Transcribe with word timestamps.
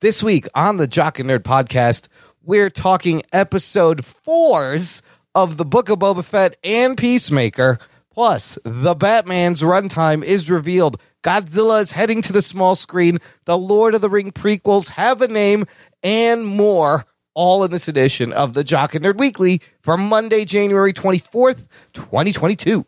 This 0.00 0.22
week 0.22 0.46
on 0.54 0.76
the 0.76 0.86
Jock 0.86 1.18
and 1.18 1.28
Nerd 1.28 1.40
podcast, 1.40 2.06
we're 2.44 2.70
talking 2.70 3.20
episode 3.32 4.04
fours 4.04 5.02
of 5.34 5.56
the 5.56 5.64
Book 5.64 5.88
of 5.88 5.98
Boba 5.98 6.24
Fett 6.24 6.56
and 6.62 6.96
Peacemaker. 6.96 7.80
Plus, 8.14 8.60
the 8.62 8.94
Batman's 8.94 9.62
runtime 9.62 10.22
is 10.22 10.48
revealed. 10.48 11.00
Godzilla 11.24 11.82
is 11.82 11.90
heading 11.90 12.22
to 12.22 12.32
the 12.32 12.42
small 12.42 12.76
screen. 12.76 13.18
The 13.44 13.58
Lord 13.58 13.92
of 13.92 14.00
the 14.00 14.08
Ring 14.08 14.30
prequels 14.30 14.90
have 14.90 15.20
a 15.20 15.26
name 15.26 15.64
and 16.04 16.46
more. 16.46 17.04
All 17.34 17.64
in 17.64 17.72
this 17.72 17.88
edition 17.88 18.32
of 18.32 18.54
the 18.54 18.62
Jock 18.62 18.94
and 18.94 19.04
Nerd 19.04 19.18
Weekly 19.18 19.60
for 19.80 19.96
Monday, 19.96 20.44
January 20.44 20.92
24th, 20.92 21.66
2022. 21.92 22.86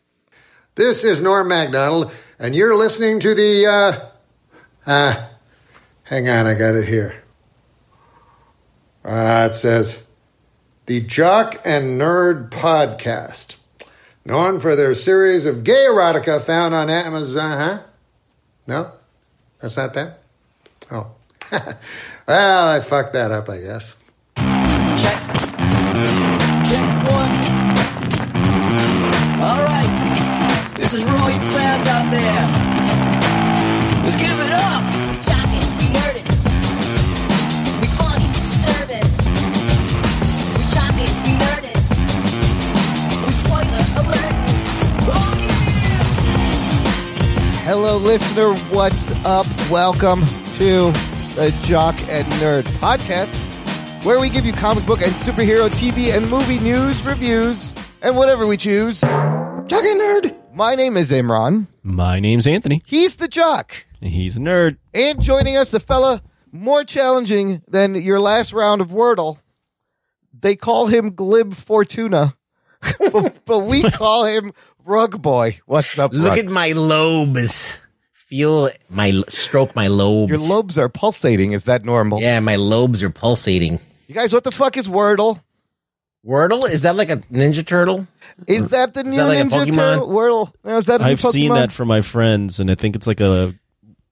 This 0.76 1.02
is 1.02 1.20
Norm 1.20 1.48
MacDonald, 1.48 2.12
and 2.38 2.54
you're 2.54 2.76
listening 2.76 3.18
to 3.18 3.34
the, 3.34 3.66
uh, 3.66 4.88
uh, 4.88 5.26
hang 6.10 6.28
on, 6.28 6.44
I 6.44 6.54
got 6.54 6.74
it 6.74 6.88
here. 6.88 7.22
Uh, 9.04 9.48
it 9.50 9.54
says, 9.54 10.04
the 10.86 11.00
Jock 11.00 11.62
and 11.64 12.00
Nerd 12.00 12.50
Podcast, 12.50 13.56
known 14.24 14.58
for 14.58 14.74
their 14.74 14.92
series 14.94 15.46
of 15.46 15.62
gay 15.62 15.86
erotica 15.88 16.42
found 16.42 16.74
on 16.74 16.90
Amazon, 16.90 17.58
huh? 17.58 17.82
No? 18.66 18.92
That's 19.60 19.76
not 19.76 19.94
that? 19.94 20.18
Oh. 20.90 21.12
well, 22.26 22.68
I 22.68 22.80
fucked 22.80 23.12
that 23.12 23.30
up, 23.30 23.48
I 23.48 23.58
guess. 23.58 23.96
Check. 24.36 25.20
Check 26.66 27.10
one. 27.10 27.32
All 29.40 29.62
right. 29.64 30.74
This 30.76 30.92
is 30.92 31.00
you 31.00 31.06
fans 31.06 31.88
out 31.88 32.10
there. 32.10 32.59
Hello, 47.70 47.98
listener. 47.98 48.52
What's 48.74 49.12
up? 49.24 49.46
Welcome 49.70 50.26
to 50.26 50.90
the 51.36 51.56
Jock 51.62 51.94
and 52.08 52.26
Nerd 52.42 52.64
podcast, 52.80 54.04
where 54.04 54.18
we 54.18 54.28
give 54.28 54.44
you 54.44 54.52
comic 54.52 54.84
book 54.86 55.02
and 55.02 55.12
superhero 55.12 55.68
TV 55.70 56.12
and 56.12 56.28
movie 56.28 56.58
news, 56.58 57.06
reviews, 57.06 57.72
and 58.02 58.16
whatever 58.16 58.44
we 58.44 58.56
choose. 58.56 59.00
Jock 59.00 59.84
and 59.84 60.00
Nerd. 60.00 60.36
My 60.52 60.74
name 60.74 60.96
is 60.96 61.12
Imran. 61.12 61.68
My 61.84 62.18
name's 62.18 62.48
Anthony. 62.48 62.82
He's 62.86 63.14
the 63.14 63.28
Jock. 63.28 63.72
He's 64.00 64.36
a 64.36 64.40
nerd. 64.40 64.78
And 64.92 65.22
joining 65.22 65.56
us, 65.56 65.72
a 65.72 65.78
fella 65.78 66.24
more 66.50 66.82
challenging 66.82 67.62
than 67.68 67.94
your 67.94 68.18
last 68.18 68.52
round 68.52 68.80
of 68.80 68.88
Wordle. 68.88 69.40
They 70.36 70.56
call 70.56 70.88
him 70.88 71.14
Glib 71.14 71.54
Fortuna, 71.54 72.34
but, 72.98 73.44
but 73.44 73.58
we 73.60 73.88
call 73.88 74.24
him 74.24 74.54
Rug 74.84 75.20
Boy. 75.22 75.60
What's 75.66 75.98
up, 75.98 76.12
Look 76.12 76.36
Rugs? 76.36 76.38
at 76.40 76.50
my 76.50 76.72
lobes. 76.72 77.80
Feel 78.12 78.70
my 78.88 79.22
stroke 79.28 79.74
my 79.74 79.88
lobes. 79.88 80.30
Your 80.30 80.38
lobes 80.38 80.78
are 80.78 80.88
pulsating. 80.88 81.52
Is 81.52 81.64
that 81.64 81.84
normal? 81.84 82.20
Yeah, 82.20 82.38
my 82.40 82.56
lobes 82.56 83.02
are 83.02 83.10
pulsating. 83.10 83.80
You 84.06 84.14
guys, 84.14 84.32
what 84.32 84.44
the 84.44 84.52
fuck 84.52 84.76
is 84.76 84.86
Wordle? 84.86 85.42
Wordle 86.24 86.70
is 86.70 86.82
that 86.82 86.96
like 86.96 87.10
a 87.10 87.16
Ninja 87.16 87.66
Turtle? 87.66 88.06
Is 88.46 88.68
that 88.68 88.94
the 88.94 89.04
new 89.04 89.16
that 89.16 89.26
like 89.26 89.38
Ninja 89.38 89.74
Turtle? 89.74 90.08
Wordle? 90.08 90.52
No, 90.64 90.76
is 90.76 90.86
that 90.86 91.00
a 91.00 91.04
new 91.04 91.10
I've 91.10 91.20
seen 91.20 91.52
that 91.54 91.72
from 91.72 91.88
my 91.88 92.02
friends, 92.02 92.60
and 92.60 92.70
I 92.70 92.74
think 92.74 92.94
it's 92.94 93.06
like 93.06 93.20
a 93.20 93.54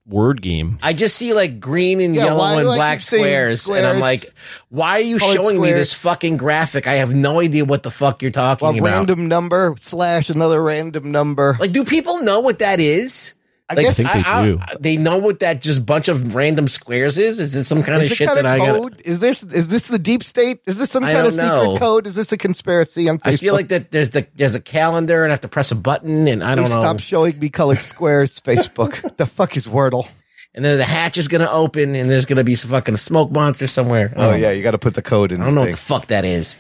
word 0.09 0.41
game. 0.43 0.79
I 0.83 0.93
just 0.93 1.17
see 1.17 1.33
like 1.35 1.61
green 1.61 2.01
and 2.01 2.15
Yeah, 2.15 2.27
yellow 2.27 2.39
why 2.41 2.53
and 2.55 2.63
do 2.63 2.71
I 2.71 2.77
black 2.77 2.99
keep 2.99 3.03
seeing 3.03 3.23
squares, 3.23 3.69
and 3.69 3.87
I'm 3.87 4.01
like, 4.01 4.23
why 4.71 4.93
are 4.93 5.01
you 5.01 5.19
Colored 5.19 5.35
showing 5.35 5.61
me 5.61 5.73
this 5.73 5.93
fucking 5.95 6.37
graphic? 6.37 6.87
I 6.87 6.95
have 6.95 7.15
no 7.15 7.41
idea 7.41 7.65
what 7.65 7.83
the 7.83 7.91
fuck 7.91 8.23
you're 8.23 8.31
talking 8.31 8.67
a 8.67 8.71
about. 8.71 8.83
random 8.85 9.29
number 9.29 9.75
slash 9.79 10.31
another 10.31 10.63
random 10.63 11.11
number. 11.13 11.57
Like, 11.61 11.73
do 11.73 11.85
people 11.85 12.23
know 12.23 12.41
what 12.41 12.61
that 12.61 12.81
is? 12.81 13.35
I 13.71 13.75
Like, 13.75 13.85
guess 13.85 14.01
I 14.05 14.23
think 14.23 14.27
they 14.27 14.73
do. 14.75 14.79
they 14.81 14.97
know 14.97 15.19
what 15.19 15.41
that 15.41 15.61
just 15.61 15.85
bunch 15.85 16.09
of 16.09 16.35
random 16.35 16.69
squares 16.69 17.19
is. 17.19 17.39
Is 17.39 17.55
it 17.55 17.65
some 17.65 17.83
kind 17.83 18.03
is 18.03 18.11
of 18.11 18.17
shit 18.17 18.27
kind 18.29 18.39
that 18.39 18.47
of 18.47 18.51
I 18.53 18.59
got? 18.59 18.67
code? 18.81 19.03
Is 19.05 19.21
this 19.21 19.43
is 19.43 19.69
this 19.69 19.89
the 19.89 19.99
deep 19.99 20.25
state? 20.25 20.61
Is 20.67 20.79
this 20.79 20.91
some 20.91 21.05
I 21.05 21.13
kind 21.13 21.27
of 21.27 21.35
don't 21.37 21.65
secret 21.67 21.79
code? 21.81 22.07
Is 22.07 22.15
this 22.15 22.33
a 22.33 22.39
conspiracy 22.39 23.09
on 23.11 23.19
Facebook? 23.19 23.33
I 23.33 23.37
feel 23.37 23.55
like 23.55 23.69
that 23.69 23.91
there's 23.91 24.11
the 24.11 24.27
there's 24.37 24.55
a 24.55 24.61
calendar 24.61 25.23
and 25.25 25.31
I 25.31 25.35
have 25.35 25.41
to 25.41 25.49
press 25.49 25.71
a 25.71 25.75
button 25.75 26.29
and 26.29 26.43
I 26.43 26.55
don't 26.55 26.65
Please 26.65 26.77
know. 26.77 26.81
stop 26.83 27.01
showing 27.01 27.39
me 27.39 27.51
colored 27.51 27.79
squares. 27.81 28.41
Facebook. 28.49 29.17
the 29.19 29.27
fuck 29.27 29.57
is 29.57 29.69
Wordle? 29.69 30.09
and 30.55 30.65
then 30.65 30.79
the 30.79 30.85
hatch 30.85 31.19
is 31.19 31.29
gonna 31.29 31.51
open 31.51 31.95
and 31.95 32.09
there's 32.09 32.25
gonna 32.25 32.43
be 32.45 32.55
some 32.55 32.71
fucking 32.71 32.97
smoke 32.97 33.31
monster 33.31 33.67
somewhere. 33.67 34.13
Oh 34.17 34.31
Um, 34.33 34.41
yeah, 34.41 34.51
you 34.51 34.63
got 34.63 34.71
to 34.71 34.79
put 34.79 34.95
the 34.95 35.03
code 35.03 35.31
in. 35.31 35.43
I 35.43 35.45
don't 35.45 35.55
know 35.55 35.61
the 35.65 35.71
what 35.73 35.77
the 35.77 35.77
fuck 35.77 36.07
that 36.07 36.25
is. 36.25 36.57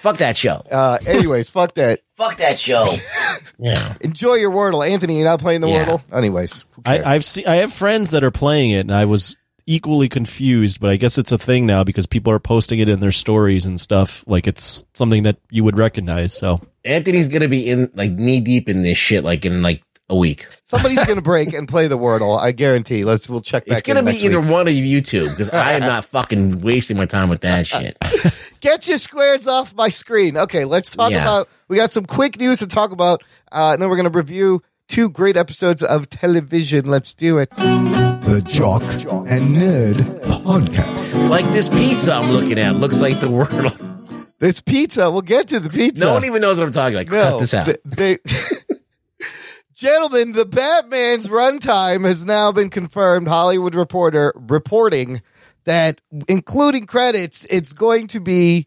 Fuck 0.00 0.18
that 0.18 0.36
show. 0.36 0.62
Uh, 0.70 0.98
anyways, 1.06 1.48
fuck 1.48 1.74
that. 1.74 2.00
Fuck 2.14 2.36
that 2.38 2.58
show. 2.58 2.94
yeah. 3.58 3.94
Enjoy 4.00 4.34
your 4.34 4.52
Wordle, 4.52 4.88
Anthony. 4.88 5.16
You're 5.16 5.24
not 5.26 5.40
playing 5.40 5.60
the 5.60 5.68
Yeah. 5.68 5.84
Wordle. 5.84 6.02
Anyways, 6.16 6.64
who 6.72 6.82
cares? 6.82 7.04
I, 7.04 7.14
I've 7.14 7.24
seen. 7.24 7.46
I 7.46 7.56
have 7.56 7.72
friends 7.72 8.10
that 8.10 8.22
are 8.22 8.30
playing 8.30 8.70
it, 8.70 8.80
and 8.80 8.92
I 8.92 9.04
was 9.04 9.36
equally 9.66 10.08
confused. 10.08 10.78
But 10.80 10.90
I 10.90 10.96
guess 10.96 11.18
it's 11.18 11.32
a 11.32 11.38
thing 11.38 11.66
now 11.66 11.82
because 11.82 12.06
people 12.06 12.32
are 12.32 12.38
posting 12.38 12.78
it 12.78 12.88
in 12.88 13.00
their 13.00 13.10
stories 13.12 13.66
and 13.66 13.80
stuff. 13.80 14.22
Like 14.28 14.46
it's 14.46 14.84
something 14.94 15.24
that 15.24 15.38
you 15.50 15.64
would 15.64 15.76
recognize. 15.76 16.32
So 16.32 16.60
Anthony's 16.84 17.28
gonna 17.28 17.48
be 17.48 17.68
in 17.68 17.90
like 17.94 18.12
knee 18.12 18.40
deep 18.40 18.68
in 18.68 18.82
this 18.82 18.96
shit 18.98 19.24
like 19.24 19.44
in 19.44 19.62
like 19.62 19.82
a 20.08 20.14
week. 20.16 20.46
Somebody's 20.62 21.04
gonna 21.06 21.22
break 21.22 21.52
and 21.52 21.66
play 21.66 21.88
the 21.88 21.98
Wordle. 21.98 22.38
I 22.38 22.52
guarantee. 22.52 23.04
Let's 23.04 23.28
we'll 23.28 23.40
check 23.40 23.64
back. 23.66 23.72
It's 23.78 23.82
gonna 23.82 24.00
in 24.00 24.04
be 24.04 24.12
next 24.12 24.24
either 24.24 24.40
week. 24.40 24.50
one 24.50 24.68
of 24.68 24.74
you 24.74 25.00
two 25.00 25.30
because 25.30 25.50
I 25.50 25.72
am 25.72 25.80
not 25.80 26.04
fucking 26.04 26.60
wasting 26.60 26.96
my 26.96 27.06
time 27.06 27.28
with 27.28 27.40
that 27.40 27.66
shit. 27.66 27.96
Get 28.64 28.88
your 28.88 28.96
squares 28.96 29.46
off 29.46 29.74
my 29.74 29.90
screen. 29.90 30.38
Okay, 30.38 30.64
let's 30.64 30.88
talk 30.88 31.10
Yeah. 31.10 31.20
about. 31.22 31.50
We 31.68 31.76
got 31.76 31.92
some 31.92 32.06
quick 32.06 32.40
news 32.40 32.60
to 32.60 32.66
talk 32.66 32.92
about, 32.92 33.22
uh, 33.52 33.72
and 33.74 33.82
then 33.82 33.90
we're 33.90 33.96
gonna 33.98 34.08
review 34.08 34.62
two 34.88 35.10
great 35.10 35.36
episodes 35.36 35.82
of 35.82 36.08
television. 36.08 36.86
Let's 36.86 37.12
do 37.12 37.36
it. 37.36 37.50
The 37.50 38.40
Jock 38.46 38.82
and 38.82 39.54
Nerd 39.54 39.96
Podcast. 40.22 41.28
Like 41.28 41.44
this 41.52 41.68
pizza 41.68 42.14
I'm 42.14 42.30
looking 42.32 42.58
at 42.58 42.76
looks 42.76 43.02
like 43.02 43.20
the 43.20 43.28
world. 43.28 43.76
This 44.40 44.60
pizza. 44.60 45.10
We'll 45.10 45.22
get 45.22 45.48
to 45.48 45.60
the 45.60 45.70
pizza. 45.70 46.04
No 46.04 46.12
one 46.14 46.24
even 46.24 46.42
knows 46.42 46.58
what 46.58 46.66
I'm 46.66 46.72
talking 46.72 46.96
about. 46.98 47.08
Cut 47.08 47.38
this 47.40 47.54
out. 47.54 47.76
they- 47.84 48.18
Gentlemen, 49.74 50.32
the 50.32 50.44
Batman's 50.44 51.28
runtime 51.28 52.04
has 52.04 52.24
now 52.24 52.52
been 52.52 52.68
confirmed. 52.70 53.26
Hollywood 53.28 53.74
Reporter 53.74 54.32
reporting 54.36 55.20
that, 55.64 56.00
including 56.28 56.86
credits, 56.86 57.44
it's 57.50 57.72
going 57.72 58.06
to 58.08 58.20
be 58.20 58.66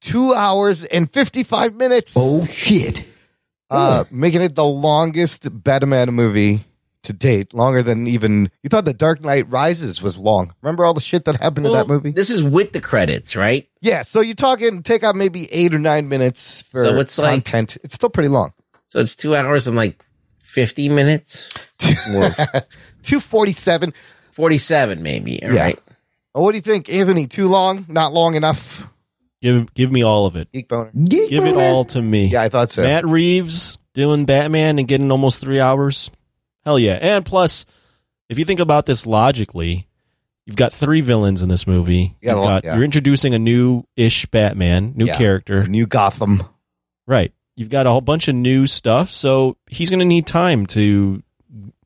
two 0.00 0.32
hours 0.34 0.84
and 0.84 1.10
55 1.12 1.74
minutes, 1.74 2.14
Oh 2.16 2.44
shit. 2.44 3.04
uh, 3.70 4.04
making 4.10 4.42
it 4.42 4.54
the 4.54 4.64
longest 4.64 5.48
Batman 5.62 6.12
movie 6.14 6.64
to 7.04 7.12
date. 7.12 7.52
Longer 7.54 7.82
than 7.82 8.06
even, 8.06 8.50
you 8.62 8.68
thought 8.68 8.84
The 8.84 8.94
Dark 8.94 9.20
Knight 9.22 9.50
Rises 9.50 10.02
was 10.02 10.18
long. 10.18 10.54
Remember 10.62 10.84
all 10.84 10.94
the 10.94 11.00
shit 11.00 11.24
that 11.26 11.36
happened 11.40 11.66
in 11.66 11.72
that 11.72 11.88
movie? 11.88 12.10
This 12.12 12.30
is 12.30 12.42
with 12.42 12.72
the 12.72 12.80
credits, 12.80 13.34
right? 13.36 13.68
yeah, 13.80 14.02
so 14.02 14.20
you're 14.20 14.34
talking, 14.36 14.82
take 14.82 15.02
out 15.02 15.16
maybe 15.16 15.52
eight 15.52 15.74
or 15.74 15.78
nine 15.78 16.08
minutes 16.08 16.62
for 16.62 16.84
So 16.84 16.98
it's 16.98 17.18
like- 17.18 17.30
content. 17.44 17.78
it's 17.82 17.94
still 17.94 18.10
pretty 18.10 18.28
long. 18.28 18.52
So 18.88 19.00
it's 19.00 19.16
two 19.16 19.34
hours 19.34 19.66
and 19.66 19.74
like 19.76 20.04
50 20.40 20.88
minutes. 20.90 21.48
247. 23.02 23.92
47 24.32 25.02
maybe. 25.02 25.42
All 25.42 25.50
right. 25.50 25.78
Yeah. 26.34 26.40
Oh, 26.40 26.42
what 26.44 26.52
do 26.52 26.56
you 26.58 26.62
think, 26.62 26.88
Anthony? 26.88 27.26
Too 27.26 27.48
long? 27.48 27.84
Not 27.88 28.12
long 28.12 28.34
enough? 28.34 28.88
give 29.40 29.72
give 29.74 29.90
me 29.90 30.02
all 30.02 30.24
of 30.26 30.36
it. 30.36 30.50
Geek 30.52 30.68
boner. 30.68 30.90
Give 31.04 31.44
it 31.44 31.56
all 31.56 31.84
to 31.86 32.00
me. 32.00 32.26
Yeah, 32.26 32.42
I 32.42 32.48
thought 32.48 32.70
so. 32.70 32.82
Matt 32.82 33.04
Reeves 33.06 33.78
doing 33.92 34.24
Batman 34.24 34.78
and 34.78 34.86
getting 34.88 35.10
almost 35.10 35.40
three 35.40 35.60
hours. 35.60 36.10
Hell 36.64 36.78
yeah! 36.78 36.92
And 37.00 37.24
plus, 37.26 37.66
if 38.28 38.38
you 38.38 38.44
think 38.44 38.60
about 38.60 38.86
this 38.86 39.04
logically, 39.06 39.88
you've 40.46 40.54
got 40.56 40.72
three 40.72 41.00
villains 41.00 41.42
in 41.42 41.48
this 41.48 41.66
movie. 41.66 42.16
Yeah, 42.22 42.32
You've 42.32 42.40
well, 42.40 42.48
got- 42.50 42.64
yeah. 42.64 42.74
You're 42.76 42.84
introducing 42.84 43.34
a 43.34 43.38
new-ish 43.38 44.26
Batman, 44.26 44.92
new 44.96 45.06
Yeah. 45.06 45.16
character. 45.18 45.64
New 45.64 45.86
Gotham. 45.86 46.44
Right. 47.06 47.32
You've 47.56 47.68
got 47.68 47.86
a 47.86 47.90
whole 47.90 48.00
bunch 48.00 48.28
of 48.28 48.34
new 48.36 48.66
stuff, 48.68 49.10
so 49.10 49.56
he's 49.68 49.90
going 49.90 49.98
to 49.98 50.06
need 50.06 50.26
time 50.26 50.64
to 50.66 51.20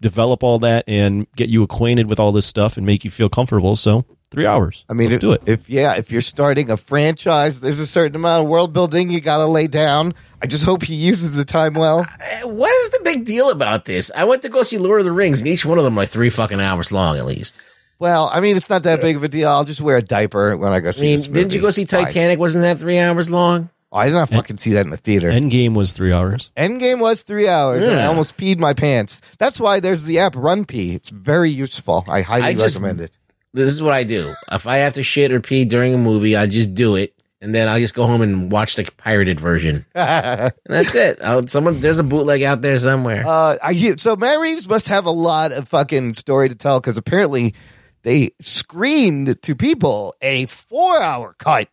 develop 0.00 0.44
all 0.44 0.58
that 0.60 0.84
and 0.86 1.26
get 1.36 1.48
you 1.48 1.62
acquainted 1.62 2.06
with 2.08 2.20
all 2.20 2.30
this 2.32 2.46
stuff 2.46 2.76
and 2.76 2.84
make 2.86 3.02
you 3.02 3.10
feel 3.10 3.28
comfortable. 3.30 3.74
So 3.76 4.04
three 4.36 4.46
hours. 4.46 4.84
I 4.90 4.92
mean, 4.92 5.06
let's 5.08 5.14
if, 5.16 5.20
do 5.22 5.32
it. 5.32 5.42
If 5.46 5.70
yeah, 5.70 5.94
if 5.94 6.10
you're 6.10 6.20
starting 6.20 6.70
a 6.70 6.76
franchise, 6.76 7.60
there's 7.60 7.80
a 7.80 7.86
certain 7.86 8.16
amount 8.16 8.42
of 8.44 8.48
world 8.50 8.74
building 8.74 9.08
you 9.10 9.20
got 9.22 9.38
to 9.38 9.46
lay 9.46 9.66
down. 9.66 10.12
I 10.42 10.46
just 10.46 10.62
hope 10.64 10.82
he 10.82 10.94
uses 10.94 11.32
the 11.32 11.46
time 11.46 11.72
well. 11.72 12.06
Eh, 12.20 12.42
What 12.44 12.70
is 12.84 12.90
the 12.90 13.00
big 13.02 13.24
deal 13.24 13.50
about 13.50 13.86
this? 13.86 14.10
I 14.14 14.24
went 14.24 14.42
to 14.42 14.50
go 14.50 14.62
see 14.62 14.76
Lord 14.76 15.00
of 15.00 15.06
the 15.06 15.12
Rings, 15.12 15.38
and 15.38 15.48
each 15.48 15.64
one 15.64 15.78
of 15.78 15.84
them 15.84 15.96
like 15.96 16.10
three 16.10 16.28
fucking 16.28 16.60
hours 16.60 16.92
long 16.92 17.16
at 17.16 17.24
least. 17.24 17.58
Well, 17.98 18.28
I 18.30 18.40
mean, 18.40 18.58
it's 18.58 18.68
not 18.68 18.82
that 18.82 19.00
big 19.00 19.16
of 19.16 19.24
a 19.24 19.28
deal. 19.28 19.48
I'll 19.48 19.64
just 19.64 19.80
wear 19.80 19.96
a 19.96 20.02
diaper 20.02 20.54
when 20.58 20.70
I 20.70 20.80
go 20.80 20.88
I 20.88 20.90
see. 20.90 21.06
mean, 21.06 21.16
this 21.16 21.28
didn't 21.28 21.54
you 21.54 21.62
go 21.62 21.70
see 21.70 21.82
It's 21.84 21.92
fine. 21.94 22.04
Titanic? 22.04 22.38
Wasn't 22.38 22.60
that 22.62 22.78
three 22.78 22.98
hours 22.98 23.30
long? 23.30 23.70
Oh, 23.90 23.96
I 23.96 24.06
did 24.08 24.14
not 24.14 24.28
fucking 24.28 24.58
see 24.58 24.74
that 24.74 24.84
in 24.84 24.90
the 24.90 24.98
theater. 24.98 25.30
Endgame 25.30 25.72
was 25.74 25.92
three 25.94 26.12
hours. 26.12 26.50
Endgame 26.58 26.98
was 27.00 27.22
three 27.22 27.48
hours, 27.48 27.86
and 27.86 27.98
I 27.98 28.04
almost 28.04 28.36
peed 28.36 28.58
my 28.58 28.74
pants. 28.74 29.22
That's 29.38 29.58
why 29.58 29.80
there's 29.80 30.04
the 30.04 30.18
app 30.18 30.34
Run 30.36 30.66
Pee. 30.66 30.94
It's 30.94 31.08
very 31.08 31.48
useful. 31.48 32.04
I 32.06 32.20
highly 32.20 32.42
I 32.44 32.52
just- 32.52 32.74
recommend 32.74 33.00
it. 33.00 33.16
This 33.56 33.72
is 33.72 33.82
what 33.82 33.92
I 33.94 34.04
do. 34.04 34.34
If 34.52 34.66
I 34.66 34.78
have 34.78 34.92
to 34.94 35.02
shit 35.02 35.32
or 35.32 35.40
pee 35.40 35.64
during 35.64 35.94
a 35.94 35.98
movie, 35.98 36.36
I 36.36 36.46
just 36.46 36.74
do 36.74 36.96
it, 36.96 37.14
and 37.40 37.54
then 37.54 37.68
I'll 37.68 37.78
just 37.80 37.94
go 37.94 38.06
home 38.06 38.22
and 38.22 38.50
watch 38.52 38.76
the 38.76 38.84
pirated 38.96 39.40
version. 39.40 39.84
and 39.94 40.52
that's 40.66 40.94
it. 40.94 41.18
I'll, 41.22 41.46
someone 41.46 41.80
there's 41.80 41.98
a 41.98 42.04
bootleg 42.04 42.42
out 42.42 42.62
there 42.62 42.78
somewhere. 42.78 43.24
Uh, 43.26 43.56
I 43.62 43.94
so 43.96 44.16
Matt 44.16 44.40
Reeves 44.40 44.68
must 44.68 44.88
have 44.88 45.06
a 45.06 45.10
lot 45.10 45.52
of 45.52 45.68
fucking 45.68 46.14
story 46.14 46.48
to 46.48 46.54
tell 46.54 46.80
because 46.80 46.96
apparently 46.98 47.54
they 48.02 48.30
screened 48.40 49.40
to 49.42 49.54
people 49.56 50.14
a 50.22 50.46
four-hour 50.46 51.34
cut 51.38 51.68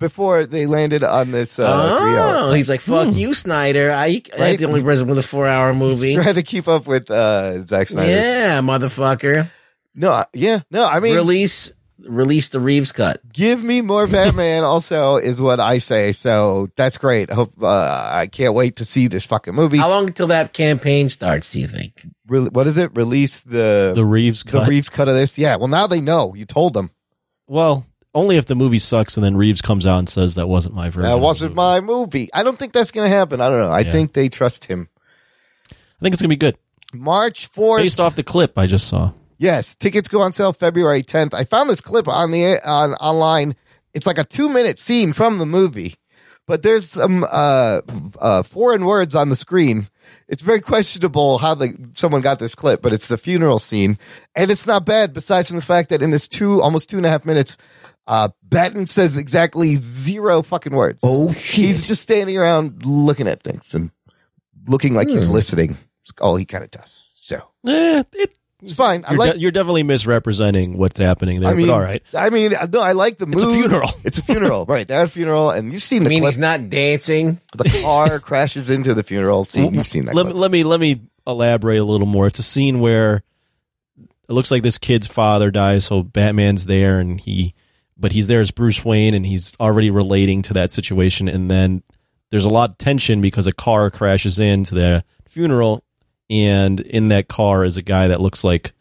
before 0.00 0.44
they 0.44 0.66
landed 0.66 1.02
on 1.04 1.30
this 1.30 1.58
uh, 1.58 1.98
three-hour. 1.98 2.34
oh, 2.36 2.52
he's 2.52 2.68
like, 2.68 2.80
"Fuck 2.80 3.14
you, 3.14 3.32
Snyder." 3.32 3.90
I, 3.90 3.94
I 3.94 4.02
Right? 4.04 4.22
ain't 4.40 4.58
the 4.58 4.66
only 4.66 4.82
person 4.82 5.06
with 5.08 5.18
a 5.18 5.22
four-hour 5.22 5.72
movie. 5.72 6.12
He's 6.14 6.22
trying 6.22 6.34
to 6.34 6.42
keep 6.42 6.68
up 6.68 6.86
with 6.86 7.10
uh, 7.10 7.64
Zack 7.66 7.88
Snyder. 7.88 8.10
Yeah, 8.10 8.60
motherfucker. 8.60 9.48
No, 9.94 10.24
yeah, 10.32 10.60
no. 10.70 10.84
I 10.86 11.00
mean, 11.00 11.14
release 11.14 11.72
release 12.00 12.48
the 12.50 12.60
Reeves 12.60 12.92
cut. 12.92 13.20
give 13.32 13.62
me 13.62 13.80
more 13.80 14.06
Batman. 14.06 14.62
also, 14.64 15.16
is 15.16 15.40
what 15.40 15.60
I 15.60 15.78
say. 15.78 16.12
So 16.12 16.68
that's 16.76 16.98
great. 16.98 17.30
I 17.30 17.34
hope. 17.34 17.52
Uh, 17.62 17.68
I 18.12 18.26
can't 18.26 18.54
wait 18.54 18.76
to 18.76 18.84
see 18.84 19.06
this 19.08 19.26
fucking 19.26 19.54
movie. 19.54 19.78
How 19.78 19.88
long 19.88 20.06
until 20.08 20.26
that 20.28 20.52
campaign 20.52 21.08
starts? 21.08 21.52
Do 21.52 21.60
you 21.60 21.68
think? 21.68 22.06
Re- 22.26 22.48
what 22.48 22.66
is 22.66 22.76
it? 22.76 22.96
Release 22.96 23.42
the 23.42 23.92
The 23.94 24.04
Reeves 24.04 24.42
the 24.42 24.50
cut. 24.50 24.68
Reeves 24.68 24.88
cut 24.88 25.08
of 25.08 25.14
this. 25.14 25.38
Yeah. 25.38 25.56
Well, 25.56 25.68
now 25.68 25.86
they 25.86 26.00
know. 26.00 26.34
You 26.34 26.44
told 26.44 26.74
them 26.74 26.90
well, 27.46 27.86
only 28.14 28.36
if 28.36 28.46
the 28.46 28.54
movie 28.54 28.78
sucks 28.78 29.16
and 29.16 29.24
then 29.24 29.36
Reeves 29.36 29.60
comes 29.62 29.86
out 29.86 29.98
and 29.98 30.08
says 30.08 30.34
that 30.36 30.48
wasn't 30.48 30.74
my 30.74 30.88
version. 30.88 31.02
that 31.02 31.18
wasn't 31.18 31.50
movie." 31.52 31.56
my 31.56 31.80
movie. 31.80 32.28
I 32.32 32.42
don't 32.42 32.58
think 32.58 32.72
that's 32.72 32.90
going 32.90 33.08
to 33.08 33.14
happen. 33.14 33.40
I 33.40 33.48
don't 33.50 33.58
know. 33.60 33.70
I 33.70 33.80
Yeah. 33.80 33.92
think 33.92 34.12
they 34.14 34.28
trust 34.28 34.64
him. 34.64 34.88
I 35.70 35.74
think 36.02 36.14
it's 36.14 36.22
gonna 36.22 36.28
be 36.30 36.36
good. 36.36 36.56
March 36.92 37.46
fourth. 37.46 37.82
Based 37.82 38.00
off 38.00 38.14
the 38.16 38.22
clip 38.22 38.58
I 38.58 38.66
just 38.66 38.88
saw. 38.88 39.12
Yes, 39.38 39.74
tickets 39.74 40.08
go 40.08 40.22
on 40.22 40.32
sale 40.32 40.52
February 40.52 41.02
10th. 41.02 41.34
I 41.34 41.44
found 41.44 41.68
this 41.68 41.80
clip 41.80 42.08
on 42.08 42.30
the 42.30 42.58
on 42.66 42.94
online. 42.94 43.56
It's 43.92 44.06
like 44.06 44.18
a 44.18 44.24
2-minute 44.24 44.78
scene 44.78 45.12
from 45.12 45.38
the 45.38 45.46
movie. 45.46 45.96
But 46.46 46.62
there's 46.62 46.90
some 46.90 47.24
uh, 47.24 47.80
uh, 48.18 48.42
foreign 48.42 48.84
words 48.84 49.14
on 49.14 49.30
the 49.30 49.36
screen. 49.36 49.88
It's 50.28 50.42
very 50.42 50.60
questionable 50.60 51.38
how 51.38 51.54
the 51.54 51.74
someone 51.94 52.20
got 52.20 52.38
this 52.38 52.54
clip, 52.54 52.82
but 52.82 52.92
it's 52.92 53.08
the 53.08 53.16
funeral 53.16 53.58
scene, 53.58 53.98
and 54.36 54.50
it's 54.50 54.66
not 54.66 54.84
bad. 54.84 55.14
Besides 55.14 55.48
from 55.48 55.56
the 55.56 55.64
fact 55.64 55.88
that 55.88 56.02
in 56.02 56.10
this 56.10 56.28
two 56.28 56.60
almost 56.60 56.90
two 56.90 56.98
and 56.98 57.06
a 57.06 57.08
half 57.08 57.24
minutes, 57.24 57.56
uh, 58.06 58.28
Batman 58.42 58.86
says 58.86 59.16
exactly 59.16 59.76
zero 59.76 60.42
fucking 60.42 60.74
words. 60.74 61.00
Oh, 61.02 61.28
he's 61.28 61.86
just 61.86 62.02
standing 62.02 62.36
around 62.36 62.84
looking 62.84 63.26
at 63.28 63.42
things 63.42 63.74
and 63.74 63.90
looking 64.66 64.94
like 64.94 65.08
he's 65.08 65.28
listening. 65.28 65.78
It's 66.02 66.12
all 66.20 66.36
he 66.36 66.44
kind 66.44 66.64
of 66.64 66.70
does. 66.70 67.10
So 67.16 67.36
Eh, 67.66 68.02
it, 68.12 68.34
it's 68.64 68.72
fine. 68.74 69.04
I 69.06 69.10
you're, 69.12 69.18
like 69.18 69.32
de- 69.34 69.38
you're 69.40 69.50
definitely 69.52 69.82
misrepresenting 69.84 70.76
what's 70.78 70.98
happening 70.98 71.40
there. 71.40 71.50
I 71.50 71.54
mean, 71.54 71.68
but 71.68 71.74
all 71.74 71.80
right. 71.80 72.02
I 72.12 72.30
mean, 72.30 72.52
no, 72.72 72.80
I 72.80 72.92
like 72.92 73.18
the. 73.18 73.26
Movie. 73.26 73.36
It's 73.36 73.44
a 73.44 73.52
funeral. 73.52 73.90
It's 74.04 74.18
a 74.18 74.22
funeral, 74.22 74.64
right? 74.66 74.86
They're 74.86 75.00
at 75.00 75.06
a 75.06 75.10
funeral, 75.10 75.50
and 75.50 75.72
you've 75.72 75.82
seen 75.82 76.02
I 76.02 76.04
the 76.04 76.08
mean, 76.10 76.20
clip. 76.22 76.32
he's 76.32 76.38
not 76.38 76.68
dancing. 76.68 77.40
the 77.56 77.80
car 77.82 78.18
crashes 78.20 78.70
into 78.70 78.94
the 78.94 79.02
funeral 79.02 79.44
scene. 79.44 79.74
You've 79.74 79.86
seen 79.86 80.06
that. 80.06 80.14
Let, 80.14 80.24
clip. 80.24 80.34
me- 80.34 80.40
let 80.40 80.50
me 80.50 80.64
let 80.64 80.80
me 80.80 81.00
elaborate 81.26 81.78
a 81.78 81.84
little 81.84 82.06
more. 82.06 82.26
It's 82.26 82.38
a 82.38 82.42
scene 82.42 82.80
where 82.80 83.22
it 83.96 84.32
looks 84.32 84.50
like 84.50 84.62
this 84.62 84.78
kid's 84.78 85.06
father 85.06 85.50
dies, 85.50 85.84
so 85.84 86.02
Batman's 86.02 86.66
there, 86.66 86.98
and 86.98 87.20
he, 87.20 87.54
but 87.96 88.12
he's 88.12 88.26
there 88.26 88.40
as 88.40 88.50
Bruce 88.50 88.82
Wayne, 88.84 89.12
and 89.14 89.24
he's 89.26 89.54
already 89.60 89.90
relating 89.90 90.42
to 90.42 90.54
that 90.54 90.72
situation, 90.72 91.28
and 91.28 91.50
then 91.50 91.82
there's 92.30 92.46
a 92.46 92.50
lot 92.50 92.70
of 92.70 92.78
tension 92.78 93.20
because 93.20 93.46
a 93.46 93.52
car 93.52 93.90
crashes 93.90 94.38
into 94.40 94.74
the 94.74 95.04
funeral, 95.28 95.83
and 96.30 96.80
in 96.80 97.08
that 97.08 97.28
car 97.28 97.64
is 97.64 97.76
a 97.76 97.82
guy 97.82 98.08
that 98.08 98.20
looks 98.20 98.44
like 98.44 98.72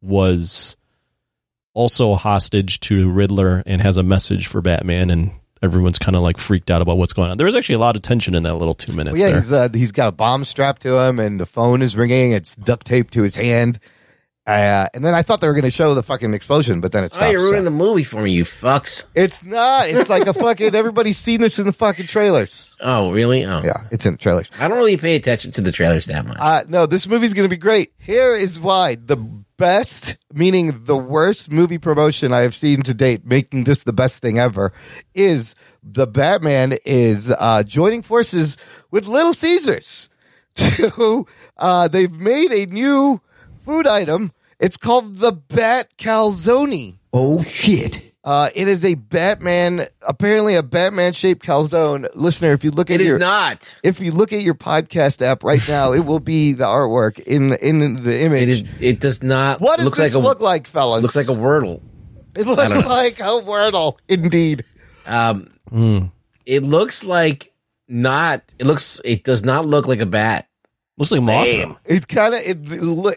was 0.00 0.76
also 1.74 2.12
a 2.12 2.16
hostage 2.16 2.80
to 2.80 3.10
Riddler 3.10 3.62
and 3.66 3.80
has 3.80 3.96
a 3.96 4.02
message 4.02 4.46
for 4.46 4.60
Batman, 4.60 5.10
and 5.10 5.32
everyone's 5.62 5.98
kind 5.98 6.16
of 6.16 6.22
like 6.22 6.38
freaked 6.38 6.70
out 6.70 6.82
about 6.82 6.98
what's 6.98 7.12
going 7.12 7.30
on. 7.30 7.36
There 7.36 7.46
was 7.46 7.54
actually 7.54 7.76
a 7.76 7.80
lot 7.80 7.96
of 7.96 8.02
tension 8.02 8.34
in 8.34 8.42
that 8.44 8.54
little 8.54 8.74
two 8.74 8.92
minutes. 8.92 9.18
Well, 9.18 9.30
yeah, 9.30 9.36
he's 9.36 9.52
uh, 9.52 9.68
he's 9.72 9.92
got 9.92 10.08
a 10.08 10.12
bomb 10.12 10.44
strapped 10.44 10.82
to 10.82 10.98
him, 10.98 11.18
and 11.18 11.38
the 11.38 11.46
phone 11.46 11.82
is 11.82 11.96
ringing. 11.96 12.32
It's 12.32 12.56
duct 12.56 12.86
taped 12.86 13.12
to 13.14 13.22
his 13.22 13.36
hand. 13.36 13.78
Uh, 14.46 14.86
and 14.94 15.04
then 15.04 15.14
I 15.14 15.22
thought 15.22 15.40
they 15.40 15.46
were 15.46 15.54
going 15.54 15.64
to 15.64 15.70
show 15.70 15.94
the 15.94 16.02
fucking 16.02 16.32
explosion, 16.34 16.80
but 16.80 16.92
then 16.92 17.04
it 17.04 17.16
Oh, 17.20 17.28
you're 17.30 17.40
ruining 17.42 17.60
so- 17.60 17.64
the 17.66 17.70
movie 17.70 18.04
for 18.04 18.22
me, 18.22 18.32
you 18.32 18.44
fucks. 18.44 19.04
It's 19.14 19.44
not. 19.44 19.88
It's 19.90 20.08
like 20.08 20.26
a 20.26 20.34
fucking. 20.34 20.74
Everybody's 20.74 21.18
seen 21.18 21.40
this 21.40 21.58
in 21.58 21.66
the 21.66 21.72
fucking 21.72 22.06
trailers. 22.06 22.68
Oh, 22.80 23.12
really? 23.12 23.44
Oh, 23.44 23.62
Yeah, 23.62 23.84
it's 23.90 24.06
in 24.06 24.12
the 24.12 24.18
trailers. 24.18 24.50
I 24.58 24.66
don't 24.66 24.78
really 24.78 24.96
pay 24.96 25.14
attention 25.14 25.52
to 25.52 25.60
the 25.60 25.70
trailers 25.70 26.06
that 26.06 26.26
much. 26.26 26.38
Uh, 26.40 26.64
no, 26.68 26.86
this 26.86 27.06
movie's 27.06 27.34
going 27.34 27.48
to 27.48 27.54
be 27.54 27.60
great. 27.60 27.92
Here 27.98 28.34
is 28.34 28.58
why. 28.58 28.96
The 28.96 29.16
best, 29.16 30.16
meaning 30.32 30.84
the 30.84 30.96
worst 30.96 31.52
movie 31.52 31.76
promotion 31.78 32.32
I 32.32 32.40
have 32.40 32.54
seen 32.54 32.82
to 32.84 32.94
date, 32.94 33.26
making 33.26 33.64
this 33.64 33.82
the 33.82 33.92
best 33.92 34.20
thing 34.20 34.38
ever, 34.38 34.72
is 35.14 35.54
the 35.82 36.06
Batman 36.06 36.74
is 36.86 37.30
uh, 37.30 37.62
joining 37.62 38.00
forces 38.02 38.56
with 38.90 39.06
Little 39.06 39.34
Caesars. 39.34 40.08
To 40.56 41.26
uh, 41.58 41.86
they've 41.88 42.10
made 42.12 42.50
a 42.52 42.66
new 42.66 43.20
food 43.70 43.86
item. 43.86 44.32
It's 44.58 44.76
called 44.76 45.16
the 45.16 45.30
Bat 45.32 45.96
Calzone. 45.96 46.98
Oh 47.12 47.42
shit. 47.44 48.02
Uh, 48.22 48.48
it 48.54 48.66
is 48.68 48.84
a 48.84 48.94
Batman, 48.94 49.82
apparently 50.06 50.54
a 50.56 50.62
Batman 50.62 51.12
shaped 51.14 51.42
calzone. 51.46 52.06
Listener, 52.14 52.52
if 52.52 52.64
you 52.64 52.70
look 52.70 52.90
at 52.90 52.96
it 52.96 53.00
is 53.02 53.06
your 53.06 53.18
not. 53.18 53.78
if 53.82 54.00
you 54.00 54.10
look 54.10 54.32
at 54.34 54.42
your 54.42 54.54
podcast 54.54 55.22
app 55.22 55.42
right 55.44 55.66
now, 55.68 55.92
it 55.92 56.00
will 56.04 56.20
be 56.20 56.52
the 56.52 56.64
artwork 56.64 57.18
in 57.20 57.54
in 57.54 58.02
the 58.02 58.20
image. 58.20 58.42
It 58.42 58.48
is. 58.48 58.64
It 58.82 59.00
does 59.00 59.22
not. 59.22 59.60
what 59.60 59.76
does 59.76 59.86
look 59.86 59.96
this 59.96 60.14
like 60.14 60.22
a, 60.22 60.26
look 60.26 60.40
like, 60.40 60.66
fellas? 60.66 61.02
Looks 61.02 61.16
like 61.16 61.28
a 61.34 61.40
Wordle. 61.40 61.80
It 62.34 62.46
looks 62.46 62.86
like 62.86 63.20
a 63.20 63.40
wordle, 63.42 63.96
indeed. 64.08 64.64
Um, 65.06 65.48
Hmm. 65.70 66.06
it 66.44 66.62
looks 66.62 67.04
like 67.04 67.52
not. 67.88 68.42
It 68.58 68.66
looks. 68.66 69.00
It 69.04 69.24
does 69.24 69.44
not 69.44 69.64
look 69.64 69.86
like 69.88 70.00
a 70.00 70.06
bat. 70.06 70.46
Looks 71.00 71.12
like 71.12 71.20
Mothra. 71.22 71.78
It 71.86 72.06
kind 72.08 72.34
of 72.34 72.40
it, 72.44 72.58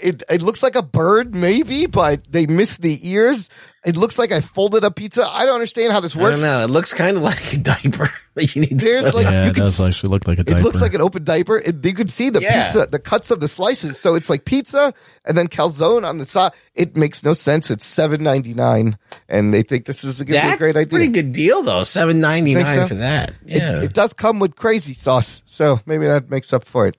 it 0.01 0.23
it 0.29 0.41
looks 0.41 0.63
like 0.63 0.75
a 0.77 0.81
bird, 0.81 1.35
maybe, 1.35 1.85
but 1.85 2.23
they 2.31 2.47
missed 2.47 2.81
the 2.81 2.97
ears. 3.07 3.49
It 3.85 3.97
looks 3.97 4.17
like 4.17 4.31
I 4.31 4.39
folded 4.39 4.85
a 4.85 4.91
pizza. 4.91 5.27
I 5.29 5.45
don't 5.45 5.55
understand 5.55 5.91
how 5.91 5.99
this 5.99 6.15
I 6.15 6.21
works. 6.21 6.39
don't 6.39 6.49
know. 6.49 6.63
It 6.63 6.69
looks 6.69 6.93
kind 6.93 7.17
of 7.17 7.23
like 7.23 7.53
a 7.53 7.57
diaper 7.57 8.09
that 8.35 8.55
you 8.55 8.61
need. 8.61 8.79
There's 8.79 9.03
put 9.03 9.15
like. 9.15 9.25
Yeah, 9.25 9.43
you 9.43 9.49
it 9.49 9.55
does 9.57 9.77
s- 9.81 9.85
actually 9.85 10.11
look 10.11 10.25
like 10.25 10.39
a 10.39 10.45
diaper. 10.45 10.61
It 10.61 10.63
looks 10.63 10.79
like 10.79 10.93
an 10.93 11.01
open 11.01 11.25
diaper. 11.25 11.57
It, 11.57 11.83
you 11.83 11.93
could 11.93 12.09
see 12.09 12.29
the 12.29 12.39
Yeah. 12.39 12.63
pizza, 12.63 12.87
the 12.89 12.99
cuts 12.99 13.29
of 13.31 13.41
the 13.41 13.49
slices. 13.49 13.99
So 13.99 14.15
it's 14.15 14.29
like 14.29 14.45
pizza 14.45 14.93
and 15.25 15.37
then 15.37 15.49
calzone 15.49 16.07
on 16.07 16.19
the 16.19 16.25
side. 16.25 16.53
It 16.75 16.95
makes 16.95 17.25
no 17.25 17.33
sense. 17.33 17.69
It's 17.69 17.83
seven 17.83 18.23
ninety 18.23 18.53
nine, 18.53 18.97
and 19.27 19.53
they 19.53 19.61
think 19.63 19.83
this 19.83 20.05
is 20.05 20.21
going 20.21 20.27
to 20.27 20.31
be 20.31 20.37
a 20.37 20.41
That's 20.41 20.59
great 20.59 20.75
idea. 20.77 20.87
pretty 20.89 21.11
good 21.11 21.33
deal 21.33 21.61
though. 21.63 21.83
Seven 21.83 22.21
ninety 22.21 22.53
Think 22.53 22.65
nine 22.67 22.79
so? 22.79 22.87
for 22.87 22.95
that. 22.95 23.31
It- 23.45 23.57
Yeah. 23.57 23.81
It, 23.81 23.91
does 23.91 24.13
come 24.13 24.39
with 24.39 24.55
crazy 24.55 24.93
sauce, 24.93 25.43
so 25.45 25.81
maybe 25.85 26.05
that 26.05 26.29
makes 26.29 26.53
up 26.53 26.63
for 26.63 26.87
it. 26.87 26.95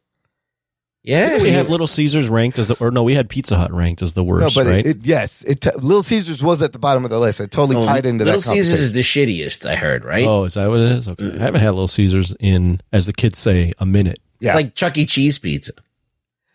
Yeah. 1.05 1.29
Didn't 1.29 1.43
we 1.43 1.51
have 1.51 1.71
Little 1.71 1.87
Caesars 1.87 2.29
ranked 2.29 2.59
as 2.59 2.69
the, 2.69 2.77
or 2.81 2.91
no, 2.91 3.05
we 3.05 3.15
had 3.15 3.29
Pizza 3.29 3.57
Hut 3.57 3.71
ranked 3.73 4.03
as 4.03 4.15
the 4.15 4.25
worst, 4.25 4.57
no, 4.57 4.65
but 4.65 4.69
right? 4.69 4.85
it, 4.85 4.97
it, 4.99 5.07
yes, 5.07 5.45
it 5.45 5.61
t- 5.61 5.71
Little 5.77 6.03
Caesars 6.03 6.43
was 6.43 6.61
at 6.63 6.73
the 6.73 6.79
bottom 6.81 7.05
of 7.05 7.11
the 7.11 7.21
list. 7.21 7.39
It 7.41 7.51
totally 7.53 7.77
Oh, 7.77 7.87
tied 7.87 8.07
into 8.07 8.25
Little 8.25 8.41
that 8.41 8.47
Little 8.49 8.53
Caesars 8.65 8.81
is 8.81 8.93
the 8.93 9.01
shittiest. 9.03 9.65
I 9.69 9.77
heard. 9.77 10.05
Right. 10.05 10.27
oh, 10.27 10.43
is 10.45 10.55
that 10.55 10.69
what 10.69 10.81
it 10.81 10.91
is? 10.93 11.09
Okay, 11.09 11.33
I 11.33 11.39
haven't 11.39 11.61
had 11.61 11.71
Little 11.71 11.87
Caesars 11.87 12.35
in, 12.41 12.81
as 12.93 13.07
the 13.07 13.13
kids 13.13 13.39
say, 13.39 13.73
a 13.79 13.87
minute. 13.87 14.19
yeah. 14.41 14.49
It's 14.51 14.57
like 14.57 14.75
Chuck 14.75 14.99
E. 14.99 15.07
Cheese 15.07 15.39
pizza. 15.39 15.73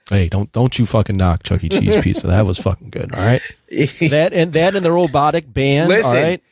Hey, 0.10 0.28
don't 0.28 0.52
don't 0.52 0.78
you 0.80 0.88
fucking 0.88 1.18
knock 1.18 1.44
Chuck 1.44 1.64
E. 1.64 1.70
Cheese 1.70 1.96
pizza. 2.04 2.26
That 2.28 2.46
was 2.46 2.58
fucking 2.58 2.90
good. 2.90 3.14
All 3.14 3.22
right, 3.24 3.42
that 3.70 4.32
and 4.34 4.54
that 4.54 4.76
and 4.76 4.84
the 4.84 4.92
robotic 4.92 5.54
band. 5.54 5.88
Listen, 5.90 6.18
all 6.18 6.24
right, 6.24 6.44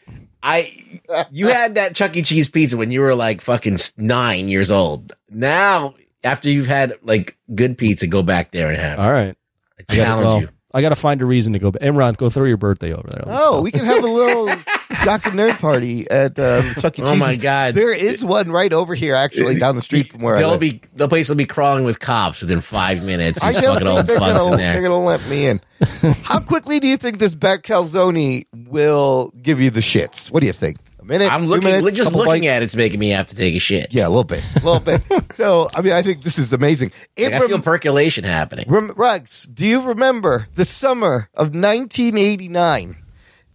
I 0.44 1.26
you 1.32 1.48
had 1.48 1.74
that 1.76 1.96
Chuck 1.96 2.16
E. 2.16 2.22
Cheese 2.22 2.50
pizza 2.50 2.78
when 2.78 2.92
you 2.92 3.02
were 3.02 3.16
like 3.16 3.42
fucking 3.42 3.78
nine 3.98 4.48
years 4.48 4.70
old. 4.70 5.14
Now, 5.32 5.96
after 6.24 6.50
you've 6.50 6.68
had 6.68 6.94
like 7.02 7.38
good 7.54 7.78
pizza, 7.78 8.08
go 8.08 8.22
back 8.24 8.52
there 8.52 8.68
and 8.70 8.78
have. 8.78 9.00
it. 9.00 9.02
all 9.02 9.12
right. 9.12 9.36
I 9.80 9.84
I 9.90 9.96
gotta, 9.96 9.96
challenge 10.02 10.26
well, 10.26 10.42
you. 10.42 10.50
I 10.74 10.82
got 10.82 10.90
to 10.90 10.96
find 10.96 11.22
a 11.22 11.26
reason 11.26 11.54
to 11.54 11.60
go. 11.60 11.72
back. 11.72 11.82
Imran, 11.82 12.18
go 12.18 12.30
throw 12.30 12.44
your 12.46 12.58
birthday 12.58 12.94
over 12.94 13.08
there. 13.10 13.24
Let's 13.26 13.40
Oh, 13.42 13.52
go. 13.58 13.62
we 13.62 13.72
can 13.72 13.86
have 13.86 14.04
a 14.04 14.08
little 14.08 14.48
jock 15.04 15.26
and 15.26 15.36
nerd 15.40 15.58
party 15.60 16.10
at 16.12 16.38
uh, 16.38 16.74
Chuck 16.76 17.00
E. 17.00 17.02
Cheese. 17.04 17.10
Oh 17.12 17.16
my 17.16 17.36
God. 17.38 17.74
There 17.74 17.94
is 17.96 18.24
one 18.26 18.52
right 18.52 18.72
over 18.74 18.94
here, 18.94 19.16
actually, 19.16 19.56
down 19.58 19.76
the 19.76 19.82
street 19.82 20.12
from 20.12 20.22
where 20.22 20.36
I 20.36 20.40
They'll 20.40 20.50
live. 20.52 20.60
be 20.60 20.82
the 20.96 21.08
place 21.08 21.30
will 21.30 21.36
be 21.38 21.46
crawling 21.46 21.84
with 21.86 22.00
cops 22.00 22.42
within 22.42 22.62
five 22.62 23.04
minutes. 23.04 23.42
I 23.44 23.54
These 23.54 23.62
don't 23.62 23.74
fucking 23.80 23.88
think 23.88 23.98
old 23.98 24.08
they're 24.08 24.20
gonna, 24.20 24.52
in 24.52 24.58
they're 24.58 24.82
gonna 24.82 25.04
let 25.04 25.26
me 25.28 25.48
in. 25.48 25.62
How 26.24 26.40
quickly 26.42 26.80
do 26.80 26.88
you 26.88 26.98
think 26.98 27.18
this 27.20 27.34
Bat 27.34 27.64
Calzone 27.64 28.46
will 28.54 29.32
give 29.42 29.62
you 29.62 29.70
the 29.70 29.80
shits? 29.80 30.30
What 30.32 30.42
do 30.42 30.48
you 30.48 30.54
think? 30.54 30.78
Minute? 31.08 31.32
I'm 31.32 31.48
looking, 31.48 31.70
minutes, 31.70 31.96
just 31.96 32.14
looking 32.14 32.44
bites? 32.44 32.48
at 32.48 32.64
it's 32.64 32.76
making 32.76 33.00
me 33.00 33.10
have 33.10 33.28
to 33.28 33.36
take 33.36 33.56
a 33.56 33.60
shit. 33.60 33.88
Yeah, 33.94 34.08
a 34.08 34.10
little 34.10 34.24
bit, 34.24 34.44
a 34.56 34.66
little 34.66 34.80
bit. 34.80 35.02
so, 35.36 35.70
I 35.74 35.82
mean, 35.82 35.94
I 35.94 36.02
think 36.02 36.22
this 36.24 36.38
is 36.38 36.54
amazing. 36.54 36.92
It 37.16 37.24
Like, 37.26 37.34
I 37.34 37.40
rem- 37.40 37.48
feel 37.48 37.62
percolation 37.62 38.24
happening. 38.26 38.66
rem- 38.70 38.92
Rugs, 38.96 39.44
do 39.52 39.66
you 39.66 39.82
remember 39.82 40.48
the 40.56 40.66
summer 40.66 41.30
of 41.34 41.56
1989? 41.56 42.98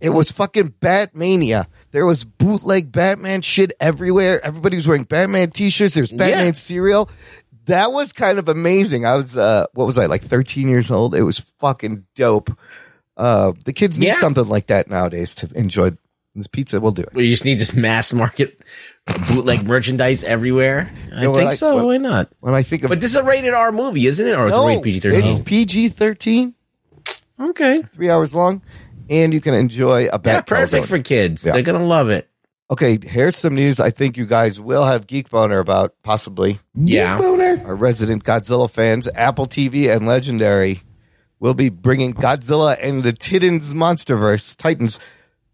It 0.01 0.09
was 0.11 0.31
fucking 0.33 0.75
Batmania. 0.81 1.67
There 1.93 2.07
was 2.07 2.25
bootleg 2.25 2.91
Batman 2.91 3.43
shit 3.43 3.73
everywhere. 3.79 4.41
Everybody 4.45 4.77
was 4.77 4.89
wearing 4.89 5.05
Batman 5.05 5.51
t-shirts. 5.51 5.95
There 5.95 6.03
was 6.03 6.11
Batman 6.11 6.47
Yeah. 6.47 6.53
cereal. 6.53 7.11
That 7.67 7.93
was 7.93 8.13
kind 8.13 8.39
of 8.41 8.49
amazing. 8.49 9.07
I 9.07 9.15
was, 9.15 9.37
uh, 9.37 9.67
what 9.75 9.87
was 9.87 9.99
I, 9.99 10.07
like 10.07 10.23
13 10.23 10.69
years 10.69 10.91
old? 10.91 11.15
It 11.15 11.23
was 11.23 11.39
fucking 11.61 12.07
dope. 12.17 12.51
Uh, 13.17 13.53
the 13.65 13.73
kids 13.73 13.99
need 13.99 14.07
Yeah. 14.09 14.17
something 14.17 14.49
like 14.49 14.67
that 14.69 14.89
nowadays 14.91 15.35
to 15.37 15.49
enjoy 15.55 15.91
this 16.35 16.47
pizza. 16.47 16.81
We'll 16.81 16.93
do 16.93 17.03
it. 17.03 17.11
We 17.15 17.29
just 17.31 17.45
need 17.45 17.59
just 17.59 17.77
mass 17.77 18.13
market 18.13 18.63
bootleg 19.29 19.67
merchandise 19.67 20.25
everywhere. 20.25 20.91
I 21.15 21.27
Yeah, 21.27 21.33
think 21.33 21.51
I- 21.51 21.55
so. 21.55 21.77
well- 21.77 21.87
Why 21.89 21.97
not? 21.99 22.29
When 22.41 22.55
I 22.55 22.63
think 22.63 22.85
of 22.85 22.89
But 22.89 23.01
this 23.01 23.11
is 23.11 23.17
a 23.17 23.23
rated 23.23 23.53
R 23.55 23.73
movie, 23.73 24.07
isn't 24.07 24.27
it? 24.27 24.35
Or 24.37 24.47
it's 24.49 24.57
no, 24.57 24.67
rated 24.67 24.83
PG 24.85 25.01
thirteen. 25.01 25.25
it's. 25.25 25.39
PG 25.41 25.89
thirteen, 25.91 26.55
Okay. 27.41 27.83
three 27.95 28.11
hours 28.11 28.35
long, 28.35 28.63
and 29.11 29.33
you 29.35 29.41
can 29.41 29.55
enjoy 29.55 30.03
a 30.03 30.13
Yeah, 30.13 30.17
bat. 30.19 30.47
perfect 30.47 30.87
for 30.87 30.99
kids. 30.99 31.45
Yeah. 31.45 31.53
They're 31.53 31.63
gonna 31.63 31.85
love 31.85 32.09
it. 32.11 32.29
Okay, 32.71 32.99
here's 33.03 33.37
some 33.37 33.55
news. 33.55 33.81
I 33.81 33.91
think 33.91 34.17
you 34.17 34.25
guys 34.25 34.59
will 34.59 34.85
have 34.85 35.07
geek 35.07 35.29
boner 35.29 35.59
about 35.59 35.93
possibly. 36.03 36.59
Yeah. 36.75 37.19
boner 37.19 37.61
Our 37.67 37.75
resident 37.75 38.25
Godzilla 38.25 38.71
fans, 38.71 39.09
Apple 39.15 39.47
TV 39.47 39.95
and 39.95 40.07
Legendary 40.07 40.81
will 41.39 41.53
be 41.55 41.69
bringing 41.69 42.15
Godzilla 42.15 42.77
and 42.81 43.03
the 43.03 43.13
Titans 43.13 43.75
MonsterVerse 43.75 44.57
Titans 44.57 44.99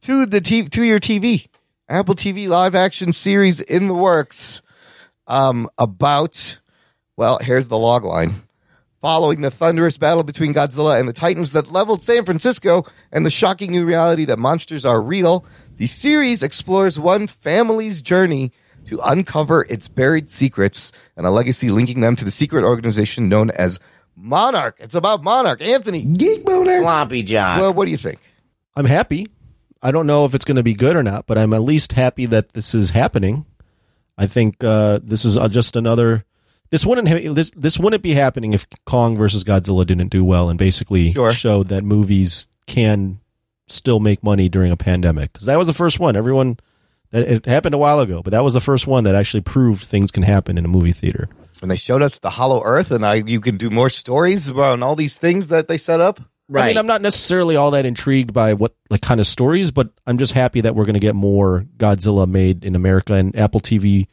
to 0.03 0.27
the 0.27 0.41
t- 0.41 0.65
to 0.65 0.83
your 0.83 0.99
TV. 1.01 1.47
Apple 1.89 2.15
TV 2.15 2.49
live 2.49 2.75
action 2.75 3.13
series 3.13 3.61
in 3.61 3.89
the 3.89 3.95
works. 3.95 4.63
Um, 5.27 5.69
about 5.79 6.59
well, 7.17 7.39
here's 7.41 7.69
the 7.69 7.79
log 7.79 8.05
line. 8.05 8.43
Following 9.01 9.43
the 9.43 9.51
thunderous 9.51 9.97
battle 9.97 10.25
between 10.25 10.53
Godzilla 10.53 10.99
and 10.99 11.09
the 11.09 11.13
Titans 11.13 11.53
that 11.53 11.71
leveled 11.71 12.03
San 12.03 12.25
Francisco 12.25 12.85
and 13.13 13.25
the 13.25 13.31
shocking 13.31 13.71
new 13.71 13.85
reality 13.87 14.25
that 14.25 14.39
monsters 14.41 14.85
are 14.85 15.01
real, 15.01 15.45
the 15.77 15.87
series 15.87 16.43
explores 16.43 16.99
one 16.99 17.27
family's 17.29 18.03
journey 18.03 18.51
to 18.87 18.99
uncover 19.05 19.65
its 19.69 19.87
buried 19.87 20.29
secrets 20.29 20.91
and 21.17 21.27
a 21.27 21.31
legacy 21.31 21.69
linking 21.69 22.01
them 22.01 22.17
to 22.17 22.25
the 22.25 22.31
secret 22.31 22.65
organization 22.65 23.29
known 23.29 23.51
as 23.51 23.79
Monarch. 24.17 24.77
It's 24.81 24.97
about 24.97 25.23
Monarch. 25.23 25.63
Anthony, 25.63 26.03
Geek 26.03 26.45
boner. 26.45 26.81
Floppy 26.81 27.23
John. 27.23 27.61
well, 27.61 27.73
what 27.75 27.85
do 27.85 27.93
you 27.93 27.97
think? 27.99 28.19
I'm 28.75 28.87
happy. 28.87 29.27
I 29.83 29.91
don't 29.91 30.07
know 30.07 30.25
if 30.25 30.35
it's 30.35 30.45
going 30.45 30.57
to 30.57 30.63
be 30.63 30.75
good 30.75 30.97
or 30.97 31.03
not, 31.03 31.27
but 31.27 31.39
I'm 31.39 31.55
at 31.55 31.63
least 31.63 31.93
happy 31.93 32.27
that 32.27 32.53
this 32.53 32.75
is 32.75 32.91
happening. 32.91 33.47
I 34.17 34.27
think 34.27 34.63
uh, 34.65 34.99
this 35.03 35.25
is 35.25 35.37
uh, 35.37 35.49
just 35.49 35.77
another. 35.77 36.25
This 36.71 36.85
wouldn't 36.85 37.09
ha- 37.09 37.33
this 37.33 37.51
this 37.57 37.79
wouldn't 37.79 38.03
be 38.03 38.13
happening 38.15 38.53
if 38.53 38.67
Kong 38.85 39.17
versus 39.17 39.45
Godzilla 39.45 39.87
didn't 39.87 40.09
do 40.09 40.25
well 40.25 40.51
and 40.51 40.59
basically 40.59 41.13
Sure. 41.13 41.33
showed 41.33 41.69
that 41.69 41.85
movies 41.85 42.49
can 42.67 43.21
still 43.69 44.01
make 44.01 44.23
money 44.23 44.49
during 44.49 44.73
a 44.73 44.77
pandemic 44.77 45.33
because 45.33 45.47
that 45.47 45.59
was 45.59 45.67
the 45.69 45.75
first 45.75 46.01
one. 46.01 46.17
Everyone 46.17 46.59
that 47.11 47.27
it 47.29 47.47
happened 47.47 47.75
a 47.75 47.79
while 47.79 48.01
ago, 48.01 48.23
but 48.23 48.33
that 48.33 48.45
was 48.45 48.53
the 48.55 48.61
first 48.61 48.87
one 48.87 49.05
that 49.05 49.15
actually 49.15 49.41
proved 49.41 49.85
things 49.85 50.11
can 50.11 50.25
happen 50.25 50.59
in 50.59 50.65
a 50.65 50.69
movie 50.69 50.93
theater. 50.93 51.29
And 51.63 51.71
they 51.71 51.77
showed 51.77 52.03
us 52.03 52.19
the 52.19 52.31
Hollow 52.31 52.63
Earth, 52.65 52.91
and 52.91 53.05
I, 53.05 53.15
you 53.15 53.41
can 53.41 53.57
do 53.57 53.71
more 53.71 53.91
stories 53.91 54.49
about 54.49 54.81
all 54.83 54.95
these 54.95 55.17
things 55.17 55.49
that 55.49 55.69
they 55.69 55.79
set 55.79 56.01
up. 56.01 56.21
Right. 56.49 56.65
I 56.65 56.69
mean, 56.69 56.79
I'm 56.79 56.87
not 56.87 57.03
necessarily 57.03 57.57
all 57.57 57.71
that 57.73 57.87
intrigued 57.87 58.33
by 58.33 58.55
what 58.55 58.75
like 58.91 59.03
kind 59.03 59.21
of 59.21 59.27
stories, 59.27 59.71
but 59.71 59.91
I'm 60.07 60.19
just 60.19 60.33
happy 60.33 60.61
that 60.63 60.75
we're 60.75 60.85
going 60.85 60.95
to 60.95 61.01
get 61.01 61.15
more 61.15 61.67
Godzilla 61.77 62.29
made 62.29 62.65
in 62.65 62.75
America 62.75 63.15
and 63.15 63.37
Apple 63.37 63.61
TV 63.61 64.09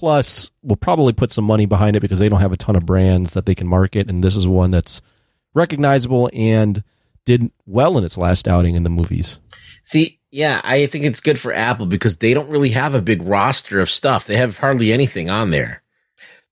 Plus 0.00 0.50
will 0.62 0.76
probably 0.76 1.12
put 1.12 1.32
some 1.32 1.44
money 1.44 1.66
behind 1.66 1.96
it 1.96 2.00
because 2.00 2.20
they 2.20 2.28
don't 2.28 2.40
have 2.40 2.52
a 2.52 2.56
ton 2.56 2.76
of 2.76 2.86
brands 2.86 3.34
that 3.34 3.44
they 3.44 3.54
can 3.54 3.66
market, 3.66 4.08
and 4.08 4.22
this 4.22 4.36
is 4.36 4.46
one 4.46 4.70
that's 4.70 5.02
recognizable 5.52 6.30
and 6.32 6.84
did 7.24 7.50
well 7.66 7.98
in 7.98 8.04
its 8.04 8.16
last 8.16 8.46
outing 8.46 8.76
in 8.76 8.84
the 8.84 8.90
movies. 8.90 9.40
See, 9.84 10.20
yeah, 10.30 10.60
I 10.62 10.86
think 10.86 11.04
it's 11.04 11.20
good 11.20 11.38
for 11.38 11.52
Apple 11.52 11.86
because 11.86 12.18
they 12.18 12.32
don't 12.32 12.48
really 12.48 12.70
have 12.70 12.94
a 12.94 13.02
big 13.02 13.22
roster 13.24 13.80
of 13.80 13.90
stuff. 13.90 14.26
They 14.26 14.36
have 14.36 14.58
hardly 14.58 14.92
anything 14.92 15.28
on 15.28 15.50
there. 15.50 15.82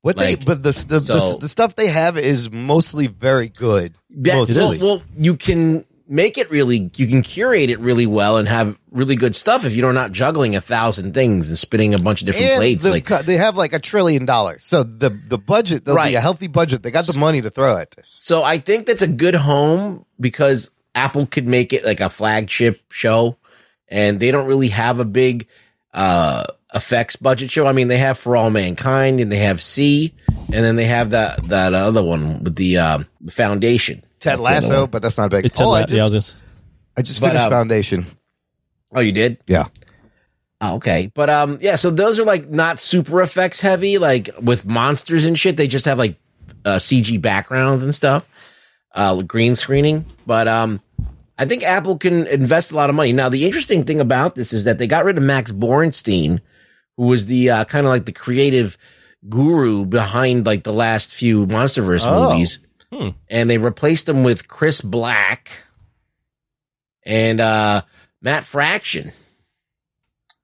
What 0.02 0.16
Like, 0.16 0.38
they, 0.38 0.44
but 0.44 0.62
the 0.62 0.70
the, 0.88 0.98
the 1.00 1.20
so- 1.20 1.36
the 1.38 1.48
stuff 1.48 1.74
they 1.76 1.88
have 1.88 2.16
is 2.18 2.50
mostly 2.50 3.06
very 3.08 3.48
good. 3.48 3.94
Yeah, 4.10 4.34
Mostly. 4.36 4.56
well, 4.62 4.96
well, 4.96 5.02
you 5.18 5.36
can 5.36 5.84
make 6.10 6.38
it 6.38 6.50
really, 6.50 6.90
you 6.96 7.06
can 7.06 7.20
curate 7.20 7.68
it 7.68 7.78
really 7.80 8.06
well 8.06 8.38
and 8.38 8.48
have 8.48 8.78
really 8.90 9.14
good 9.16 9.36
stuff 9.36 9.66
if 9.66 9.74
you're 9.74 9.92
not 9.92 10.10
juggling 10.10 10.56
a 10.56 10.60
thousand 10.60 11.12
things 11.12 11.48
and 11.50 11.58
spinning 11.58 11.92
a 11.92 11.98
bunch 11.98 12.22
of 12.22 12.26
different 12.26 12.46
and 12.48 12.58
plates. 12.60 12.84
the 12.84 12.90
Like, 12.90 13.06
they 13.26 13.36
have 13.36 13.56
like 13.56 13.74
a 13.74 13.78
trillion 13.78 14.24
dollars. 14.24 14.64
So 14.64 14.82
the 14.84 15.10
the 15.10 15.36
budget, 15.36 15.84
there'll 15.84 15.96
Right. 15.98 16.10
be 16.10 16.14
a 16.14 16.20
healthy 16.22 16.46
budget. 16.46 16.82
They 16.82 16.90
got 16.90 17.06
the 17.06 17.18
money 17.18 17.42
to 17.42 17.50
throw 17.50 17.76
at 17.76 17.90
this. 17.90 18.08
so 18.08 18.42
I 18.42 18.58
think 18.58 18.86
that's 18.86 19.02
a 19.02 19.06
good 19.08 19.34
home 19.34 20.06
because 20.18 20.70
Apple 20.94 21.26
could 21.26 21.46
make 21.46 21.72
it 21.74 21.84
like 21.84 22.00
a 22.00 22.08
flagship 22.08 22.80
show 22.88 23.36
and 23.88 24.18
they 24.18 24.30
don't 24.30 24.46
really 24.46 24.68
have 24.68 25.00
a 25.00 25.04
big, 25.04 25.46
uh, 25.92 26.44
effects 26.74 27.16
budget 27.16 27.50
show. 27.50 27.66
I 27.66 27.72
mean, 27.72 27.88
they 27.88 27.98
have 27.98 28.18
For 28.18 28.36
All 28.36 28.50
Mankind 28.50 29.20
and 29.20 29.30
they 29.32 29.38
have 29.38 29.62
See 29.62 30.14
and 30.28 30.64
then 30.64 30.76
they 30.76 30.84
have 30.86 31.10
that, 31.10 31.48
that 31.48 31.74
other 31.74 32.02
one 32.02 32.42
with 32.44 32.56
the, 32.56 32.78
um, 32.78 33.06
the 33.20 33.30
foundation. 33.30 34.02
Ted 34.20 34.34
That's 34.38 34.42
Lasso, 34.42 34.86
but 34.86 35.00
that's 35.02 35.16
not 35.16 35.30
big. 35.30 35.44
It's 35.44 35.54
Ted 35.54 35.66
oh, 35.66 35.70
I 35.70 35.80
La- 35.80 35.86
just, 35.86 35.92
yeah, 35.96 36.04
I 36.04 36.08
just- 36.10 36.34
I 36.96 37.02
just 37.02 37.20
But, 37.20 37.28
finished 37.28 37.44
um, 37.44 37.50
Foundation. 37.52 38.06
Oh, 38.92 39.00
you 39.00 39.12
did? 39.12 39.38
Yeah. 39.46 39.66
Oh, 40.60 40.74
okay. 40.76 41.10
But 41.14 41.30
um 41.30 41.58
yeah, 41.60 41.76
so 41.76 41.90
those 41.90 42.18
are 42.18 42.24
like 42.24 42.48
not 42.50 42.80
super 42.80 43.22
effects 43.22 43.60
heavy, 43.60 43.98
like 43.98 44.30
with 44.40 44.66
monsters 44.66 45.24
and 45.24 45.38
shit. 45.38 45.56
They 45.56 45.68
just 45.68 45.84
have 45.84 45.98
like 45.98 46.16
uh 46.64 46.78
CG 46.78 47.20
backgrounds 47.22 47.84
and 47.84 47.94
stuff. 47.94 48.28
Uh 48.92 49.22
green 49.22 49.54
screening. 49.54 50.04
But 50.26 50.48
um 50.48 50.80
I 51.38 51.44
think 51.44 51.62
Apple 51.62 51.96
can 51.98 52.26
invest 52.26 52.72
a 52.72 52.74
lot 52.74 52.90
of 52.90 52.96
money. 52.96 53.12
Now 53.12 53.28
the 53.28 53.44
interesting 53.44 53.84
thing 53.84 54.00
about 54.00 54.34
this 54.34 54.52
is 54.52 54.64
that 54.64 54.78
they 54.78 54.88
got 54.88 55.04
rid 55.04 55.16
of 55.16 55.22
Max 55.22 55.52
Borenstein, 55.52 56.40
who 56.98 57.04
was 57.04 57.24
the 57.24 57.48
uh 57.48 57.64
kind 57.64 57.86
of 57.86 57.90
like 57.90 58.04
the 58.04 58.12
creative 58.12 58.76
guru 59.26 59.86
behind 59.86 60.44
like 60.44 60.64
the 60.64 60.72
last 60.74 61.14
few 61.14 61.46
Monsterverse 61.46 62.04
Oh. 62.06 62.28
movies. 62.32 62.58
Hmm. 62.92 63.08
And 63.30 63.48
they 63.48 63.56
replaced 63.58 64.06
him 64.08 64.22
with 64.24 64.46
Chris 64.48 64.82
Black 64.82 65.50
and 67.06 67.40
uh 67.40 67.82
Matt 68.20 68.44
Fraction 68.44 69.12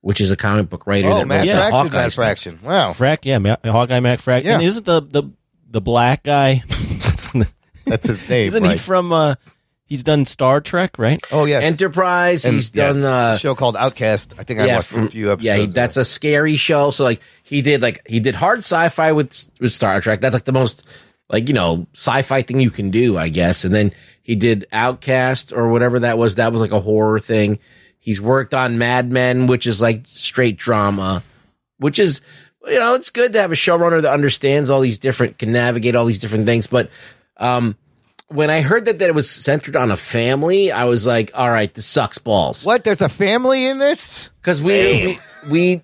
which 0.01 0.21
is 0.21 0.31
a 0.31 0.37
comic 0.37 0.69
book 0.69 0.87
writer. 0.87 1.09
Oh, 1.09 1.17
that 1.17 1.27
Matt 1.27 1.47
wrote 1.73 1.85
the 1.85 1.91
Fraction, 1.91 1.95
Matt. 1.97 2.13
Fraction. 2.13 2.59
Wow. 2.63 2.93
Frack, 2.93 3.19
yeah, 3.23 3.39
Ma- 3.39 3.57
Hawkeye 3.65 4.01
Mac 4.01 4.19
Frack. 4.19 4.45
Yeah. 4.45 4.57
And 4.57 4.63
isn't 4.63 4.85
the, 4.85 5.01
the 5.01 5.23
the 5.71 5.81
black 5.81 6.23
guy? 6.23 6.63
That's 7.87 8.07
his 8.07 8.29
name, 8.29 8.49
isn't 8.49 8.65
he 8.65 8.77
from? 8.77 9.13
uh 9.15 9.37
He's 9.87 10.03
done 10.03 10.25
Star 10.25 10.61
Trek, 10.63 10.99
right? 10.99 11.23
oh, 11.31 11.45
yes. 11.45 11.63
Enterprise. 11.63 12.45
And, 12.47 12.55
he's 12.55 12.75
yes, 12.75 13.03
done. 13.03 13.05
Uh, 13.05 13.35
a 13.35 13.39
show 13.39 13.55
called 13.55 13.77
Outcast. 13.77 14.35
I 14.39 14.43
think 14.43 14.61
I 14.61 14.75
watched 14.75 14.89
from- 14.89 15.07
a 15.07 15.11
few 15.11 15.31
episodes. 15.31 15.45
Yeah, 15.45 15.57
he, 15.57 15.67
that's 15.67 15.97
a 15.99 16.05
scary 16.05 16.57
show. 16.57 16.91
So 16.91 17.05
like 17.05 17.21
he 17.43 17.61
did 17.61 17.83
like 17.83 18.01
he 18.07 18.19
did 18.19 18.35
hard 18.35 18.59
sci-fi 18.61 19.13
with 19.13 19.49
with 19.61 19.73
Star 19.73 20.01
Trek. 20.01 20.21
That's 20.21 20.35
like 20.35 20.45
the 20.45 20.53
most 20.53 20.87
like 21.29 21.49
you 21.49 21.55
know 21.55 21.87
sci-fi 21.95 22.43
thing 22.43 22.61
you 22.61 22.71
can 22.71 22.91
do, 22.91 23.19
I 23.19 23.29
guess. 23.29 23.65
And 23.65 23.75
then 23.75 23.93
he 24.23 24.35
did 24.37 24.67
Outcast 24.73 25.53
or 25.53 25.69
whatever 25.69 26.01
that 26.01 26.17
was. 26.17 26.37
That 26.37 26.51
was 26.51 26.63
like 26.63 26.73
a 26.73 26.81
horror 26.81 27.21
thing. 27.21 27.59
He's 27.99 28.21
worked 28.21 28.55
on 28.55 28.79
Mad 28.79 29.13
Men, 29.13 29.47
which 29.47 29.67
is 29.67 29.83
like 29.83 30.07
straight 30.07 30.57
drama, 30.57 31.23
which 31.79 31.99
is 31.99 32.23
you 32.67 32.79
know 32.79 32.95
it's 32.95 33.11
good 33.11 33.35
to 33.35 33.41
have 33.43 33.53
a 33.53 33.55
showrunner 33.55 34.01
that 34.01 34.13
understands 34.13 34.71
all 34.71 34.81
these 34.81 34.99
different 34.99 35.39
can 35.39 35.53
navigate 35.53 35.95
all 35.95 36.07
these 36.07 36.21
different 36.21 36.47
things. 36.47 36.67
But 36.67 36.89
um, 37.37 37.77
when 38.29 38.51
I 38.51 38.61
heard 38.63 38.87
that 38.87 38.99
that 38.99 39.09
it 39.09 39.15
was 39.15 39.31
centered 39.31 39.77
on 39.77 39.91
a 39.91 39.97
family, 39.97 40.73
I 40.73 40.85
was 40.85 41.07
like, 41.07 41.31
all 41.35 41.51
right, 41.51 41.73
this 41.73 41.87
sucks 41.87 42.19
balls 42.19 42.65
What? 42.65 42.85
There's 42.85 43.03
a 43.03 43.09
family 43.09 43.67
in 43.67 43.79
this? 43.79 44.31
because 44.41 44.61
we, 44.63 44.73
we 44.73 45.51
we 45.51 45.83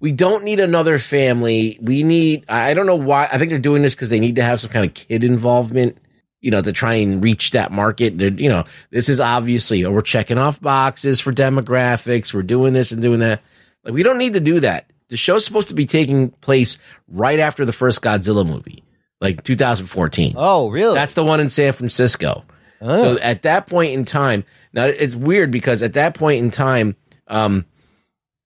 we 0.00 0.12
don't 0.12 0.44
need 0.44 0.60
another 0.60 0.98
family. 0.98 1.78
We 1.82 2.02
need. 2.02 2.44
I 2.48 2.70
I 2.70 2.74
don't 2.74 2.86
know 2.86 2.96
why. 2.96 3.28
I 3.30 3.38
think 3.38 3.50
they're 3.50 3.58
doing 3.58 3.82
this 3.82 3.94
because 3.94 4.08
they 4.08 4.20
need 4.20 4.36
to 4.36 4.42
have 4.42 4.60
some 4.60 4.70
kind 4.70 4.86
of 4.86 4.94
kid 4.94 5.24
involvement. 5.24 5.98
You 6.40 6.50
know, 6.50 6.62
to 6.62 6.72
try 6.72 6.94
and 6.94 7.22
reach 7.22 7.50
that 7.50 7.70
market. 7.70 8.16
They're, 8.16 8.30
you 8.30 8.48
know, 8.48 8.64
this 8.90 9.10
is 9.10 9.20
obviously 9.20 9.84
oh, 9.84 9.90
we're 9.92 10.00
checking 10.00 10.38
off 10.38 10.58
boxes 10.58 11.20
for 11.20 11.32
demographics. 11.32 12.32
We're 12.32 12.42
doing 12.42 12.72
this 12.72 12.92
and 12.92 13.02
doing 13.02 13.20
that. 13.20 13.42
Like 13.84 13.92
we 13.92 14.02
don't 14.02 14.16
need 14.16 14.32
to 14.32 14.40
do 14.40 14.60
that. 14.60 14.90
The 15.08 15.18
show's 15.18 15.44
supposed 15.44 15.68
to 15.68 15.74
be 15.74 15.84
taking 15.86 16.30
place 16.30 16.78
right 17.08 17.38
after 17.40 17.66
the 17.66 17.72
first 17.72 18.00
Godzilla 18.00 18.46
movie, 18.46 18.82
like 19.20 19.44
2014. 19.44 20.34
Oh, 20.36 20.70
really? 20.70 20.94
That's 20.94 21.14
the 21.14 21.24
one 21.24 21.40
in 21.40 21.48
San 21.48 21.72
Francisco. 21.72 22.44
So 22.80 23.18
at 23.18 23.42
that 23.42 23.66
point 23.66 23.92
in 23.92 24.06
time, 24.06 24.44
now 24.72 24.86
it's 24.86 25.14
weird 25.14 25.50
because 25.50 25.82
at 25.82 25.92
that 25.92 26.14
point 26.14 26.42
in 26.42 26.50
time, 26.50 26.96
um, 27.28 27.66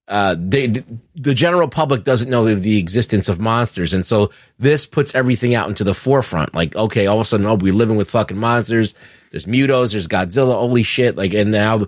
uh, 0.09 0.35
they, 0.39 0.67
the 1.15 1.35
general 1.35 1.69
public 1.69 2.05
doesn't 2.05 2.29
know 2.29 2.53
the 2.55 2.79
existence 2.79 3.29
of 3.29 3.41
monsters, 3.41 3.95
and 3.95 4.05
so 4.05 4.31
this 4.59 4.85
puts 4.87 5.15
everything 5.15 5.55
out 5.55 5.69
into 5.69 5.85
the 5.85 5.95
forefront. 5.95 6.53
Like, 6.53 6.77
okay, 6.77 7.07
all 7.07 7.17
of 7.17 7.23
a 7.23 7.25
sudden, 7.25 7.47
oh, 7.47 7.55
we're 7.55 7.73
living 7.73 7.97
with 7.97 8.11
fucking 8.11 8.37
monsters. 8.37 8.95
There's 9.31 9.47
Mutos, 9.47 9.93
there's 9.93 10.09
Godzilla. 10.09 10.55
Holy 10.55 10.83
shit! 10.83 11.17
Like, 11.17 11.33
and 11.33 11.51
now 11.51 11.87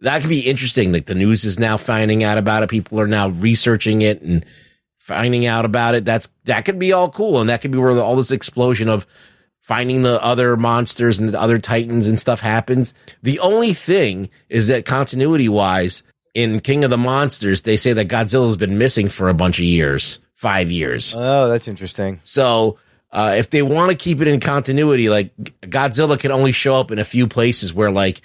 that 0.00 0.20
could 0.20 0.30
be 0.30 0.40
interesting. 0.40 0.92
Like, 0.92 1.06
the 1.06 1.14
news 1.16 1.44
is 1.44 1.58
now 1.58 1.76
finding 1.76 2.22
out 2.22 2.38
about 2.38 2.62
it. 2.62 2.70
People 2.70 3.00
are 3.00 3.08
now 3.08 3.30
researching 3.30 4.02
it 4.02 4.22
and 4.22 4.46
finding 5.06 5.46
out 5.46 5.64
about 5.64 5.94
it. 5.94 6.04
That's 6.04 6.28
that 6.44 6.64
could 6.64 6.80
be 6.80 6.92
all 6.92 7.10
cool, 7.10 7.40
and 7.40 7.48
that 7.48 7.60
could 7.60 7.70
be 7.70 7.78
where 7.78 7.96
all 8.00 8.16
this 8.16 8.32
explosion 8.32 8.88
of 8.88 9.06
finding 9.60 10.02
the 10.02 10.22
other 10.22 10.56
monsters 10.56 11.20
and 11.20 11.28
the 11.28 11.40
other 11.40 11.58
titans 11.58 12.08
and 12.08 12.18
stuff 12.18 12.40
happens. 12.40 12.92
The 13.22 13.38
only 13.38 13.72
thing 13.72 14.30
is 14.48 14.68
that 14.68 14.84
continuity 14.84 15.48
wise, 15.48 16.02
in 16.34 16.60
King 16.60 16.84
of 16.84 16.90
the 16.90 16.98
Monsters, 16.98 17.62
they 17.62 17.76
say 17.76 17.92
that 17.92 18.08
Godzilla's 18.08 18.56
been 18.56 18.78
missing 18.78 19.08
for 19.08 19.28
a 19.28 19.34
bunch 19.34 19.58
of 19.58 19.64
years, 19.64 20.18
five 20.34 20.70
years. 20.70 21.14
oh, 21.16 21.48
that's 21.48 21.68
interesting. 21.68 22.20
So 22.24 22.78
uh, 23.12 23.36
if 23.38 23.50
they 23.50 23.62
want 23.62 23.90
to 23.90 23.96
keep 23.96 24.20
it 24.20 24.28
in 24.28 24.40
continuity, 24.40 25.08
like 25.08 25.34
Godzilla 25.62 26.18
can 26.18 26.32
only 26.32 26.52
show 26.52 26.74
up 26.74 26.90
in 26.90 26.98
a 26.98 27.04
few 27.04 27.28
places 27.28 27.72
where 27.72 27.90
like 27.92 28.22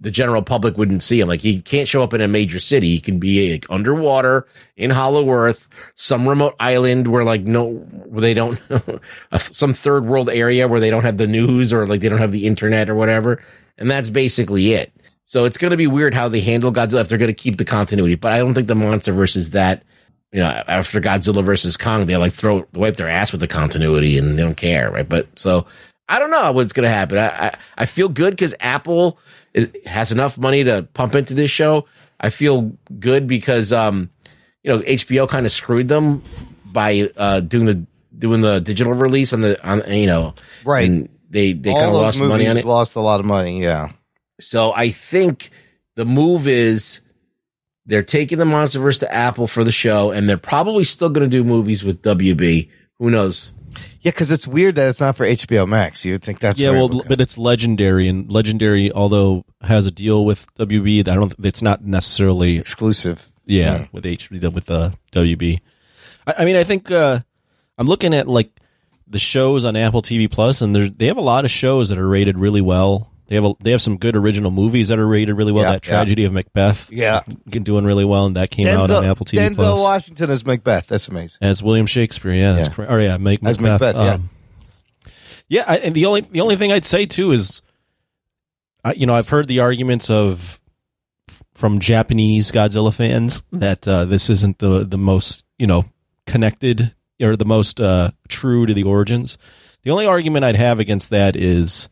the 0.00 0.10
general 0.10 0.42
public 0.42 0.76
wouldn't 0.76 1.02
see 1.02 1.20
him. 1.20 1.28
Like 1.28 1.40
he 1.40 1.62
can't 1.62 1.88
show 1.88 2.02
up 2.02 2.12
in 2.12 2.20
a 2.20 2.28
major 2.28 2.58
city. 2.58 2.90
He 2.90 3.00
can 3.00 3.18
be 3.18 3.52
like, 3.52 3.66
underwater 3.70 4.46
in 4.76 4.90
Hollow 4.90 5.30
Earth, 5.30 5.68
some 5.94 6.28
remote 6.28 6.54
island 6.60 7.08
where 7.08 7.24
like 7.24 7.42
no, 7.42 7.86
they 8.10 8.34
don't, 8.34 8.60
some 9.38 9.72
third 9.72 10.06
world 10.06 10.28
area 10.28 10.68
where 10.68 10.80
they 10.80 10.90
don't 10.90 11.04
have 11.04 11.16
the 11.16 11.26
news 11.26 11.72
or 11.72 11.86
like 11.86 12.00
they 12.00 12.08
don't 12.08 12.18
have 12.18 12.32
the 12.32 12.46
internet 12.46 12.90
or 12.90 12.94
whatever. 12.94 13.42
And 13.78 13.90
that's 13.90 14.10
basically 14.10 14.74
it. 14.74 14.92
So 15.26 15.44
it's 15.44 15.58
going 15.58 15.70
to 15.70 15.76
be 15.76 15.86
weird 15.86 16.14
how 16.14 16.28
they 16.28 16.40
handle 16.40 16.72
Godzilla 16.72 17.00
if 17.00 17.08
they're 17.08 17.18
going 17.18 17.28
to 17.28 17.34
keep 17.34 17.56
the 17.56 17.64
continuity. 17.64 18.14
But 18.14 18.32
I 18.32 18.38
don't 18.38 18.54
think 18.54 18.68
the 18.68 18.74
monster 18.74 19.12
versus 19.12 19.50
that. 19.50 19.84
You 20.32 20.40
know, 20.40 20.48
after 20.66 21.00
Godzilla 21.00 21.44
versus 21.44 21.76
Kong, 21.76 22.06
they 22.06 22.16
like 22.16 22.32
throw 22.32 22.66
wipe 22.74 22.96
their 22.96 23.08
ass 23.08 23.30
with 23.30 23.40
the 23.40 23.46
continuity 23.46 24.18
and 24.18 24.36
they 24.36 24.42
don't 24.42 24.56
care, 24.56 24.90
right? 24.90 25.08
But 25.08 25.28
so 25.38 25.64
I 26.08 26.18
don't 26.18 26.32
know 26.32 26.50
what's 26.50 26.72
going 26.72 26.84
to 26.84 26.90
happen. 26.90 27.18
I, 27.18 27.46
I 27.46 27.52
I 27.78 27.86
feel 27.86 28.08
good 28.08 28.30
because 28.30 28.52
Apple 28.58 29.18
has 29.86 30.12
enough 30.12 30.38
money 30.38 30.64
to 30.64 30.88
pump 30.94 31.14
into 31.14 31.34
this 31.34 31.50
show. 31.50 31.86
I 32.20 32.30
feel 32.30 32.76
good 32.98 33.26
because 33.26 33.72
um, 33.72 34.10
you 34.62 34.72
know, 34.72 34.80
HBO 34.80 35.28
kind 35.28 35.46
of 35.46 35.52
screwed 35.52 35.88
them 35.88 36.22
by 36.66 37.10
uh 37.16 37.40
doing 37.40 37.66
the 37.66 37.86
doing 38.16 38.40
the 38.40 38.60
digital 38.60 38.92
release 38.94 39.32
on 39.32 39.40
the 39.42 39.62
on 39.68 39.82
you 39.92 40.06
know 40.06 40.34
Right. 40.64 40.88
And 40.88 41.08
they 41.30 41.52
they 41.52 41.72
kind 41.72 41.86
of 41.86 41.94
lost 41.94 42.20
money 42.20 42.46
on 42.46 42.56
it. 42.56 42.64
Lost 42.64 42.96
a 42.96 43.00
lot 43.00 43.20
of 43.20 43.26
money. 43.26 43.62
Yeah. 43.62 43.92
So 44.40 44.72
I 44.72 44.90
think 44.90 45.50
the 45.96 46.04
move 46.04 46.46
is 46.48 47.00
they're 47.86 48.02
taking 48.02 48.38
the 48.38 48.44
MonsterVerse 48.44 49.00
to 49.00 49.12
Apple 49.12 49.46
for 49.46 49.64
the 49.64 49.72
show, 49.72 50.10
and 50.10 50.28
they're 50.28 50.36
probably 50.38 50.84
still 50.84 51.08
going 51.08 51.28
to 51.28 51.36
do 51.36 51.44
movies 51.44 51.84
with 51.84 52.02
WB. 52.02 52.70
Who 52.98 53.10
knows? 53.10 53.50
Yeah, 54.00 54.10
because 54.10 54.30
it's 54.30 54.46
weird 54.46 54.74
that 54.76 54.88
it's 54.88 55.00
not 55.00 55.16
for 55.16 55.24
HBO 55.24 55.66
Max. 55.66 56.04
You 56.04 56.12
would 56.12 56.22
think 56.22 56.40
that's 56.40 56.58
yeah, 56.58 56.70
well, 56.70 56.88
but 56.88 57.20
it's 57.20 57.38
legendary, 57.38 58.08
and 58.08 58.30
legendary, 58.30 58.92
although 58.92 59.44
has 59.62 59.86
a 59.86 59.90
deal 59.90 60.24
with 60.24 60.52
WB, 60.56 61.00
I 61.08 61.14
don't. 61.14 61.34
It's 61.42 61.62
not 61.62 61.84
necessarily 61.84 62.58
exclusive. 62.58 63.30
yeah 63.46 63.86
with 63.92 64.06
H 64.06 64.30
with 64.30 64.40
the 64.40 64.94
WB. 65.12 65.60
I, 66.26 66.34
I 66.38 66.44
mean, 66.44 66.56
I 66.56 66.64
think 66.64 66.90
uh, 66.90 67.20
I'm 67.78 67.86
looking 67.86 68.14
at 68.14 68.28
like 68.28 68.50
the 69.06 69.18
shows 69.18 69.64
on 69.64 69.76
Apple 69.76 70.02
TV 70.02 70.30
Plus, 70.30 70.60
and 70.60 70.74
they 70.74 71.06
have 71.06 71.16
a 71.16 71.22
lot 71.22 71.44
of 71.44 71.50
shows 71.50 71.88
that 71.88 71.98
are 71.98 72.08
rated 72.08 72.38
really 72.38 72.60
well. 72.60 73.10
They 73.26 73.36
have 73.36 73.44
a, 73.44 73.54
they 73.60 73.70
have 73.70 73.80
some 73.80 73.96
good 73.96 74.16
original 74.16 74.50
movies 74.50 74.88
that 74.88 74.98
are 74.98 75.06
rated 75.06 75.34
really 75.36 75.52
well. 75.52 75.64
Yeah, 75.64 75.72
that 75.72 75.86
yeah. 75.86 75.90
tragedy 75.94 76.24
of 76.24 76.32
Macbeth, 76.32 76.90
Yeah. 76.92 77.20
is 77.50 77.62
doing 77.62 77.84
really 77.84 78.04
well, 78.04 78.26
and 78.26 78.36
that 78.36 78.50
came 78.50 78.66
out 78.66 78.90
on 78.90 79.04
Apple 79.04 79.24
TV 79.24 79.38
Denzel 79.38 79.54
Plus 79.56 79.80
Washington 79.80 80.30
as 80.30 80.44
Macbeth. 80.44 80.86
That's 80.88 81.08
amazing. 81.08 81.38
as 81.40 81.62
William 81.62 81.86
Shakespeare. 81.86 82.32
Yeah, 82.34 82.52
that's 82.52 82.68
Yeah. 82.68 82.74
correct. 82.74 82.92
Or 82.92 83.00
yeah, 83.00 83.16
Mac- 83.16 83.38
As 83.44 83.58
Macbeth. 83.58 83.94
Macbeth, 83.94 83.96
yeah. 83.96 84.12
um, 84.14 84.30
yeah, 85.48 85.64
I, 85.66 85.76
and 85.78 85.94
the 85.94 86.06
only 86.06 86.20
the 86.22 86.40
only 86.40 86.56
thing 86.56 86.70
I'd 86.72 86.84
say 86.86 87.06
too 87.06 87.32
is, 87.32 87.62
I, 88.84 88.92
you 88.92 89.06
know, 89.06 89.14
I've 89.14 89.28
heard 89.28 89.48
the 89.48 89.60
arguments 89.60 90.10
of 90.10 90.60
from 91.54 91.78
Japanese 91.78 92.50
Godzilla 92.52 92.92
fans 92.92 93.42
that 93.52 93.86
uh, 93.88 94.04
this 94.04 94.28
isn't 94.30 94.58
the 94.58 94.84
the 94.84 94.98
most 94.98 95.44
you 95.58 95.66
know 95.66 95.84
connected 96.26 96.94
or 97.22 97.36
the 97.36 97.44
most 97.44 97.80
uh, 97.80 98.10
true 98.28 98.66
to 98.66 98.74
the 98.74 98.82
origins. 98.82 99.38
The 99.82 99.90
only 99.90 100.06
argument 100.06 100.44
I'd 100.44 100.56
have 100.56 100.80
against 100.80 101.10
that 101.10 101.36
is 101.36 101.88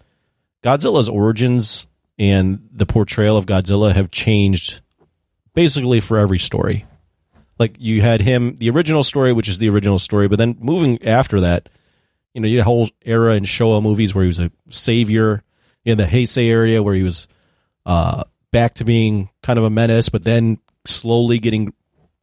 Godzilla's 0.63 1.09
origins 1.09 1.87
and 2.19 2.69
the 2.73 2.87
portrayal 2.87 3.37
of 3.37 3.47
Godzilla 3.47 3.95
have 3.95 4.11
changed 4.11 4.81
basically 5.55 6.01
for 6.01 6.19
every 6.19 6.39
story. 6.39 6.87
Like 7.59 7.77
you 7.79 8.01
had 8.01 8.21
him, 8.21 8.57
the 8.57 8.71
original 8.71 9.05
story, 9.05 9.33
which 9.33 9.49
is 9.49 9.59
the 9.59 9.69
original 9.69 9.99
story, 9.99 10.29
but 10.29 10.39
then 10.39 10.57
moving 10.61 11.05
after 11.05 11.41
that, 11.41 11.69
you 12.35 12.41
know, 12.41 12.49
you 12.49 12.59
had 12.59 12.63
a 12.63 12.65
whole 12.65 12.89
era 13.05 13.35
in 13.35 13.45
Showa 13.45 13.83
movies 13.83 14.15
where 14.15 14.25
he 14.25 14.29
was 14.29 14.41
a 14.41 14.51
savior 14.71 15.43
in 15.85 15.99
the 15.99 16.07
Heisei 16.07 16.49
area 16.49 16.83
where 16.83 16.95
he 16.95 17.03
was 17.03 17.29
uh, 17.85 18.25
back 18.51 18.75
to 18.75 18.85
being 18.85 19.31
kind 19.43 19.59
of 19.59 19.65
a 19.65 19.71
menace, 19.71 20.09
but 20.09 20.25
then 20.25 20.59
slowly 20.87 21.39
getting 21.39 21.75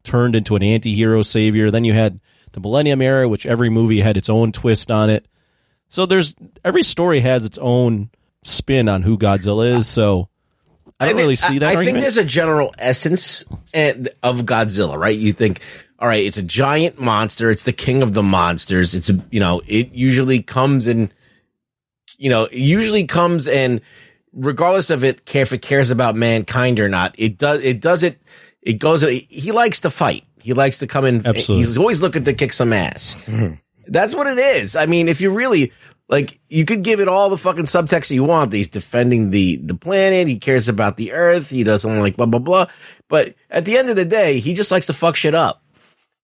turned 0.04 0.36
into 0.36 0.56
an 0.56 0.64
anti-hero 0.64 1.22
savior. 1.24 1.70
Then 1.70 1.84
you 1.84 1.94
had 1.94 2.20
the 2.54 2.60
Millennium 2.60 3.02
era, 3.02 3.28
which 3.28 3.46
every 3.46 3.70
movie 3.70 4.02
had 4.02 4.18
its 4.18 4.30
own 4.30 4.52
twist 4.52 4.90
on 4.90 5.10
it. 5.10 5.28
So 5.90 6.06
there's 6.06 6.36
every 6.64 6.84
story 6.84 7.20
has 7.20 7.46
its 7.46 7.58
own 7.58 8.10
spin 8.44 8.88
on 8.90 9.02
who 9.02 9.18
Godzilla 9.18 9.78
is. 9.80 9.88
So 9.88 10.30
I 11.00 11.06
don't 11.06 11.16
think- 11.16 11.24
really 11.24 11.36
see 11.36 11.60
that. 11.60 11.76
I, 11.76 11.82
I 11.82 11.86
think 11.86 12.00
there's 12.00 12.18
a 12.18 12.26
general 12.26 12.74
essence 12.78 13.46
eh, 13.74 13.94
of 14.24 14.40
Godzilla, 14.42 14.98
right? 14.98 15.18
You 15.18 15.34
think, 15.34 15.60
all 16.00 16.08
right, 16.08 16.24
it's 16.24 16.38
a 16.38 16.44
giant 16.44 17.00
monster. 17.00 17.50
It's 17.52 17.64
the 17.64 17.74
king 17.74 18.02
of 18.04 18.14
the 18.14 18.24
monsters. 18.24 18.96
It's 18.96 19.10
a, 19.10 19.24
you 19.32 19.40
know, 19.40 19.62
it 19.68 19.92
usually 19.94 20.42
comes 20.42 20.88
and, 20.88 21.14
you 22.18 22.30
know, 22.30 22.44
it 22.46 22.54
usually 22.54 23.06
comes 23.06 23.48
and 23.48 23.82
regardless 24.34 24.90
of 24.90 25.04
it, 25.04 25.26
care 25.26 25.42
if 25.42 25.54
it 25.54 25.62
cares 25.62 25.90
about 25.90 26.16
mankind 26.16 26.80
or 26.80 26.88
not, 26.90 27.16
it 27.18 27.38
does, 27.38 27.64
it 27.64 27.82
does 27.82 28.04
it, 28.04 28.20
it 28.62 28.74
goes, 28.74 29.02
he 29.02 29.52
likes 29.52 29.82
to 29.82 29.90
fight. 29.90 30.24
He 30.42 30.54
likes 30.54 30.80
to 30.80 30.88
come 30.88 31.06
in. 31.06 31.26
Eh, 31.26 31.30
Absolutely. 31.30 31.66
He's 31.66 31.78
always 31.78 32.02
looking 32.02 32.24
to 32.26 32.34
kick 32.34 32.54
some 32.54 32.72
ass. 32.74 33.16
Mm-hmm. 33.26 33.56
That's 33.88 34.16
what 34.16 34.28
it 34.28 34.38
is. 34.38 34.76
I 34.76 34.86
mean, 34.86 35.08
if 35.08 35.20
you 35.20 35.32
really 35.32 35.72
like, 36.10 36.40
you 36.50 36.66
could 36.66 36.84
give 36.84 37.00
it 37.00 37.08
all 37.08 37.30
the 37.30 37.38
fucking 37.38 37.66
subtext 37.66 38.10
you 38.10 38.24
want. 38.24 38.52
He's 38.52 38.68
defending 38.68 39.30
the 39.30 39.58
the 39.58 39.76
planet. 39.76 40.28
He 40.28 40.40
cares 40.40 40.68
about 40.68 40.98
the 40.98 41.14
Earth. 41.14 41.50
He 41.50 41.64
doesn't 41.64 42.00
like 42.00 42.18
blah 42.18 42.26
blah 42.26 42.40
blah. 42.40 42.66
But 43.08 43.36
at 43.50 43.66
the 43.66 43.78
end 43.78 43.90
of 43.90 43.96
the 43.96 44.06
day, 44.06 44.40
he 44.40 44.56
just 44.56 44.72
likes 44.72 44.88
to 44.88 44.94
fuck 44.94 45.16
shit 45.16 45.36
up. 45.36 45.64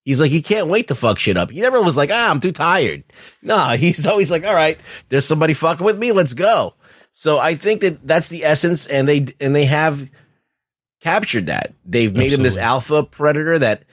He's 0.03 0.19
like, 0.19 0.31
he 0.31 0.41
can't 0.41 0.67
wait 0.67 0.87
to 0.87 0.95
fuck 0.95 1.19
shit 1.19 1.37
up. 1.37 1.51
He 1.51 1.61
never 1.61 1.81
was 1.81 1.97
like, 1.97 2.09
ah, 2.11 2.29
I'm 2.29 2.39
too 2.39 2.51
tired. 2.51 3.03
No, 3.43 3.69
he's 3.77 4.07
always 4.07 4.31
like, 4.31 4.43
all 4.43 4.53
right, 4.53 4.79
there's 5.09 5.25
somebody 5.25 5.53
fucking 5.53 5.85
with 5.85 5.99
me. 5.99 6.11
Let's 6.11 6.33
go. 6.33 6.73
So 7.11 7.39
I 7.39 7.55
think 7.55 7.81
that 7.81 8.05
that's 8.05 8.27
the 8.27 8.43
essence, 8.43 8.87
and 8.87 9.07
they 9.07 9.27
and 9.39 9.55
they 9.55 9.65
have 9.65 10.09
captured 10.99 11.45
that. 11.45 11.75
They've 11.85 12.13
made 12.13 12.33
him 12.33 12.41
this 12.41 12.57
alpha 12.57 13.03
predator 13.03 13.59
that 13.59 13.83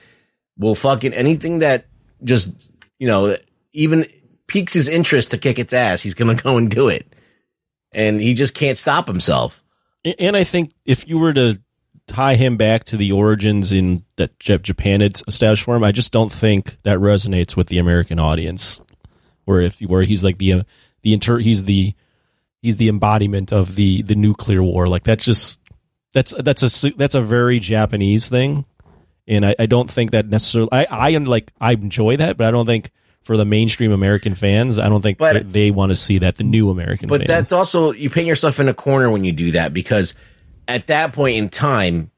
will 0.57 0.75
fucking 0.75 1.13
anything 1.13 1.59
that 1.59 1.85
just 2.23 2.71
you 2.97 3.07
know 3.07 3.37
even 3.73 4.07
piques 4.47 4.73
his 4.73 4.87
interest 4.87 5.31
to 5.31 5.37
kick 5.37 5.59
its 5.59 5.73
ass. 5.73 6.01
He's 6.01 6.13
gonna 6.13 6.35
go 6.43 6.57
and 6.57 6.69
do 6.69 6.87
it, 6.87 7.13
and 7.93 8.21
he 8.21 8.33
just 8.33 8.53
can't 8.53 8.77
stop 8.77 9.07
himself. 9.07 9.63
And 10.19 10.35
I 10.35 10.43
think 10.43 10.71
if 10.85 11.07
you 11.07 11.17
were 11.17 11.33
to 11.33 11.61
tie 12.07 12.35
him 12.35 12.57
back 12.57 12.83
to 12.83 12.97
the 12.97 13.11
origins 13.11 13.71
in 13.71 14.03
that 14.17 14.37
Japan 14.39 15.01
had 15.01 15.21
established 15.27 15.63
for 15.63 15.75
him, 15.75 15.83
I 15.83 15.91
just 15.91 16.11
don't 16.11 16.31
think 16.31 16.77
that 16.83 16.99
resonates 16.99 17.55
with 17.55 17.67
the 17.67 17.77
American 17.77 18.19
audience. 18.19 18.81
Where 19.45 19.61
if 19.61 19.79
where 19.79 20.03
he's 20.03 20.23
like 20.23 20.37
the 20.37 20.63
the 21.01 21.13
inter 21.13 21.37
he's 21.37 21.65
the 21.65 21.93
he's 22.61 22.77
the 22.77 22.89
embodiment 22.89 23.53
of 23.53 23.75
the 23.75 24.01
the 24.01 24.15
nuclear 24.15 24.63
war. 24.63 24.87
Like 24.87 25.03
that's 25.03 25.25
just 25.25 25.59
that's 26.13 26.33
that's 26.39 26.63
a 26.83 26.91
that's 26.91 27.15
a 27.15 27.21
very 27.21 27.59
Japanese 27.59 28.29
thing, 28.29 28.65
and 29.27 29.45
I, 29.45 29.55
I 29.59 29.65
don't 29.67 29.91
think 29.91 30.11
that 30.11 30.27
necessarily. 30.27 30.69
I 30.71 30.85
I 30.85 31.09
am 31.09 31.25
like 31.25 31.51
I 31.61 31.73
enjoy 31.73 32.17
that, 32.17 32.37
but 32.37 32.47
I 32.47 32.51
don't 32.51 32.65
think. 32.65 32.89
For 33.23 33.37
the 33.37 33.45
mainstream 33.45 33.91
American 33.91 34.35
fans, 34.35 34.77
I 34.77 34.89
don't 34.89 35.01
think 35.01 35.17
But- 35.17 35.51
they 35.53 35.71
want 35.71 35.91
to 35.91 35.95
see 35.95 36.17
that. 36.19 36.35
The 36.37 36.43
new 36.43 36.69
American, 36.69 37.07
But 37.07 37.21
fans. 37.21 37.27
that's 37.27 37.51
also 37.51 37.91
you 37.93 38.09
paint 38.09 38.27
yourself 38.27 38.59
in 38.59 38.67
a 38.67 38.73
corner 38.73 39.09
when 39.09 39.23
you 39.23 39.31
do 39.31 39.51
that 39.51 39.73
because 39.73 40.13
at 40.67 40.87
that 40.87 41.13
point 41.13 41.37
in 41.37 41.49
time, 41.49 42.11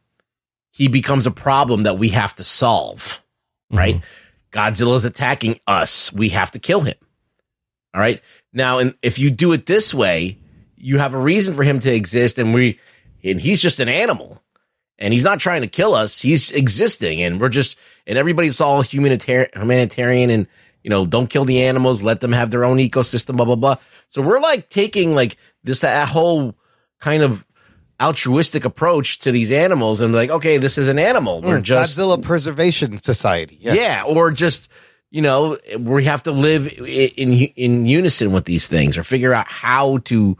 he 0.71 0.87
becomes 0.87 1.25
a 1.25 1.31
problem 1.31 1.83
that 1.83 1.97
we 1.99 2.09
have 2.09 2.33
to 2.35 2.43
solve. 2.43 3.21
Mm-hmm. 3.71 3.77
Right? 3.77 4.01
Godzilla 4.51 4.95
is 4.95 5.05
attacking 5.05 5.59
us. 5.67 6.11
We 6.11 6.29
have 6.29 6.51
to 6.51 6.59
kill 6.59 6.81
him. 6.81 6.95
All 7.93 8.01
right. 8.01 8.21
Now, 8.53 8.79
and 8.79 8.95
if 9.01 9.19
you 9.19 9.29
do 9.31 9.51
it 9.51 9.65
this 9.65 9.93
way, 9.93 10.37
you 10.75 10.97
have 10.97 11.13
a 11.13 11.17
reason 11.19 11.53
for 11.53 11.63
him 11.63 11.79
to 11.81 11.93
exist, 11.93 12.37
and 12.39 12.53
we 12.53 12.79
and 13.23 13.39
he's 13.39 13.61
just 13.61 13.79
an 13.79 13.89
animal. 13.89 14.41
And 14.97 15.13
he's 15.13 15.25
not 15.25 15.39
trying 15.41 15.61
to 15.61 15.67
kill 15.67 15.93
us. 15.93 16.21
He's 16.21 16.51
existing, 16.51 17.21
and 17.21 17.39
we're 17.39 17.49
just 17.49 17.77
and 18.07 18.17
everybody's 18.17 18.61
all 18.61 18.81
humanitarian, 18.81 19.49
humanitarian, 19.53 20.29
and 20.29 20.47
you 20.85 20.91
know, 20.91 21.03
don't 21.03 21.31
kill 21.31 21.45
the 21.45 21.63
animals, 21.63 22.03
let 22.03 22.21
them 22.21 22.31
have 22.31 22.51
their 22.51 22.63
own 22.63 22.77
ecosystem, 22.77 23.37
blah 23.37 23.45
blah 23.45 23.55
blah. 23.55 23.77
So 24.07 24.21
we're 24.21 24.39
like 24.39 24.69
taking 24.69 25.15
like 25.15 25.35
this 25.63 25.79
that 25.79 26.07
whole 26.07 26.53
kind 26.99 27.23
of 27.23 27.43
altruistic 27.99 28.65
approach 28.65 29.17
to 29.19 29.31
these 29.31 29.51
animals, 29.51 30.01
and 30.01 30.13
like, 30.13 30.29
okay, 30.29 30.57
this 30.57 30.77
is 30.77 30.87
an 30.87 30.99
animal. 30.99 31.41
We're 31.41 31.57
hmm, 31.57 31.63
just 31.63 31.97
Godzilla 31.97 32.21
Preservation 32.21 33.01
Society. 33.01 33.57
Yes. 33.59 33.79
yeah, 33.81 34.03
or 34.03 34.29
just 34.29 34.69
you 35.09 35.23
know, 35.23 35.57
we 35.79 36.03
have 36.03 36.21
to 36.23 36.31
live 36.31 36.67
in 36.67 37.33
in 37.33 37.87
unison 37.87 38.31
with 38.31 38.45
these 38.45 38.67
things, 38.67 38.95
or 38.95 39.03
figure 39.03 39.33
out 39.33 39.47
how 39.49 39.97
to 40.05 40.37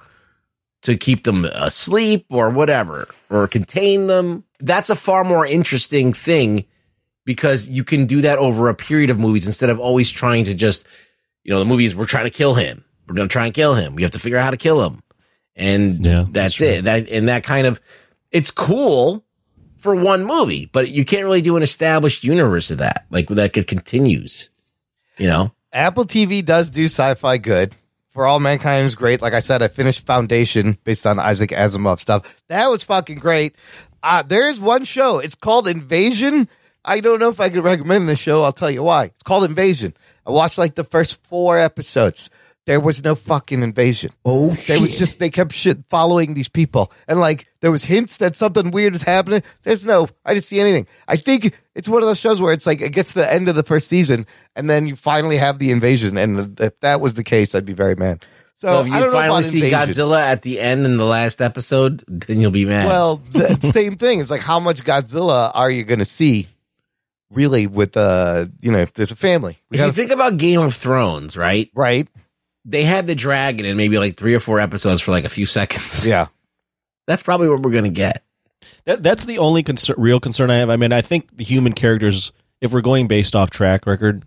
to 0.84 0.96
keep 0.96 1.24
them 1.24 1.46
asleep, 1.46 2.28
or 2.30 2.52
whatever, 2.52 3.08
or 3.32 3.48
contain 3.48 4.06
them. 4.06 4.44
That's 4.60 4.92
a 4.92 4.96
far 4.96 5.24
more 5.24 5.44
interesting 5.44 6.14
thing 6.14 6.66
because 7.26 7.68
you 7.68 7.84
can 7.84 8.06
do 8.06 8.22
that 8.22 8.38
over 8.38 8.70
a 8.70 8.76
period 8.76 9.10
of 9.10 9.20
movies 9.20 9.46
instead 9.46 9.70
of 9.70 9.80
always 9.80 10.10
trying 10.12 10.46
to 10.46 10.54
just, 10.54 10.88
you 11.44 11.52
know, 11.52 11.60
the 11.60 11.66
movies 11.66 11.96
we're 11.96 12.06
trying 12.06 12.26
to 12.26 12.32
kill 12.32 12.54
him. 12.54 12.84
We're 13.08 13.16
going 13.16 13.28
to 13.28 13.34
try 13.34 13.46
and 13.46 13.54
kill 13.54 13.76
him. 13.76 13.96
We 13.96 14.02
have 14.02 14.12
to 14.12 14.20
figure 14.20 14.38
out 14.38 14.46
how 14.46 14.52
to 14.52 14.58
kill 14.58 14.84
him, 14.84 15.04
and 15.56 16.04
Yeah, 16.04 16.26
that's 16.28 16.60
it. 16.62 16.86
That 16.86 17.08
and 17.10 17.28
that 17.28 17.44
kind 17.44 17.68
of 17.68 17.80
it's 18.32 18.50
cool 18.50 19.24
for 19.78 19.94
one 19.94 20.26
movie, 20.26 20.66
but 20.66 20.90
you 20.90 21.06
can't 21.06 21.24
really 21.24 21.42
do 21.42 21.56
an 21.58 21.62
established 21.64 22.24
universe 22.24 22.72
of 22.72 22.80
that, 22.80 23.06
like 23.12 23.28
that 23.28 23.54
could 23.54 23.68
continues. 23.68 24.50
You 25.18 25.28
know, 25.28 25.52
Apple 25.72 26.06
TV 26.06 26.44
does 26.44 26.72
do 26.72 26.86
sci-fi 26.86 27.38
good 27.38 27.76
For 28.10 28.26
All 28.26 28.40
Mankind 28.40 28.86
is 28.86 28.96
great. 28.96 29.22
Like 29.22 29.34
I 29.34 29.40
said, 29.40 29.62
I 29.62 29.68
finished 29.68 30.06
Foundation 30.06 30.78
based 30.84 31.06
on 31.06 31.20
Isaac 31.20 31.52
Asimov 31.52 32.00
stuff. 32.00 32.42
That 32.48 32.68
was 32.68 32.84
fucking 32.84 33.20
great. 33.20 33.56
Uh, 34.02 34.24
there 34.24 34.50
is 34.50 34.60
one 34.60 34.84
show. 34.86 35.20
It's 35.20 35.36
called 35.36 35.68
Invasion. 35.68 36.50
I 36.86 37.00
don't 37.00 37.20
know 37.20 37.30
if 37.30 37.40
I 37.40 37.50
could 37.50 37.64
recommend 37.64 38.08
this 38.08 38.20
show. 38.20 38.44
I'll 38.44 38.52
tell 38.52 38.72
you 38.72 38.84
why. 38.84 39.06
It's 39.06 39.24
called 39.24 39.44
Invasion. 39.44 39.94
I 40.26 40.32
watched 40.32 40.58
like 40.58 40.76
the 40.76 40.84
first 40.84 41.22
four 41.28 41.58
episodes. 41.58 42.30
There 42.66 42.80
was 42.80 43.04
no 43.04 43.14
fucking 43.14 43.62
invasion. 43.62 44.12
Oh, 44.26 44.50
There 44.50 44.80
was 44.82 44.98
just 44.98 45.20
they 45.20 45.30
kept 45.30 45.52
shit 45.54 45.86
following 45.88 46.34
these 46.34 46.50
people, 46.50 46.92
and 47.08 47.20
like 47.20 47.48
there 47.62 47.70
was 47.70 47.84
hints 47.84 48.18
that 48.18 48.36
something 48.36 48.72
weird 48.72 48.96
is 48.96 49.04
happening. 49.04 49.44
There's 49.62 49.86
no, 49.86 50.08
I 50.26 50.34
didn't 50.34 50.46
see 50.46 50.60
anything. 50.60 50.88
I 51.08 51.16
think 51.18 51.60
it's 51.76 51.88
one 51.88 52.02
of 52.02 52.08
those 52.08 52.20
shows 52.20 52.42
where 52.42 52.54
it's 52.54 52.66
like 52.66 52.82
it 52.82 52.92
gets 52.92 53.14
to 53.14 53.20
the 53.20 53.32
end 53.32 53.50
of 53.50 53.56
the 53.56 53.62
first 53.62 53.88
season, 53.88 54.26
and 54.56 54.68
then 54.68 54.88
you 54.88 54.96
finally 54.96 55.38
have 55.38 55.60
the 55.60 55.70
invasion. 55.70 56.18
And 56.18 56.60
if 56.60 56.80
that 56.80 57.02
was 57.02 57.14
the 57.14 57.24
case, 57.24 57.54
I'd 57.54 57.66
be 57.66 57.74
very 57.74 57.96
mad. 57.96 58.26
So, 58.56 58.68
So 58.68 58.86
if 58.88 58.92
I 58.92 58.98
you 58.98 59.04
don't 59.04 59.14
finally 59.14 59.44
see 59.44 59.64
invasion. 59.64 59.80
Godzilla 60.06 60.22
at 60.22 60.42
the 60.42 60.60
end 60.60 60.86
in 60.88 60.98
the 60.98 61.06
last 61.06 61.42
episode, 61.44 62.04
then 62.08 62.42
you'll 62.42 62.50
be 62.50 62.66
mad. 62.66 62.88
Well, 62.88 63.18
the 63.32 63.72
same 63.74 63.96
thing. 63.96 64.22
It's 64.22 64.32
like 64.32 64.42
how 64.42 64.60
much 64.60 64.84
Godzilla 64.84 65.52
are 65.54 65.70
you 65.70 65.84
going 65.84 66.00
to 66.00 66.06
see? 66.06 66.48
Really, 67.36 67.68
with 67.68 67.96
uh, 67.98 68.46
you 68.62 68.72
know, 68.72 68.80
if 68.80 68.94
there's 68.94 69.12
a 69.12 69.16
family, 69.16 69.60
we 69.70 69.76
if 69.78 69.82
you 69.82 69.86
gotta- 69.88 69.94
think 69.94 70.12
about 70.12 70.38
Game 70.38 70.62
of 70.62 70.74
Thrones, 70.74 71.36
right? 71.38 71.70
right? 71.76 72.08
They 72.66 72.84
had 72.84 73.06
the 73.08 73.14
dragon 73.16 73.66
in 73.66 73.78
maybe 73.78 74.00
like 74.00 74.18
three 74.18 74.34
or 74.34 74.40
four 74.40 74.60
episodes 74.60 75.02
for 75.02 75.12
like 75.12 75.26
a 75.26 75.30
few 75.30 75.46
seconds. 75.46 76.08
Yeah, 76.08 76.28
That's 77.08 77.22
probably 77.24 77.48
what 77.50 77.62
we're 77.62 77.72
gonna 77.72 77.90
get. 77.90 78.24
That, 78.86 79.04
that's 79.04 79.26
the 79.26 79.38
only 79.38 79.62
concern, 79.64 79.96
real 80.00 80.20
concern 80.20 80.50
I 80.50 80.58
have. 80.58 80.70
I 80.70 80.76
mean, 80.78 80.92
I 80.94 81.02
think 81.02 81.36
the 81.38 81.44
human 81.44 81.74
characters, 81.74 82.32
if 82.62 82.72
we're 82.74 82.82
going 82.82 83.08
based 83.08 83.36
off 83.36 83.50
track 83.52 83.86
record, 83.86 84.24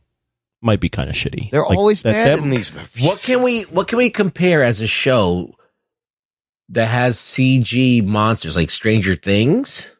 might 0.63 0.81
be 0.81 0.89
kind 0.89 1.09
of 1.09 1.15
shitty. 1.17 1.51
they're 1.51 1.63
Like, 1.65 1.77
always 1.79 2.03
that- 2.03 2.13
bad 2.13 2.31
that- 2.33 2.39
in 2.45 2.51
these 2.51 2.73
movies. 2.75 3.05
What 3.05 3.23
can 3.25 3.43
we 3.43 3.63
what 3.63 3.89
can 3.89 3.99
we 3.99 4.11
compare 4.11 4.63
as 4.63 4.81
a 4.81 4.87
show 4.87 5.55
that 6.71 6.87
has 6.87 7.19
CG 7.19 8.05
monsters 8.05 8.55
like 8.57 8.71
Stranger 8.71 9.17
Things, 9.17 9.93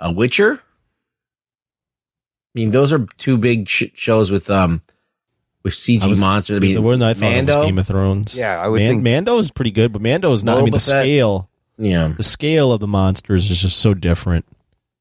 a 0.00 0.12
Witcher? 0.12 0.62
I 2.56 2.58
mean, 2.58 2.70
those 2.70 2.90
are 2.90 3.06
two 3.18 3.36
big 3.36 3.68
sh- 3.68 3.84
shows 3.94 4.30
with 4.30 4.48
um 4.48 4.80
with 5.62 5.74
CG 5.74 6.02
I 6.02 6.06
was- 6.06 6.18
monsters. 6.18 6.56
I 6.56 6.60
mean, 6.60 6.74
the 6.74 6.80
one 6.82 7.02
I 7.02 7.12
thought 7.12 7.26
it 7.26 7.34
Mando. 7.36 7.58
was 7.58 7.66
Game 7.66 7.78
of 7.78 7.86
Thrones. 7.86 8.34
Yeah, 8.36 8.58
I 8.58 8.68
would 8.68 8.80
Man, 8.80 8.88
think- 8.90 9.02
Mando 9.02 9.38
is 9.38 9.50
pretty 9.50 9.70
good, 9.72 9.92
but 9.92 10.00
Mando 10.00 10.32
is 10.32 10.42
not. 10.42 10.58
I 10.58 10.62
mean, 10.62 10.72
the 10.72 10.78
Fett. 10.80 11.02
scale, 11.02 11.50
yeah, 11.76 12.14
the 12.16 12.22
scale 12.22 12.72
of 12.72 12.80
the 12.80 12.86
monsters 12.86 13.50
is 13.50 13.60
just 13.60 13.78
so 13.78 13.92
different. 13.92 14.46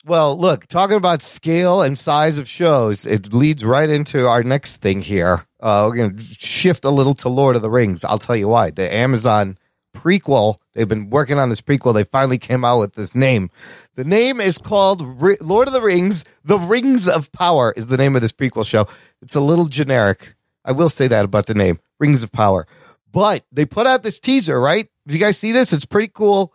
Well, 0.06 0.38
look, 0.38 0.68
talking 0.68 0.98
about 0.98 1.22
scale 1.24 1.82
and 1.82 1.98
size 1.98 2.38
of 2.38 2.48
shows, 2.48 3.06
it 3.08 3.34
leads 3.34 3.64
right 3.66 3.90
into 3.90 4.28
our 4.28 4.44
next 4.44 4.76
thing 4.78 5.02
here. 5.02 5.48
Uh, 5.62 5.88
we're 5.90 5.96
going 5.96 6.18
to 6.18 6.24
shift 6.24 6.84
a 6.86 6.92
little 6.92 7.16
to 7.16 7.30
Lord 7.30 7.56
of 7.56 7.64
the 7.64 7.72
Rings. 7.72 8.04
I'll 8.04 8.20
tell 8.20 8.36
you 8.36 8.48
why. 8.50 8.70
The 8.70 8.94
Amazon 8.94 9.58
prequel, 9.96 10.58
they've 10.74 10.88
been 10.88 11.10
working 11.10 11.40
on 11.40 11.50
this 11.50 11.62
prequel. 11.62 11.96
They 11.96 12.04
finally 12.04 12.38
came 12.38 12.64
out 12.64 12.80
with 12.82 12.94
this 12.94 13.16
name. 13.16 13.50
The 13.96 14.04
name 14.04 14.42
is 14.42 14.58
called 14.58 15.02
Lord 15.42 15.68
of 15.70 15.74
the 15.74 15.82
Rings. 15.82 16.26
The 16.44 16.60
Rings 16.60 17.08
of 17.08 17.32
Power 17.32 17.74
is 17.78 17.88
the 17.88 17.96
name 17.96 18.14
of 18.18 18.22
this 18.22 18.34
prequel 18.34 18.68
show. 18.68 18.90
It's 19.22 19.36
a 19.36 19.40
little 19.40 19.68
generic. 19.68 20.36
I 20.66 20.74
will 20.74 20.90
say 20.90 21.08
that 21.08 21.24
about 21.24 21.46
the 21.46 21.54
name 21.54 21.80
Rings 21.98 22.22
of 22.22 22.34
Power. 22.34 22.68
But 23.10 23.46
they 23.54 23.66
put 23.66 23.88
out 23.88 24.04
this 24.04 24.20
teaser, 24.20 24.60
right? 24.60 24.90
Do 25.08 25.16
you 25.16 25.22
guys 25.22 25.38
see 25.38 25.54
this? 25.54 25.72
It's 25.72 25.86
pretty 25.86 26.10
cool. 26.14 26.54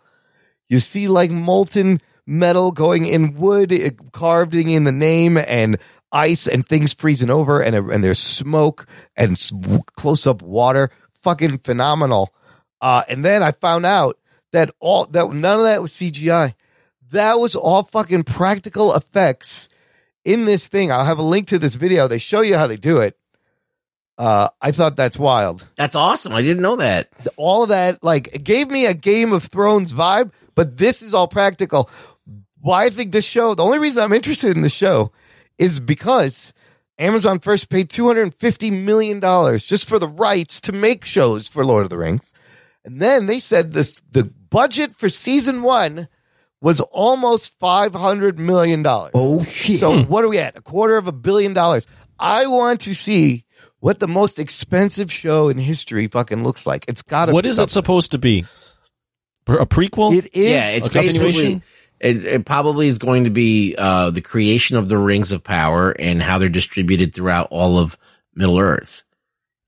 You 0.69 0.79
see 0.79 1.07
like 1.07 1.31
molten 1.31 1.99
metal 2.27 2.71
going 2.71 3.05
in 3.05 3.33
wood, 3.33 3.71
it, 3.71 4.11
carving 4.11 4.69
in 4.69 4.83
the 4.83 4.91
name, 4.91 5.35
and 5.35 5.79
ice 6.11 6.45
and 6.45 6.63
things 6.63 6.93
freezing 6.93 7.31
over, 7.31 7.59
and 7.59 7.75
and 7.75 8.03
there's 8.03 8.19
smoke 8.19 8.85
and 9.15 9.35
close 9.95 10.27
up 10.27 10.43
water. 10.43 10.91
Fucking 11.23 11.57
phenomenal. 11.59 12.35
Uh, 12.79 13.01
and 13.09 13.25
then 13.25 13.41
I 13.41 13.51
found 13.51 13.87
out 13.87 14.19
that 14.53 14.69
all 14.79 15.05
that 15.07 15.33
none 15.33 15.57
of 15.57 15.65
that 15.65 15.81
was 15.81 15.91
CGI. 15.91 16.53
That 17.11 17.39
was 17.39 17.55
all 17.55 17.83
fucking 17.83 18.23
practical 18.23 18.93
effects 18.93 19.69
in 20.23 20.45
this 20.45 20.67
thing. 20.67 20.91
I'll 20.91 21.05
have 21.05 21.19
a 21.19 21.23
link 21.23 21.47
to 21.49 21.59
this 21.59 21.75
video. 21.75 22.07
They 22.07 22.17
show 22.19 22.41
you 22.41 22.55
how 22.57 22.67
they 22.67 22.77
do 22.77 22.99
it. 22.99 23.17
Uh, 24.17 24.49
I 24.61 24.71
thought 24.71 24.95
that's 24.95 25.17
wild 25.17 25.67
that's 25.77 25.95
awesome. 25.95 26.33
I 26.33 26.41
didn't 26.43 26.61
know 26.61 26.75
that. 26.75 27.09
all 27.37 27.63
of 27.63 27.69
that 27.69 28.03
like 28.03 28.29
it 28.35 28.43
gave 28.43 28.69
me 28.69 28.85
a 28.85 28.93
Game 28.93 29.33
of 29.33 29.43
Thrones 29.43 29.93
vibe, 29.93 30.31
but 30.53 30.77
this 30.77 31.01
is 31.01 31.13
all 31.13 31.27
practical. 31.27 31.89
Why 32.59 32.85
I 32.85 32.89
think 32.91 33.11
this 33.13 33.25
show, 33.25 33.55
the 33.55 33.63
only 33.63 33.79
reason 33.79 34.03
I'm 34.03 34.13
interested 34.13 34.55
in 34.55 34.61
the 34.61 34.69
show 34.69 35.11
is 35.57 35.79
because 35.79 36.53
Amazon 36.99 37.39
first 37.39 37.69
paid 37.69 37.89
$250 37.89 38.83
million 38.83 39.19
just 39.57 39.87
for 39.87 39.97
the 39.97 40.09
rights 40.09 40.61
to 40.61 40.71
make 40.71 41.03
shows 41.03 41.47
for 41.47 41.65
Lord 41.65 41.83
of 41.83 41.89
the 41.89 41.97
Rings. 41.97 42.31
And 42.85 42.99
then 43.01 43.25
they 43.25 43.39
said 43.39 43.73
this 43.73 43.93
the 44.11 44.25
budget 44.25 44.93
for 44.93 45.09
season 45.09 45.63
one 45.63 46.07
was 46.61 46.79
almost 46.79 47.59
$500 47.59 48.37
million. 48.37 48.83
Oh 48.85 49.43
shit. 49.43 49.79
So 49.79 50.03
what 50.03 50.23
are 50.23 50.29
we 50.29 50.37
at? 50.37 50.57
A 50.57 50.61
quarter 50.61 50.97
of 50.97 51.07
a 51.07 51.11
billion 51.11 51.53
dollars. 51.53 51.87
I 52.19 52.47
want 52.47 52.81
to 52.81 52.93
see 52.93 53.45
what 53.79 53.99
the 53.99 54.07
most 54.07 54.37
expensive 54.37 55.11
show 55.11 55.49
in 55.49 55.57
history 55.57 56.07
fucking 56.07 56.43
looks 56.43 56.67
like. 56.67 56.85
It's 56.87 57.01
got 57.01 57.25
to 57.25 57.33
What 57.33 57.43
be 57.43 57.49
is 57.49 57.57
it 57.57 57.71
supposed 57.71 58.11
to 58.11 58.19
be? 58.19 58.45
A 59.47 59.65
prequel? 59.65 60.15
It 60.15 60.29
is. 60.33 60.51
yeah, 60.51 60.69
it's 60.69 60.87
a 60.87 60.91
continuation? 60.91 61.25
basically 61.31 61.61
it, 62.01 62.25
it 62.25 62.45
probably 62.45 62.87
is 62.87 62.97
going 62.97 63.25
to 63.25 63.29
be 63.29 63.75
uh, 63.77 64.09
the 64.09 64.21
creation 64.21 64.75
of 64.75 64.89
the 64.89 64.97
rings 64.97 65.31
of 65.31 65.43
power 65.43 65.91
and 65.91 66.21
how 66.21 66.39
they're 66.39 66.49
distributed 66.49 67.13
throughout 67.13 67.49
all 67.51 67.77
of 67.77 67.97
Middle 68.33 68.57
Earth, 68.57 69.03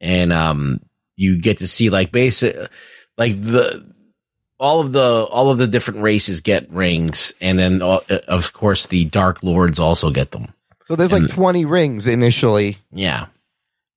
and 0.02 0.34
um, 0.34 0.80
you 1.16 1.40
get 1.40 1.60
to 1.60 1.68
see 1.68 1.92
like 1.92 2.12
basic, 2.12 2.56
like 3.20 3.40
the 3.40 3.93
all 4.60 4.80
of 4.82 4.92
the 4.92 5.02
all 5.30 5.50
of 5.50 5.58
the 5.58 5.68
different 5.68 6.02
races 6.02 6.42
get 6.42 6.70
rings, 6.72 7.34
and 7.42 7.58
then 7.60 7.82
uh, 7.82 8.00
of 8.28 8.54
course 8.54 8.86
the 8.88 9.06
Dark 9.06 9.44
Lords 9.44 9.80
also 9.80 10.10
get 10.12 10.32
them. 10.32 10.54
so 10.86 10.96
there's 10.96 11.12
like 11.14 11.28
20 11.28 11.66
rings 11.66 12.08
initially. 12.08 12.78
Yeah, 12.92 13.28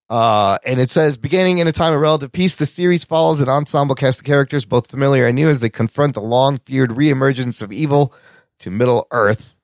Uh, 0.08 0.56
and 0.64 0.80
it 0.80 0.88
says, 0.90 1.18
beginning 1.18 1.58
in 1.58 1.66
a 1.66 1.72
time 1.72 1.92
of 1.92 2.00
relative 2.00 2.30
peace, 2.32 2.54
the 2.56 2.66
series 2.66 3.04
follows 3.04 3.40
an 3.40 3.48
ensemble 3.48 3.94
cast 3.94 4.20
of 4.20 4.24
characters, 4.24 4.64
both 4.64 4.88
familiar 4.90 5.26
and 5.26 5.34
new, 5.36 5.48
as 5.48 5.60
they 5.60 5.68
confront 5.70 6.14
the 6.14 6.20
long 6.20 6.58
feared 6.58 6.90
reemergence 6.90 7.60
of 7.62 7.72
evil 7.72 8.12
to 8.60 8.70
Middle 8.70 9.06
Earth. 9.10 9.54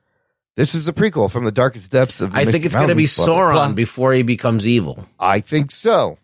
This 0.57 0.75
is 0.75 0.87
a 0.89 0.93
prequel 0.93 1.31
from 1.31 1.45
the 1.45 1.53
darkest 1.53 1.91
depths 1.93 2.21
of. 2.21 2.33
the 2.33 2.39
I 2.39 2.45
think 2.45 2.65
it's 2.67 2.75
going 2.75 2.89
to 2.89 2.95
be 2.95 3.05
Mountains, 3.05 3.17
blah, 3.17 3.27
blah, 3.27 3.37
Sauron 3.37 3.55
blah. 3.69 3.73
before 3.73 4.13
he 4.13 4.23
becomes 4.23 4.67
evil. 4.67 5.07
I 5.19 5.41
think 5.41 5.71
so. 5.71 6.19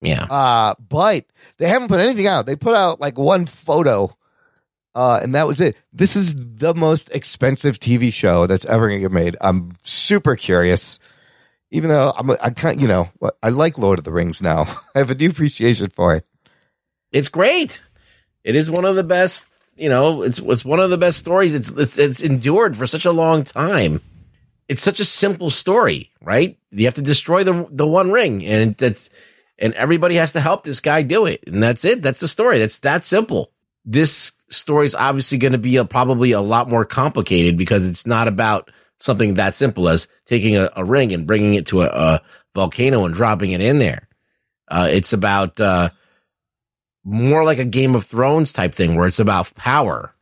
Yeah, 0.00 0.24
Uh, 0.24 0.74
but 0.88 1.26
they 1.60 1.68
haven't 1.68 1.88
put 1.88 2.00
anything 2.00 2.26
out. 2.26 2.46
They 2.46 2.56
put 2.56 2.74
out 2.74 3.00
like 3.00 3.18
one 3.18 3.44
photo, 3.44 4.16
uh, 4.94 5.20
and 5.22 5.34
that 5.34 5.46
was 5.46 5.60
it. 5.60 5.76
This 5.92 6.16
is 6.16 6.34
the 6.34 6.74
most 6.74 7.14
expensive 7.14 7.78
TV 7.78 8.12
show 8.12 8.46
that's 8.46 8.64
ever 8.64 8.88
to 8.88 8.98
get 8.98 9.12
made. 9.12 9.36
I'm 9.42 9.72
super 9.82 10.36
curious, 10.36 10.98
even 11.70 11.90
though 11.90 12.14
I'm, 12.16 12.30
I 12.30 12.48
can't, 12.48 12.80
you 12.80 12.88
know, 12.88 13.08
I 13.42 13.50
like 13.50 13.76
Lord 13.76 13.98
of 13.98 14.06
the 14.06 14.10
Rings 14.10 14.40
now. 14.40 14.62
I 14.94 15.00
have 15.00 15.10
a 15.10 15.14
new 15.14 15.28
appreciation 15.28 15.90
for 15.90 16.16
it. 16.16 16.24
it's 17.12 17.28
great. 17.28 17.82
It 18.42 18.56
is 18.56 18.70
one 18.70 18.86
of 18.86 18.96
the 18.96 19.04
best. 19.04 19.54
You 19.76 19.90
know, 19.90 20.22
it's 20.22 20.38
it's 20.38 20.64
one 20.64 20.80
of 20.80 20.88
the 20.88 20.98
best 20.98 21.18
stories. 21.18 21.54
It's 21.54 21.70
it's 21.72 21.98
it's 21.98 22.22
endured 22.22 22.74
for 22.74 22.86
such 22.86 23.04
a 23.04 23.12
long 23.12 23.44
time. 23.44 24.00
It's 24.66 24.82
such 24.82 24.98
a 24.98 25.04
simple 25.04 25.50
story, 25.50 26.10
right? 26.22 26.56
You 26.70 26.86
have 26.86 26.94
to 26.94 27.02
destroy 27.02 27.44
the 27.44 27.66
the 27.70 27.86
one 27.86 28.10
ring, 28.10 28.46
and 28.46 28.74
that's 28.78 29.10
and 29.60 29.74
everybody 29.74 30.16
has 30.16 30.32
to 30.32 30.40
help 30.40 30.64
this 30.64 30.80
guy 30.80 31.02
do 31.02 31.26
it, 31.26 31.44
and 31.46 31.62
that's 31.62 31.84
it. 31.84 32.02
That's 32.02 32.20
the 32.20 32.28
story. 32.28 32.58
That's 32.58 32.80
that 32.80 33.04
simple. 33.04 33.52
This 33.84 34.32
story 34.48 34.86
is 34.86 34.94
obviously 34.94 35.38
going 35.38 35.52
to 35.52 35.58
be 35.58 35.76
a, 35.76 35.84
probably 35.84 36.32
a 36.32 36.40
lot 36.40 36.68
more 36.68 36.84
complicated 36.84 37.56
because 37.56 37.86
it's 37.86 38.06
not 38.06 38.28
about 38.28 38.70
something 38.98 39.34
that 39.34 39.54
simple 39.54 39.88
as 39.88 40.08
taking 40.26 40.56
a, 40.56 40.70
a 40.76 40.84
ring 40.84 41.12
and 41.12 41.26
bringing 41.26 41.54
it 41.54 41.66
to 41.66 41.82
a, 41.82 41.86
a 41.86 42.22
volcano 42.54 43.04
and 43.04 43.14
dropping 43.14 43.52
it 43.52 43.60
in 43.60 43.78
there. 43.78 44.08
Uh, 44.68 44.88
it's 44.90 45.12
about 45.12 45.60
uh, 45.60 45.90
more 47.04 47.44
like 47.44 47.58
a 47.58 47.64
Game 47.64 47.94
of 47.94 48.04
Thrones 48.04 48.52
type 48.52 48.74
thing 48.74 48.94
where 48.94 49.08
it's 49.08 49.18
about 49.18 49.54
power 49.54 50.14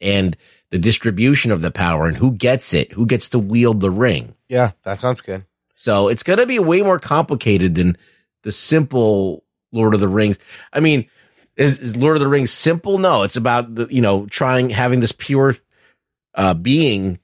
and 0.00 0.36
the 0.70 0.78
distribution 0.78 1.50
of 1.50 1.60
the 1.60 1.70
power 1.70 2.06
and 2.06 2.16
who 2.16 2.32
gets 2.32 2.74
it, 2.74 2.92
who 2.92 3.06
gets 3.06 3.30
to 3.30 3.38
wield 3.38 3.80
the 3.80 3.90
ring. 3.90 4.34
Yeah, 4.48 4.72
that 4.84 4.98
sounds 4.98 5.20
good. 5.20 5.44
So 5.74 6.08
it's 6.08 6.22
going 6.22 6.38
to 6.38 6.46
be 6.46 6.58
way 6.58 6.82
more 6.82 6.98
complicated 6.98 7.74
than 7.74 7.96
the 8.48 8.52
simple 8.52 9.44
Lord 9.72 9.92
of 9.92 10.00
the 10.00 10.08
Rings. 10.08 10.38
I 10.72 10.80
mean, 10.80 11.04
is, 11.56 11.78
is 11.80 11.98
Lord 11.98 12.16
of 12.16 12.20
the 12.20 12.28
Rings 12.28 12.50
simple? 12.50 12.96
No, 12.96 13.24
it's 13.24 13.36
about 13.36 13.74
the, 13.74 13.86
you 13.90 14.00
know, 14.00 14.24
trying, 14.24 14.70
having 14.70 15.00
this 15.00 15.12
pure 15.12 15.54
uh, 16.34 16.54
being 16.54 17.18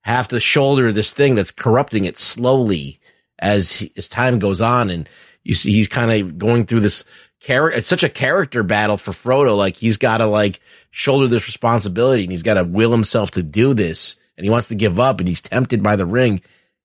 have 0.00 0.26
to 0.28 0.40
shoulder 0.40 0.90
this 0.90 1.12
thing 1.12 1.36
that's 1.36 1.52
corrupting 1.52 2.06
it 2.06 2.18
slowly 2.18 2.98
as, 3.38 3.88
as 3.96 4.08
time 4.08 4.40
goes 4.40 4.60
on. 4.60 4.90
And 4.90 5.08
you 5.44 5.54
see, 5.54 5.70
he's 5.70 5.86
kind 5.86 6.10
of 6.10 6.38
going 6.38 6.66
through 6.66 6.80
this 6.80 7.04
character. 7.38 7.78
It's 7.78 7.86
such 7.86 8.02
a 8.02 8.08
character 8.08 8.64
battle 8.64 8.96
for 8.96 9.12
Frodo. 9.12 9.56
Like 9.56 9.76
he's 9.76 9.96
got 9.96 10.16
to 10.16 10.26
like 10.26 10.58
shoulder 10.90 11.28
this 11.28 11.46
responsibility 11.46 12.24
and 12.24 12.32
he's 12.32 12.42
got 12.42 12.54
to 12.54 12.64
will 12.64 12.90
himself 12.90 13.30
to 13.32 13.44
do 13.44 13.74
this 13.74 14.16
and 14.36 14.44
he 14.44 14.50
wants 14.50 14.66
to 14.68 14.74
give 14.74 14.98
up 14.98 15.20
and 15.20 15.28
he's 15.28 15.40
tempted 15.40 15.84
by 15.84 15.94
the 15.94 16.04
ring 16.04 16.42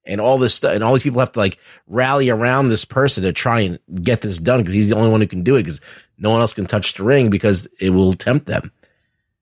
and 0.09 0.19
all 0.19 0.37
this 0.37 0.55
stuff, 0.55 0.73
and 0.73 0.83
all 0.83 0.93
these 0.93 1.03
people 1.03 1.19
have 1.19 1.31
to 1.33 1.39
like 1.39 1.57
rally 1.87 2.29
around 2.29 2.69
this 2.69 2.83
person 2.83 3.23
to 3.23 3.31
try 3.31 3.61
and 3.61 3.79
get 4.01 4.21
this 4.21 4.39
done 4.39 4.59
because 4.59 4.73
he's 4.73 4.89
the 4.89 4.95
only 4.95 5.09
one 5.09 5.21
who 5.21 5.27
can 5.27 5.43
do 5.43 5.55
it 5.55 5.63
because 5.63 5.79
no 6.17 6.31
one 6.31 6.41
else 6.41 6.53
can 6.53 6.65
touch 6.65 6.95
the 6.95 7.03
ring 7.03 7.29
because 7.29 7.67
it 7.79 7.91
will 7.91 8.13
tempt 8.13 8.45
them. 8.47 8.71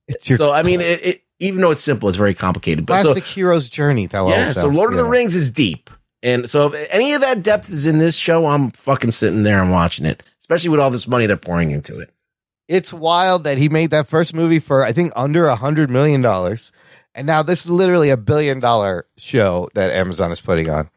It's 0.07 0.29
your 0.29 0.37
So 0.37 0.51
I 0.51 0.63
mean, 0.63 0.81
it, 0.81 1.05
it 1.05 1.23
even 1.39 1.61
though 1.61 1.71
it's 1.71 1.81
simple, 1.81 2.09
it's 2.09 2.17
very 2.17 2.33
complicated. 2.33 2.85
But 2.85 3.01
so 3.01 3.13
classic 3.13 3.23
hero's 3.23 3.69
journey. 3.69 4.07
Though, 4.07 4.29
yeah, 4.29 4.53
so 4.53 4.67
Lord 4.67 4.91
of 4.91 4.97
the. 4.97 5.05
Rings 5.05 5.35
is 5.35 5.51
deep. 5.51 5.89
And 6.23 6.49
so 6.49 6.73
if 6.73 6.87
any 6.91 7.13
of 7.13 7.21
that 7.21 7.43
depth 7.43 7.69
is 7.69 7.85
in 7.85 7.99
this 7.99 8.15
show, 8.15 8.47
I'm 8.47 8.71
fucking 8.71 9.11
sitting 9.11 9.43
there 9.43 9.61
and 9.61 9.71
watching 9.71 10.05
it, 10.05 10.23
especially 10.41 10.69
with 10.69 10.79
all 10.79 10.89
this 10.89 11.07
money 11.07 11.25
they're 11.27 11.37
pouring 11.37 11.71
into 11.71 11.99
it. 11.99 12.11
It's 12.67 12.91
wild 12.91 13.45
that 13.45 13.57
he 13.57 13.69
made 13.69 13.91
that 13.91 14.07
first 14.07 14.33
movie 14.33 14.59
for 14.59 14.83
I 14.83 14.91
think 14.91 15.13
under 15.15 15.45
a 15.45 15.55
hundred 15.55 15.89
million 15.89 16.21
dollars, 16.21 16.71
and 17.17 17.27
now 17.27 17.43
this 17.43 17.65
is 17.65 17.69
literally 17.69 18.09
a 18.09 18.15
billion 18.17 18.61
dollar 18.61 19.05
show 19.17 19.67
that 19.73 19.91
Amazon 19.91 20.31
is 20.31 20.39
putting 20.39 20.69
on. 20.69 20.89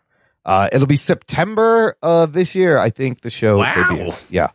Uh, 0.45 0.69
it'll 0.73 0.87
be 0.87 0.97
September 0.97 1.97
of 2.03 2.33
this 2.33 2.55
year, 2.55 2.79
I 2.79 2.91
think. 2.91 3.23
The 3.23 3.31
show 3.31 3.59
Wow. 3.59 3.75
debuts. 3.75 4.25
Yeah. 4.31 4.49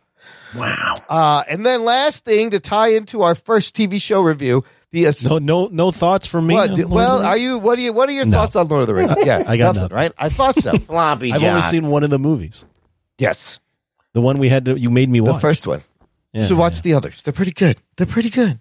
Wow. 0.54 0.94
Uh, 1.08 1.42
and 1.50 1.66
then 1.66 1.84
last 1.84 2.24
thing 2.24 2.50
to 2.50 2.60
tie 2.60 2.88
into 2.88 3.22
our 3.22 3.34
first 3.34 3.76
TV 3.76 4.00
show 4.00 4.22
review, 4.22 4.64
the 4.92 5.06
ass- 5.06 5.28
No, 5.28 5.38
no, 5.38 5.66
no 5.70 5.90
thoughts 5.90 6.26
from 6.26 6.46
me. 6.46 6.54
what, 6.54 6.70
on 6.70 6.76
Lord 6.76 6.84
of 6.86 6.92
well, 6.92 7.18
the 7.18 7.24
are 7.26 7.36
you? 7.36 7.58
What 7.58 7.78
are 7.78 7.82
you? 7.82 7.92
What 7.92 8.08
are 8.08 8.12
your 8.12 8.24
No. 8.24 8.38
thoughts 8.38 8.56
on 8.56 8.68
Lord 8.68 8.82
of 8.82 8.88
the 8.88 8.94
Rings? 8.94 9.12
Yeah, 9.24 9.42
I 9.46 9.56
got 9.56 9.74
nothing, 9.76 9.82
nothing. 9.82 9.96
right? 9.96 10.12
I 10.18 10.28
thought 10.28 10.58
so. 10.58 10.72
Floppy 10.86 11.32
I've 11.32 11.42
only 11.42 11.62
seen 11.62 11.88
one 11.88 12.04
of 12.04 12.10
the 12.10 12.18
movies. 12.18 12.64
yes, 13.18 13.60
The 14.12 14.20
one 14.20 14.38
we 14.38 14.48
had 14.48 14.64
to. 14.66 14.78
You 14.78 14.88
made 14.90 15.10
me 15.10 15.20
watch 15.20 15.34
the 15.34 15.40
first 15.40 15.66
one. 15.66 15.82
Yeah, 16.32 16.42
you 16.42 16.46
should 16.48 16.58
watch 16.58 16.82
the 16.82 16.94
others. 16.94 17.22
They're 17.22 17.32
pretty 17.34 17.52
good. 17.52 17.76
They're 17.96 18.06
pretty 18.06 18.30
good. 18.30 18.60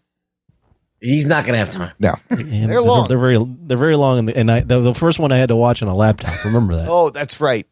He's 1.05 1.27
not 1.27 1.45
gonna 1.45 1.57
have 1.59 1.69
time. 1.69 1.91
No, 1.99 2.15
Yeah, 2.31 2.67
they're 2.67 2.81
long. 2.81 3.07
They're 3.07 3.17
very. 3.17 3.37
They're 3.39 3.77
very 3.77 3.95
long, 3.95 4.19
and, 4.19 4.29
the, 4.29 4.35
and 4.37 4.51
I 4.51 4.61
the, 4.61 4.79
the 4.81 4.93
first 4.93 5.19
one 5.19 5.31
I 5.31 5.37
had 5.37 5.49
to 5.49 5.55
watch 5.55 5.83
on 5.83 5.87
a 5.87 5.93
laptop. 5.93 6.43
Remember 6.45 6.75
that? 6.77 6.87
Oh, 6.95 7.09
that's 7.09 7.39
right. 7.39 7.67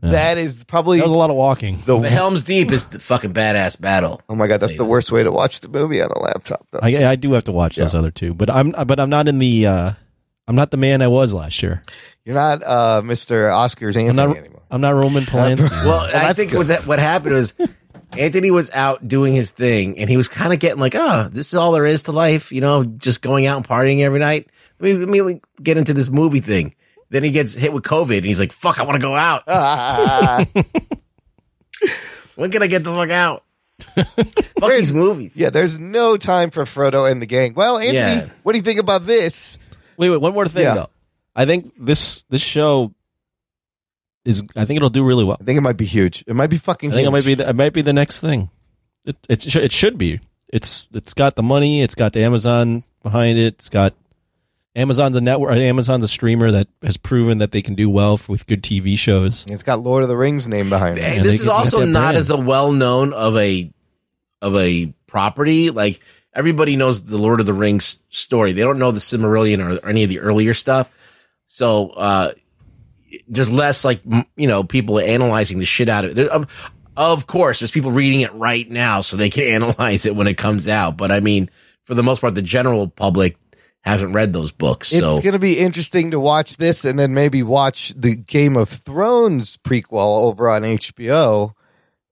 That 0.00 0.36
is 0.36 0.64
probably 0.64 0.98
that 0.98 1.04
was 1.04 1.12
a 1.12 1.16
lot 1.16 1.30
of 1.30 1.36
walking. 1.36 1.80
the. 1.86 1.98
The 2.00 2.10
Helm's 2.10 2.42
Deep 2.42 2.72
is 2.72 2.86
the 2.88 2.98
fucking 2.98 3.32
badass 3.32 3.80
battle. 3.80 4.20
oh 4.28 4.34
my 4.34 4.48
god, 4.48 4.58
that's 4.58 4.76
the 4.76 4.84
worst 4.84 5.12
way 5.12 5.22
to 5.22 5.30
watch 5.30 5.60
the 5.60 5.68
movie 5.68 6.02
on 6.02 6.10
a 6.10 6.18
laptop. 6.18 6.66
Though. 6.72 6.80
I, 6.82 7.12
I 7.12 7.16
do 7.16 7.32
have 7.34 7.44
to 7.44 7.52
watch 7.52 7.76
those 7.76 7.94
other 7.94 8.10
two, 8.10 8.34
but 8.34 8.50
I'm 8.50 8.72
but 8.72 8.98
I'm 8.98 9.10
not 9.10 9.28
in 9.28 9.38
the. 9.38 9.66
uh 9.66 9.92
I'm 10.48 10.56
not 10.56 10.72
the 10.72 10.76
man 10.76 11.02
I 11.02 11.06
was 11.06 11.32
last 11.32 11.62
year. 11.62 11.84
You're 12.24 12.34
not 12.34 12.64
uh, 12.64 13.00
Mr. 13.04 13.48
Oscars 13.48 13.94
Anthony 13.96 14.08
I'm 14.08 14.16
not. 14.16 14.36
anymore. 14.36 14.62
I'm 14.72 14.80
not 14.80 14.96
Roman 14.96 15.22
Polanski. 15.26 15.70
Well, 15.84 16.10
I 16.12 16.32
think 16.32 16.52
what 16.52 16.66
that, 16.66 16.84
what 16.84 16.98
happened 16.98 17.36
was 17.36 17.54
Anthony 18.16 18.50
was 18.50 18.70
out 18.70 19.06
doing 19.08 19.34
his 19.34 19.50
thing, 19.50 19.98
and 19.98 20.08
he 20.10 20.16
was 20.16 20.28
kind 20.28 20.52
of 20.52 20.58
getting 20.58 20.78
like, 20.80 20.94
"Oh, 20.94 21.28
this 21.30 21.48
is 21.48 21.54
all 21.54 21.72
there 21.72 21.86
is 21.86 22.02
to 22.04 22.12
life," 22.12 22.52
you 22.52 22.60
know, 22.60 22.84
just 22.84 23.22
going 23.22 23.46
out 23.46 23.56
and 23.56 23.66
partying 23.66 24.00
every 24.02 24.18
night. 24.20 24.48
Let 24.80 24.86
me, 24.94 24.98
let 24.98 25.08
me 25.08 25.22
like, 25.22 25.44
get 25.62 25.76
into 25.78 25.94
this 25.94 26.10
movie 26.10 26.40
thing. 26.40 26.74
Then 27.10 27.24
he 27.24 27.30
gets 27.30 27.54
hit 27.54 27.72
with 27.72 27.84
COVID, 27.84 28.16
and 28.18 28.26
he's 28.26 28.38
like, 28.40 28.52
"Fuck, 28.52 28.78
I 28.78 28.82
want 28.82 29.00
to 29.00 29.06
go 29.06 29.14
out. 29.14 29.44
Ah, 29.48 30.44
When 32.34 32.50
can 32.50 32.62
I 32.62 32.66
get 32.66 32.84
the 32.84 32.92
fuck 32.94 33.10
out?" 33.10 33.44
fuck 34.60 34.70
these 34.70 34.92
movies. 34.92 35.38
yeah, 35.38 35.50
there's 35.50 35.78
no 35.78 36.16
time 36.16 36.50
for 36.50 36.62
Frodo 36.64 37.10
and 37.10 37.20
the 37.20 37.26
gang. 37.26 37.52
Well, 37.54 37.78
Anthony, 37.78 37.96
Yeah. 37.98 38.28
what 38.44 38.52
do 38.52 38.58
you 38.58 38.62
think 38.62 38.78
about 38.78 39.06
this? 39.06 39.58
wait, 39.96 40.08
wait. 40.10 40.20
One 40.20 40.32
more 40.34 40.46
thing 40.46 40.62
Yeah. 40.64 40.74
though. 40.74 40.90
I 41.34 41.46
think 41.46 41.72
this 41.78 42.22
this 42.30 42.42
show 42.42 42.94
is. 44.24 44.42
I 44.56 44.64
think 44.64 44.76
it'll 44.76 44.90
do 44.90 45.04
really 45.04 45.24
well. 45.24 45.36
I 45.40 45.44
think 45.44 45.58
it 45.58 45.62
might 45.62 45.76
be 45.76 45.84
huge. 45.86 46.24
It 46.26 46.34
might 46.34 46.48
be 46.50 46.58
fucking. 46.58 46.92
I 46.92 46.94
think 46.94 47.08
it 47.08 47.10
might 47.10 47.24
be. 47.24 47.34
The, 47.34 47.48
it 47.48 47.56
might 47.56 47.72
be 47.72 47.82
the 47.82 47.92
next 47.92 48.20
thing. 48.20 48.50
It 49.04 49.16
it, 49.28 49.42
sh- 49.42 49.56
it 49.56 49.72
should 49.72 49.98
be. 49.98 50.20
It's 50.48 50.86
it's 50.92 51.14
got 51.14 51.34
the 51.36 51.42
money. 51.42 51.82
It's 51.82 51.94
got 51.94 52.12
the 52.12 52.20
Amazon 52.22 52.84
behind 53.02 53.38
it. 53.38 53.54
It's 53.54 53.68
got 53.68 53.94
Amazon's 54.76 55.16
a 55.16 55.20
network. 55.20 55.56
Amazon's 55.56 56.04
a 56.04 56.08
streamer 56.08 56.50
that 56.50 56.68
has 56.82 56.96
proven 56.96 57.38
that 57.38 57.52
they 57.52 57.62
can 57.62 57.74
do 57.74 57.90
well 57.90 58.14
f- 58.14 58.28
with 58.28 58.46
good 58.46 58.62
TV 58.62 58.96
shows. 58.98 59.44
It's 59.48 59.62
got 59.62 59.80
Lord 59.80 60.02
of 60.02 60.08
the 60.08 60.16
Rings 60.16 60.46
name 60.48 60.68
behind 60.70 60.98
it. 60.98 61.04
Hey, 61.04 61.16
Yeah, 61.16 61.22
this 61.22 61.34
is 61.40 61.44
get- 61.46 61.52
also 61.52 61.84
not 61.84 62.00
brand. 62.00 62.16
as 62.16 62.30
a 62.30 62.36
well 62.36 62.72
known 62.72 63.12
of 63.12 63.36
a 63.36 63.72
of 64.40 64.56
a 64.56 64.86
property. 65.06 65.70
Like 65.70 66.00
everybody 66.34 66.76
knows 66.76 67.04
the 67.04 67.18
Lord 67.18 67.40
of 67.40 67.46
the 67.46 67.52
Rings 67.52 68.02
story. 68.08 68.52
They 68.52 68.62
don't 68.62 68.78
know 68.78 68.92
the 68.92 69.00
Silmarillion 69.00 69.62
or, 69.62 69.76
or 69.84 69.88
any 69.88 70.04
of 70.04 70.08
the 70.08 70.20
earlier 70.20 70.54
stuff. 70.54 70.90
So 71.46 71.90
uh 71.90 72.32
there's 73.28 73.50
less 73.50 73.84
like 73.84 74.00
you 74.04 74.46
know 74.46 74.64
people 74.64 74.98
analyzing 74.98 75.58
the 75.58 75.66
shit 75.66 75.88
out 75.88 76.04
of 76.04 76.18
it. 76.18 76.28
Of, 76.28 76.46
of 76.96 77.26
course, 77.26 77.60
there's 77.60 77.70
people 77.70 77.90
reading 77.90 78.20
it 78.20 78.32
right 78.34 78.68
now, 78.68 79.00
so 79.00 79.16
they 79.16 79.30
can 79.30 79.44
analyze 79.62 80.06
it 80.06 80.16
when 80.16 80.26
it 80.26 80.36
comes 80.36 80.68
out. 80.68 80.96
But 80.96 81.10
I 81.10 81.20
mean, 81.20 81.50
for 81.84 81.94
the 81.94 82.02
most 82.02 82.20
part, 82.20 82.34
the 82.34 82.42
general 82.42 82.88
public 82.88 83.36
hasn't 83.82 84.14
read 84.14 84.32
those 84.32 84.50
books. 84.50 84.90
So. 84.90 85.16
It's 85.16 85.24
going 85.24 85.32
to 85.32 85.40
be 85.40 85.58
interesting 85.58 86.12
to 86.12 86.20
watch 86.20 86.56
this 86.56 86.84
and 86.84 86.98
then 86.98 87.14
maybe 87.14 87.42
watch 87.42 87.92
the 87.96 88.14
Game 88.14 88.56
of 88.56 88.68
Thrones 88.68 89.56
prequel 89.56 90.22
over 90.22 90.48
on 90.48 90.62
HBO 90.62 91.54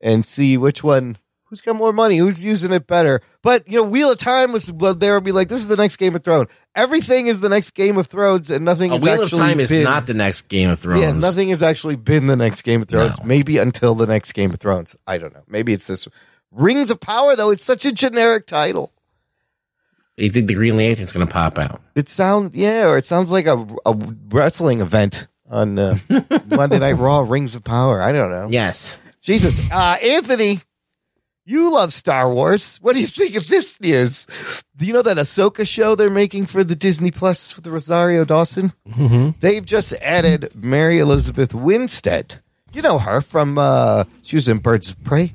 and 0.00 0.26
see 0.26 0.56
which 0.56 0.82
one 0.82 1.16
who's 1.50 1.60
got 1.60 1.76
more 1.76 1.92
money, 1.92 2.16
who's 2.16 2.42
using 2.42 2.72
it 2.72 2.86
better. 2.86 3.20
But 3.42 3.68
you 3.68 3.76
know, 3.76 3.82
Wheel 3.82 4.12
of 4.12 4.18
Time 4.18 4.52
was 4.52 4.72
well, 4.72 4.94
there 4.94 5.14
would 5.14 5.24
be 5.24 5.32
like 5.32 5.48
this 5.48 5.60
is 5.60 5.68
the 5.68 5.76
next 5.76 5.96
Game 5.96 6.14
of 6.14 6.24
Thrones. 6.24 6.48
Everything 6.74 7.26
is 7.26 7.40
the 7.40 7.48
next 7.48 7.72
Game 7.72 7.98
of 7.98 8.06
Thrones, 8.06 8.50
and 8.50 8.64
nothing. 8.64 8.92
a 8.92 8.94
has 8.94 9.02
Wheel 9.02 9.22
of 9.22 9.30
Time 9.30 9.60
is 9.60 9.72
not 9.72 10.06
the 10.06 10.14
next 10.14 10.42
Game 10.42 10.70
of 10.70 10.78
Thrones. 10.78 11.02
Yeah, 11.02 11.12
nothing 11.12 11.50
has 11.50 11.62
actually 11.62 11.96
been 11.96 12.28
the 12.28 12.36
next 12.36 12.62
Game 12.62 12.82
of 12.82 12.88
Thrones. 12.88 13.18
No. 13.18 13.24
Maybe 13.26 13.58
until 13.58 13.94
the 13.94 14.06
next 14.06 14.32
Game 14.32 14.52
of 14.52 14.60
Thrones. 14.60 14.96
I 15.06 15.18
don't 15.18 15.34
know. 15.34 15.42
Maybe 15.48 15.72
it's 15.72 15.86
this 15.86 16.08
Rings 16.50 16.90
of 16.90 17.00
Power 17.00 17.36
though. 17.36 17.50
It's 17.50 17.64
such 17.64 17.84
a 17.84 17.92
generic 17.92 18.46
title. 18.46 18.92
You 20.16 20.30
think 20.30 20.48
the 20.48 20.54
Green 20.54 20.76
Lantern's 20.76 21.12
going 21.12 21.26
to 21.26 21.32
pop 21.32 21.58
out? 21.58 21.80
It 21.94 22.08
sounds 22.08 22.54
yeah, 22.54 22.86
or 22.86 22.98
it 22.98 23.06
sounds 23.06 23.32
like 23.32 23.46
a, 23.46 23.66
a 23.86 23.94
wrestling 24.28 24.80
event 24.80 25.26
on 25.48 25.78
uh, 25.78 25.98
Monday 26.50 26.78
Night 26.78 26.98
Raw. 26.98 27.20
Rings 27.20 27.54
of 27.54 27.64
Power. 27.64 28.00
I 28.00 28.12
don't 28.12 28.30
know. 28.30 28.48
Yes. 28.50 28.98
Jesus, 29.20 29.70
uh, 29.70 29.98
Anthony, 30.02 30.60
you 31.44 31.72
love 31.72 31.92
Star 31.92 32.32
Wars. 32.32 32.78
What 32.82 32.94
do 32.94 33.00
you 33.00 33.06
think 33.06 33.34
of 33.34 33.48
this 33.48 33.80
news? 33.80 34.26
Do 34.76 34.86
you 34.86 34.92
know 34.92 35.02
that 35.02 35.16
Ahsoka 35.16 35.66
show 35.66 35.94
they're 35.94 36.10
making 36.10 36.46
for 36.46 36.62
the 36.62 36.76
Disney 36.76 37.10
Plus 37.10 37.56
with 37.56 37.66
Rosario 37.66 38.24
Dawson? 38.24 38.72
Mm-hmm. 38.88 39.30
They've 39.40 39.64
just 39.64 39.92
added 39.94 40.50
Mary 40.54 40.98
Elizabeth 40.98 41.52
Winstead. 41.54 42.40
You 42.72 42.82
know 42.82 42.98
her 42.98 43.20
from 43.20 43.58
uh, 43.58 44.04
she 44.22 44.36
was 44.36 44.46
in 44.48 44.58
Birds 44.58 44.90
of 44.92 45.02
Prey. 45.02 45.34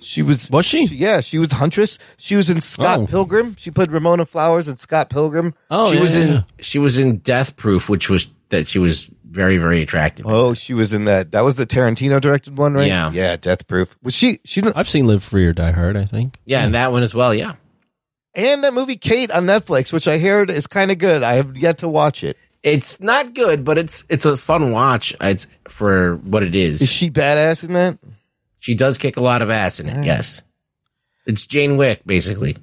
She 0.00 0.20
was 0.20 0.50
Was 0.50 0.66
she? 0.66 0.84
Yeah, 0.86 1.22
she 1.22 1.38
was 1.38 1.52
Huntress. 1.52 1.98
She 2.18 2.36
was 2.36 2.50
in 2.50 2.60
Scott 2.60 2.98
Oh. 2.98 3.06
Pilgrim. 3.06 3.56
She 3.58 3.70
played 3.70 3.90
Ramona 3.90 4.26
Flowers 4.26 4.68
in 4.68 4.76
Scott 4.76 5.08
Pilgrim. 5.08 5.54
Oh, 5.70 5.88
she 5.90 5.96
yeah, 5.96 6.02
was 6.02 6.16
yeah, 6.16 6.22
in 6.24 6.28
yeah. 6.32 6.42
she 6.60 6.78
was 6.78 6.98
in 6.98 7.18
Death 7.18 7.56
Proof, 7.56 7.88
which 7.88 8.10
was 8.10 8.28
that 8.50 8.66
she 8.68 8.78
was 8.78 9.08
very 9.34 9.58
very 9.58 9.82
attractive. 9.82 10.26
Oh, 10.26 10.54
she 10.54 10.72
was 10.74 10.92
in 10.92 11.04
that. 11.06 11.32
That 11.32 11.42
was 11.44 11.56
the 11.56 11.66
Tarantino 11.66 12.20
directed 12.20 12.56
one, 12.56 12.74
right? 12.74 12.86
Yeah. 12.86 13.10
yeah. 13.10 13.36
Death 13.36 13.66
Proof. 13.66 13.96
Was 14.02 14.14
she? 14.14 14.38
She's 14.44 14.64
I've 14.74 14.88
seen 14.88 15.06
Live 15.06 15.22
Free 15.24 15.46
or 15.46 15.52
Die 15.52 15.70
Hard. 15.72 15.96
I 15.96 16.04
think. 16.04 16.38
yeah, 16.44 16.64
and 16.64 16.74
that 16.74 16.92
one 16.92 17.02
as 17.02 17.14
well. 17.14 17.34
Yeah, 17.34 17.56
and 18.34 18.64
that 18.64 18.72
movie 18.74 18.96
Kate 18.96 19.30
on 19.30 19.46
Netflix, 19.46 19.92
which 19.92 20.08
I 20.08 20.18
heard 20.18 20.50
is 20.50 20.66
kind 20.66 20.90
of 20.90 20.98
good. 20.98 21.22
I 21.22 21.34
have 21.34 21.56
yet 21.58 21.78
to 21.78 21.88
watch 21.88 22.22
it. 22.24 22.36
it's 22.62 23.00
not 23.00 23.34
good, 23.34 23.64
but 23.64 23.76
it's 23.78 24.04
it's 24.08 24.24
a 24.24 24.36
fun 24.36 24.72
watch. 24.72 25.14
It's 25.20 25.46
for 25.68 26.16
what 26.16 26.42
it 26.42 26.54
is. 26.54 26.80
Is 26.80 26.90
she 26.92 27.10
badass 27.10 27.64
in 27.64 27.72
that? 27.74 27.98
she 28.60 28.74
does 28.74 28.96
kick 28.96 29.16
a 29.18 29.20
lot 29.20 29.42
of 29.42 29.50
ass 29.50 29.78
in 29.80 29.88
it. 29.88 30.06
Yes, 30.06 30.40
it's 31.26 31.46
Jane 31.46 31.76
Wick 31.76 32.02
basically. 32.06 32.56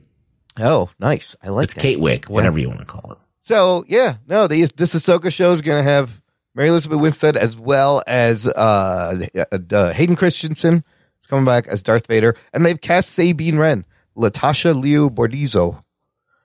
Oh, 0.60 0.89
nice. 0.99 1.36
I 1.41 1.47
like 1.49 1.65
It's 1.65 1.73
that. 1.75 1.81
Kate 1.81 1.99
Wick, 1.99 2.25
whatever 2.25 2.60
you 2.60 2.67
want 2.67 2.81
to 2.81 2.86
call 2.86 3.13
it. 3.13 3.17
So 3.39 3.86
yeah, 3.88 4.15
no, 4.27 4.47
the, 4.47 4.65
this 4.75 4.93
Ahsoka 4.93 5.31
show 5.31 5.51
is 5.51 5.62
going 5.62 5.84
to 5.84 5.89
have 5.89 6.20
Mary 6.56 6.70
Elizabeth 6.70 7.00
Winstead 7.00 7.38
as 7.38 7.58
well 7.58 8.02
as 8.08 8.48
uh, 8.48 9.26
uh, 9.72 9.94
Hayden 9.94 10.16
Christensen 10.16 10.84
is 11.22 11.28
coming 11.28 11.46
back 11.46 11.68
as 11.68 11.82
Darth 11.82 12.08
Vader, 12.08 12.36
and 12.54 12.66
they've 12.66 12.80
cast 12.80 13.12
Sabine 13.12 13.58
Wren. 13.58 13.86
Latasha 14.18 14.80
Liu 14.80 15.10
Bordizzo 15.10 15.80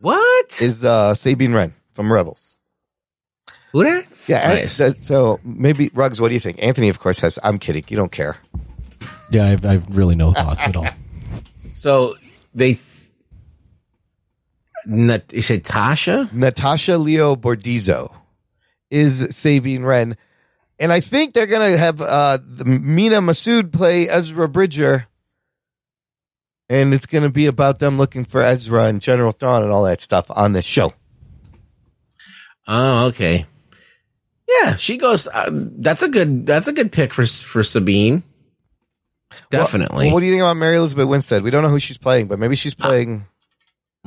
What? 0.00 0.62
is 0.62 0.84
uh, 0.84 1.14
Sabine 1.14 1.52
Wren 1.52 1.74
from 1.94 2.12
Rebels. 2.12 2.58
Who 3.72 3.82
that? 3.84 4.06
Yeah, 4.28 4.48
and 4.50 4.60
Nice. 4.60 4.78
that- 4.78 5.04
so 5.04 5.40
maybe 5.44 5.90
Ruggs. 5.92 6.20
What 6.20 6.28
do 6.28 6.34
you 6.34 6.40
think? 6.40 6.58
Anthony, 6.62 6.88
of 6.88 7.00
course, 7.00 7.18
has. 7.20 7.38
I'm 7.42 7.58
kidding. 7.58 7.84
You 7.88 7.96
don't 7.96 8.12
care. 8.12 8.36
Yeah, 9.30 9.46
I've, 9.48 9.66
I've 9.66 9.96
really 9.96 10.14
no 10.14 10.32
thoughts 10.32 10.64
at 10.66 10.76
all. 10.76 10.86
So 11.74 12.14
they. 12.54 12.78
Nat- 14.86 15.32
you 15.32 15.42
said 15.42 15.64
Tasha? 15.64 16.32
Natasha 16.32 16.96
Liu 16.96 17.36
Bordizzo 17.36 18.14
is 18.90 19.26
Sabine 19.36 19.84
Wren. 19.84 20.16
And 20.78 20.92
I 20.92 21.00
think 21.00 21.32
they're 21.34 21.46
going 21.46 21.72
to 21.72 21.78
have 21.78 22.00
uh, 22.00 22.38
Mena 22.64 23.20
Massoud 23.22 23.72
play 23.72 24.08
Ezra 24.08 24.48
Bridger. 24.48 25.06
And 26.68 26.92
it's 26.92 27.06
going 27.06 27.22
to 27.24 27.30
be 27.30 27.46
about 27.46 27.78
them 27.78 27.96
looking 27.96 28.24
for 28.24 28.42
Ezra 28.42 28.84
and 28.84 29.00
General 29.00 29.32
Thrawn 29.32 29.62
and 29.62 29.72
all 29.72 29.84
that 29.84 30.00
stuff 30.00 30.26
on 30.30 30.52
this 30.52 30.64
show. 30.64 30.92
Oh, 32.66 33.06
okay. 33.06 33.46
Yeah, 34.48 34.76
she 34.76 34.96
goes. 34.96 35.26
Uh, 35.26 35.50
that's 35.52 36.02
a 36.02 36.08
good. 36.08 36.46
That's 36.46 36.68
a 36.68 36.72
good 36.72 36.92
pick 36.92 37.12
for 37.12 37.26
for 37.26 37.62
Sabine. 37.62 38.22
Definitely. 39.50 40.06
Well, 40.06 40.14
what 40.14 40.20
do 40.20 40.26
you 40.26 40.32
think 40.32 40.42
about 40.42 40.56
Mary 40.56 40.76
Elizabeth 40.76 41.06
Winstead? 41.08 41.42
We 41.42 41.50
don't 41.50 41.62
know 41.62 41.68
who 41.68 41.78
she's 41.80 41.98
playing, 41.98 42.26
but 42.28 42.38
maybe 42.38 42.56
she's 42.56 42.74
playing 42.74 43.26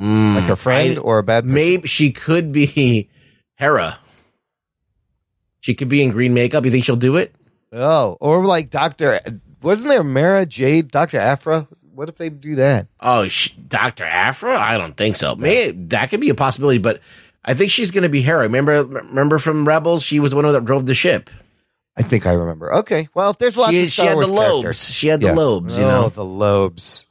Mm, 0.00 0.34
like 0.34 0.44
her 0.44 0.56
friend 0.56 0.96
I- 0.98 1.00
or 1.00 1.18
a 1.18 1.22
bad 1.22 1.44
person. 1.44 1.54
maybe 1.54 1.86
she 1.88 2.10
could 2.10 2.52
be 2.52 3.08
Hera. 3.56 3.98
She 5.60 5.72
She 5.72 5.74
could 5.74 5.88
be 5.88 6.02
in 6.02 6.10
green 6.10 6.34
makeup. 6.34 6.64
You 6.64 6.70
think 6.70 6.84
she'll 6.84 6.96
do 6.96 7.16
it? 7.16 7.34
Oh, 7.72 8.16
or 8.20 8.44
like 8.44 8.70
Doctor. 8.70 9.20
Wasn't 9.62 9.88
there 9.90 10.02
Mara 10.02 10.46
Jade, 10.46 10.90
Doctor 10.90 11.18
Aphra? 11.18 11.68
What 11.94 12.08
if 12.08 12.16
they 12.16 12.30
do 12.30 12.54
that? 12.56 12.86
Oh, 12.98 13.28
sh- 13.28 13.50
Doctor 13.50 14.04
Aphra? 14.04 14.58
I 14.58 14.78
don't 14.78 14.96
think 14.96 15.16
so. 15.16 15.36
May 15.36 15.70
that 15.70 16.08
could 16.10 16.20
be 16.20 16.30
a 16.30 16.34
possibility, 16.34 16.78
but 16.78 17.00
I 17.44 17.54
think 17.54 17.70
she's 17.70 17.90
going 17.90 18.02
to 18.04 18.08
be 18.08 18.22
Hera. 18.22 18.42
Remember, 18.44 18.82
remember 18.84 19.38
from 19.38 19.68
Rebels, 19.68 20.02
she 20.02 20.18
was 20.18 20.30
the 20.32 20.36
one 20.38 20.50
that 20.50 20.64
drove 20.64 20.86
the 20.86 20.94
ship. 20.94 21.28
I 21.96 22.02
think 22.02 22.24
I 22.26 22.32
remember. 22.32 22.74
Okay, 22.76 23.08
well, 23.14 23.34
there's 23.38 23.56
lots 23.56 23.72
She, 23.72 23.80
of 23.82 23.84
she 23.88 23.90
Star 23.90 24.06
had 24.08 24.14
Wars 24.14 24.26
the 24.28 24.32
lobes. 24.32 24.62
characters. 24.62 24.94
She 24.94 25.08
had 25.08 25.20
the 25.20 25.26
Yeah. 25.26 25.34
lobes. 25.34 25.76
You 25.76 25.84
oh, 25.84 25.88
know. 25.88 26.08
the 26.08 26.24
lobes, 26.24 27.06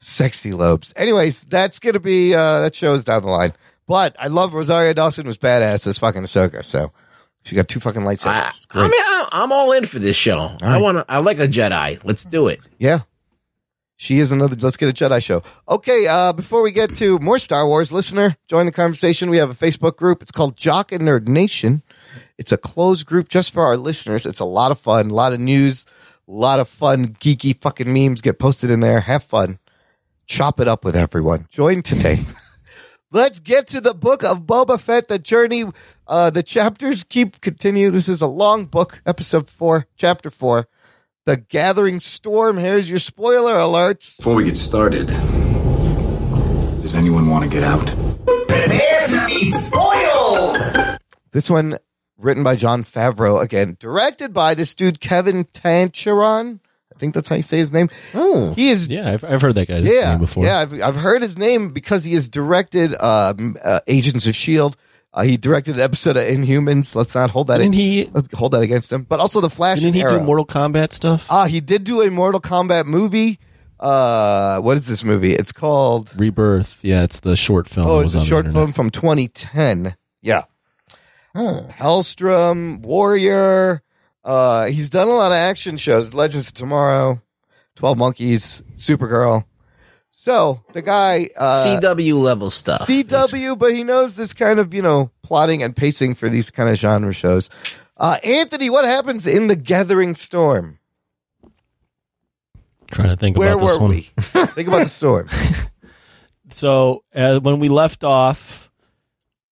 sexy 0.00 0.52
lobes. 0.52 0.92
Anyways, 0.96 1.44
that's 1.44 1.78
gonna 1.78 2.00
be 2.00 2.34
uh 2.34 2.60
that 2.60 2.74
shows 2.74 3.04
down 3.04 3.22
the 3.22 3.28
line. 3.28 3.54
But 3.86 4.14
I 4.18 4.26
love 4.28 4.52
Rosario 4.52 4.92
Dawson 4.92 5.26
was 5.26 5.38
badass 5.38 5.86
as 5.86 5.96
fucking 5.98 6.22
Ahsoka. 6.22 6.64
So 6.64 6.92
she 7.48 7.56
got 7.56 7.66
two 7.66 7.80
fucking 7.80 8.02
lightsabers. 8.02 8.66
I. 8.70 8.78
I 8.78 8.82
mean, 8.82 8.92
I, 8.92 9.28
I'm 9.32 9.52
all 9.52 9.72
in 9.72 9.86
for 9.86 9.98
this 9.98 10.16
show. 10.16 10.54
I 10.60 10.74
right. 10.74 10.82
want 10.82 10.98
to. 10.98 11.06
I 11.08 11.18
like 11.18 11.38
a 11.38 11.48
Jedi. 11.48 11.98
Let's 12.04 12.22
do 12.22 12.48
it. 12.48 12.60
Yeah. 12.78 13.00
She 13.96 14.18
is 14.18 14.30
another 14.32 14.54
let's 14.54 14.76
get 14.76 14.90
a 14.90 14.92
Jedi 14.92 15.24
show. 15.24 15.42
Okay, 15.66 16.06
uh 16.06 16.32
before 16.34 16.62
we 16.62 16.72
get 16.72 16.94
to 16.96 17.18
more 17.18 17.38
Star 17.38 17.66
Wars, 17.66 17.90
listener, 17.90 18.36
join 18.48 18.66
the 18.66 18.72
conversation. 18.72 19.30
We 19.30 19.38
have 19.38 19.50
a 19.50 19.54
Facebook 19.54 19.96
group. 19.96 20.20
It's 20.20 20.30
called 20.30 20.56
Jock 20.56 20.92
and 20.92 21.02
Nerd 21.02 21.26
Nation. 21.26 21.82
It's 22.36 22.52
a 22.52 22.58
closed 22.58 23.06
group 23.06 23.28
just 23.28 23.52
for 23.52 23.64
our 23.64 23.76
listeners. 23.78 24.26
It's 24.26 24.40
a 24.40 24.44
lot 24.44 24.70
of 24.70 24.78
fun, 24.78 25.10
a 25.10 25.14
lot 25.14 25.32
of 25.32 25.40
news, 25.40 25.86
a 26.28 26.30
lot 26.30 26.60
of 26.60 26.68
fun, 26.68 27.08
geeky 27.14 27.58
fucking 27.58 27.92
memes 27.92 28.20
get 28.20 28.38
posted 28.38 28.70
in 28.70 28.80
there. 28.80 29.00
Have 29.00 29.24
fun. 29.24 29.58
Chop 30.26 30.60
it 30.60 30.68
up 30.68 30.84
with 30.84 30.94
everyone. 30.94 31.46
Join 31.50 31.82
today. 31.82 32.20
Let's 33.10 33.38
get 33.40 33.66
to 33.68 33.80
the 33.80 33.94
book 33.94 34.22
of 34.22 34.42
Boba 34.42 34.78
Fett, 34.78 35.08
the 35.08 35.18
journey. 35.18 35.64
Uh, 36.06 36.28
the 36.28 36.42
chapters 36.42 37.04
keep 37.04 37.40
continue. 37.40 37.90
This 37.90 38.06
is 38.06 38.20
a 38.20 38.26
long 38.26 38.66
book, 38.66 39.00
episode 39.06 39.48
four, 39.48 39.86
chapter 39.96 40.30
four. 40.30 40.68
The 41.24 41.38
Gathering 41.38 42.00
Storm. 42.00 42.58
Here's 42.58 42.90
your 42.90 42.98
spoiler 42.98 43.54
alerts. 43.54 44.18
Before 44.18 44.34
we 44.34 44.44
get 44.44 44.58
started, 44.58 45.06
does 46.82 46.94
anyone 46.94 47.30
want 47.30 47.44
to 47.44 47.50
get 47.50 47.62
out? 47.62 47.86
This 51.32 51.48
one 51.48 51.78
written 52.18 52.44
by 52.44 52.56
Jon 52.56 52.84
Favreau 52.84 53.40
again, 53.42 53.78
directed 53.80 54.34
by 54.34 54.52
this 54.52 54.74
dude 54.74 55.00
Kevin 55.00 55.44
Tancharoen. 55.44 56.60
I 56.98 57.00
think 57.00 57.14
that's 57.14 57.28
how 57.28 57.36
you 57.36 57.42
say 57.42 57.58
his 57.58 57.72
name. 57.72 57.88
Oh, 58.12 58.54
He 58.54 58.70
is 58.70 58.88
Yeah, 58.88 59.08
I've, 59.12 59.22
I've 59.22 59.40
heard 59.40 59.54
that 59.54 59.68
guy's 59.68 59.84
yeah, 59.84 60.10
name 60.10 60.18
before. 60.18 60.44
yeah. 60.44 60.58
I've, 60.58 60.82
I've 60.82 60.96
heard 60.96 61.22
his 61.22 61.38
name 61.38 61.70
because 61.72 62.02
he 62.02 62.14
has 62.14 62.28
directed 62.28 62.92
um, 63.00 63.56
uh, 63.62 63.78
Agents 63.86 64.26
of 64.26 64.34
Shield. 64.34 64.76
Uh, 65.14 65.22
he 65.22 65.36
directed 65.36 65.76
an 65.76 65.80
episode 65.80 66.16
of 66.16 66.24
Inhumans. 66.24 66.96
Let's 66.96 67.14
not 67.14 67.30
hold 67.30 67.46
that. 67.46 67.58
Didn't 67.58 67.74
in, 67.74 67.80
he- 67.80 68.10
Let's 68.12 68.26
hold 68.34 68.50
that 68.54 68.62
against 68.62 68.90
him. 68.92 69.04
But 69.04 69.20
also 69.20 69.40
the 69.40 69.48
Flash. 69.48 69.78
Didn't 69.78 69.94
he 69.94 70.00
and 70.00 70.10
do 70.10 70.20
Mortal 70.24 70.44
Kombat 70.44 70.92
stuff? 70.92 71.28
Ah, 71.30 71.46
he 71.46 71.60
did 71.60 71.84
do 71.84 72.02
a 72.02 72.10
Mortal 72.10 72.40
Kombat 72.40 72.86
movie. 72.86 73.38
Uh, 73.78 74.58
what 74.58 74.76
is 74.76 74.88
this 74.88 75.04
movie? 75.04 75.34
It's 75.34 75.52
called. 75.52 76.10
Rebirth. 76.20 76.80
Yeah, 76.82 77.04
it's 77.04 77.20
the 77.20 77.36
short 77.36 77.68
film. 77.68 77.86
Oh, 77.86 78.00
it's 78.00 78.14
a 78.14 78.20
short 78.20 78.50
film 78.50 78.72
from 78.72 78.90
2010. 78.90 79.94
Yeah. 80.20 80.46
Helstrom, 81.36 82.80
Warrior. 82.80 83.82
Uh, 84.28 84.66
he's 84.66 84.90
done 84.90 85.08
a 85.08 85.12
lot 85.12 85.32
of 85.32 85.36
action 85.36 85.78
shows. 85.78 86.12
Legends 86.12 86.48
of 86.48 86.54
Tomorrow, 86.54 87.22
Twelve 87.76 87.96
Monkeys, 87.96 88.62
Supergirl. 88.76 89.46
So 90.10 90.62
the 90.74 90.82
guy, 90.82 91.28
uh, 91.34 91.64
CW 91.64 92.20
level 92.20 92.50
stuff. 92.50 92.82
CW, 92.82 93.56
but 93.56 93.72
he 93.72 93.84
knows 93.84 94.16
this 94.16 94.34
kind 94.34 94.58
of 94.58 94.74
you 94.74 94.82
know 94.82 95.10
plotting 95.22 95.62
and 95.62 95.74
pacing 95.74 96.14
for 96.14 96.28
these 96.28 96.50
kind 96.50 96.68
of 96.68 96.76
genre 96.76 97.14
shows. 97.14 97.48
Uh, 97.96 98.18
Anthony, 98.22 98.68
what 98.68 98.84
happens 98.84 99.26
in 99.26 99.46
the 99.46 99.56
Gathering 99.56 100.14
Storm? 100.14 100.78
Trying 102.90 103.08
to 103.08 103.16
think 103.16 103.38
Where 103.38 103.54
about 103.54 103.66
this 103.66 103.72
were 103.72 103.80
one. 103.80 103.90
we? 103.90 104.10
Think 104.48 104.68
about 104.68 104.82
the 104.82 104.88
storm. 104.88 105.28
So 106.50 107.04
uh, 107.14 107.40
when 107.40 107.58
we 107.58 107.68
left 107.68 108.04
off, 108.04 108.70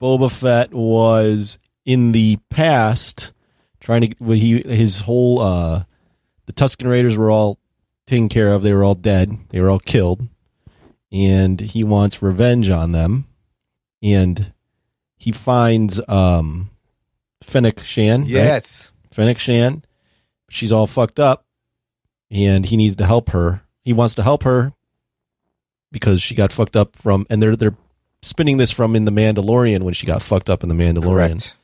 Boba 0.01 0.31
Fett 0.33 0.73
was 0.73 1.59
in 1.85 2.13
the 2.13 2.39
past 2.51 3.33
trying 3.87 4.01
to. 4.01 4.15
Well, 4.19 4.37
he 4.37 4.61
his 4.63 5.03
whole 5.03 5.41
uh, 5.41 5.85
the 6.47 6.53
Tusken 6.53 6.91
Raiders 6.91 7.17
were 7.17 7.31
all 7.31 7.59
taken 8.07 8.29
care 8.29 8.53
of. 8.53 8.63
They 8.63 8.75
were 8.75 8.85
all 8.85 8.97
dead. 8.97 9.39
They 9.51 9.61
were 9.61 9.71
all 9.71 9.79
killed, 9.79 10.27
and 11.13 11.61
he 11.61 11.85
wants 11.85 12.21
revenge 12.21 12.69
on 12.69 12.93
them. 12.93 13.27
And 14.03 14.53
he 15.17 15.33
finds 15.33 16.01
um, 16.09 16.71
Fennec 17.43 17.83
Shand. 17.85 18.25
right? 18.25 18.31
yes. 18.31 18.93
Fennec 19.13 19.39
Shand. 19.39 19.87
She's 20.51 20.73
all 20.73 20.87
fucked 20.87 21.21
up, 21.21 21.47
and 22.31 22.67
he 22.67 22.77
needs 22.77 22.97
to 22.97 23.07
help 23.07 23.31
her. 23.31 23.63
He 23.83 23.93
wants 23.93 24.17
to 24.17 24.23
help 24.23 24.43
her 24.43 24.73
because 25.93 26.21
she 26.21 26.35
got 26.35 26.53
fucked 26.53 26.77
up 26.77 26.97
from, 26.97 27.25
and 27.31 27.41
they're 27.41 27.57
they're 27.57 27.77
spinning 28.23 28.57
this 28.57 28.73
from 28.73 28.97
in 28.97 29.05
the 29.05 29.13
Mandalorian 29.13 29.85
when 29.85 29.95
she 29.95 30.07
got 30.07 30.23
fucked 30.23 30.51
up 30.51 30.65
in 30.65 30.69
the 30.69 30.75
Mandalorian. 30.75 31.41
Correct. 31.41 31.57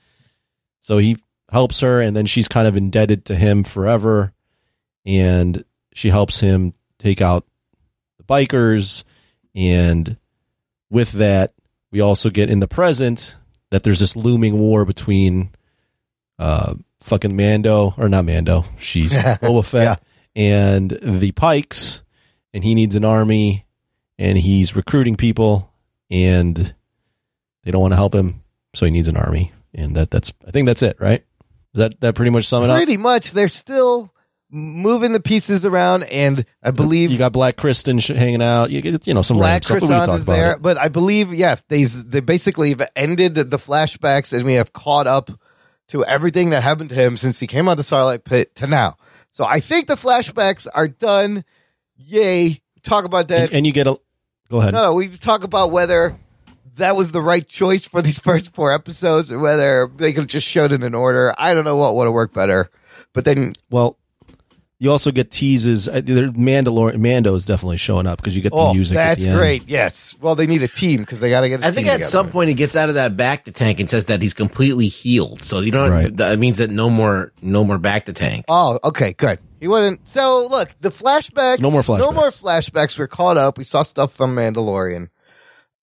So 0.80 0.98
he 0.98 1.16
helps 1.52 1.80
her, 1.80 2.00
and 2.00 2.16
then 2.16 2.26
she's 2.26 2.48
kind 2.48 2.66
of 2.66 2.76
indebted 2.76 3.26
to 3.26 3.34
him 3.34 3.62
forever, 3.62 4.32
and 5.04 5.64
she 5.92 6.08
helps 6.08 6.40
him 6.40 6.72
take 6.98 7.20
out 7.20 7.46
the 8.18 8.24
bikers, 8.24 9.04
and 9.54 10.16
with 10.90 11.12
that, 11.12 11.52
we 11.90 12.00
also 12.00 12.30
get 12.30 12.50
in 12.50 12.60
the 12.60 12.68
present 12.68 13.36
that 13.70 13.82
there's 13.82 14.00
this 14.00 14.16
looming 14.16 14.58
war 14.58 14.84
between 14.84 15.50
uh 16.38 16.74
fucking 17.02 17.36
Mando 17.36 17.94
or 17.98 18.08
not 18.08 18.24
Mando, 18.24 18.64
she's 18.78 19.12
Boba 19.14 19.64
Fett 19.64 20.02
and 20.34 20.98
the 21.02 21.32
Pikes, 21.32 22.02
and 22.54 22.64
he 22.64 22.74
needs 22.74 22.94
an 22.94 23.04
army, 23.04 23.66
and 24.18 24.38
he's 24.38 24.74
recruiting 24.74 25.16
people, 25.16 25.70
and 26.10 26.74
they 27.64 27.70
don't 27.70 27.82
want 27.82 27.92
to 27.92 27.96
help 27.96 28.14
him, 28.14 28.42
so 28.74 28.86
he 28.86 28.92
needs 28.92 29.08
an 29.08 29.16
army, 29.16 29.52
and 29.74 29.94
that 29.96 30.10
that's 30.10 30.32
I 30.46 30.50
think 30.50 30.66
that's 30.66 30.82
it, 30.82 30.96
right? 30.98 31.24
Does 31.74 31.80
that 31.88 32.00
that 32.00 32.14
pretty 32.14 32.30
much 32.30 32.46
sum 32.46 32.64
it 32.64 32.70
up? 32.70 32.76
Pretty 32.76 32.96
much. 32.96 33.32
They're 33.32 33.48
still 33.48 34.12
moving 34.50 35.12
the 35.12 35.20
pieces 35.20 35.64
around, 35.64 36.02
and 36.04 36.44
I 36.62 36.70
believe 36.70 37.10
You 37.10 37.16
got 37.18 37.32
Black 37.32 37.56
Kristen 37.56 37.98
sh- 37.98 38.08
hanging 38.08 38.42
out. 38.42 38.70
You 38.70 38.82
get 38.82 39.06
you 39.06 39.14
know 39.14 39.22
some 39.22 39.38
Black 39.38 39.62
random 39.62 39.62
stuff, 39.62 39.68
but 39.68 39.74
we 39.74 39.80
can 39.80 39.88
Croissant 39.88 40.06
talk 40.10 40.16
is 40.18 40.24
there, 40.26 40.52
it. 40.52 40.62
but 40.62 40.76
I 40.78 40.88
believe 40.88 41.32
yeah, 41.32 41.56
they 41.68 41.84
they 41.84 42.20
basically 42.20 42.70
have 42.70 42.82
ended 42.94 43.34
the 43.34 43.58
flashbacks 43.58 44.32
and 44.32 44.44
we 44.44 44.54
have 44.54 44.72
caught 44.72 45.06
up 45.06 45.30
to 45.88 46.04
everything 46.04 46.50
that 46.50 46.62
happened 46.62 46.90
to 46.90 46.94
him 46.94 47.16
since 47.16 47.40
he 47.40 47.46
came 47.46 47.68
out 47.68 47.72
of 47.72 47.76
the 47.78 47.82
Sarlacc 47.82 48.24
Pit 48.24 48.54
to 48.56 48.66
now. 48.66 48.96
So 49.30 49.44
I 49.44 49.60
think 49.60 49.86
the 49.88 49.94
flashbacks 49.94 50.66
are 50.72 50.88
done. 50.88 51.44
Yay! 51.96 52.60
Talk 52.82 53.04
about 53.04 53.28
that. 53.28 53.44
And, 53.48 53.52
and 53.58 53.66
you 53.66 53.72
get 53.72 53.86
a 53.86 53.98
go 54.50 54.60
ahead. 54.60 54.74
no, 54.74 54.82
no, 54.84 54.92
we 54.92 55.06
just 55.06 55.22
talk 55.22 55.44
about 55.44 55.70
whether 55.70 56.14
that 56.76 56.96
was 56.96 57.12
the 57.12 57.20
right 57.22 57.46
choice 57.46 57.86
for 57.86 58.02
these 58.02 58.18
first 58.28 58.54
four 58.54 58.72
episodes, 58.72 59.30
or 59.30 59.38
whether 59.38 59.88
they 59.96 60.12
could 60.12 60.22
have 60.22 60.28
just 60.28 60.46
showed 60.46 60.72
it 60.72 60.82
in 60.82 60.94
order. 60.94 61.34
I 61.38 61.54
don't 61.54 61.64
know 61.64 61.76
what 61.76 61.94
would 61.96 62.04
have 62.06 62.14
worked 62.14 62.34
better. 62.34 62.70
But 63.12 63.24
then 63.24 63.52
Well, 63.70 63.98
you 64.78 64.90
also 64.90 65.12
get 65.12 65.30
teases. 65.30 65.86
uh, 65.88 66.00
there- 66.02 66.28
Mandalorian 66.30 66.98
Mando 66.98 67.34
is 67.36 67.46
definitely 67.46 67.76
showing 67.76 68.06
up 68.08 68.18
because 68.18 68.34
you 68.34 68.42
get 68.42 68.50
the 68.50 68.56
oh, 68.58 68.74
music. 68.74 68.96
at 68.96 69.04
that's 69.10 69.22
the 69.24 69.30
end. 69.30 69.38
great. 69.38 69.68
Yes. 69.68 70.16
Well, 70.20 70.34
they 70.34 70.46
need 70.46 70.62
a 70.62 70.68
team 70.68 71.00
because 71.00 71.20
they 71.20 71.30
got 71.30 71.42
to 71.42 71.48
get. 71.48 71.62
I 71.62 71.68
I 71.68 71.70
think 71.70 71.86
at 71.86 72.02
some 72.04 72.30
point 72.30 72.48
he 72.48 72.54
gets 72.54 72.74
out 72.74 72.88
of 72.88 72.96
that 72.96 73.16
bacta 73.16 73.52
tank 73.54 73.78
and 73.78 73.88
says 73.88 74.06
that 74.06 74.20
he's 74.22 74.34
completely 74.34 74.88
healed. 74.88 75.42
So 75.44 75.60
you 75.60 75.70
know 75.70 75.88
Right. 75.88 76.16
that 76.16 76.38
means 76.40 76.58
that 76.58 76.70
no 76.70 76.90
more 76.90 77.30
no 77.42 77.62
more 77.64 77.78
bacta 77.78 78.12
tank. 78.14 78.44
Oh, 78.48 78.78
okay, 78.82 79.12
good. 79.12 79.38
He 79.60 79.68
wouldn't. 79.68 80.08
So 80.08 80.48
look, 80.50 80.70
the 80.80 80.88
flashbacks. 80.90 81.60
No 81.60 81.70
more 81.70 81.84
No 81.98 82.10
more 82.10 82.30
flashbacks. 82.30 82.98
We're 82.98 83.06
caught 83.06 83.36
up. 83.36 83.58
We 83.58 83.64
saw 83.64 83.82
stuff 83.82 84.12
from 84.12 84.34
Mandalorian, 84.34 85.10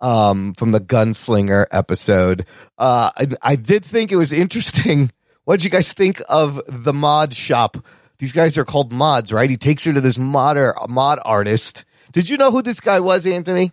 um, 0.01 0.53
from 0.53 0.71
the 0.71 0.79
Gunslinger 0.79 1.65
episode. 1.71 2.45
Uh, 2.77 3.12
I, 3.17 3.27
I 3.41 3.55
did 3.55 3.83
think 3.85 4.12
it 4.12 4.17
was 4.17 4.31
interesting. 4.31 5.12
What 5.45 5.59
did 5.62 5.63
you 5.63 5.71
guys 5.71 5.91
think 5.93 6.21
of 6.29 6.62
the 6.67 6.93
mod 6.93 7.33
shop? 7.33 7.75
These 8.19 8.33
guys 8.33 8.55
are 8.59 8.65
called 8.65 8.91
mods, 8.91 9.33
right? 9.33 9.49
He 9.49 9.57
takes 9.57 9.83
her 9.85 9.91
to 9.93 9.99
this 9.99 10.15
modder 10.15 10.75
mod 10.88 11.17
artist. 11.25 11.85
Did 12.12 12.29
you 12.29 12.38
know 12.38 12.51
who 12.51 12.62
this 12.62 12.79
guy 12.79 12.99
was, 12.99 13.25
Anthony? 13.25 13.71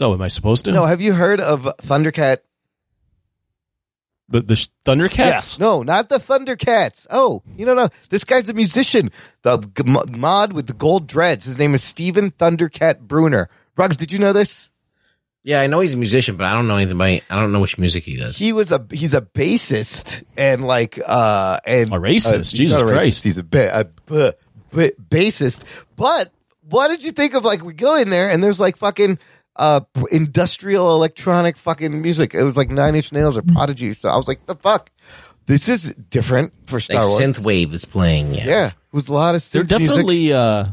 Oh, 0.00 0.14
am 0.14 0.22
I 0.22 0.28
supposed 0.28 0.64
to? 0.64 0.72
No. 0.72 0.86
Have 0.86 1.02
you 1.02 1.12
heard 1.12 1.42
of 1.42 1.64
Thundercat? 1.82 2.38
the, 4.28 4.40
the 4.40 4.56
sh- 4.56 4.68
Thundercats. 4.84 5.58
No, 5.58 5.82
not 5.82 6.08
the 6.08 6.16
Thundercats. 6.18 7.06
Oh, 7.10 7.42
you 7.56 7.66
don't 7.66 7.76
know. 7.76 7.88
This 8.10 8.24
guy's 8.24 8.48
a 8.48 8.54
musician. 8.54 9.10
The 9.42 9.58
g- 9.58 9.82
mod 9.84 10.52
with 10.52 10.66
the 10.66 10.72
gold 10.72 11.06
dreads. 11.06 11.44
His 11.44 11.58
name 11.58 11.74
is 11.74 11.84
Stephen 11.84 12.30
Thundercat 12.32 13.00
Bruner. 13.00 13.48
Ruggs, 13.76 13.96
did 13.96 14.12
you 14.12 14.18
know 14.18 14.32
this? 14.32 14.70
Yeah, 15.42 15.60
I 15.60 15.66
know 15.66 15.80
he's 15.80 15.92
a 15.92 15.98
musician, 15.98 16.36
but 16.36 16.46
I 16.46 16.54
don't 16.54 16.66
know 16.66 16.76
anything 16.76 16.92
about. 16.96 17.08
I 17.08 17.40
don't 17.40 17.52
know 17.52 17.60
which 17.60 17.76
music 17.76 18.04
he 18.04 18.16
does. 18.16 18.38
He 18.38 18.52
was 18.54 18.72
a 18.72 18.84
he's 18.90 19.12
a 19.12 19.20
bassist 19.20 20.24
and 20.38 20.66
like 20.66 20.98
uh 21.06 21.58
and 21.66 21.92
A 21.92 21.98
racist? 21.98 22.32
uh, 22.32 22.42
Jesus 22.56 22.80
not 22.80 22.82
a 22.82 22.86
racist. 22.86 22.92
Christ. 22.96 23.24
He's 23.24 23.38
a, 23.38 23.42
ba- 23.44 23.80
a 23.80 23.84
b- 23.84 24.32
b- 24.74 24.92
bassist. 25.10 25.64
But 25.96 26.32
what 26.70 26.88
did 26.88 27.04
you 27.04 27.12
think 27.12 27.34
of 27.34 27.44
like 27.44 27.62
we 27.62 27.74
go 27.74 27.96
in 27.96 28.08
there 28.08 28.30
and 28.30 28.42
there's 28.42 28.58
like 28.58 28.76
fucking 28.78 29.18
uh 29.56 29.80
industrial 30.10 30.94
electronic 30.94 31.56
fucking 31.58 32.00
music. 32.00 32.32
It 32.34 32.42
was 32.42 32.56
like 32.56 32.70
Nine 32.70 32.94
Inch 32.94 33.12
Nails 33.12 33.36
or 33.36 33.42
Prodigy. 33.42 33.92
So 33.92 34.08
I 34.08 34.16
was 34.16 34.26
like, 34.28 34.46
the 34.46 34.54
fuck. 34.54 34.90
This 35.46 35.68
is 35.68 35.92
different 36.08 36.54
for 36.66 36.80
Star 36.80 37.02
like 37.02 37.06
Wars. 37.10 37.20
synth 37.20 37.44
wave 37.44 37.74
is 37.74 37.84
playing. 37.84 38.34
Yeah. 38.34 38.46
Yeah, 38.46 38.66
it 38.68 38.74
was 38.92 39.08
a 39.08 39.12
lot 39.12 39.34
of 39.34 39.42
synth 39.42 39.68
They're 39.68 39.78
music. 39.78 39.88
definitely 39.96 40.32
uh, 40.32 40.68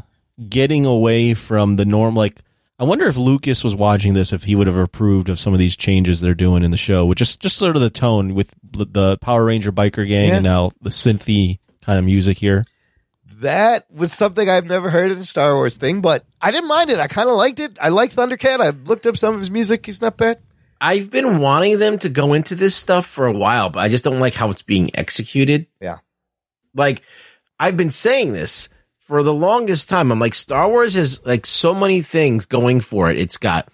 getting 0.48 0.86
away 0.86 1.34
from 1.34 1.74
the 1.76 1.84
norm. 1.84 2.14
Like, 2.14 2.38
I 2.82 2.84
wonder 2.84 3.06
if 3.06 3.16
Lucas 3.16 3.62
was 3.62 3.76
watching 3.76 4.12
this, 4.12 4.32
if 4.32 4.42
he 4.42 4.56
would 4.56 4.66
have 4.66 4.76
approved 4.76 5.28
of 5.28 5.38
some 5.38 5.52
of 5.52 5.60
these 5.60 5.76
changes 5.76 6.20
they're 6.20 6.34
doing 6.34 6.64
in 6.64 6.72
the 6.72 6.76
show, 6.76 7.06
which 7.06 7.20
is 7.20 7.36
just 7.36 7.56
sort 7.56 7.76
of 7.76 7.82
the 7.82 7.90
tone 7.90 8.34
with 8.34 8.52
the- 8.72 8.84
the 8.86 9.18
Power 9.18 9.44
Ranger 9.44 9.70
biker 9.70 10.04
gang 10.06 10.30
Yeah. 10.30 10.34
and 10.34 10.42
now 10.42 10.72
the 10.82 10.90
synthy 10.90 11.60
kind 11.80 11.96
of 12.00 12.04
music 12.04 12.38
here. 12.38 12.64
That 13.36 13.86
was 13.94 14.12
something 14.12 14.50
I've 14.50 14.66
never 14.66 14.90
heard 14.90 15.12
in 15.12 15.18
the 15.18 15.24
Star 15.24 15.54
Wars 15.54 15.76
thing, 15.76 16.00
but 16.00 16.24
I 16.40 16.50
didn't 16.50 16.66
mind 16.66 16.90
it. 16.90 16.98
I 16.98 17.06
kind 17.06 17.28
of 17.28 17.36
liked 17.36 17.60
it. 17.60 17.76
I 17.80 17.90
like 17.90 18.12
Thundercat. 18.14 18.58
I 18.60 18.70
looked 18.70 19.06
up 19.06 19.16
some 19.16 19.34
of 19.34 19.38
his 19.40 19.50
music. 19.52 19.86
He's 19.86 20.00
not 20.00 20.16
bad. 20.16 20.38
I've 20.80 21.08
been 21.08 21.38
wanting 21.38 21.78
them 21.78 21.98
to 21.98 22.08
go 22.08 22.32
into 22.32 22.56
this 22.56 22.74
stuff 22.74 23.06
for 23.06 23.26
a 23.28 23.32
while, 23.32 23.70
but 23.70 23.78
I 23.78 23.88
just 23.88 24.02
don't 24.02 24.18
like 24.18 24.34
how 24.34 24.50
it's 24.50 24.62
being 24.62 24.90
executed. 24.94 25.66
Yeah. 25.80 25.98
Like 26.74 27.02
I've 27.60 27.76
been 27.76 27.90
saying 27.90 28.32
this 28.32 28.68
for 29.12 29.22
the 29.22 29.34
longest 29.34 29.90
time. 29.90 30.10
I'm 30.10 30.18
like 30.18 30.34
Star 30.34 30.70
Wars 30.70 30.94
has 30.94 31.22
like 31.26 31.44
so 31.44 31.74
many 31.74 32.00
things 32.00 32.46
going 32.46 32.80
for 32.80 33.10
it. 33.10 33.18
It's 33.18 33.36
got 33.36 33.68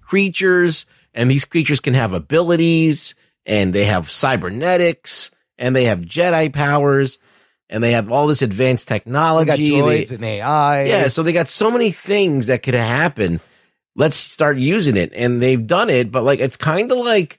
creatures 0.00 0.84
and 1.14 1.30
these 1.30 1.44
creatures 1.44 1.78
can 1.78 1.94
have 1.94 2.12
abilities 2.12 3.14
and 3.46 3.72
they 3.72 3.84
have 3.84 4.10
cybernetics 4.10 5.30
and 5.58 5.76
they 5.76 5.84
have 5.84 6.00
Jedi 6.00 6.52
powers 6.52 7.20
and 7.68 7.84
they 7.84 7.92
have 7.92 8.10
all 8.10 8.26
this 8.26 8.42
advanced 8.42 8.88
got 8.88 8.94
technology. 8.96 9.70
They- 9.80 10.02
droids 10.02 10.10
and 10.10 10.24
AI. 10.24 10.86
yeah, 10.86 11.06
so 11.06 11.22
they 11.22 11.32
got 11.32 11.46
so 11.46 11.70
many 11.70 11.92
things 11.92 12.48
that 12.48 12.64
could 12.64 12.74
happen. 12.74 13.38
Let's 13.94 14.16
start 14.16 14.58
using 14.58 14.96
it. 14.96 15.12
And 15.14 15.40
they've 15.40 15.64
done 15.64 15.88
it, 15.88 16.10
but 16.10 16.24
like 16.24 16.40
it's 16.40 16.56
kind 16.56 16.90
of 16.90 16.98
like 16.98 17.38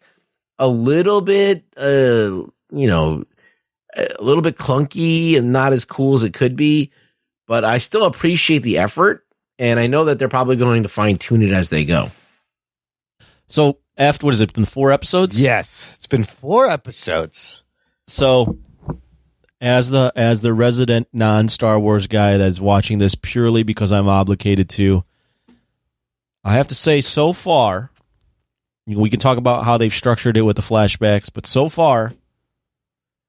a 0.57 0.69
little 0.69 1.19
bit 1.19 1.65
uh 1.75 2.47
you 2.71 2.87
know 2.87 3.25
a 3.93 4.23
little 4.23 4.41
bit 4.41 4.57
clunky 4.57 5.37
and 5.37 5.51
not 5.51 5.73
as 5.73 5.83
cool 5.83 6.13
as 6.13 6.23
it 6.23 6.33
could 6.33 6.55
be, 6.55 6.91
but 7.51 7.65
I 7.65 7.79
still 7.79 8.05
appreciate 8.05 8.63
the 8.63 8.77
effort 8.77 9.25
and 9.59 9.77
I 9.77 9.87
know 9.87 10.05
that 10.05 10.17
they're 10.17 10.29
probably 10.29 10.55
going 10.55 10.83
to 10.83 10.89
fine 10.89 11.17
tune 11.17 11.41
it 11.41 11.51
as 11.51 11.69
they 11.69 11.83
go. 11.83 12.09
So, 13.49 13.79
after 13.97 14.25
what 14.25 14.31
has 14.31 14.39
it 14.39 14.53
been 14.53 14.63
four 14.63 14.93
episodes? 14.93 15.37
Yes, 15.37 15.91
it's 15.97 16.07
been 16.07 16.23
four 16.23 16.67
episodes. 16.67 17.63
So, 18.07 18.57
as 19.59 19.89
the 19.89 20.13
as 20.15 20.39
the 20.39 20.53
resident 20.53 21.09
non 21.11 21.49
Star 21.49 21.77
Wars 21.77 22.07
guy 22.07 22.37
that's 22.37 22.61
watching 22.61 22.99
this 22.99 23.15
purely 23.15 23.63
because 23.63 23.91
I'm 23.91 24.07
obligated 24.07 24.69
to, 24.69 25.03
I 26.45 26.53
have 26.53 26.69
to 26.69 26.75
say, 26.75 27.01
so 27.01 27.33
far, 27.33 27.91
we 28.87 29.09
can 29.09 29.19
talk 29.19 29.37
about 29.37 29.65
how 29.65 29.77
they've 29.77 29.93
structured 29.93 30.37
it 30.37 30.43
with 30.43 30.55
the 30.55 30.61
flashbacks, 30.61 31.29
but 31.33 31.45
so 31.45 31.67
far, 31.67 32.13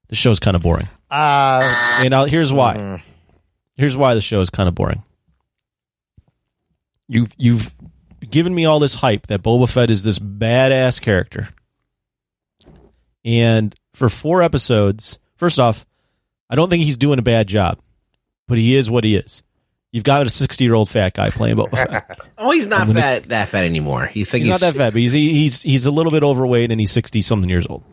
the 0.07 0.15
show's 0.15 0.39
kind 0.39 0.55
of 0.55 0.61
boring. 0.61 0.87
Uh, 1.11 1.99
And 1.99 2.15
I'll, 2.15 2.23
here's 2.23 2.53
why. 2.53 3.03
Here's 3.75 3.97
why 3.97 4.13
the 4.13 4.21
show 4.21 4.41
is 4.41 4.49
kind 4.49 4.69
of 4.69 4.75
boring. 4.75 5.03
You've 7.07 7.31
you've 7.37 7.71
given 8.29 8.53
me 8.53 8.65
all 8.65 8.79
this 8.79 8.95
hype 8.95 9.27
that 9.27 9.43
Boba 9.43 9.69
Fett 9.69 9.89
is 9.89 10.03
this 10.03 10.19
badass 10.19 11.01
character, 11.01 11.49
and 13.25 13.75
for 13.93 14.09
four 14.09 14.41
episodes, 14.41 15.19
first 15.35 15.59
off, 15.59 15.85
I 16.49 16.55
don't 16.55 16.69
think 16.69 16.83
he's 16.83 16.97
doing 16.97 17.19
a 17.19 17.23
bad 17.23 17.47
job, 17.47 17.79
but 18.47 18.57
he 18.57 18.75
is 18.75 18.89
what 18.89 19.03
he 19.03 19.15
is. 19.15 19.43
You've 19.91 20.03
got 20.05 20.25
a 20.25 20.29
sixty 20.29 20.63
year 20.63 20.73
old 20.73 20.89
fat 20.89 21.13
guy 21.13 21.29
playing 21.29 21.57
Boba 21.57 21.71
Fett. 21.71 22.19
Oh, 22.45 22.51
he's 22.51 22.67
not 22.67 22.87
gonna- 22.87 22.99
fat 22.99 23.23
that 23.25 23.47
fat 23.49 23.63
anymore. 23.63 24.09
You 24.13 24.25
think 24.25 24.43
he's 24.43 24.51
not 24.51 24.59
that 24.59 24.75
fat, 24.75 24.91
but 24.93 24.99
he's 25.01 25.13
he's 25.13 25.61
he's 25.61 25.85
a 25.85 25.91
little 25.91 26.11
bit 26.11 26.23
overweight 26.23 26.71
and 26.71 26.79
he's 26.79 26.91
sixty 26.91 27.21
something 27.21 27.49
years 27.49 27.65
old. 27.69 27.83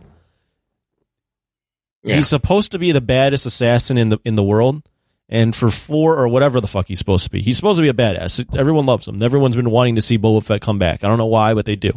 Yeah. 2.02 2.16
He's 2.16 2.26
supposed 2.28 2.72
to 2.72 2.78
be 2.80 2.90
the 2.90 3.00
baddest 3.00 3.46
assassin 3.46 3.96
in 3.98 4.08
the 4.08 4.18
in 4.24 4.34
the 4.34 4.42
world, 4.42 4.82
and 5.30 5.54
for 5.56 5.70
four 5.70 6.18
or 6.18 6.28
whatever 6.28 6.60
the 6.60 6.66
fuck 6.66 6.88
he's 6.88 6.98
supposed 6.98 7.24
to 7.24 7.30
be, 7.30 7.40
he's 7.40 7.56
supposed 7.56 7.78
to 7.78 7.82
be 7.82 7.88
a 7.88 7.94
badass. 7.94 8.54
Everyone 8.58 8.84
loves 8.84 9.06
him. 9.08 9.22
Everyone's 9.22 9.54
been 9.56 9.70
wanting 9.70 9.94
to 9.94 10.02
see 10.02 10.18
Boba 10.18 10.44
Fett 10.44 10.60
come 10.60 10.78
back. 10.78 11.02
I 11.04 11.08
don't 11.08 11.18
know 11.18 11.26
why, 11.26 11.54
but 11.54 11.64
they 11.66 11.76
do, 11.76 11.92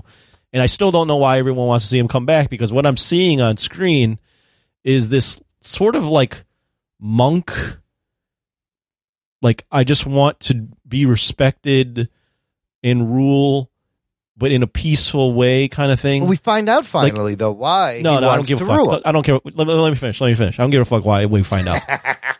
and 0.53 0.61
I 0.63 0.67
still 0.67 0.91
don't 0.91 1.07
know 1.07 1.17
why 1.17 1.39
everyone 1.39 1.67
wants 1.67 1.83
to 1.85 1.89
see 1.89 1.97
him 1.99 2.07
come 2.07 2.25
back 2.25 2.49
because 2.49 2.71
what 2.71 2.85
I'm 2.85 2.95
seeing 2.97 3.41
on 3.41 3.57
screen 3.57 4.19
is 4.83 5.09
this 5.09 5.41
sort 5.61 5.95
of 5.97 6.05
like 6.05 6.45
monk. 6.99 7.51
Like 9.41 9.65
I 9.71 9.83
just 9.83 10.05
want 10.05 10.39
to 10.41 10.67
be 10.87 11.05
respected 11.05 12.07
and 12.81 13.13
rule, 13.13 13.69
but 14.37 14.51
in 14.53 14.63
a 14.63 14.67
peaceful 14.67 15.33
way, 15.33 15.67
kind 15.67 15.91
of 15.91 15.99
thing. 15.99 16.21
well, 16.21 16.29
we 16.29 16.37
find 16.37 16.69
out 16.69 16.85
finally 16.85 17.35
though 17.35 17.51
why 17.51 17.99
No, 18.03 18.15
he 18.15 18.15
no, 18.15 18.17
I 18.17 18.19
don't 18.21 18.29
wants 18.37 18.49
give 18.49 18.59
to 18.59 18.63
a 18.65 18.67
fuck. 18.67 18.93
him. 18.97 19.01
I 19.05 19.11
don't 19.11 19.23
care. 19.23 19.39
Let, 19.43 19.67
let 19.67 19.89
me 19.89 19.95
finish. 19.95 20.21
Let 20.21 20.29
me 20.29 20.35
finish. 20.35 20.59
I 20.59 20.63
don't 20.63 20.69
give 20.69 20.81
a 20.81 20.85
fuck 20.85 21.03
why 21.03 21.25
we 21.25 21.43
find 21.43 21.67
out. 21.67 21.81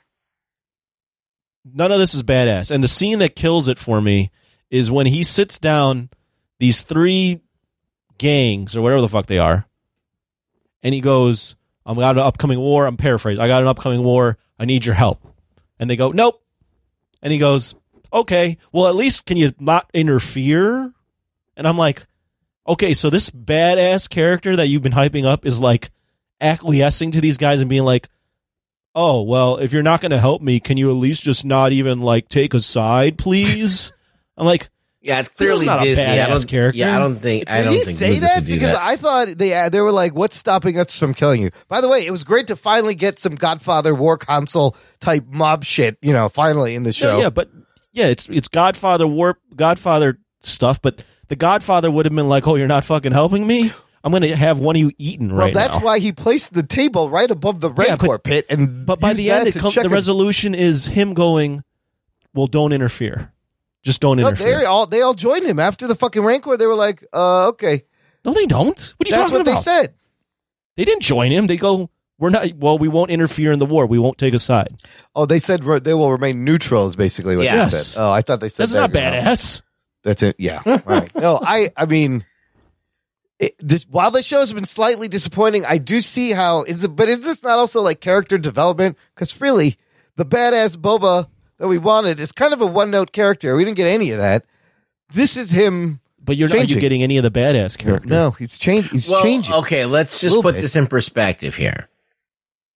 None 1.66 1.92
of 1.92 2.00
this 2.00 2.14
is 2.14 2.24
badass. 2.24 2.72
And 2.72 2.84
the 2.84 2.88
scene 2.88 3.20
that 3.20 3.36
kills 3.36 3.68
it 3.68 3.80
for 3.80 4.02
me 4.02 4.32
is 4.70 4.92
when 4.92 5.06
he 5.06 5.24
sits 5.24 5.60
down 5.60 6.10
these 6.60 6.82
three 6.82 7.42
gangs 8.18 8.76
or 8.76 8.82
whatever 8.82 9.02
the 9.02 9.10
fuck 9.10 9.26
they 9.26 9.38
are, 9.38 9.66
and 10.82 10.94
he 10.94 11.02
goes, 11.02 11.56
"I'm 11.86 11.98
got 11.98 12.18
an 12.18 12.24
upcoming 12.24 12.60
war." 12.60 12.86
I'm 12.86 12.98
paraphrasing. 12.98 13.42
I 13.42 13.48
got 13.48 13.62
an 13.62 13.68
upcoming 13.68 14.04
war. 14.04 14.38
I 14.60 14.66
need 14.66 14.86
your 14.86 14.96
help. 14.96 15.26
And 15.80 15.90
they 15.90 15.96
go, 15.96 16.12
"Nope." 16.12 16.42
And 17.22 17.32
he 17.32 17.40
goes, 17.40 17.76
"Okay, 18.12 18.58
well 18.72 18.88
at 18.88 18.96
least 18.96 19.26
can 19.26 19.38
you 19.38 19.54
not 19.60 19.90
interfere?" 19.94 20.94
And 21.56 21.68
I'm 21.68 21.78
like, 21.78 22.08
okay, 22.68 22.94
so 22.94 23.10
this 23.10 23.30
badass 23.30 24.10
character 24.10 24.56
that 24.56 24.68
you've 24.68 24.82
been 24.82 24.94
hyping 24.94 25.26
up 25.26 25.46
is 25.46 25.60
like 25.60 25.92
acquiescing 26.42 27.12
to 27.12 27.22
these 27.22 27.38
guys 27.38 27.62
and 27.62 27.70
being 27.70 27.84
like, 27.84 28.10
oh, 28.96 29.22
well, 29.24 29.58
if 29.58 29.74
you're 29.74 29.84
not 29.84 30.02
going 30.02 30.12
to 30.12 30.20
help 30.20 30.42
me, 30.42 30.60
can 30.60 30.78
you 30.78 30.90
at 30.90 30.94
least 30.96 31.24
just 31.24 31.46
not 31.46 31.72
even 31.72 32.02
like 32.02 32.30
take 32.30 32.54
a 32.54 32.60
side, 32.60 33.18
please? 33.18 33.92
I'm 34.38 34.46
like, 34.46 34.70
Yeah, 35.02 35.20
it's 35.20 35.30
clearly 35.30 35.66
not 35.66 35.82
a 35.82 35.84
Disney. 35.84 36.06
I 36.06 36.28
don't, 36.28 36.48
character. 36.48 36.78
Yeah, 36.78 36.96
I 36.96 37.00
don't 37.00 37.20
think. 37.20 37.50
I 37.50 37.58
Did 37.58 37.64
don't 37.66 37.74
he 37.74 37.80
think 37.82 37.98
say 37.98 38.08
Lucas 38.14 38.22
that? 38.30 38.36
would 38.38 38.46
do 38.48 38.54
Because 38.54 38.72
that. 38.72 38.82
I 38.82 38.96
thought 38.96 39.28
they 39.38 39.54
uh, 39.54 39.70
they 39.70 39.82
were 39.82 39.92
like, 39.92 40.16
"What's 40.16 40.38
stopping 40.38 40.80
us 40.80 40.98
from 40.98 41.14
killing 41.14 41.42
you?" 41.42 41.52
By 41.68 41.82
the 41.82 41.88
way, 41.90 42.06
it 42.06 42.12
was 42.12 42.24
great 42.24 42.48
to 42.48 42.56
finally 42.56 42.96
get 42.96 43.20
some 43.20 43.36
Godfather 43.36 43.94
War 43.94 44.18
Council 44.18 44.76
type 45.00 45.26
mob 45.28 45.64
shit. 45.66 45.98
You 46.02 46.14
know, 46.14 46.30
finally 46.30 46.74
in 46.76 46.84
the 46.84 46.92
show. 46.94 47.18
yeah, 47.18 47.24
yeah, 47.24 47.30
but 47.30 47.50
yeah, 47.92 48.08
it's 48.08 48.28
it's 48.30 48.48
Godfather 48.48 49.06
warp 49.08 49.38
Godfather 49.56 50.18
stuff, 50.42 50.82
but 50.82 51.04
the 51.28 51.36
Godfather 51.36 51.92
would 51.92 52.06
have 52.06 52.16
been 52.16 52.30
like, 52.30 52.48
oh, 52.48 52.56
you're 52.56 52.68
not 52.68 52.84
fucking 52.86 53.12
helping 53.12 53.46
me. 53.46 53.72
I'm 54.04 54.12
going 54.12 54.24
to 54.24 54.36
have 54.36 54.60
one 54.60 54.76
of 54.76 54.80
you 54.82 54.92
eaten 54.98 55.30
well, 55.30 55.46
right 55.46 55.54
that's 55.54 55.78
now. 55.80 55.86
why 55.86 56.00
he 56.00 56.12
placed 56.12 56.54
the 56.54 56.64
table 56.64 57.10
right 57.10 57.30
above 57.32 57.62
the 57.62 57.72
Rancor 57.72 58.08
but- 58.08 58.24
pit, 58.24 58.46
and 58.50 58.86
But 58.86 59.00
by 59.00 59.10
used 59.12 59.20
the 59.20 59.28
that 59.30 59.40
end, 59.40 59.48
it 59.48 59.52
to 59.54 59.60
comes, 59.60 59.74
check 59.74 59.84
the 59.84 59.90
resolution 59.90 60.54
is 60.56 60.88
him 60.88 61.14
going, 61.14 61.64
well, 62.34 62.48
don't 62.48 62.74
interfere. 62.74 63.32
Just 63.84 64.02
don't 64.02 64.18
No, 64.18 64.28
interfere. 64.30 64.60
they 64.60 64.66
all 64.66 64.86
they 64.88 65.02
all 65.02 65.14
joined 65.14 65.46
him 65.46 65.60
after 65.60 65.88
the 65.88 65.96
fucking 65.96 66.24
Rancor. 66.24 66.56
They 66.58 66.68
were 66.68 66.74
like, 66.76 67.04
"Uh, 67.14 67.50
okay." 67.50 67.84
no, 68.24 68.34
they 68.34 68.46
don't. 68.46 68.94
What 68.98 69.08
are 69.08 69.10
you 69.10 69.16
That's 69.16 69.30
talking 69.30 69.34
what 69.34 69.42
about? 69.42 69.56
they 69.66 69.72
said. 69.72 69.94
They 70.78 70.86
didn't 70.86 71.02
join 71.04 71.32
him. 71.34 71.48
They 71.48 71.58
go, 71.58 71.90
we're 72.18 72.30
not. 72.30 72.48
Well, 72.56 72.78
we 72.78 72.88
won't 72.88 73.12
interfere 73.12 73.52
in 73.52 73.60
the 73.60 73.66
war. 73.66 73.86
We 73.86 74.00
won't 74.00 74.18
take 74.18 74.34
a 74.34 74.40
side. 74.40 74.76
Oh, 75.16 75.26
they 75.26 75.40
said 75.40 75.66
re- 75.66 75.80
they 75.80 75.94
will 75.94 76.12
remain 76.12 76.46
neutral. 76.46 76.88
Is 76.88 76.96
basically 76.96 77.36
what 77.36 77.44
Yes. 77.44 77.72
they 77.72 77.78
said. 77.78 78.02
Oh, 78.02 78.12
I 78.12 78.22
thought 78.22 78.40
they 78.40 78.48
said 78.50 78.64
That's 78.64 78.72
that, 78.72 78.80
not 78.80 78.92
badass. 78.92 79.62
That's 80.04 80.24
it. 80.24 80.36
Yeah. 80.40 80.62
Right. 80.86 81.14
no, 81.16 81.40
I. 81.42 81.72
I 81.76 81.86
mean, 81.86 82.26
it, 83.40 83.56
this 83.60 83.84
while 83.90 84.12
the 84.12 84.24
show 84.24 84.40
has 84.40 84.54
been 84.54 84.66
slightly 84.66 85.08
disappointing, 85.08 85.66
I 85.66 85.78
do 85.78 86.02
see 86.02 86.32
how 86.32 86.64
is 86.64 86.84
it. 86.84 86.96
But 86.96 87.10
is 87.10 87.24
this 87.24 87.44
not 87.44 87.60
also 87.60 87.82
like 87.82 88.00
character 88.00 88.38
development? 88.38 88.98
Because 89.16 89.40
really, 89.42 89.78
the 90.16 90.26
badass 90.26 90.78
Boba 90.78 91.28
that 91.58 91.68
we 91.68 91.78
wanted 91.78 92.20
is 92.20 92.32
kind 92.32 92.54
of 92.54 92.62
a 92.62 92.66
one 92.66 92.92
note 92.92 93.12
character. 93.12 93.56
We 93.56 93.66
didn't 93.66 93.78
get 93.78 93.88
any 93.88 94.12
of 94.12 94.18
that. 94.18 94.46
This 95.14 95.38
is 95.38 95.52
him. 95.52 96.00
But 96.24 96.38
you're 96.38 96.48
not. 96.48 96.58
Are 96.58 96.64
you 96.64 96.80
getting 96.80 97.04
any 97.04 97.18
of 97.18 97.24
the 97.24 97.32
badass 97.32 97.78
character? 97.78 98.08
No, 98.08 98.32
he's 98.32 98.58
changed. 98.58 98.92
He's 98.92 99.10
well, 99.10 99.24
changing. 99.24 99.54
okay, 99.56 99.86
let's 99.86 100.22
just 100.22 100.42
put 100.42 100.56
bit. 100.56 100.62
this 100.62 100.76
in 100.76 100.88
perspective 100.88 101.56
here. 101.56 101.90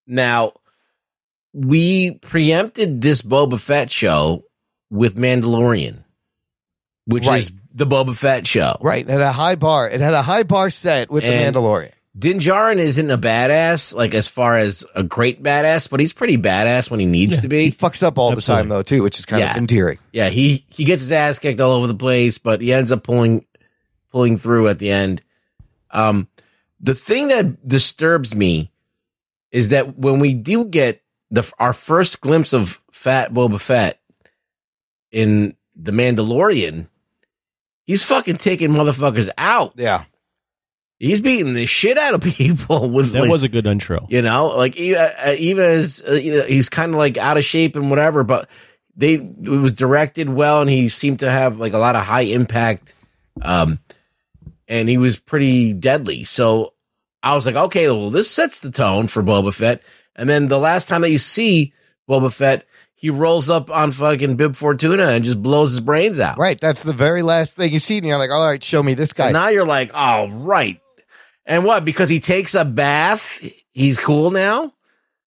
Now, 0.06 0.54
we 1.54 2.12
preempted 2.12 3.02
this 3.02 3.22
Boba 3.22 3.60
Fett 3.60 3.90
show 3.90 4.44
with 4.90 5.16
Mandalorian, 5.16 6.04
which 7.08 7.26
Right. 7.26 7.40
is 7.40 7.52
the 7.74 7.88
Boba 7.88 8.16
Fett 8.16 8.46
show. 8.46 8.78
Right. 8.82 9.04
It 9.08 9.10
had 9.12 9.22
a 9.22 9.32
high 9.32 9.56
bar. 9.56 9.90
It 9.90 10.02
had 10.02 10.14
a 10.14 10.22
high 10.22 10.44
bar 10.44 10.70
set 10.70 11.10
with 11.10 11.24
And- 11.24 11.56
the 11.56 11.60
Mandalorian. 11.60 11.92
Din 12.20 12.40
Djarin 12.40 12.80
isn't 12.80 13.12
a 13.12 13.18
badass, 13.18 13.94
like 13.94 14.16
as 14.16 14.28
far 14.28 14.58
as 14.58 14.84
a 14.96 15.04
great 15.04 15.44
badass, 15.44 15.88
but 15.88 16.00
he's 16.00 16.14
pretty 16.14 16.36
badass 16.36 16.90
when 16.90 17.00
he 17.00 17.06
needs 17.06 17.38
to 17.40 17.48
be. 17.48 17.66
He 17.66 17.72
fucks 17.72 18.02
up 18.02 18.18
all 18.18 18.34
the 18.34 18.42
time 18.42 18.70
though, 18.70 18.82
too, 18.82 19.04
which 19.04 19.20
is 19.20 19.26
kind 19.28 19.42
Yeah. 19.42 19.52
of 19.52 19.58
endearing. 19.58 20.00
Yeah, 20.12 20.30
he 20.30 20.66
he 20.70 20.84
gets 20.84 21.02
his 21.02 21.12
ass 21.12 21.38
kicked 21.38 21.62
all 21.62 21.74
over 21.74 21.86
the 21.86 21.94
place, 21.94 22.40
but 22.40 22.60
he 22.60 22.74
ends 22.74 22.92
up 22.92 23.04
pulling 23.04 23.46
pulling 24.12 24.40
through 24.40 24.68
at 24.68 24.80
the 24.80 24.90
end. 24.90 25.22
Um, 25.92 26.28
the 26.82 26.96
thing 26.96 27.28
that 27.28 27.68
disturbs 27.68 28.34
me 28.34 28.72
is 29.52 29.70
that 29.70 30.00
when 30.00 30.18
we 30.18 30.34
do 30.34 30.66
get 30.66 31.04
the 31.30 31.44
our 31.60 31.74
first 31.74 32.20
glimpse 32.22 32.52
of 32.52 32.82
Fat 32.92 33.32
Boba 33.32 33.60
Fett 33.60 34.00
in 35.12 35.56
the 35.76 35.92
Mandalorian, 35.92 36.88
he's 37.88 38.04
fucking 38.04 38.38
taking 38.38 38.70
motherfuckers 38.70 39.30
out. 39.38 39.74
Yeah. 39.76 40.04
he's 41.00 41.22
beating 41.22 41.56
the 41.56 41.66
shit 41.66 41.98
out 41.98 42.14
of 42.14 42.22
people 42.36 42.90
with 42.92 43.14
That 43.14 43.22
like, 43.22 43.32
was 43.32 43.42
a 43.44 43.50
good 43.50 43.66
intro. 43.66 44.06
you 44.10 44.22
know, 44.22 44.48
like 44.48 44.76
even, 44.78 45.02
uh, 45.02 45.64
as 45.64 46.04
uh, 46.08 46.12
you 46.12 46.34
know, 46.36 46.44
he's 46.44 46.70
kind 46.70 46.92
of 46.94 46.98
like 47.00 47.18
out 47.18 47.38
of 47.38 47.44
shape 47.44 47.76
and 47.76 47.90
whatever, 47.90 48.24
but 48.24 48.48
they 48.96 49.14
it 49.14 49.48
was 49.48 49.74
directed 49.74 50.30
well, 50.30 50.62
and 50.62 50.70
he 50.70 50.90
seemed 50.90 51.20
to 51.22 51.30
have 51.32 51.60
like 51.60 51.74
a 51.74 51.78
lot 51.80 51.96
of 51.96 52.04
high 52.04 52.22
impact, 52.22 52.94
um, 53.42 53.80
and 54.68 54.90
he 54.90 54.98
was 54.98 55.20
pretty 55.20 55.72
deadly. 55.74 56.24
So 56.24 56.74
I 57.22 57.36
was 57.36 57.46
like, 57.46 57.56
okay, 57.56 57.90
well, 57.90 58.10
this 58.10 58.30
sets 58.30 58.60
the 58.60 58.72
tone 58.72 59.08
for 59.08 59.22
Boba 59.24 59.54
Fett. 59.54 59.82
And 60.16 60.28
then 60.28 60.48
the 60.48 60.58
last 60.60 60.88
time 60.88 61.02
that 61.02 61.12
you 61.12 61.20
see 61.20 61.74
Boba 62.10 62.34
Fett, 62.34 62.66
he 63.00 63.10
rolls 63.12 63.50
up 63.50 63.70
on 63.70 63.92
fucking 63.92 64.36
Bib 64.36 64.56
Fortuna 64.56 65.10
and 65.10 65.24
just 65.24 65.42
blows 65.42 65.70
his 65.72 65.80
brains 65.80 66.20
out. 66.20 66.38
Right. 66.38 66.60
That's 66.60 66.82
the 66.84 66.94
very 66.94 67.22
last 67.22 67.56
thing 67.56 67.72
you 67.72 67.80
see. 67.80 67.98
And 67.98 68.06
you're 68.08 68.18
like, 68.18 68.32
all 68.32 68.46
right, 68.46 68.62
show 68.64 68.82
me 68.84 68.96
this 68.96 69.12
So 69.12 69.24
guy. 69.26 69.32
now 69.32 69.50
you're 69.50 69.68
like, 69.68 69.92
all 69.94 70.30
right. 70.30 70.82
And 71.46 71.64
what? 71.64 71.86
Because 71.86 72.10
he 72.10 72.20
takes 72.20 72.56
a 72.56 72.66
bath, 72.66 73.40
he's 73.72 74.00
cool 74.00 74.32
now? 74.32 74.74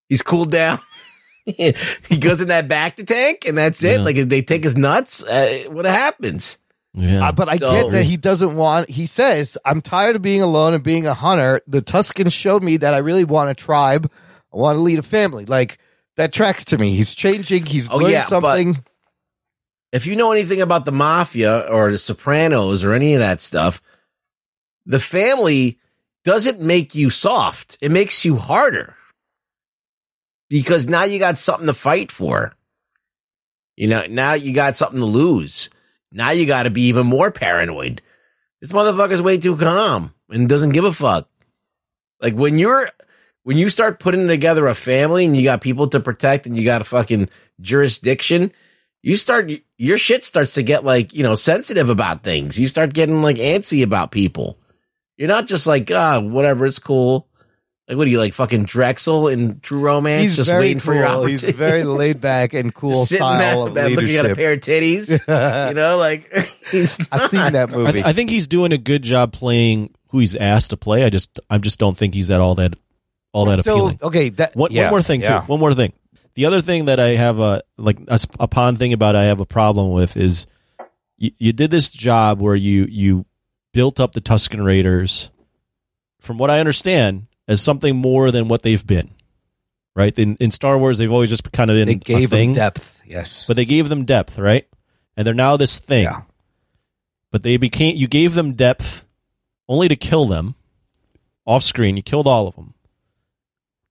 He's 0.08 0.20
cooled 0.22 0.50
down? 0.50 0.80
he 1.44 2.18
goes 2.18 2.40
in 2.40 2.48
that 2.48 2.68
bacta 2.68 3.06
tank 3.06 3.44
and 3.46 3.56
that's 3.56 3.82
it? 3.84 3.98
Yeah. 3.98 4.04
Like, 4.04 4.16
if 4.16 4.28
they 4.28 4.42
take 4.42 4.64
his 4.64 4.76
nuts, 4.76 5.24
uh, 5.24 5.64
what 5.68 5.84
happens? 5.84 6.58
Yeah. 6.92 7.28
Uh, 7.28 7.32
but 7.32 7.48
I 7.48 7.56
So- 7.56 7.70
get 7.72 7.92
that 7.92 8.02
he 8.04 8.16
doesn't 8.16 8.56
want. 8.56 8.90
He 8.90 9.06
says, 9.06 9.56
"I'm 9.64 9.80
tired 9.80 10.16
of 10.16 10.22
being 10.22 10.42
alone 10.42 10.74
and 10.74 10.82
being 10.82 11.06
a 11.06 11.14
hunter. 11.14 11.60
The 11.68 11.80
Tuskens 11.82 12.32
showed 12.32 12.62
me 12.64 12.78
that 12.78 12.94
I 12.94 12.98
really 12.98 13.22
want 13.24 13.48
a 13.48 13.54
tribe. 13.54 14.10
I 14.52 14.56
want 14.56 14.76
to 14.76 14.80
lead 14.80 14.98
a 14.98 15.02
family. 15.02 15.44
Like 15.44 15.78
that 16.20 16.34
tracks 16.34 16.66
to 16.66 16.76
me. 16.76 16.92
He's 16.94 17.14
changing. 17.14 17.64
He's 17.64 17.90
Oh, 17.90 17.96
learned 17.96 18.12
yeah, 18.12 18.22
something. 18.24 18.84
If 19.90 20.06
you 20.06 20.16
know 20.16 20.32
anything 20.32 20.60
about 20.60 20.84
the 20.84 20.92
mafia 20.92 21.60
or 21.60 21.90
the 21.90 21.98
Sopranos 21.98 22.84
or 22.84 22.92
any 22.92 23.14
of 23.14 23.20
that 23.20 23.40
stuff, 23.40 23.80
the 24.84 25.00
family 25.00 25.78
doesn't 26.24 26.60
make 26.60 26.94
you 26.94 27.08
soft. 27.08 27.78
It 27.80 27.90
makes 27.90 28.24
you 28.24 28.36
harder. 28.36 28.94
Because 30.50 30.86
now 30.86 31.04
you 31.04 31.18
got 31.18 31.38
something 31.38 31.66
to 31.66 31.74
fight 31.74 32.12
for. 32.12 32.52
You 33.76 33.88
know, 33.88 34.04
now 34.06 34.34
you 34.34 34.52
got 34.52 34.76
something 34.76 35.00
to 35.00 35.06
lose. 35.06 35.70
Now 36.12 36.32
you 36.32 36.44
got 36.44 36.64
to 36.64 36.70
be 36.70 36.82
even 36.82 37.06
more 37.06 37.30
paranoid. 37.30 38.02
This 38.60 38.72
motherfucker's 38.72 39.22
way 39.22 39.38
too 39.38 39.56
calm 39.56 40.12
and 40.28 40.48
doesn't 40.50 40.70
give 40.72 40.84
a 40.84 40.92
fuck. 40.92 41.28
Like 42.20 42.34
when 42.34 42.58
you're 42.58 42.90
when 43.50 43.58
you 43.58 43.68
start 43.68 43.98
putting 43.98 44.28
together 44.28 44.68
a 44.68 44.76
family 44.76 45.24
and 45.24 45.36
you 45.36 45.42
got 45.42 45.60
people 45.60 45.88
to 45.88 45.98
protect 45.98 46.46
and 46.46 46.56
you 46.56 46.62
got 46.62 46.82
a 46.82 46.84
fucking 46.84 47.28
jurisdiction, 47.60 48.52
you 49.02 49.16
start 49.16 49.50
your 49.76 49.98
shit 49.98 50.24
starts 50.24 50.54
to 50.54 50.62
get 50.62 50.84
like 50.84 51.12
you 51.12 51.24
know 51.24 51.34
sensitive 51.34 51.88
about 51.88 52.22
things. 52.22 52.60
You 52.60 52.68
start 52.68 52.94
getting 52.94 53.22
like 53.22 53.38
antsy 53.38 53.82
about 53.82 54.12
people. 54.12 54.56
You're 55.16 55.26
not 55.26 55.48
just 55.48 55.66
like 55.66 55.90
ah 55.90 56.20
whatever, 56.20 56.64
it's 56.64 56.78
cool. 56.78 57.26
Like 57.88 57.96
what 57.96 58.06
are 58.06 58.10
you 58.10 58.20
like 58.20 58.34
fucking 58.34 58.66
Drexel 58.66 59.26
in 59.26 59.58
True 59.58 59.80
Romance? 59.80 60.22
He's 60.22 60.36
just 60.36 60.50
very 60.50 60.66
waiting 60.66 60.78
for 60.78 60.94
your 60.94 61.06
opportunity. 61.06 61.46
He's 61.46 61.56
very 61.56 61.82
laid 61.82 62.20
back 62.20 62.54
and 62.54 62.72
cool 62.82 62.94
sitting 62.94 63.18
style 63.18 63.64
there, 63.64 63.86
of 63.86 63.90
man, 63.90 63.94
looking 63.96 64.14
at 64.14 64.26
a 64.26 64.36
pair 64.36 64.52
of 64.52 64.60
titties. 64.60 65.10
you 65.68 65.74
know, 65.74 65.98
like 65.98 66.32
he's. 66.70 67.00
I've 67.10 67.28
seen 67.28 67.54
that 67.54 67.70
I, 67.70 67.72
movie. 67.72 67.92
th- 67.94 68.04
I 68.04 68.12
think 68.12 68.30
he's 68.30 68.46
doing 68.46 68.70
a 68.70 68.78
good 68.78 69.02
job 69.02 69.32
playing 69.32 69.92
who 70.10 70.20
he's 70.20 70.36
asked 70.36 70.70
to 70.70 70.76
play. 70.76 71.02
I 71.02 71.10
just 71.10 71.40
I 71.50 71.58
just 71.58 71.80
don't 71.80 71.98
think 71.98 72.14
he's 72.14 72.30
at 72.30 72.40
all 72.40 72.54
that 72.54 72.76
all 73.32 73.46
that 73.46 73.64
so 73.64 73.72
appealing. 73.72 73.98
okay, 74.02 74.28
that 74.30 74.56
One, 74.56 74.72
yeah, 74.72 74.84
one 74.84 74.90
more 74.90 75.02
thing 75.02 75.20
yeah. 75.20 75.40
too. 75.40 75.46
One 75.46 75.60
more 75.60 75.74
thing. 75.74 75.92
The 76.34 76.46
other 76.46 76.60
thing 76.60 76.86
that 76.86 77.00
I 77.00 77.10
have 77.10 77.38
a 77.38 77.62
like 77.76 77.98
a 78.38 78.48
pond 78.48 78.78
thing 78.78 78.92
about 78.92 79.16
I 79.16 79.24
have 79.24 79.40
a 79.40 79.46
problem 79.46 79.92
with 79.92 80.16
is 80.16 80.46
you, 81.18 81.32
you 81.38 81.52
did 81.52 81.70
this 81.70 81.90
job 81.90 82.40
where 82.40 82.54
you 82.54 82.86
you 82.88 83.26
built 83.72 84.00
up 84.00 84.12
the 84.12 84.20
Tusken 84.20 84.64
Raiders, 84.64 85.30
from 86.20 86.38
what 86.38 86.50
I 86.50 86.60
understand, 86.60 87.26
as 87.46 87.60
something 87.62 87.96
more 87.96 88.30
than 88.30 88.48
what 88.48 88.62
they've 88.62 88.84
been. 88.84 89.10
Right 89.96 90.16
in, 90.16 90.36
in 90.36 90.52
Star 90.52 90.78
Wars, 90.78 90.98
they've 90.98 91.10
always 91.12 91.30
just 91.30 91.50
kind 91.50 91.68
of 91.68 91.74
been 91.74 91.88
They 91.88 91.94
a 91.94 91.96
gave 91.96 92.32
him 92.32 92.52
depth. 92.52 93.02
Yes, 93.04 93.46
but 93.46 93.56
they 93.56 93.64
gave 93.64 93.88
them 93.88 94.04
depth, 94.04 94.38
right? 94.38 94.66
And 95.16 95.26
they're 95.26 95.34
now 95.34 95.56
this 95.56 95.78
thing. 95.78 96.04
Yeah. 96.04 96.22
But 97.32 97.42
they 97.42 97.56
became 97.56 97.96
you 97.96 98.06
gave 98.06 98.34
them 98.34 98.54
depth 98.54 99.04
only 99.68 99.88
to 99.88 99.96
kill 99.96 100.26
them 100.26 100.54
off 101.44 101.64
screen. 101.64 101.96
You 101.96 102.02
killed 102.02 102.28
all 102.28 102.46
of 102.46 102.54
them. 102.54 102.74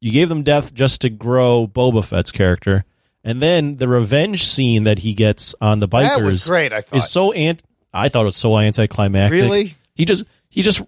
You 0.01 0.11
gave 0.11 0.29
them 0.29 0.43
depth 0.43 0.73
just 0.73 1.01
to 1.01 1.09
grow 1.09 1.67
Boba 1.67 2.03
Fett's 2.05 2.31
character, 2.31 2.85
and 3.23 3.41
then 3.41 3.73
the 3.73 3.87
revenge 3.87 4.45
scene 4.45 4.85
that 4.85 4.99
he 4.99 5.13
gets 5.13 5.53
on 5.59 5.79
the 5.79 5.87
bikers 5.87 6.15
that 6.17 6.23
was 6.23 6.47
great. 6.47 6.71
I 6.71 6.81
thought. 6.81 6.97
is 6.97 7.09
so 7.09 7.31
ant. 7.33 7.61
I 7.93 8.07
thought 8.09 8.21
it 8.21 8.25
was 8.25 8.37
so 8.37 8.57
anticlimactic. 8.57 9.41
Really? 9.41 9.75
He 9.95 10.05
just 10.05 10.23
he 10.49 10.61
just. 10.61 10.81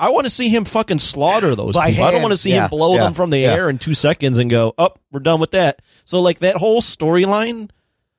I 0.00 0.10
want 0.10 0.26
to 0.26 0.30
see 0.30 0.48
him 0.48 0.64
fucking 0.64 1.00
slaughter 1.00 1.56
those 1.56 1.74
By 1.74 1.90
people. 1.90 2.04
I 2.04 2.12
don't 2.12 2.22
want 2.22 2.30
to 2.32 2.36
see 2.36 2.50
Yeah, 2.50 2.64
him 2.64 2.70
blow 2.70 2.94
yeah, 2.94 3.02
them 3.02 3.14
from 3.14 3.30
the 3.30 3.38
yeah. 3.40 3.52
air 3.52 3.68
in 3.68 3.78
two 3.78 3.94
seconds 3.94 4.38
and 4.38 4.48
go, 4.48 4.72
"Up, 4.78 5.00
we're 5.10 5.18
done 5.20 5.40
with 5.40 5.50
that." 5.50 5.82
So 6.04 6.20
like 6.20 6.38
that 6.38 6.56
whole 6.56 6.80
storyline 6.80 7.70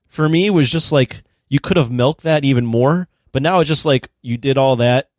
for 0.07 0.27
me 0.27 0.49
was 0.49 0.69
just 0.69 0.91
like 0.91 1.23
you 1.47 1.59
could 1.59 1.77
have 1.77 1.89
milked 1.89 2.23
that 2.23 2.43
even 2.43 2.65
more, 2.65 3.07
but 3.31 3.41
now 3.41 3.61
it's 3.61 3.67
just 3.69 3.85
like 3.85 4.11
you 4.21 4.37
did 4.37 4.57
all 4.57 4.75
that 4.75 5.09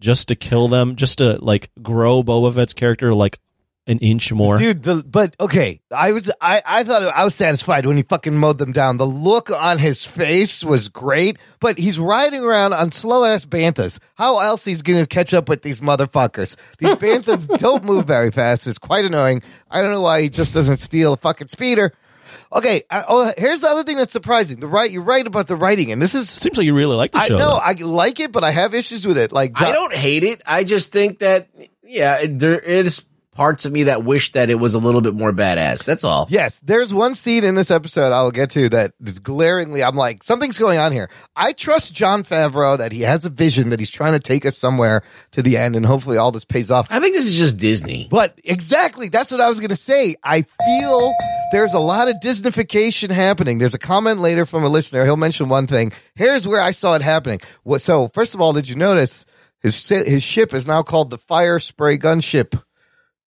just 0.00 0.28
to 0.28 0.34
kill 0.34 0.66
them, 0.68 0.96
just 0.96 1.18
to 1.18 1.34
like 1.44 1.70
grow 1.82 2.22
Boba 2.22 2.54
Fett's 2.54 2.72
character 2.72 3.14
like 3.14 3.38
an 3.86 3.98
inch 3.98 4.32
more. 4.32 4.56
Dude, 4.58 4.82
the 4.82 5.02
but 5.02 5.34
okay, 5.40 5.80
I 5.90 6.12
was 6.12 6.30
I 6.40 6.62
I 6.64 6.84
thought 6.84 7.02
I 7.02 7.24
was 7.24 7.34
satisfied 7.34 7.84
when 7.86 7.96
he 7.96 8.02
fucking 8.04 8.36
mowed 8.36 8.58
them 8.58 8.72
down. 8.72 8.98
The 8.98 9.06
look 9.06 9.50
on 9.50 9.78
his 9.78 10.06
face 10.06 10.62
was 10.62 10.88
great, 10.88 11.36
but 11.60 11.78
he's 11.78 11.98
riding 11.98 12.44
around 12.44 12.74
on 12.74 12.92
slow 12.92 13.24
ass 13.24 13.44
banthas. 13.44 13.98
How 14.14 14.38
else 14.38 14.64
he's 14.64 14.82
gonna 14.82 15.06
catch 15.06 15.34
up 15.34 15.48
with 15.48 15.62
these 15.62 15.80
motherfuckers? 15.80 16.56
These 16.78 16.94
banthas 16.96 17.48
don't 17.58 17.84
move 17.84 18.06
very 18.06 18.30
fast. 18.30 18.66
It's 18.66 18.78
quite 18.78 19.04
annoying. 19.04 19.42
I 19.70 19.82
don't 19.82 19.90
know 19.90 20.00
why 20.00 20.22
he 20.22 20.28
just 20.28 20.54
doesn't 20.54 20.78
steal 20.78 21.14
a 21.14 21.16
fucking 21.16 21.48
speeder. 21.48 21.92
Okay, 22.52 22.82
I, 22.90 23.04
oh, 23.08 23.32
here's 23.36 23.62
the 23.62 23.68
other 23.68 23.82
thing 23.82 23.96
that's 23.96 24.12
surprising. 24.12 24.60
The 24.60 24.66
right, 24.66 24.90
you're 24.90 25.02
right 25.02 25.26
about 25.26 25.48
the 25.48 25.56
writing, 25.56 25.90
and 25.90 26.00
this 26.02 26.14
is. 26.14 26.28
Seems 26.28 26.56
like 26.56 26.66
you 26.66 26.74
really 26.74 26.96
like 26.96 27.12
the 27.12 27.18
I 27.18 27.28
show. 27.28 27.38
know 27.38 27.46
though. 27.46 27.56
I 27.56 27.72
like 27.72 28.20
it, 28.20 28.30
but 28.30 28.44
I 28.44 28.50
have 28.50 28.74
issues 28.74 29.06
with 29.06 29.16
it. 29.16 29.32
Like, 29.32 29.60
I 29.60 29.72
don't 29.72 29.94
hate 29.94 30.22
it. 30.22 30.42
I 30.46 30.62
just 30.64 30.92
think 30.92 31.20
that 31.20 31.48
yeah, 31.82 32.24
there 32.28 32.58
is 32.58 33.04
parts 33.32 33.64
of 33.64 33.72
me 33.72 33.84
that 33.84 34.04
wish 34.04 34.32
that 34.32 34.50
it 34.50 34.56
was 34.56 34.74
a 34.74 34.78
little 34.78 35.00
bit 35.00 35.14
more 35.14 35.32
badass. 35.32 35.84
That's 35.84 36.04
all. 36.04 36.26
Yes, 36.30 36.60
there's 36.60 36.92
one 36.92 37.14
scene 37.14 37.44
in 37.44 37.54
this 37.54 37.70
episode 37.70 38.12
I'll 38.12 38.30
get 38.30 38.50
to 38.50 38.68
that 38.70 38.92
is 39.04 39.18
glaringly. 39.18 39.82
I'm 39.82 39.96
like, 39.96 40.22
something's 40.22 40.58
going 40.58 40.78
on 40.78 40.92
here. 40.92 41.08
I 41.34 41.52
trust 41.52 41.94
Jon 41.94 42.24
Favreau 42.24 42.76
that 42.78 42.92
he 42.92 43.02
has 43.02 43.24
a 43.24 43.30
vision 43.30 43.70
that 43.70 43.78
he's 43.78 43.90
trying 43.90 44.12
to 44.12 44.20
take 44.20 44.44
us 44.44 44.56
somewhere 44.56 45.02
to 45.32 45.42
the 45.42 45.56
end, 45.56 45.76
and 45.76 45.84
hopefully 45.86 46.18
all 46.18 46.30
this 46.30 46.44
pays 46.44 46.70
off. 46.70 46.86
I 46.90 47.00
think 47.00 47.14
this 47.14 47.26
is 47.26 47.36
just 47.36 47.56
Disney. 47.56 48.06
But 48.10 48.38
exactly, 48.44 49.08
that's 49.08 49.32
what 49.32 49.40
I 49.40 49.48
was 49.48 49.58
going 49.58 49.70
to 49.70 49.76
say. 49.76 50.14
I 50.22 50.42
feel 50.42 51.12
there's 51.52 51.74
a 51.74 51.80
lot 51.80 52.08
of 52.08 52.16
Disneyfication 52.22 53.10
happening. 53.10 53.58
There's 53.58 53.74
a 53.74 53.78
comment 53.78 54.20
later 54.20 54.44
from 54.44 54.64
a 54.64 54.68
listener. 54.68 55.04
He'll 55.04 55.16
mention 55.16 55.48
one 55.48 55.66
thing. 55.66 55.92
Here's 56.14 56.46
where 56.46 56.60
I 56.60 56.72
saw 56.72 56.96
it 56.96 57.02
happening. 57.02 57.40
What? 57.62 57.80
So 57.80 58.08
first 58.12 58.34
of 58.34 58.40
all, 58.40 58.52
did 58.52 58.68
you 58.68 58.76
notice 58.76 59.24
his 59.60 59.88
his 59.88 60.22
ship 60.22 60.52
is 60.52 60.66
now 60.66 60.82
called 60.82 61.10
the 61.10 61.18
Fire 61.18 61.58
Spray 61.58 61.96
Gunship? 61.96 62.60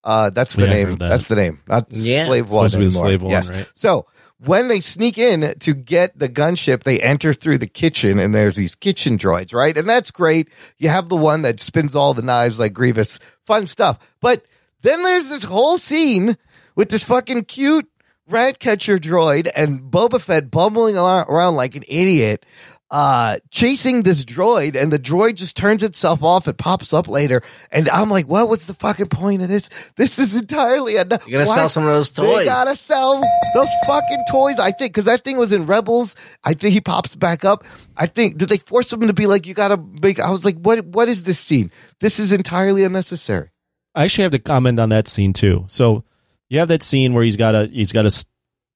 Uh, 0.06 0.30
that's 0.30 0.54
the 0.54 0.66
Yeah, 0.66 0.72
name. 0.72 0.96
that. 0.96 1.08
That's 1.08 1.26
the 1.26 1.34
name. 1.36 1.60
Not 1.68 1.88
Yeah. 1.90 2.26
Slave 2.26 2.48
One 2.48 2.70
Supposed 2.70 2.72
to 2.74 2.78
be 2.78 2.84
the 2.84 2.88
anymore. 2.90 3.02
Slave 3.10 3.22
One, 3.22 3.30
yes. 3.32 3.50
right? 3.50 3.66
So 3.74 4.06
when 4.38 4.68
they 4.68 4.80
sneak 4.80 5.18
in 5.18 5.54
to 5.58 5.74
get 5.74 6.16
the 6.18 6.28
gunship, 6.28 6.84
they 6.84 7.00
enter 7.00 7.34
through 7.34 7.58
the 7.58 7.66
kitchen 7.66 8.18
and 8.20 8.34
there's 8.34 8.54
these 8.56 8.74
kitchen 8.76 9.18
droids, 9.18 9.52
right? 9.52 9.76
And 9.76 9.88
that's 9.88 10.10
great. 10.12 10.48
You 10.78 10.88
have 10.90 11.08
the 11.08 11.16
one 11.16 11.42
that 11.42 11.58
spins 11.60 11.96
all 11.96 12.14
the 12.14 12.22
knives 12.22 12.60
like 12.60 12.72
Grievous. 12.72 13.18
Fun 13.46 13.66
stuff. 13.66 13.98
But 14.20 14.44
then 14.82 15.02
there's 15.02 15.28
this 15.28 15.44
whole 15.44 15.76
scene 15.78 16.36
with 16.76 16.88
this 16.90 17.02
fucking 17.04 17.44
cute 17.46 17.88
rat 18.28 18.58
catcher 18.58 18.98
droid 18.98 19.48
and 19.56 19.80
Boba 19.90 20.20
Fett 20.20 20.50
bumbling 20.50 20.96
around 20.98 21.56
like 21.56 21.74
an 21.74 21.84
idiot, 21.88 22.44
uh, 22.90 23.38
chasing 23.50 24.02
this 24.04 24.24
droid, 24.24 24.76
and 24.80 24.92
the 24.92 24.98
droid 24.98 25.34
just 25.34 25.56
turns 25.56 25.82
itself 25.82 26.22
off. 26.22 26.46
It 26.46 26.56
pops 26.56 26.92
up 26.92 27.08
later, 27.08 27.42
and 27.72 27.88
I'm 27.88 28.10
like, 28.10 28.26
what 28.28 28.48
was 28.48 28.66
the 28.66 28.74
fucking 28.74 29.08
point 29.08 29.42
of 29.42 29.48
this? 29.48 29.70
This 29.96 30.18
is 30.18 30.36
entirely 30.36 30.96
enough. 30.96 31.26
You're 31.26 31.40
gonna 31.40 31.52
sell 31.52 31.68
some 31.68 31.84
of 31.84 31.92
those 31.92 32.10
They 32.10 32.22
toys. 32.22 32.44
gotta 32.44 32.76
sell 32.76 33.20
those 33.54 33.68
fucking 33.86 34.24
toys. 34.30 34.58
I 34.58 34.70
think 34.70 34.92
because 34.92 35.06
that 35.06 35.24
thing 35.24 35.36
was 35.36 35.52
in 35.52 35.66
Rebels. 35.66 36.14
I 36.44 36.54
think 36.54 36.72
he 36.74 36.80
pops 36.80 37.16
back 37.16 37.44
up. 37.44 37.64
I 37.96 38.06
think 38.06 38.38
did 38.38 38.48
they 38.48 38.58
force 38.58 38.92
him 38.92 39.00
to 39.06 39.12
be 39.12 39.26
like, 39.26 39.46
you 39.46 39.54
gotta 39.54 39.76
make? 39.76 40.20
I 40.20 40.30
was 40.30 40.44
like, 40.44 40.56
what? 40.58 40.84
What 40.86 41.08
is 41.08 41.24
this 41.24 41.38
scene? 41.40 41.72
This 42.00 42.18
is 42.20 42.32
entirely 42.32 42.84
unnecessary. 42.84 43.50
I 43.94 44.04
actually 44.04 44.22
have 44.24 44.32
to 44.32 44.38
comment 44.38 44.78
on 44.78 44.90
that 44.90 45.08
scene 45.08 45.32
too. 45.32 45.64
So 45.68 46.04
you 46.48 46.58
have 46.60 46.68
that 46.68 46.82
scene 46.82 47.14
where 47.14 47.24
he's 47.24 47.36
got 47.36 47.52
to 47.52 47.66
he's 47.66 47.90
got 47.92 48.02
to 48.08 48.26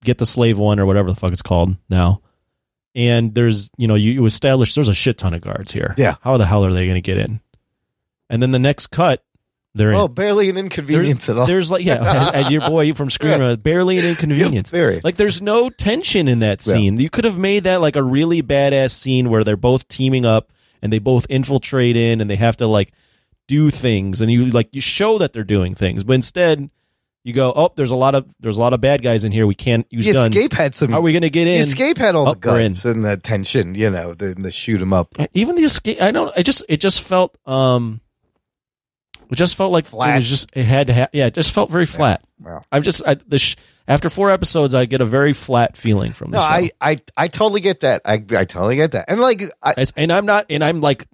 get 0.03 0.19
the 0.19 0.27
slave 0.27 0.59
one 0.59 0.81
or 0.81 0.87
whatever 0.87 1.11
the 1.11 1.15
fuck 1.15 1.31
it's 1.31 1.43
called 1.43 1.77
now, 1.91 2.23
and 2.95 3.35
there's 3.35 3.71
you 3.77 3.87
know 3.87 3.95
you, 3.95 4.13
you 4.13 4.27
establish 4.27 4.75
there's 4.75 4.89
a 4.89 4.95
shit 4.95 5.19
ton 5.19 5.35
of 5.35 5.41
guards 5.41 5.73
here. 5.73 5.95
Yeah. 5.99 6.15
how 6.23 6.37
the 6.37 6.47
hell 6.47 6.65
are 6.65 6.73
they 6.73 6.85
going 6.87 6.95
to 6.97 7.01
get 7.01 7.19
in? 7.19 7.41
And 8.29 8.43
then 8.43 8.51
the 8.53 8.59
next 8.59 8.89
cut, 8.89 9.25
they're 9.75 9.93
Oh, 9.95 10.07
in. 10.07 10.13
barely 10.15 10.49
an 10.51 10.57
inconvenience 10.57 11.27
There's, 11.27 11.37
at 11.37 11.41
all. 11.41 11.47
there's 11.47 11.71
like 11.71 11.85
yeah, 11.85 11.95
as, 12.35 12.47
as 12.47 12.51
your 12.53 12.61
boy 12.63 12.93
from 12.93 13.11
Screen 13.11 13.41
Rant, 13.41 13.63
barely 13.63 13.99
an 13.99 14.05
inconvenience. 14.11 14.73
Yep, 14.73 14.79
very. 14.81 15.01
Like 15.03 15.17
there's 15.17 15.41
no 15.43 15.71
tension 15.71 16.29
in 16.29 16.41
that 16.41 16.65
Yeah. 16.67 16.73
scene. 16.75 16.97
You 17.01 17.11
could 17.11 17.25
have 17.25 17.39
made 17.39 17.65
that 17.65 17.81
like 17.81 17.97
a 17.97 18.03
really 18.03 18.43
badass 18.43 18.91
scene 18.93 19.31
where 19.31 19.45
they're 19.45 19.57
both 19.57 19.87
teaming 19.89 20.25
up 20.27 20.53
and 20.83 20.93
they 20.93 20.99
both 20.99 21.27
infiltrate 21.29 21.97
in 21.97 22.21
and 22.21 22.29
they 22.31 22.37
have 22.37 22.57
to 22.59 22.67
like 22.67 22.93
do 23.49 23.71
things 23.71 24.21
and 24.21 24.31
you 24.31 24.47
like 24.47 24.69
you 24.73 24.81
show 24.81 25.19
that 25.19 25.33
they're 25.33 25.43
doing 25.45 25.75
things, 25.75 26.05
but 26.05 26.13
instead 26.15 26.71
you 27.25 27.33
go, 27.35 27.53
oh, 27.55 27.71
there's 27.77 27.91
a 27.91 27.97
lot 27.97 28.15
of 28.15 28.27
there's 28.41 28.57
a 28.57 28.61
lot 28.61 28.73
of 28.73 28.81
bad 28.81 29.03
guys 29.03 29.25
in 29.25 29.33
here. 29.33 29.47
We 29.47 29.55
can't 29.55 29.87
use 29.91 30.05
The 30.07 30.13
guns. 30.15 30.35
escape 30.35 30.53
had 30.53 30.75
some. 30.75 30.91
How 30.91 30.99
are 30.99 31.03
we 31.03 31.13
going 31.13 31.23
to 31.23 31.31
get 31.31 31.45
the 31.45 31.55
in? 31.55 31.61
escape 31.61 31.99
had 31.99 32.15
all 32.15 32.29
Oh, 32.29 32.35
the 32.35 32.41
guns 32.41 32.85
and 32.87 33.05
the 33.05 33.17
tension. 33.19 33.75
You 33.75 33.91
know, 33.91 34.15
the, 34.15 34.35
the 34.35 34.51
shoot 34.51 34.81
'em 34.81 34.93
up. 34.93 35.15
even 35.35 35.55
the 35.57 35.65
escape 35.65 36.01
i 36.01 36.11
don't 36.11 36.33
i 36.37 36.43
just 36.43 36.65
it 36.69 36.79
just 36.79 37.03
felt 37.03 37.37
um 37.47 38.01
it 39.31 39.37
just 39.37 39.55
felt 39.55 39.71
like 39.73 39.85
Flat. 39.87 40.15
it 40.15 40.19
was 40.19 40.29
just 40.29 40.51
it 40.57 40.65
had 40.65 40.87
to 40.89 40.95
ha- 40.95 41.09
yeah 41.13 41.27
it 41.27 41.35
just 41.35 41.53
felt 41.53 41.71
very 41.71 41.87
flat 41.87 42.23
Wow. 42.41 42.63
i'm 42.73 42.83
just 42.83 43.03
I, 43.07 43.15
the 43.15 43.39
sh- 43.39 43.57
after 43.87 44.09
four 44.11 44.31
episodes 44.31 44.75
i 44.75 44.87
get 44.87 45.01
a 45.01 45.05
very 45.05 45.33
flat 45.33 45.77
feeling 45.77 46.13
from 46.13 46.31
the 46.31 46.37
No, 46.39 46.43
show 46.43 46.49
I, 46.49 46.71
I, 46.81 47.01
I 47.17 47.29
totally 47.29 47.61
get 47.61 47.81
that. 47.81 48.03
I, 48.05 48.15
I 48.15 48.45
totally 48.45 48.77
get 48.77 48.93
that. 48.93 49.05
And 49.09 49.21
like, 49.21 49.43
I, 49.63 49.87
and 49.97 50.13
i'm 50.13 50.27
not 50.27 50.47
and 50.51 50.65
i'm 50.65 50.81
like 50.81 51.07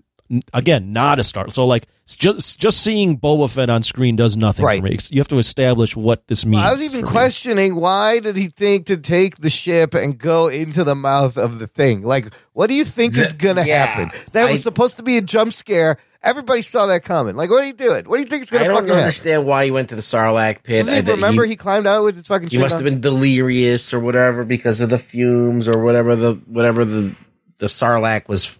again 0.52 0.92
not 0.92 1.18
a 1.18 1.24
star 1.24 1.50
so 1.50 1.66
like 1.66 1.86
just 2.06 2.58
just 2.58 2.82
seeing 2.82 3.18
boba 3.18 3.50
fett 3.50 3.68
on 3.70 3.82
screen 3.82 4.16
does 4.16 4.36
nothing 4.36 4.64
Right. 4.64 4.80
for 4.80 4.88
me 4.88 4.98
you 5.10 5.20
have 5.20 5.28
to 5.28 5.38
establish 5.38 5.96
what 5.96 6.26
this 6.28 6.44
means 6.46 6.62
I 6.64 6.70
was 6.72 6.82
even 6.82 7.00
for 7.00 7.06
me. 7.06 7.10
questioning 7.12 7.74
why 7.76 8.20
did 8.20 8.36
he 8.36 8.48
think 8.48 8.86
to 8.86 8.96
take 8.96 9.38
the 9.38 9.50
ship 9.50 9.94
and 9.94 10.16
go 10.18 10.48
into 10.48 10.84
the 10.84 10.94
mouth 10.94 11.36
of 11.36 11.58
the 11.58 11.66
thing? 11.66 12.02
Like, 12.02 12.32
what 12.52 12.68
do 12.68 12.74
you 12.74 12.84
think 12.84 13.16
is 13.16 13.32
going 13.32 13.56
to 13.56 13.66
yeah, 13.66 13.86
happen? 13.86 14.18
That 14.32 14.50
was 14.50 14.62
supposed 14.62 14.96
to 14.98 15.02
be 15.02 15.16
a 15.16 15.20
jump 15.22 15.52
scare. 15.52 15.96
Everybody 16.22 16.62
saw 16.62 16.86
that 16.86 17.04
coming. 17.04 17.36
Like, 17.36 17.50
what 17.50 17.62
are 17.62 17.66
you 17.66 17.72
doing? 17.72 18.04
What 18.06 18.16
do 18.16 18.22
you 18.22 18.28
think 18.28 18.42
is 18.42 18.50
going 18.50 18.64
to 18.64 18.64
happen? 18.64 18.70
I 18.70 18.74
don't 18.74 18.76
fucking 18.76 18.88
happen? 18.88 19.02
understand 19.02 19.46
why 19.46 19.64
he 19.66 19.70
went 19.70 19.88
to 19.90 19.94
the 19.96 20.00
Sarlacc 20.02 20.62
pit. 20.64 20.86
Does 20.86 20.92
he 20.94 20.98
I- 20.98 21.14
remember 21.14 21.44
he, 21.44 21.54
climbed 21.56 21.86
out 21.86 22.02
with 22.04 22.16
his 22.16 22.26
fucking? 22.26 22.48
he 22.48 22.58
must 22.58 22.76
on? 22.76 22.84
have 22.84 22.84
been 22.84 23.00
delirious 23.00 23.92
or 23.94 24.00
whatever 24.00 24.44
because 24.44 24.80
of 24.80 24.90
the 24.90 24.98
fumes 24.98 25.68
or 25.68 25.82
whatever 25.82 26.16
the 26.16 26.34
whatever 26.46 26.84
the 26.84 27.14
the 27.58 27.66
Sarlacc 27.66 28.28
was. 28.28 28.56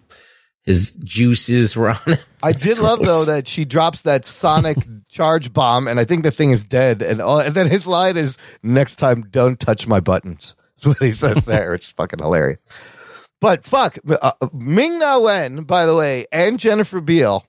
His 0.67 0.93
juices 0.95 1.75
were 1.75 1.89
on 1.91 1.99
it. 2.07 2.23
I 2.43 2.51
did 2.51 2.77
love 2.77 2.99
though 2.99 3.23
that 3.25 3.47
she 3.47 3.63
drops 3.65 4.01
that 4.03 4.25
sonic 4.25 4.77
charge 5.09 5.51
bomb, 5.53 5.87
and 5.87 5.99
I 5.99 6.03
think 6.05 6.21
the 6.23 6.29
thing 6.31 6.51
is 6.51 6.65
dead. 6.65 7.01
And 7.01 7.21
all, 7.21 7.39
and 7.39 7.55
then 7.55 7.67
his 7.67 7.87
line 7.87 8.17
is, 8.17 8.37
"Next 8.61 8.97
time, 8.97 9.21
don't 9.31 9.59
touch 9.59 9.87
my 9.87 10.01
buttons." 10.01 10.55
That's 10.75 10.85
what 10.87 10.97
he 10.99 11.11
says 11.13 11.45
there. 11.45 11.73
It's 11.73 11.89
fucking 11.91 12.19
hilarious. 12.19 12.61
But 13.39 13.63
fuck, 13.63 13.97
uh, 14.07 14.31
Ming 14.53 14.99
Na 14.99 15.17
Wen, 15.19 15.63
by 15.63 15.85
the 15.85 15.95
way, 15.95 16.25
and 16.31 16.59
Jennifer 16.59 16.99
Beal 17.01 17.45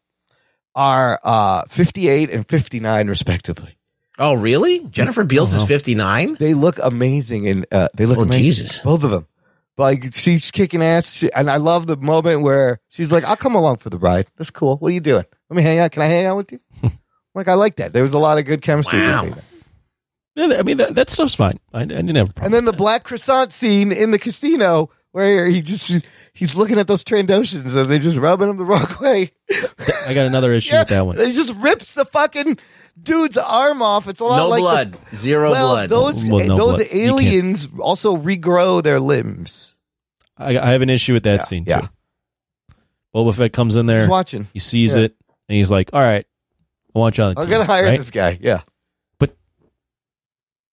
are 0.77 1.19
uh, 1.25 1.63
fifty-eight 1.69 2.31
and 2.31 2.47
fifty-nine 2.49 3.09
respectively. 3.09 3.77
Oh, 4.17 4.35
really? 4.35 4.85
Jennifer 4.85 5.25
Beals 5.25 5.53
is 5.55 5.65
fifty 5.65 5.95
nine. 5.97 6.37
They 6.39 6.55
look 6.55 6.79
amazing, 6.83 7.49
and 7.49 7.67
uh, 7.73 7.89
they 7.95 8.07
look 8.07 8.19
Oh, 8.19 8.23
amazing. 8.23 8.45
Jesus. 8.45 8.79
both 8.81 9.03
of 9.03 9.11
them. 9.11 9.27
Like 9.79 10.13
she's 10.13 10.51
kicking 10.51 10.83
ass, 10.83 11.13
she, 11.15 11.33
and 11.33 11.49
I 11.49 11.57
love 11.57 11.87
the 11.87 11.97
moment 11.97 12.43
where 12.43 12.81
she's 12.89 13.13
like, 13.13 13.25
"I'll 13.25 13.37
come 13.37 13.55
along 13.55 13.77
for 13.77 13.91
the 13.91 13.99
ride. 13.99 14.27
That's 14.37 14.51
cool. 14.51 14.77
What 14.79 14.89
are 14.89 14.95
you 14.95 15.01
doing? 15.01 15.25
Let 15.49 15.57
me 15.57 15.63
hang 15.63 15.79
out. 15.79 15.93
Can 15.93 16.03
I 16.03 16.07
hang 16.07 16.27
out 16.27 16.37
with 16.37 16.51
you?" 16.53 16.61
like 17.35 17.47
I 17.49 17.55
like 17.55 17.77
that. 17.77 17.93
There 17.93 18.03
was 18.03 18.13
a 18.13 18.19
lot 18.19 18.39
of 18.39 18.45
good 18.45 18.61
chemistry. 18.61 19.01
Wow. 19.01 19.23
between 19.23 19.31
them. 19.37 19.45
Yeah, 20.35 20.59
i 20.59 20.63
mean 20.63 20.77
that, 20.77 20.95
that 20.95 21.11
stuff's 21.11 21.35
fine 21.35 21.59
i, 21.75 21.81
I 21.81 21.85
didn't 21.85 22.15
have 22.15 22.31
a 22.31 22.33
problem 22.33 22.45
And 22.45 22.55
then 22.55 22.65
the 22.65 22.73
black 22.73 23.03
croissant 23.03 23.53
scene 23.53 23.91
in 23.91 24.13
the 24.13 24.21
casino 24.21 24.89
where 25.11 25.47
he 25.49 25.63
just 25.63 26.05
he's 26.33 26.55
looking 26.55 26.79
at 26.79 26.87
those 26.87 27.03
Trandoshans 27.03 27.77
and 27.77 27.91
they're 27.91 27.99
just 27.99 28.19
rubbing 28.19 28.49
him 28.49 28.57
the 28.57 28.65
wrong 28.65 28.87
way. 29.01 29.33
i 30.07 30.15
got 30.15 30.27
another 30.27 30.53
issue 30.59 30.75
Yeah, 30.75 30.83
with 30.83 30.89
that 30.91 31.07
one 31.07 31.17
He 31.19 31.33
just 31.33 31.53
rips 31.55 31.93
the 31.95 32.05
fucking 32.05 32.57
dude's 33.03 33.37
arm 33.37 33.83
off. 33.83 34.09
It's 34.09 34.21
a 34.21 34.25
lot 34.25 34.37
No 34.39 34.49
like 34.49 34.61
blood, 34.61 34.99
The, 35.11 35.17
zero 35.17 35.51
well, 35.51 35.73
blood. 35.73 35.89
those 35.91 36.25
Well, 36.25 36.47
no 36.47 36.57
those 36.57 36.77
blood. 36.77 36.89
Aliens 36.93 37.69
also 37.79 38.17
regrow 38.17 38.83
their 38.83 39.01
limbs. 39.01 39.77
I, 40.37 40.59
I 40.59 40.71
have 40.73 40.83
an 40.83 40.91
issue 40.91 41.13
with 41.15 41.25
that 41.25 41.41
Yeah, 41.41 41.45
scene 41.45 41.65
yeah. 41.67 41.81
too 41.81 41.89
boba 43.15 43.35
fett 43.35 43.53
comes 43.53 43.75
in 43.77 43.87
there 43.87 44.03
Just 44.03 44.11
watching. 44.11 44.49
He 44.53 44.59
sees 44.59 44.95
Yeah. 44.95 45.05
it 45.05 45.17
and 45.49 45.57
he's 45.57 45.71
like, 45.71 45.91
"All 45.93 46.01
right, 46.01 46.27
I 46.95 46.99
want 46.99 47.17
you 47.19 47.25
on 47.25 47.35
the 47.35 47.41
I'm 47.41 47.47
team." 47.47 47.53
gonna 47.53 47.65
hire 47.65 47.85
right? 47.87 47.99
this 47.99 48.11
guy. 48.11 48.39
Yeah. 48.41 48.61
But 49.19 49.35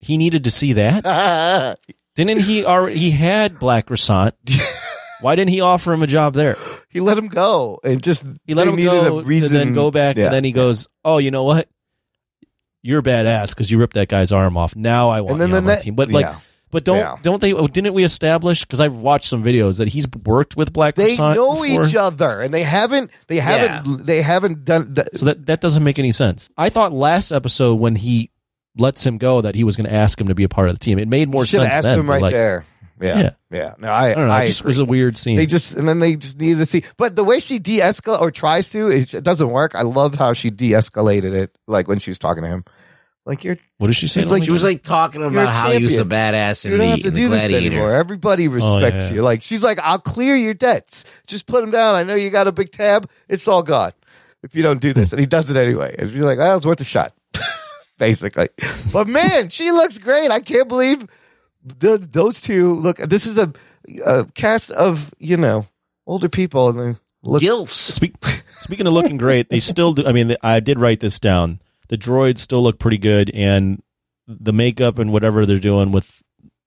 he 0.01 0.17
needed 0.19 0.45
to 0.45 0.51
see 0.51 0.75
that. 0.75 1.79
Didn't 2.17 2.41
he? 2.41 2.65
Already, 2.65 2.99
he 2.99 3.11
had 3.13 3.59
Black 3.59 3.87
Croissant. 3.87 4.35
Why 5.21 5.37
didn't 5.37 5.51
he 5.51 5.61
offer 5.63 5.93
him 5.93 6.03
a 6.03 6.07
job 6.07 6.35
there? 6.35 6.57
he 6.91 7.01
let 7.01 7.17
him 7.17 7.29
go 7.29 7.81
and 7.83 8.03
just 8.03 8.25
He 8.47 8.53
let 8.55 8.69
him 8.69 8.77
go 8.77 9.19
a 9.21 9.23
reason 9.23 9.57
and 9.57 9.69
then 9.69 9.75
go 9.75 9.91
back, 9.91 10.17
Yeah. 10.17 10.27
and 10.27 10.35
then 10.35 10.45
he 10.45 10.53
goes, 10.53 10.87
"Oh, 11.05 11.19
you 11.19 11.31
know 11.31 11.45
what? 11.45 11.69
You're 12.87 13.01
badass 13.03 13.49
because 13.51 13.71
you 13.71 13.79
ripped 13.79 13.95
that 13.95 14.09
guy's 14.09 14.31
arm 14.31 14.57
off. 14.59 14.77
Now 14.77 15.09
I 15.11 15.23
want 15.23 15.33
And 15.33 15.41
then 15.41 15.49
you 15.49 15.53
the 15.55 15.59
on 15.59 15.65
my 15.65 15.75
ne- 15.77 15.81
team." 15.83 15.95
But 15.95 16.11
like, 16.11 16.27
yeah. 16.27 16.39
but 16.71 16.85
don't 16.85 16.99
Yeah. 16.99 17.17
don't 17.23 17.41
they? 17.41 17.53
oh, 17.55 17.67
Didn't 17.67 17.95
we 17.95 18.05
establish? 18.05 18.61
Because 18.65 18.81
I've 18.81 18.93
watched 18.95 19.27
some 19.27 19.43
videos 19.43 19.79
that 19.79 19.89
he's 19.89 20.07
worked 20.25 20.55
with 20.57 20.73
Black 20.73 20.95
they 20.95 21.17
Croissant. 21.17 21.35
know 21.37 21.63
before. 21.63 21.87
each 21.87 21.95
other 21.97 22.43
and 22.43 22.53
they 22.53 22.63
haven't 22.63 23.11
they 23.29 23.39
haven't 23.39 24.05
they 24.05 24.21
haven't 24.21 24.65
done 24.67 24.95
th- 24.95 25.09
So 25.15 25.25
that 25.25 25.47
that 25.47 25.61
doesn't 25.63 25.83
make 25.83 25.99
any 25.99 26.13
sense. 26.13 26.51
I 26.59 26.69
thought 26.69 26.93
last 26.93 27.33
episode 27.33 27.77
when 27.77 27.97
he 27.97 28.31
lets 28.77 29.07
him 29.07 29.17
go 29.19 29.41
that 29.41 29.55
he 29.55 29.65
was 29.65 29.77
going 29.77 29.87
to 29.89 29.95
ask 29.95 30.21
him 30.21 30.27
to 30.29 30.35
be 30.35 30.43
a 30.45 30.49
part 30.49 30.69
of 30.69 30.75
the 30.75 30.81
team. 30.81 30.99
It 30.99 31.09
made 31.09 31.29
more 31.31 31.47
sense 31.47 31.73
asked 31.73 31.87
then. 31.87 32.01
him 32.01 32.11
right 32.11 32.21
like, 32.21 32.33
there. 32.33 32.67
Yeah. 33.01 33.19
Yeah. 33.19 33.31
Yeah. 33.51 33.75
No, 33.79 33.89
I 33.89 34.11
I 34.11 34.15
don't 34.15 34.29
know. 34.29 34.33
I 34.33 34.43
it 34.45 34.47
just 34.49 34.61
agree. 34.61 34.71
was 34.71 34.79
a 34.81 34.85
weird 34.85 35.17
scene. 35.17 35.37
They 35.37 35.47
just 35.47 35.73
and 35.73 35.89
then 35.89 36.01
they 36.01 36.17
just 36.17 36.39
needed 36.39 36.59
to 36.59 36.67
see, 36.67 36.85
but 36.97 37.17
the 37.17 37.25
way 37.25 37.41
she 37.41 37.59
de-escalate 37.59 38.21
or 38.21 38.31
tries 38.31 38.71
to, 38.71 38.89
it, 38.91 39.15
it 39.15 39.25
doesn't 39.25 39.51
work. 39.51 39.75
I 39.75 39.83
love 39.83 40.15
how 40.15 40.33
she 40.33 40.51
de-escalated 40.51 41.33
it, 41.35 41.57
like 41.67 41.89
when 41.89 41.99
she 41.99 42.11
was 42.11 42.19
talking 42.19 42.43
to 42.43 42.49
him. 42.49 42.65
Like 43.27 43.43
you're, 43.43 43.57
what 43.79 43.87
did 43.87 43.97
she 43.97 44.07
say? 44.07 44.23
Like- 44.23 44.43
She 44.43 44.51
was 44.51 44.65
like 44.65 44.83
talking 44.83 45.23
about 45.23 45.49
how 45.49 45.71
he 45.73 45.83
was 45.83 45.95
a 45.95 45.99
champion. 45.99 46.35
badass 46.35 46.65
in 46.67 46.73
you 46.73 46.77
don't 46.77 46.87
the, 46.87 46.91
have 46.93 47.03
to 47.03 47.11
do 47.11 47.29
this 47.31 47.49
gladiator. 47.49 47.67
anymore. 47.75 47.93
Everybody 47.93 48.49
oh, 48.49 48.51
respects 48.51 49.09
yeah. 49.09 49.17
you. 49.17 49.23
Like 49.23 49.43
she's 49.43 49.65
like, 49.65 49.79
I'll 49.81 49.99
clear 49.99 50.37
your 50.37 50.53
debts. 50.53 51.05
Just 51.27 51.47
put 51.47 51.63
them 51.63 51.71
down. 51.71 51.95
I 51.95 52.03
know 52.03 52.15
you 52.15 52.29
got 52.29 52.49
a 52.49 52.53
big 52.53 52.71
tab. 52.71 53.09
It's 53.29 53.49
all 53.49 53.63
gone 53.63 53.93
if 54.43 54.55
you 54.55 54.63
don't 54.63 54.81
do 54.81 54.93
this. 54.93 55.13
And 55.13 55.21
he 55.21 55.27
does 55.27 55.51
it 55.51 55.57
anyway. 55.57 55.97
And 55.99 56.11
she's 56.11 56.21
like, 56.21 56.39
oh, 56.39 56.57
it's 56.57 56.67
worth 56.67 56.81
a 56.81 56.85
shot, 56.85 57.15
basically. 57.99 58.51
But 58.93 59.09
man, 59.09 59.49
she 59.49 59.73
looks 59.73 59.97
great. 59.99 60.31
I 60.31 60.41
can't 60.41 60.69
believe 60.69 61.07
the, 61.65 61.99
those 61.99 62.41
two 62.41 62.75
look. 62.75 62.99
This 62.99 63.27
is 63.27 63.39
a, 63.39 63.53
a 64.07 64.25
cast 64.35 64.71
of 64.71 65.15
you 65.19 65.37
know 65.37 65.67
older 66.07 66.29
people 66.29 66.69
and 66.69 66.79
they 66.95 66.99
look 67.23 67.43
Gilfs. 67.43 67.71
Speak, 67.93 68.15
speaking 68.61 68.87
of 68.87 68.93
looking 68.93 69.17
great, 69.17 69.49
they 69.49 69.61
still 69.61 69.93
do. 69.93 70.07
I 70.07 70.13
mean, 70.13 70.37
I 70.43 70.61
did 70.61 70.79
write 70.79 71.01
this 71.01 71.19
down. 71.19 71.61
The 71.89 71.99
droids 71.99 72.39
still 72.39 72.63
look 72.63 72.79
pretty 72.79 72.99
good, 72.99 73.31
and 73.35 73.83
the 74.27 74.53
makeup 74.53 74.99
and 74.99 75.13
whatever 75.13 75.45
they're 75.45 75.59
doing 75.59 75.93
with 75.93 76.23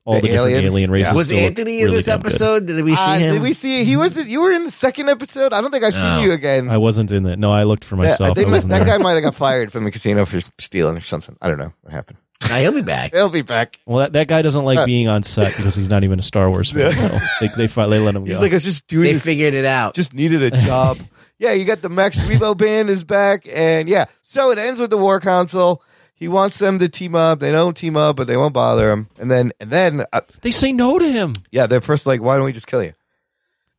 all 0.06 0.16
The 0.16 0.22
the, 0.22 0.28
different 0.30 0.52
alien 0.64 0.92
races. 0.92 1.08
Yeah. 1.10 1.14
Was 1.16 1.32
Anthony 1.32 1.80
in 1.80 1.86
really 1.86 1.98
this 1.98 2.06
damn 2.06 2.22
good. 2.22 2.28
episode? 2.28 2.66
Did 2.68 2.86
we 2.86 2.96
see 2.96 3.02
Uh, 3.04 3.20
him? 3.20 3.34
Did 3.36 3.42
we 3.42 3.52
see? 3.54 3.84
He 3.84 3.98
was. 3.98 4.16
You 4.30 4.42
were 4.42 4.52
in 4.52 4.64
the 4.64 4.72
second 4.72 5.10
episode. 5.10 5.52
I 5.54 5.60
don't 5.60 5.72
think 5.72 5.84
I've 5.84 5.94
seen 5.94 6.20
you 6.24 6.32
again. 6.32 6.70
I 6.70 6.78
wasn't 6.78 7.12
in 7.12 7.26
it. 7.26 7.38
No, 7.40 7.52
I 7.52 7.64
looked 7.64 7.84
for 7.84 7.96
myself. 7.98 8.30
I 8.32 8.34
think 8.34 8.48
I 8.48 8.52
wasn't 8.52 8.72
that 8.72 8.86
there. 8.86 8.98
guy 8.98 9.04
might 9.04 9.14
have 9.16 9.24
got 9.24 9.36
fired 9.36 9.72
from 9.72 9.84
the 9.84 9.92
casino 9.92 10.26
for 10.26 10.40
stealing 10.60 10.98
or 10.98 11.02
something. 11.02 11.36
I 11.42 11.50
don't 11.50 11.58
know 11.58 11.74
what 11.82 11.92
happened. 11.94 12.20
Nah, 12.50 12.58
he'll 12.58 12.72
be 12.72 12.82
back. 12.82 13.14
He'll 13.14 13.30
be 13.30 13.42
back. 13.42 13.80
Well, 13.86 14.00
that, 14.00 14.14
that 14.14 14.28
guy 14.28 14.42
doesn't 14.42 14.64
like 14.64 14.86
being 14.86 15.08
on 15.08 15.24
set 15.24 15.56
because 15.56 15.76
he's 15.76 15.90
not 15.90 16.04
even 16.04 16.20
a 16.20 16.22
Star 16.24 16.50
Wars 16.50 16.70
fan. 16.72 16.92
So 16.92 17.18
they 17.42 17.48
they, 17.58 17.68
fi- 17.68 17.88
they 17.88 18.00
let 18.00 18.16
him 18.16 18.26
He's 18.26 18.36
go. 18.38 18.42
like, 18.44 18.52
I 18.52 18.56
was 18.56 18.64
just 18.64 18.88
doing 18.88 19.04
They 19.06 19.14
this. 19.14 19.24
figured 19.26 19.54
it 19.54 19.66
out. 19.66 19.96
just 19.96 20.14
needed 20.14 20.44
a 20.44 20.52
job. 20.62 21.00
yeah, 21.40 21.52
you 21.54 21.66
got 21.66 21.82
the 21.82 21.90
Max 21.90 22.20
Rebo 22.20 22.56
band 22.56 22.90
is 22.90 23.04
back, 23.04 23.48
and 23.52 23.90
yeah. 23.90 24.06
So 24.22 24.52
it 24.52 24.60
ends 24.60 24.80
with 24.80 24.92
the 24.92 24.98
War 24.98 25.20
Council. 25.20 25.82
He 26.14 26.28
wants 26.28 26.58
them 26.58 26.80
to 26.80 26.90
team 26.90 27.16
up. 27.16 27.40
They 27.40 27.52
don't 27.52 27.76
team 27.78 27.96
up, 27.98 28.16
but 28.16 28.28
they 28.28 28.38
won't 28.38 28.54
bother 28.54 28.92
him. 28.92 29.08
And 29.20 29.30
then, 29.30 29.52
and 29.60 29.70
then, 29.70 30.04
uh, 30.12 30.22
they 30.42 30.50
say 30.52 30.72
no 30.72 30.98
to 30.98 31.12
him. 31.12 31.34
yeah, 31.52 31.68
they're 31.68 31.82
first 31.82 32.08
like, 32.08 32.22
why 32.22 32.36
don't 32.38 32.46
we 32.46 32.54
just 32.54 32.66
kill 32.68 32.84
you? 32.84 32.94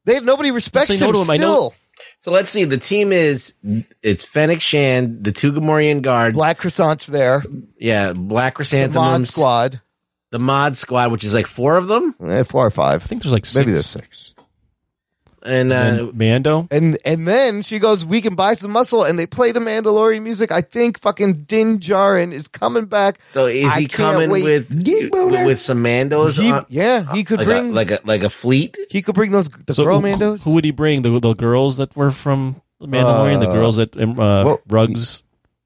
They 0.05 0.21
nobody 0.21 0.51
respects 0.51 0.87
Say 0.89 0.99
no 1.05 1.11
him. 1.11 1.17
to 1.17 1.23
him. 1.23 1.31
I 1.31 1.37
know- 1.37 1.55
Still, 1.71 1.75
so 2.21 2.31
let's 2.31 2.51
see. 2.51 2.65
The 2.65 2.79
team 2.79 3.13
is 3.13 3.55
it's 4.03 4.25
Fennec 4.25 4.61
Shand, 4.61 5.25
the 5.25 5.33
two 5.33 5.53
Gamorrean 5.53 6.03
guards. 6.03 6.35
Black 6.37 6.59
Croissant's 6.59 7.07
there. 7.07 7.43
yeah, 7.79 8.13
Black 8.13 8.57
The 8.57 8.89
Mod 8.89 9.27
Squad, 9.27 9.81
The 10.31 10.39
Mod 10.39 10.77
Squad, 10.77 11.13
which 11.13 11.25
is 11.25 11.35
like 11.35 11.47
four 11.47 11.77
of 11.77 11.89
them. 11.89 12.15
eh, 12.29 12.43
four 12.43 12.67
or 12.67 12.71
five. 12.71 13.03
I 13.03 13.07
think 13.07 13.23
there's 13.23 13.33
like 13.33 13.47
six. 13.47 13.59
Maybe 13.59 13.73
there's 13.73 13.87
six. 13.87 14.35
And 15.49 15.73
uh, 15.73 15.77
And 15.77 16.15
Mando. 16.19 16.69
And 16.71 16.99
and 17.05 17.27
then 17.27 17.63
she 17.63 17.79
goes, 17.79 18.05
"We 18.05 18.21
can 18.21 18.35
buy 18.35 18.53
some 18.55 18.71
muscle," 18.71 19.03
and 19.05 19.19
they 19.19 19.27
play 19.27 19.51
the 19.53 19.61
Mandalorian 19.61 20.23
music. 20.23 20.53
I 20.53 20.61
think 20.61 21.01
fucking 21.01 21.45
Din 21.49 21.79
Djarin 21.81 22.33
is 22.33 22.49
coming 22.49 22.85
back. 22.87 23.19
so 23.31 23.47
is 23.47 23.73
I 23.73 23.81
he 23.81 23.87
coming 23.89 24.29
wait. 24.31 24.45
with, 24.45 24.85
Get 24.85 25.11
with 25.13 25.59
some 25.61 25.83
Mandos? 25.83 26.39
He- 26.39 26.51
on- 26.53 26.67
yeah, 26.69 27.11
he 27.15 27.25
could 27.25 27.39
like 27.39 27.47
bring 27.49 27.71
a, 27.71 27.73
like 27.73 27.91
a 27.91 28.01
like 28.05 28.23
a 28.23 28.31
fleet. 28.31 28.77
he 28.91 29.01
could 29.01 29.15
bring 29.15 29.33
those 29.33 29.49
the 29.49 29.73
So 29.75 29.85
girl 29.85 30.01
who, 30.01 30.07
Mandos. 30.07 30.45
who 30.45 30.53
would 30.55 30.65
he 30.65 30.71
bring? 30.71 31.03
The 31.03 31.19
the 31.19 31.35
girls 31.35 31.79
that 31.79 31.97
were 31.97 32.11
from 32.11 32.61
the 32.81 32.87
Mandalorian, 32.87 33.41
the 33.41 33.49
Uh, 33.49 33.53
girls 33.55 33.77
that 33.77 33.97
um, 33.97 34.21
uh, 34.21 34.45
well- 34.45 34.61
Rugs 34.69 35.23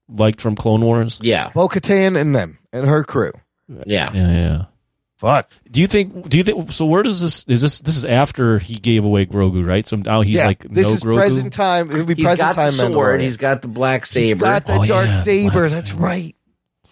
liked 0.07 0.39
from 0.41 0.55
Clone 0.55 0.81
Wars. 0.85 1.19
Yeah, 1.21 1.51
Bo 1.53 1.67
Katan 1.67 2.15
and 2.15 2.33
them 2.33 2.57
and 2.71 2.87
her 2.87 3.03
crew. 3.03 3.31
yeah. 3.85 4.09
Yeah, 4.13 4.31
yeah. 4.31 4.63
Fuck. 5.23 5.49
Do 5.71 5.79
you 5.79 5.87
think? 5.87 6.27
Do 6.27 6.37
you 6.37 6.43
think? 6.43 6.73
So 6.73 6.85
where 6.85 7.01
does 7.01 7.21
this? 7.21 7.45
Is 7.47 7.61
this? 7.61 7.79
This 7.79 7.95
is 7.95 8.03
after 8.03 8.59
he 8.59 8.75
gave 8.75 9.05
away 9.05 9.25
Grogu, 9.25 9.65
right? 9.65 9.87
So 9.87 9.95
now 9.95 10.19
he's 10.19 10.35
yeah, 10.35 10.47
like 10.47 10.59
this 10.69 10.89
no 10.89 10.93
is 10.95 11.01
Grogu. 11.01 11.15
present 11.15 11.53
time. 11.53 11.89
It 11.91 11.95
would 11.95 12.07
be 12.07 12.15
He's 12.15 12.25
present 12.25 12.39
got 12.39 12.55
the 12.57 12.61
time. 12.63 12.71
sword. 12.71 12.91
Mandalorian. 13.19 13.21
He's 13.21 13.37
got 13.37 13.61
the 13.61 13.69
black 13.69 14.01
He's 14.01 14.09
saber. 14.09 14.41
got 14.43 14.65
the 14.65 14.73
Oh, 14.73 14.85
dark 14.85 15.07
yeah, 15.07 15.13
saber. 15.13 15.69
That's 15.69 15.91
saber. 15.91 16.01
right. 16.03 16.35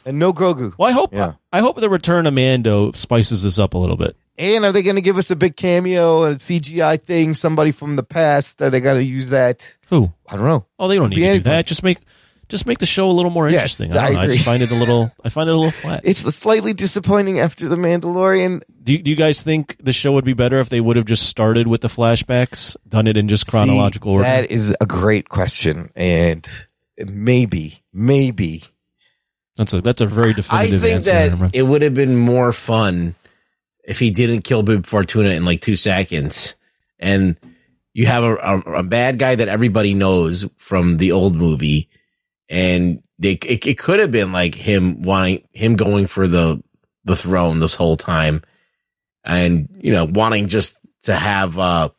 And 0.05 0.17
no 0.17 0.31
Grogu. 0.31 0.73
Well, 0.77 0.87
I 0.87 0.93
hope. 0.93 1.13
Yeah. 1.13 1.33
I 1.51 1.59
hope 1.59 1.77
the 1.81 1.89
return 1.89 2.25
of 2.25 2.33
Mando 2.33 2.93
spices 2.93 3.43
this 3.43 3.59
up 3.59 3.73
a 3.73 3.77
little 3.77 3.97
bit. 3.97 4.15
And 4.37 4.63
are 4.63 4.71
they 4.71 4.81
going 4.81 4.95
to 4.95 5.01
give 5.01 5.17
us 5.17 5.29
a 5.29 5.35
big 5.35 5.57
cameo, 5.57 6.23
a 6.23 6.35
CGI 6.35 7.01
thing? 7.01 7.33
Somebody 7.33 7.71
from 7.73 7.97
the 7.97 8.03
past? 8.03 8.61
Are 8.61 8.69
they 8.69 8.79
going 8.79 8.97
to 8.99 9.03
use 9.05 9.29
that? 9.29 9.77
Who? 9.89 10.09
I 10.27 10.37
don't 10.37 10.45
know. 10.45 10.65
Oh, 10.79 10.87
they 10.87 10.95
don't 10.95 11.09
need 11.09 11.17
Be 11.17 11.21
to 11.23 11.27
do 11.27 11.31
anybody. 11.31 11.49
that. 11.57 11.65
Just 11.67 11.83
make. 11.83 11.97
Just 12.51 12.67
make 12.67 12.77
the 12.77 12.85
show 12.85 13.09
a 13.09 13.13
little 13.13 13.31
more 13.31 13.49
Yes, 13.49 13.79
interesting. 13.79 13.91
I, 13.93 13.95
don't 13.95 14.03
I 14.05 14.13
know, 14.13 14.19
I 14.19 14.27
just 14.27 14.45
find 14.45 14.61
it 14.61 14.69
a 14.69 14.75
little. 14.75 15.11
I 15.23 15.29
find 15.29 15.49
it 15.49 15.53
a 15.53 15.55
little 15.55 15.71
flat. 15.71 16.01
It's 16.03 16.21
slightly 16.35 16.73
disappointing 16.73 17.39
after 17.39 17.67
the 17.67 17.77
Mandalorian. 17.77 18.61
Do 18.83 18.93
you, 18.93 19.01
do 19.01 19.09
you 19.09 19.15
guys 19.15 19.41
think 19.41 19.77
the 19.83 19.93
show 19.93 20.11
would 20.11 20.25
be 20.25 20.33
better 20.33 20.59
if 20.59 20.69
they 20.69 20.81
would 20.81 20.97
have 20.97 21.05
just 21.05 21.27
started 21.27 21.65
with 21.67 21.81
the 21.81 21.87
flashbacks, 21.87 22.75
done 22.87 23.07
it 23.07 23.17
in 23.17 23.27
just 23.27 23.47
chronological 23.47 24.11
See, 24.11 24.13
order? 24.17 24.23
That 24.25 24.51
is 24.51 24.75
a 24.79 24.85
great 24.85 25.29
question, 25.29 25.89
and 25.95 26.47
maybe, 26.99 27.81
maybe. 27.93 28.63
That's 29.57 29.73
a 29.73 29.81
that's 29.81 30.01
a 30.01 30.05
very 30.05 30.33
definitive. 30.33 30.51
I 30.51 30.77
definitive 30.77 30.81
think 30.81 30.95
answer. 30.95 31.11
that 31.11 31.31
Amber. 31.31 31.49
it 31.53 31.63
would 31.63 31.81
have 31.81 31.93
been 31.93 32.15
more 32.17 32.51
fun 32.53 33.15
if 33.83 33.99
he 33.99 34.11
didn't 34.11 34.41
kill 34.41 34.63
Bib 34.63 34.85
Fortuna 34.85 35.29
in 35.29 35.45
like 35.45 35.61
two 35.61 35.75
seconds, 35.75 36.55
and 36.99 37.35
you 37.93 38.05
have 38.07 38.23
a, 38.23 38.35
a, 38.35 38.59
a 38.79 38.83
bad 38.83 39.19
guy 39.19 39.35
that 39.35 39.47
everybody 39.47 39.93
knows 39.93 40.49
from 40.57 40.97
the 40.97 41.11
old 41.11 41.35
movie, 41.35 41.89
and 42.51 43.01
they 43.17 43.31
it, 43.31 43.65
it 43.65 43.79
could 43.79 43.99
have 43.99 44.11
been 44.11 44.31
like 44.31 44.53
him 44.53 45.01
wanting 45.01 45.47
him 45.53 45.75
going 45.75 46.05
for 46.05 46.27
the 46.27 46.61
the 47.05 47.15
throne 47.15 47.59
this 47.59 47.73
whole 47.73 47.97
time, 47.97 48.43
and 49.23 49.67
you 49.81 49.91
know 49.91 50.05
wanting 50.05 50.47
just 50.47 50.77
to 51.03 51.15
have 51.15 51.57
uh 51.57 51.89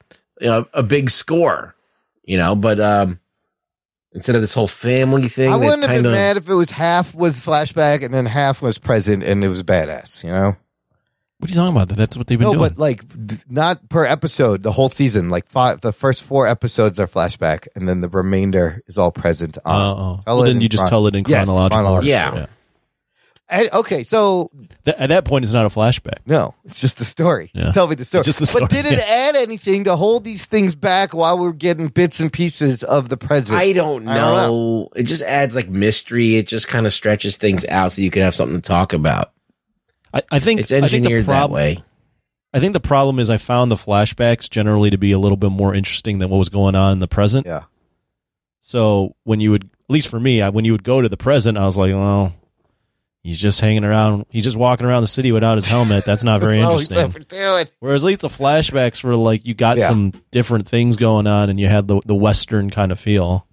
you 0.40 0.48
know, 0.48 0.66
a 0.74 0.82
big 0.82 1.08
score, 1.08 1.74
you 2.24 2.36
know, 2.36 2.54
but 2.54 2.78
um. 2.78 3.18
Instead 4.14 4.34
of 4.34 4.42
this 4.42 4.52
whole 4.52 4.68
family 4.68 5.26
thing, 5.26 5.50
I 5.50 5.56
wouldn't 5.56 5.84
have 5.84 6.02
been 6.02 6.12
mad 6.12 6.36
if 6.36 6.46
it 6.46 6.52
was 6.52 6.70
half 6.70 7.14
was 7.14 7.40
flashback 7.40 8.04
and 8.04 8.12
then 8.12 8.26
half 8.26 8.60
was 8.60 8.76
present, 8.76 9.22
and 9.22 9.42
it 9.42 9.48
was 9.48 9.62
badass. 9.62 10.22
You 10.22 10.28
know. 10.28 10.56
What 11.42 11.50
are 11.50 11.52
you 11.54 11.56
talking 11.60 11.74
about? 11.76 11.88
That's 11.88 12.16
what 12.16 12.28
they've 12.28 12.38
been 12.38 12.46
No, 12.46 12.54
doing. 12.54 12.68
but 12.70 12.78
like 12.78 13.28
th- 13.28 13.40
not 13.50 13.88
per 13.88 14.04
episode. 14.04 14.62
The 14.62 14.70
whole 14.70 14.88
season, 14.88 15.28
like 15.28 15.46
five, 15.48 15.80
the 15.80 15.92
first 15.92 16.22
four 16.22 16.46
episodes 16.46 17.00
are 17.00 17.08
flashback, 17.08 17.66
and 17.74 17.88
then 17.88 18.00
the 18.00 18.08
remainder 18.08 18.80
is 18.86 18.96
all 18.96 19.10
present. 19.10 19.58
Oh, 19.64 19.70
On. 19.70 19.98
oh. 20.00 20.22
Tell 20.24 20.36
Well, 20.36 20.44
it 20.44 20.46
then 20.46 20.56
in 20.56 20.62
you 20.62 20.68
just 20.68 20.82
chron- 20.82 20.90
tell 20.90 21.06
it 21.08 21.16
in 21.16 21.24
Yes, 21.26 21.46
chronological 21.46 21.62
order. 21.64 21.74
chronological. 22.06 22.38
Yeah. 22.38 22.46
And- 23.48 23.68
okay, 23.72 24.02
so 24.02 24.50
Th- 24.86 24.96
at 24.96 25.08
that 25.10 25.24
point, 25.26 25.44
it's 25.44 25.52
not 25.52 25.66
a 25.66 25.68
flashback. 25.68 26.20
no, 26.24 26.54
it's 26.64 26.80
just 26.80 26.96
the 26.96 27.04
story. 27.04 27.50
Yeah. 27.52 27.62
Just 27.62 27.74
tell 27.74 27.86
me 27.86 27.96
the 27.96 28.04
story. 28.06 28.24
Just 28.24 28.38
the 28.38 28.46
story, 28.46 28.62
But 28.62 28.70
did 28.70 28.86
it 28.86 28.98
yeah. 28.98 29.04
add 29.28 29.36
anything 29.36 29.84
to 29.84 29.96
hold 29.96 30.24
these 30.24 30.46
things 30.46 30.74
back 30.74 31.12
while 31.12 31.38
we're 31.38 31.52
getting 31.52 31.88
bits 31.88 32.20
and 32.20 32.32
pieces 32.32 32.82
of 32.82 33.10
the 33.10 33.18
present? 33.18 33.58
I 33.60 33.72
don't 33.72 34.04
know. 34.04 34.12
I 34.12 34.46
don't 34.46 34.88
It 34.96 35.02
just 35.02 35.22
adds 35.22 35.54
like 35.54 35.68
mystery. 35.68 36.36
It 36.36 36.46
just 36.46 36.68
kind 36.68 36.86
of 36.86 36.94
stretches 36.94 37.36
things 37.36 37.66
out 37.68 37.92
so 37.92 38.00
you 38.00 38.10
can 38.10 38.22
have 38.22 38.34
something 38.34 38.56
to 38.58 38.62
talk 38.66 38.94
about. 38.94 39.32
I, 40.12 40.22
I 40.30 40.38
think 40.40 40.60
It's 40.60 40.72
I 40.72 40.80
think 40.80 40.90
the 40.90 40.96
engineered 40.96 41.26
that 41.26 41.50
way. 41.50 41.82
I 42.54 42.60
think 42.60 42.72
the 42.74 42.80
problem 42.80 43.18
is 43.18 43.30
I 43.30 43.38
found 43.38 43.70
the 43.70 43.76
flashbacks 43.76 44.50
generally 44.50 44.90
to 44.90 44.98
be 44.98 45.12
a 45.12 45.18
little 45.18 45.38
bit 45.38 45.50
more 45.50 45.74
interesting 45.74 46.18
than 46.18 46.28
what 46.28 46.36
was 46.38 46.50
going 46.50 46.74
on 46.74 46.92
in 46.92 46.98
the 46.98 47.08
present. 47.08 47.46
Yeah. 47.46 47.62
So 48.60 49.16
when 49.24 49.40
you 49.40 49.50
would, 49.52 49.64
at 49.64 49.90
least 49.90 50.08
for 50.08 50.20
me, 50.20 50.42
I, 50.42 50.50
when 50.50 50.64
you 50.64 50.72
would 50.72 50.84
go 50.84 51.00
to 51.00 51.08
the 51.08 51.16
present, 51.16 51.56
I 51.58 51.66
was 51.66 51.76
like, 51.76 51.92
well, 51.92 52.34
he's 53.22 53.38
just 53.38 53.60
hanging 53.60 53.84
around. 53.84 54.26
He's 54.30 54.44
just 54.44 54.56
walking 54.56 54.86
around 54.86 55.02
the 55.02 55.06
city 55.08 55.32
without 55.32 55.56
his 55.56 55.64
helmet. 55.66 56.04
That's 56.04 56.24
not 56.24 56.40
very 56.42 56.58
That's 56.58 56.68
all 56.70 56.78
he's 56.78 56.90
interesting. 56.92 57.22
ever 57.22 57.58
doing. 57.58 57.68
Whereas 57.80 58.04
at 58.04 58.06
least 58.08 58.20
the 58.20 58.28
flashbacks 58.28 59.02
were 59.02 59.16
like 59.16 59.46
you 59.46 59.54
got 59.54 59.78
Yeah. 59.78 59.88
some 59.88 60.12
different 60.30 60.68
things 60.68 60.96
going 60.96 61.26
on, 61.26 61.48
and 61.50 61.58
you 61.58 61.68
had 61.68 61.88
the 61.88 62.00
the 62.04 62.14
western 62.14 62.68
kind 62.70 62.92
of 62.92 63.00
feel. 63.00 63.46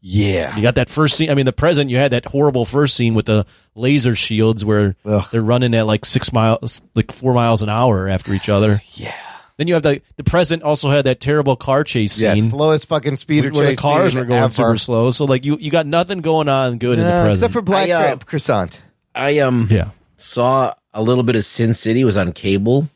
Yeah. 0.00 0.54
You 0.56 0.62
got 0.62 0.76
that 0.76 0.88
first 0.88 1.16
scene. 1.16 1.30
I 1.30 1.34
mean, 1.34 1.44
the 1.46 1.52
present. 1.52 1.90
You 1.90 1.96
had 1.96 2.12
that 2.12 2.24
horrible 2.24 2.64
first 2.64 2.94
scene 2.94 3.14
with 3.14 3.26
the 3.26 3.46
laser 3.74 4.14
shields 4.14 4.64
where 4.64 4.96
Ugh. 5.04 5.24
they're 5.32 5.42
running 5.42 5.74
at 5.74 5.86
like 5.86 6.04
six 6.04 6.32
miles, 6.32 6.82
like 6.94 7.10
four 7.12 7.34
miles 7.34 7.62
an 7.62 7.68
hour 7.68 8.08
after 8.08 8.32
each 8.32 8.48
other. 8.48 8.82
Yeah. 8.94 9.14
Then 9.56 9.66
you 9.66 9.74
have 9.74 9.82
the 9.82 10.00
the 10.16 10.22
present 10.22 10.62
also 10.62 10.88
had 10.88 11.06
that 11.06 11.18
terrible 11.18 11.56
car 11.56 11.82
chase 11.82 12.20
Yeah, 12.20 12.34
scene 12.34 12.44
slowest 12.44 12.88
fucking 12.88 13.16
speeder 13.16 13.50
where 13.50 13.64
the 13.64 13.70
chase 13.72 13.80
cars 13.80 14.12
scene 14.12 14.20
were 14.20 14.24
going 14.24 14.40
ever. 14.44 14.52
super 14.52 14.78
slow. 14.78 15.10
So 15.10 15.24
like 15.24 15.44
you 15.44 15.56
you 15.58 15.72
got 15.72 15.84
nothing 15.84 16.20
going 16.20 16.48
on 16.48 16.78
good 16.78 17.00
in 17.00 17.04
the 17.04 17.10
present. 17.10 17.32
except 17.38 17.52
for 17.54 17.62
Black 17.62 17.88
I, 17.88 17.92
uh, 17.92 18.02
Crab 18.04 18.26
Croissant. 18.26 18.80
I 19.16 19.40
um 19.40 19.66
yeah. 19.68 19.90
saw 20.16 20.74
a 20.94 21.02
little 21.02 21.24
bit 21.24 21.34
of 21.34 21.44
Sin 21.44 21.74
City 21.74 22.04
was 22.04 22.16
on 22.16 22.30
cable. 22.30 22.88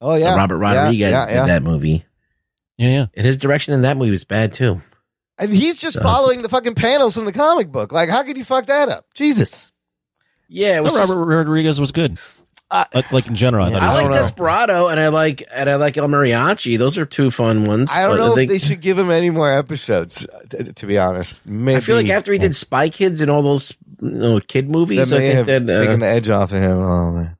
Oh 0.00 0.14
yeah, 0.14 0.36
Robert 0.36 0.62
Yeah, 0.62 0.82
Rodriguez 0.84 1.10
yeah, 1.10 1.26
did 1.26 1.34
yeah. 1.34 1.46
that 1.46 1.62
movie, 1.64 2.04
Yeah, 2.76 2.88
yeah. 2.90 3.06
and 3.14 3.26
his 3.26 3.36
direction 3.36 3.74
in 3.74 3.82
that 3.82 3.96
movie 3.96 4.12
was 4.12 4.22
bad 4.22 4.52
too. 4.52 4.80
And 5.38 5.52
he's 5.52 5.78
just 5.80 5.96
So- 5.96 6.02
following 6.02 6.42
the 6.42 6.48
fucking 6.48 6.74
panels 6.74 7.16
in 7.18 7.24
the 7.24 7.32
comic 7.32 7.72
book. 7.72 7.92
Like, 7.92 8.08
how 8.08 8.22
could 8.22 8.36
you 8.36 8.44
fuck 8.44 8.66
that 8.66 8.88
up? 8.88 9.06
Jesus. 9.14 9.72
Yeah, 10.48 10.76
it 10.76 10.82
was 10.84 10.92
No, 10.92 10.98
just- 11.00 11.12
Robert 11.14 11.36
Rodriguez 11.36 11.80
was 11.80 11.90
good. 11.92 12.18
Uh, 12.70 12.84
Uh, 12.94 13.02
like 13.12 13.26
in 13.26 13.34
general, 13.34 13.66
I 13.66 13.70
thought 13.70 13.82
I 13.82 13.92
like 13.94 14.02
don't 14.04 14.10
know. 14.12 14.16
Desperado, 14.16 14.88
and 14.88 14.98
I 14.98 15.08
like 15.08 15.44
and 15.52 15.68
I 15.68 15.74
like 15.76 15.96
El 15.98 16.08
Mariachi. 16.08 16.78
Those 16.78 16.96
are 16.98 17.04
two 17.04 17.30
fun 17.30 17.66
ones. 17.66 17.90
I 17.92 18.02
don't 18.08 18.16
know 18.16 18.30
if 18.30 18.34
think- 18.36 18.50
they 18.50 18.58
should 18.58 18.80
give 18.80 18.98
him 18.98 19.10
any 19.10 19.30
more 19.30 19.50
episodes. 19.52 20.26
uh, 20.26 20.64
To 20.74 20.86
be 20.86 20.98
honest, 20.98 21.46
maybe 21.46 21.76
I 21.76 21.80
feel 21.80 21.94
like 21.96 22.08
after 22.08 22.32
he 22.32 22.38
did 22.38 22.56
Spy 22.56 22.88
Kids 22.88 23.20
and 23.20 23.30
all 23.30 23.42
those 23.42 23.74
you 24.00 24.10
know, 24.10 24.40
kid 24.40 24.70
movies, 24.70 25.12
I 25.12 25.18
may 25.18 25.26
think 25.26 25.36
have 25.36 25.46
that 25.66 25.70
uh, 25.76 25.80
taken 25.84 26.00
the 26.00 26.06
edge 26.06 26.28
off 26.30 26.52
of 26.52 26.62
him. 26.62 26.78
Oh 26.78 27.12
man. 27.12 27.36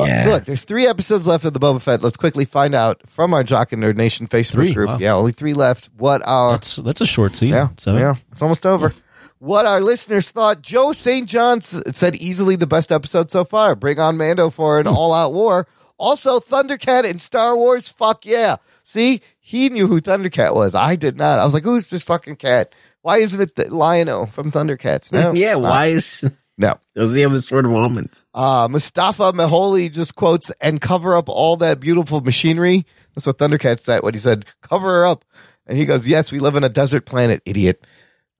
Uh, 0.00 0.06
Yeah. 0.06 0.26
Look, 0.28 0.44
there's 0.44 0.64
three 0.64 0.86
episodes 0.86 1.26
left 1.26 1.44
of 1.44 1.52
the 1.52 1.60
Boba 1.60 1.80
Fett. 1.80 2.02
Let's 2.02 2.16
quickly 2.16 2.44
find 2.44 2.74
out 2.74 3.00
from 3.06 3.34
our 3.34 3.42
Jock 3.44 3.72
and 3.72 3.82
Nerd 3.82 3.96
Nation 3.96 4.26
Facebook 4.28 4.52
Three, 4.52 4.74
group. 4.74 4.88
wow. 4.88 4.98
Yeah, 4.98 5.14
only 5.14 5.32
three 5.32 5.54
left. 5.54 5.88
What 5.96 6.22
our 6.26 6.52
That's 6.52 6.76
that's 6.76 7.00
a 7.00 7.06
short 7.06 7.34
season. 7.36 7.56
yeah, 7.56 7.68
Seven. 7.76 8.00
yeah, 8.00 8.14
it's 8.32 8.42
almost 8.42 8.64
over. 8.66 8.94
What 9.40 9.66
our 9.66 9.80
listeners 9.80 10.30
thought. 10.32 10.62
Joe 10.62 10.92
St. 10.92 11.28
John 11.28 11.60
said 11.60 12.16
easily 12.16 12.56
the 12.56 12.66
best 12.66 12.90
episode 12.90 13.30
so 13.30 13.44
far. 13.44 13.76
Bring 13.76 14.00
on 14.00 14.16
Mando 14.16 14.50
for 14.50 14.80
an 14.80 14.86
Hmm. 14.86 14.94
all-out 14.96 15.32
war. 15.32 15.66
Also, 15.96 16.40
Thundercat 16.40 17.08
and 17.08 17.20
Star 17.20 17.56
Wars. 17.56 17.88
Fuck 17.88 18.24
yeah! 18.26 18.56
See, 18.84 19.20
he 19.40 19.68
knew 19.68 19.86
who 19.86 20.00
Thundercat 20.00 20.54
was. 20.54 20.74
I 20.74 20.96
did 20.96 21.16
not. 21.16 21.38
I 21.38 21.44
was 21.44 21.54
like, 21.54 21.62
who's 21.64 21.88
this 21.90 22.02
fucking 22.04 22.36
cat? 22.36 22.72
Why 23.02 23.18
isn't 23.18 23.40
it 23.40 23.54
the 23.56 23.72
Lion-O 23.74 24.26
from 24.26 24.50
Thundercats? 24.52 25.12
No, 25.12 25.32
yeah, 25.32 25.54
why 25.54 25.86
is 25.86 26.24
No. 26.60 26.76
does 26.96 27.14
he 27.14 27.22
have 27.22 27.30
this 27.30 27.46
sort 27.46 27.64
of 27.64 27.70
moments? 27.70 28.26
Uh, 28.34 28.66
Mustafa 28.68 29.32
Maholi 29.32 29.92
just 29.92 30.16
quotes 30.16 30.50
and 30.60 30.80
cover 30.80 31.16
up 31.16 31.28
all 31.28 31.56
that 31.58 31.78
beautiful 31.78 32.20
machinery. 32.20 32.84
That's 33.14 33.26
what 33.26 33.38
Thundercat 33.38 33.78
said 33.78 34.02
what 34.02 34.14
he 34.14 34.20
said, 34.20 34.44
cover 34.60 34.88
her 34.88 35.06
up. 35.06 35.24
And 35.66 35.78
he 35.78 35.86
goes, 35.86 36.08
yes, 36.08 36.32
we 36.32 36.40
live 36.40 36.56
in 36.56 36.64
a 36.64 36.68
desert 36.68 37.06
planet, 37.06 37.42
idiot. 37.44 37.86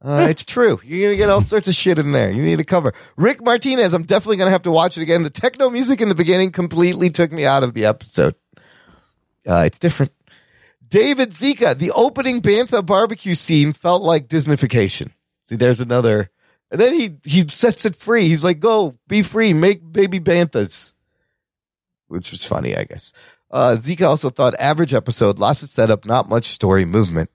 Uh, 0.03 0.27
it's 0.31 0.45
true. 0.45 0.81
You're 0.85 1.09
going 1.09 1.13
to 1.13 1.17
get 1.17 1.31
all 1.31 1.41
sorts 1.41 1.69
of 1.69 1.75
shit 1.75 1.99
in 1.99 2.13
there. 2.13 2.31
You 2.31 2.43
need 2.43 2.57
to 2.57 2.65
cover. 2.65 2.93
Rick 3.17 3.45
Martinez, 3.45 3.95
I'm 3.95 4.05
definitely 4.05 4.37
going 4.37 4.47
to 4.47 4.53
have 4.53 4.63
to 4.63 4.71
watch 4.71 4.97
it 4.97 5.03
again. 5.03 5.25
The 5.25 5.31
techno 5.31 5.71
music 5.71 6.01
in 6.01 6.09
the 6.09 6.15
beginning 6.15 6.53
completely 6.53 7.11
took 7.11 7.33
me 7.33 7.45
out 7.45 7.63
of 7.63 7.75
the 7.75 7.85
episode. 7.85 8.35
Uh, 9.47 9.63
it's 9.67 9.79
different. 9.79 10.13
David 10.87 11.31
Zika, 11.31 11.77
the 11.77 11.91
opening 11.93 12.41
Bantha 12.41 12.85
barbecue 12.85 13.35
scene 13.35 13.73
felt 13.73 14.03
like 14.03 14.29
Disneyfication. 14.29 15.11
See, 15.45 15.57
there's 15.57 15.81
another. 15.81 16.31
And 16.71 16.81
then 16.81 16.93
he 16.93 17.17
he 17.25 17.49
sets 17.49 17.85
it 17.87 17.97
free. 17.97 18.29
He's 18.29 18.45
like, 18.45 18.61
"Go, 18.61 18.95
be 19.09 19.23
free, 19.23 19.53
make 19.55 19.91
baby 19.91 20.21
banthas," 20.21 20.93
which 22.09 22.31
was 22.31 22.45
funny, 22.45 22.77
I 22.77 22.85
guess. 22.85 23.13
Uh, 23.51 23.77
Zika 23.79 24.07
also 24.07 24.29
thought 24.29 24.55
average 24.59 24.93
episode, 24.93 25.39
lots 25.39 25.63
of 25.63 25.71
setup, 25.71 26.05
not 26.05 26.29
much 26.29 26.45
story 26.47 26.85
movement. 26.85 27.31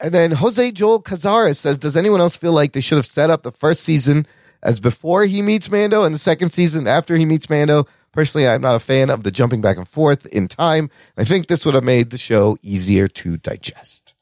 And 0.00 0.14
then 0.14 0.30
Jose 0.30 0.70
Joel 0.72 1.02
Cazares 1.02 1.58
says, 1.58 1.78
"Does 1.78 1.96
anyone 1.96 2.20
else 2.20 2.36
feel 2.36 2.52
like 2.52 2.72
they 2.72 2.80
should 2.80 2.98
have 2.98 3.06
set 3.06 3.30
up 3.30 3.42
the 3.42 3.50
first 3.50 3.80
season 3.80 4.26
as 4.62 4.78
before 4.78 5.24
he 5.24 5.42
meets 5.42 5.70
Mando, 5.70 6.04
and 6.04 6.14
the 6.14 6.18
second 6.18 6.52
season 6.52 6.86
after 6.86 7.16
he 7.16 7.24
meets 7.24 7.50
Mando?" 7.50 7.86
Personally, 8.12 8.48
I'm 8.48 8.62
not 8.62 8.76
a 8.76 8.80
fan 8.80 9.10
of 9.10 9.24
the 9.24 9.30
jumping 9.30 9.60
back 9.60 9.76
and 9.76 9.86
forth 9.86 10.24
in 10.26 10.48
time. 10.48 10.88
I 11.18 11.24
think 11.24 11.48
this 11.48 11.66
would 11.66 11.74
have 11.74 11.84
made 11.84 12.08
the 12.08 12.16
show 12.16 12.56
easier 12.62 13.08
to 13.08 13.36
digest. 13.36 14.14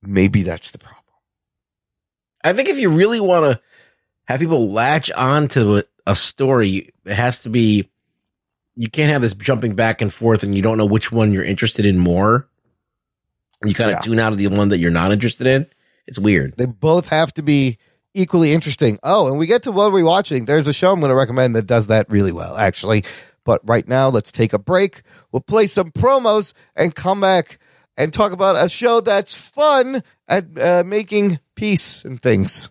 Maybe 0.00 0.44
that's 0.44 0.70
the 0.70 0.78
problem. 0.78 1.09
I 2.42 2.52
think 2.52 2.68
if 2.68 2.78
you 2.78 2.90
really 2.90 3.20
want 3.20 3.44
to 3.44 3.60
have 4.26 4.40
people 4.40 4.70
latch 4.70 5.10
on 5.10 5.48
to 5.48 5.78
a, 5.78 5.84
a 6.06 6.16
story, 6.16 6.92
it 7.04 7.14
has 7.14 7.42
to 7.42 7.50
be. 7.50 7.88
You 8.76 8.88
can't 8.88 9.10
have 9.10 9.20
this 9.20 9.34
jumping 9.34 9.74
back 9.74 10.00
and 10.00 10.12
forth, 10.12 10.42
and 10.42 10.54
you 10.54 10.62
don't 10.62 10.78
know 10.78 10.86
which 10.86 11.12
one 11.12 11.32
you're 11.32 11.44
interested 11.44 11.84
in 11.84 11.98
more. 11.98 12.48
You 13.64 13.74
kind 13.74 13.90
of 13.90 13.96
Yeah. 13.96 14.00
tune 14.00 14.18
out 14.18 14.32
of 14.32 14.38
the 14.38 14.46
one 14.46 14.68
that 14.70 14.78
you're 14.78 14.90
not 14.90 15.12
interested 15.12 15.46
in. 15.46 15.66
It's 16.06 16.18
weird. 16.18 16.56
They 16.56 16.64
both 16.66 17.08
have 17.08 17.34
to 17.34 17.42
be 17.42 17.78
equally 18.14 18.52
interesting. 18.52 18.98
Oh, 19.02 19.26
and 19.28 19.38
we 19.38 19.46
get 19.46 19.64
to 19.64 19.72
what 19.72 19.92
we're 19.92 20.04
watching. 20.04 20.46
There's 20.46 20.66
a 20.66 20.72
show 20.72 20.92
I'm 20.92 21.00
going 21.00 21.10
to 21.10 21.14
recommend 21.16 21.56
that 21.56 21.66
does 21.66 21.88
that 21.88 22.08
really 22.10 22.32
well, 22.32 22.56
actually. 22.56 23.04
But 23.44 23.60
right 23.68 23.86
now, 23.86 24.08
let's 24.08 24.32
take 24.32 24.52
a 24.52 24.58
break. 24.58 25.02
We'll 25.30 25.40
play 25.40 25.66
some 25.66 25.90
promos 25.90 26.54
and 26.74 26.94
come 26.94 27.20
back 27.20 27.58
and 27.96 28.12
talk 28.12 28.32
about 28.32 28.56
a 28.64 28.68
show 28.68 29.00
that's 29.00 29.34
fun 29.34 30.02
at 30.26 30.46
uh, 30.58 30.84
making 30.86 31.38
peace 31.60 32.06
and 32.06 32.22
things. 32.22 32.70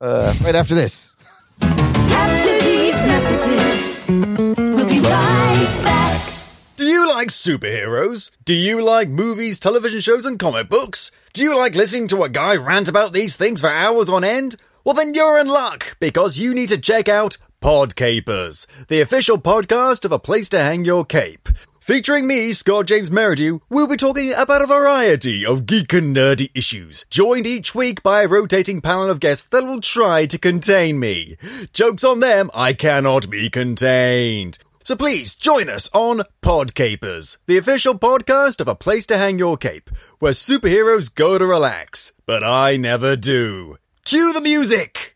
Uh, 0.00 0.34
right 0.40 0.54
after 0.54 0.74
this. 0.74 1.12
After 1.60 2.58
these 2.60 2.94
messages, 3.02 4.00
we'll 4.08 4.88
be 4.88 5.00
right 5.00 5.80
back. 5.84 6.32
Do 6.76 6.86
you 6.86 7.06
like 7.06 7.28
superheroes? 7.28 8.30
Do 8.46 8.54
you 8.54 8.82
like 8.82 9.10
movies, 9.10 9.60
television 9.60 10.00
shows, 10.00 10.24
and 10.24 10.38
comic 10.38 10.70
books? 10.70 11.10
Do 11.34 11.42
you 11.42 11.54
like 11.54 11.74
listening 11.74 12.08
to 12.08 12.22
a 12.22 12.30
guy 12.30 12.56
rant 12.56 12.88
about 12.88 13.12
these 13.12 13.36
things 13.36 13.60
for 13.60 13.68
hours 13.68 14.08
on 14.08 14.24
end? 14.24 14.56
Well, 14.84 14.94
then 14.94 15.12
you're 15.12 15.38
in 15.38 15.48
luck 15.48 15.98
because 16.00 16.38
you 16.38 16.54
need 16.54 16.70
to 16.70 16.78
check 16.78 17.10
out 17.10 17.36
Podcapers, 17.60 18.66
the 18.88 19.02
official 19.02 19.36
podcast 19.36 20.06
of 20.06 20.12
A 20.12 20.18
Place 20.18 20.48
to 20.50 20.58
Hang 20.58 20.86
Your 20.86 21.04
Cape. 21.04 21.50
Featuring 21.84 22.26
me, 22.26 22.54
Scott 22.54 22.86
James 22.86 23.10
Meridew, 23.10 23.60
we'll 23.68 23.86
be 23.86 23.98
talking 23.98 24.32
about 24.34 24.62
a 24.62 24.66
variety 24.66 25.44
of 25.44 25.66
geek 25.66 25.92
and 25.92 26.16
nerdy 26.16 26.50
issues, 26.54 27.04
joined 27.10 27.46
each 27.46 27.74
week 27.74 28.02
by 28.02 28.22
a 28.22 28.26
rotating 28.26 28.80
panel 28.80 29.10
of 29.10 29.20
guests 29.20 29.46
that 29.50 29.66
will 29.66 29.82
try 29.82 30.24
to 30.24 30.38
contain 30.38 30.98
me. 30.98 31.36
Jokes 31.74 32.02
on 32.02 32.20
them, 32.20 32.50
I 32.54 32.72
cannot 32.72 33.28
be 33.28 33.50
contained. 33.50 34.58
So 34.82 34.96
please 34.96 35.34
join 35.34 35.68
us 35.68 35.90
on 35.92 36.22
Podcapers, 36.40 37.36
the 37.44 37.58
official 37.58 37.98
podcast 37.98 38.62
of 38.62 38.68
A 38.68 38.74
Place 38.74 39.04
to 39.08 39.18
Hang 39.18 39.38
Your 39.38 39.58
Cape, 39.58 39.90
where 40.20 40.32
superheroes 40.32 41.14
go 41.14 41.36
to 41.36 41.44
relax, 41.44 42.14
but 42.24 42.42
I 42.42 42.78
never 42.78 43.14
do. 43.14 43.76
Cue 44.06 44.32
the 44.32 44.40
music! 44.40 45.13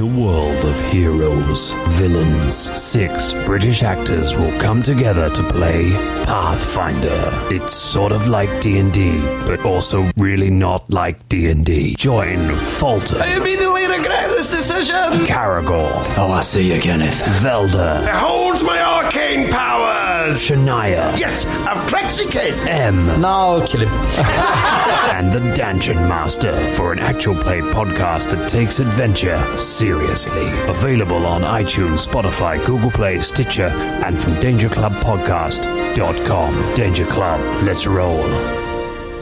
A 0.00 0.06
world 0.06 0.64
of 0.64 0.80
heroes, 0.92 1.72
villains, 1.88 2.54
six 2.54 3.34
British 3.44 3.82
actors 3.82 4.34
will 4.34 4.56
come 4.58 4.82
together 4.82 5.28
to 5.30 5.42
play 5.50 5.90
Pathfinder. 6.24 7.30
It's 7.50 7.74
sort 7.74 8.12
of 8.12 8.26
like 8.26 8.60
D&D, 8.60 9.20
but 9.46 9.64
also 9.64 10.10
really 10.16 10.50
not 10.50 10.90
like 10.90 11.28
D&D. 11.28 11.96
Join 11.96 12.54
Fulton, 12.54 13.20
I 13.20 13.36
immediately 13.36 13.86
regret 13.86 14.28
this 14.30 14.50
decision. 14.50 14.96
Caragor, 15.26 15.90
Oh, 16.16 16.32
I 16.32 16.40
see 16.40 16.72
you, 16.74 16.80
Kenneth. 16.80 17.20
Velda, 17.42 18.04
Behold 18.04 18.62
my 18.64 18.80
arcane 18.80 19.50
powers! 19.50 20.40
Shania, 20.40 21.18
Yes, 21.18 21.44
I've 21.46 21.86
Trexicus! 21.90 22.66
M, 22.66 23.06
No, 23.20 23.28
I'll 23.28 23.66
kill 23.66 23.82
him. 23.82 23.88
and 25.14 25.32
the 25.32 25.40
Dungeon 25.54 25.96
Master 26.08 26.52
for 26.74 26.92
an 26.92 26.98
actual 26.98 27.34
play 27.34 27.60
podcast 27.60 28.30
that 28.30 28.48
takes 28.48 28.78
adventure 28.80 29.38
seriously. 29.58 29.89
Available 29.98 31.26
on 31.26 31.42
iTunes, 31.42 32.08
Spotify, 32.08 32.64
Google 32.64 32.90
Play, 32.90 33.20
Stitcher, 33.20 33.68
and 34.04 34.18
from 34.18 34.32
DangerClubPodcast.com. 34.34 36.74
Danger 36.74 37.04
Club, 37.06 37.40
let's 37.64 37.86
roll. 37.86 38.26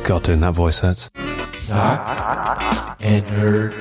God, 0.02 0.22
doing 0.24 0.40
that 0.40 0.54
voice 0.54 0.78
hurts. 0.78 1.10
Jock 1.66 2.96
and 3.00 3.26
Nerd 3.26 3.74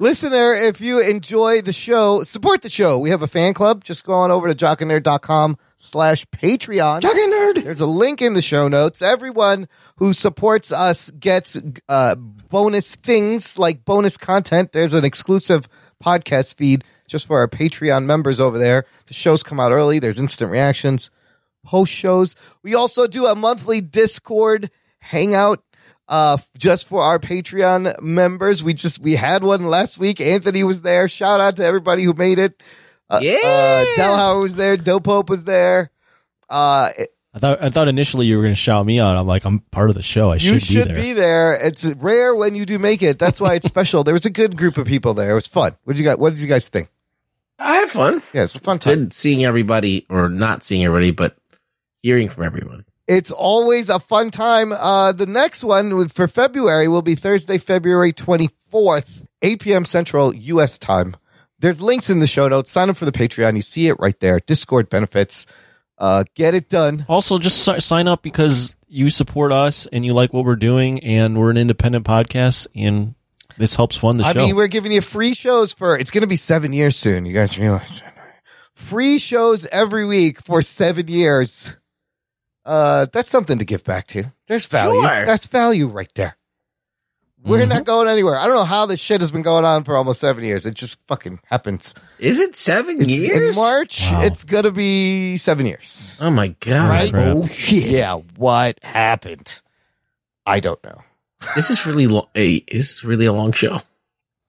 Listener, 0.00 0.54
if 0.54 0.80
you 0.80 1.00
enjoy 1.00 1.62
the 1.62 1.72
show, 1.72 2.22
support 2.24 2.62
the 2.62 2.68
show. 2.68 2.98
We 2.98 3.10
have 3.10 3.22
a 3.22 3.26
fan 3.26 3.54
club. 3.54 3.82
Just 3.84 4.04
go 4.04 4.12
on 4.12 4.30
over 4.30 4.52
to 4.52 4.54
jockandnerd.com 4.54 5.56
slash 5.78 6.26
Patreon. 6.26 7.00
Jock 7.00 7.16
and 7.16 7.32
Nerd. 7.32 7.64
There's 7.64 7.80
a 7.80 7.86
link 7.86 8.20
in 8.20 8.34
the 8.34 8.42
show 8.42 8.68
notes. 8.68 9.00
Everyone 9.00 9.66
who 9.96 10.12
supports 10.12 10.72
us 10.72 11.10
gets 11.12 11.56
uh, 11.88 12.16
bonus 12.54 12.94
things 12.94 13.58
like 13.58 13.84
bonus 13.84 14.16
content. 14.16 14.70
There's 14.70 14.92
an 14.92 15.04
exclusive 15.04 15.68
podcast 16.00 16.56
feed 16.56 16.84
just 17.08 17.26
for 17.26 17.38
our 17.40 17.48
Patreon 17.48 18.04
members 18.04 18.38
over 18.38 18.58
there. 18.58 18.84
The 19.06 19.14
shows 19.14 19.42
come 19.42 19.58
out 19.58 19.72
early. 19.72 19.98
There's 19.98 20.20
instant 20.20 20.52
reactions, 20.52 21.10
post 21.64 21.90
shows. 21.92 22.36
We 22.62 22.76
also 22.76 23.08
do 23.08 23.26
a 23.26 23.34
monthly 23.34 23.80
Discord 23.80 24.70
hangout 25.00 25.62
uh 26.06 26.36
just 26.56 26.86
for 26.86 27.02
our 27.02 27.18
Patreon 27.18 28.00
members. 28.00 28.62
We 28.62 28.72
just 28.74 29.00
we 29.00 29.16
had 29.16 29.42
one 29.42 29.64
last 29.66 29.98
week. 29.98 30.20
Anthony 30.20 30.62
was 30.62 30.82
there. 30.82 31.08
Shout 31.08 31.40
out 31.40 31.56
to 31.56 31.64
everybody 31.64 32.04
who 32.04 32.12
made 32.12 32.38
it. 32.38 32.62
Uh, 33.10 33.18
Yeah. 33.20 33.38
uh 33.42 34.00
Delhauer 34.00 34.42
was 34.42 34.54
there, 34.54 34.76
Dope 34.76 35.06
Hope 35.06 35.28
was 35.28 35.42
there. 35.44 35.90
Uh 36.48 36.90
I 37.34 37.40
thought 37.40 37.62
I 37.62 37.68
thought 37.68 37.88
initially 37.88 38.26
you 38.26 38.36
were 38.36 38.42
going 38.42 38.54
to 38.54 38.60
shout 38.60 38.86
me 38.86 39.00
out. 39.00 39.16
I'm 39.16 39.26
like, 39.26 39.44
I'm 39.44 39.58
part 39.58 39.90
of 39.90 39.96
the 39.96 40.02
show. 40.02 40.30
I 40.30 40.34
you 40.34 40.60
should, 40.60 40.62
should 40.62 40.74
be 40.74 40.74
there. 40.74 40.86
You 40.86 40.94
should 40.94 41.02
be 41.02 41.12
there. 41.14 41.66
It's 41.66 41.84
rare 41.96 42.34
when 42.34 42.54
you 42.54 42.64
do 42.64 42.78
make 42.78 43.02
it. 43.02 43.18
That's 43.18 43.40
why 43.40 43.54
it's 43.54 43.66
special. 43.66 44.04
There 44.04 44.14
was 44.14 44.24
a 44.24 44.30
good 44.30 44.56
group 44.56 44.78
of 44.78 44.86
people 44.86 45.14
there. 45.14 45.32
It 45.32 45.34
was 45.34 45.48
fun. 45.48 45.76
What 45.82 45.96
did 45.96 45.98
you 45.98 46.08
guys 46.08 46.16
what 46.16 46.30
did 46.30 46.40
you 46.40 46.46
guys 46.46 46.68
think? 46.68 46.88
I 47.58 47.76
had 47.76 47.90
fun. 47.90 48.22
Yeah, 48.32 48.44
it's 48.44 48.56
a 48.56 48.60
fun 48.60 48.78
time. 48.78 48.94
Good 48.94 49.12
seeing 49.12 49.44
everybody, 49.44 50.06
or 50.08 50.28
not 50.28 50.62
seeing 50.62 50.84
everybody, 50.84 51.10
but 51.10 51.36
hearing 52.02 52.28
from 52.28 52.46
everyone. 52.46 52.84
It's 53.06 53.30
always 53.30 53.88
a 53.88 54.00
fun 54.00 54.30
time. 54.30 54.72
Uh, 54.72 55.12
the 55.12 55.26
next 55.26 55.62
one 55.62 56.08
for 56.08 56.26
February 56.26 56.88
will 56.88 57.02
be 57.02 57.14
Thursday, 57.14 57.58
February 57.58 58.12
24th, 58.12 59.26
8 59.42 59.60
p.m. 59.60 59.84
Central 59.84 60.34
U.S. 60.34 60.78
time. 60.78 61.16
There's 61.58 61.80
links 61.80 62.10
in 62.10 62.20
the 62.20 62.26
show 62.26 62.48
notes. 62.48 62.70
Sign 62.70 62.90
up 62.90 62.96
for 62.96 63.04
the 63.04 63.12
Patreon. 63.12 63.56
You 63.56 63.62
see 63.62 63.88
it 63.88 63.96
right 63.98 64.18
there. 64.20 64.40
Discord 64.40 64.88
benefits. 64.88 65.46
Uh, 65.98 66.24
get 66.34 66.54
it 66.54 66.68
done. 66.68 67.06
Also, 67.08 67.38
just 67.38 67.64
si- 67.64 67.80
sign 67.80 68.08
up 68.08 68.22
because 68.22 68.76
you 68.88 69.10
support 69.10 69.52
us 69.52 69.86
and 69.86 70.04
you 70.04 70.12
like 70.12 70.32
what 70.32 70.44
we're 70.44 70.56
doing, 70.56 71.02
and 71.04 71.38
we're 71.38 71.50
an 71.50 71.56
independent 71.56 72.04
podcast, 72.04 72.66
and 72.74 73.14
this 73.58 73.76
helps 73.76 73.96
fund 73.96 74.18
the 74.18 74.24
show. 74.24 74.30
I 74.30 74.32
show. 74.32 74.40
mean, 74.40 74.56
we're 74.56 74.68
giving 74.68 74.92
you 74.92 75.00
free 75.00 75.34
shows 75.34 75.72
for, 75.72 75.96
it's 75.96 76.10
going 76.10 76.22
to 76.22 76.28
be 76.28 76.36
seven 76.36 76.72
years 76.72 76.96
soon. 76.96 77.26
You 77.26 77.32
guys 77.32 77.58
realize 77.58 78.00
that. 78.00 78.14
Free 78.74 79.18
shows 79.18 79.66
every 79.66 80.04
week 80.04 80.40
for 80.40 80.60
seven 80.60 81.06
years. 81.06 81.76
Uh, 82.64 83.06
that's 83.12 83.30
something 83.30 83.58
to 83.58 83.64
give 83.64 83.84
back 83.84 84.06
to. 84.08 84.32
There's 84.48 84.66
value. 84.66 85.00
Sure. 85.00 85.26
That's 85.26 85.46
value 85.46 85.86
right 85.86 86.10
there. 86.14 86.36
We're 87.44 87.58
Mm-hmm. 87.60 87.68
not 87.68 87.84
going 87.84 88.08
anywhere. 88.08 88.36
I 88.38 88.46
don't 88.46 88.56
know 88.56 88.64
how 88.64 88.86
this 88.86 89.00
shit 89.00 89.20
has 89.20 89.30
been 89.30 89.42
going 89.42 89.64
on 89.66 89.84
for 89.84 89.96
almost 89.96 90.18
seven 90.20 90.44
years. 90.44 90.64
It 90.64 90.74
just 90.74 90.98
fucking 91.06 91.40
happens. 91.44 91.94
Is 92.18 92.40
it 92.40 92.56
seven 92.56 93.00
It's 93.02 93.10
years? 93.10 93.56
in 93.56 93.62
March. 93.62 94.08
Wow. 94.10 94.22
It's 94.22 94.44
gonna 94.44 94.70
be 94.72 95.36
seven 95.36 95.66
years. 95.66 96.18
Oh 96.22 96.30
my 96.30 96.48
god! 96.60 96.88
right? 96.88 97.10
crap. 97.10 97.36
Oh 97.36 97.46
shit! 97.46 97.84
Yeah, 97.84 98.14
what 98.36 98.82
happened? 98.82 99.60
I 100.46 100.60
don't 100.60 100.82
know. 100.82 101.02
This 101.54 101.70
is 101.70 101.84
really 101.86 102.06
long. 102.06 102.28
Hey, 102.34 102.64
this 102.72 102.92
is 102.92 103.04
really 103.04 103.26
a 103.26 103.32
long 103.32 103.52
show. 103.52 103.82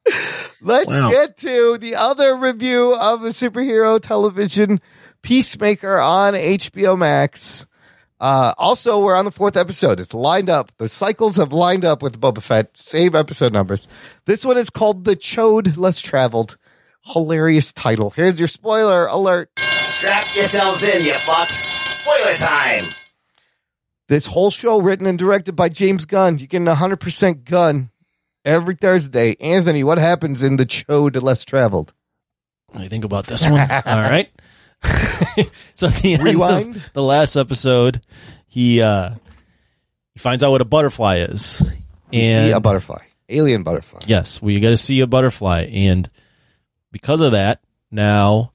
Let's 0.62 0.88
Wow. 0.88 1.12
get 1.12 1.38
to 1.40 1.78
the 1.78 1.96
other 1.96 2.36
review 2.38 2.96
of 2.96 3.22
the 3.22 3.30
superhero 3.30 4.00
television 4.02 4.80
Peacemaker 5.22 6.00
on 6.00 6.34
HBO 6.34 6.98
Max. 6.98 7.66
Uh, 8.20 8.54
also, 8.58 9.00
we're 9.04 9.16
on 9.16 9.26
the 9.26 9.32
fourth 9.32 9.58
episode. 9.58 10.00
It's 10.00 10.14
lined 10.14 10.50
up. 10.50 10.72
The 10.78 10.88
cycles 10.88 11.36
have 11.36 11.52
lined 11.52 11.84
up 11.84 12.02
with 12.02 12.20
Boba 12.20 12.42
Fett. 12.42 12.78
Same 12.78 13.16
episode 13.16 13.52
numbers. 13.52 13.88
This 14.26 14.46
one 14.46 14.58
is 14.58 14.70
called 14.70 15.04
The 15.04 15.16
Chode 15.16 15.78
Less 15.78 16.00
Traveled. 16.00 16.58
Hilarious 17.04 17.74
title. 17.74 18.12
Here's 18.12 18.40
your 18.40 18.48
spoiler 18.48 19.06
alert. 19.06 19.52
Strap 19.58 20.34
yourselves 20.36 20.82
in, 20.84 21.04
you 21.06 21.12
fucks. 21.14 21.68
Spoiler 22.02 22.36
time. 22.36 22.86
This 24.08 24.28
whole 24.28 24.52
show 24.52 24.80
written 24.82 25.08
and 25.08 25.18
directed 25.20 25.56
by 25.56 25.70
James 25.70 26.06
Gunn. 26.06 26.38
You 26.38 26.48
get 26.48 26.62
an 26.62 26.68
100% 26.68 27.44
gun 27.44 27.90
every 28.44 28.76
Thursday. 28.76 29.36
Anthony, 29.40 29.84
what 29.84 29.98
happens 29.98 30.42
in 30.42 30.58
The 30.58 30.66
Chode 30.66 31.22
Less 31.22 31.44
Traveled? 31.44 31.94
I 32.74 32.88
think 32.88 33.04
about 33.04 33.28
this 33.28 33.44
one? 33.50 33.60
All 33.86 34.02
right. 34.02 34.30
so 35.76 35.88
at 35.88 35.96
the 36.02 36.14
end 36.14 36.24
Rewind. 36.24 36.76
of 36.78 36.84
the 36.94 37.04
last 37.04 37.36
episode, 37.36 38.02
he 38.48 38.82
uh 38.82 39.12
he 40.14 40.20
finds 40.20 40.44
out 40.44 40.52
what 40.52 40.62
a 40.62 40.66
butterfly 40.66 41.18
is. 41.30 41.62
We 42.12 42.22
And 42.22 42.46
see 42.46 42.52
a 42.52 42.60
butterfly. 42.60 43.02
Alien 43.30 43.64
butterfly. 43.64 44.02
yes, 44.06 44.42
we 44.42 44.60
got 44.60 44.70
to 44.70 44.78
see 44.78 45.00
a 45.00 45.08
butterfly, 45.08 45.64
and 45.72 46.08
because 46.92 47.22
of 47.22 47.32
that, 47.32 47.60
now 47.92 48.52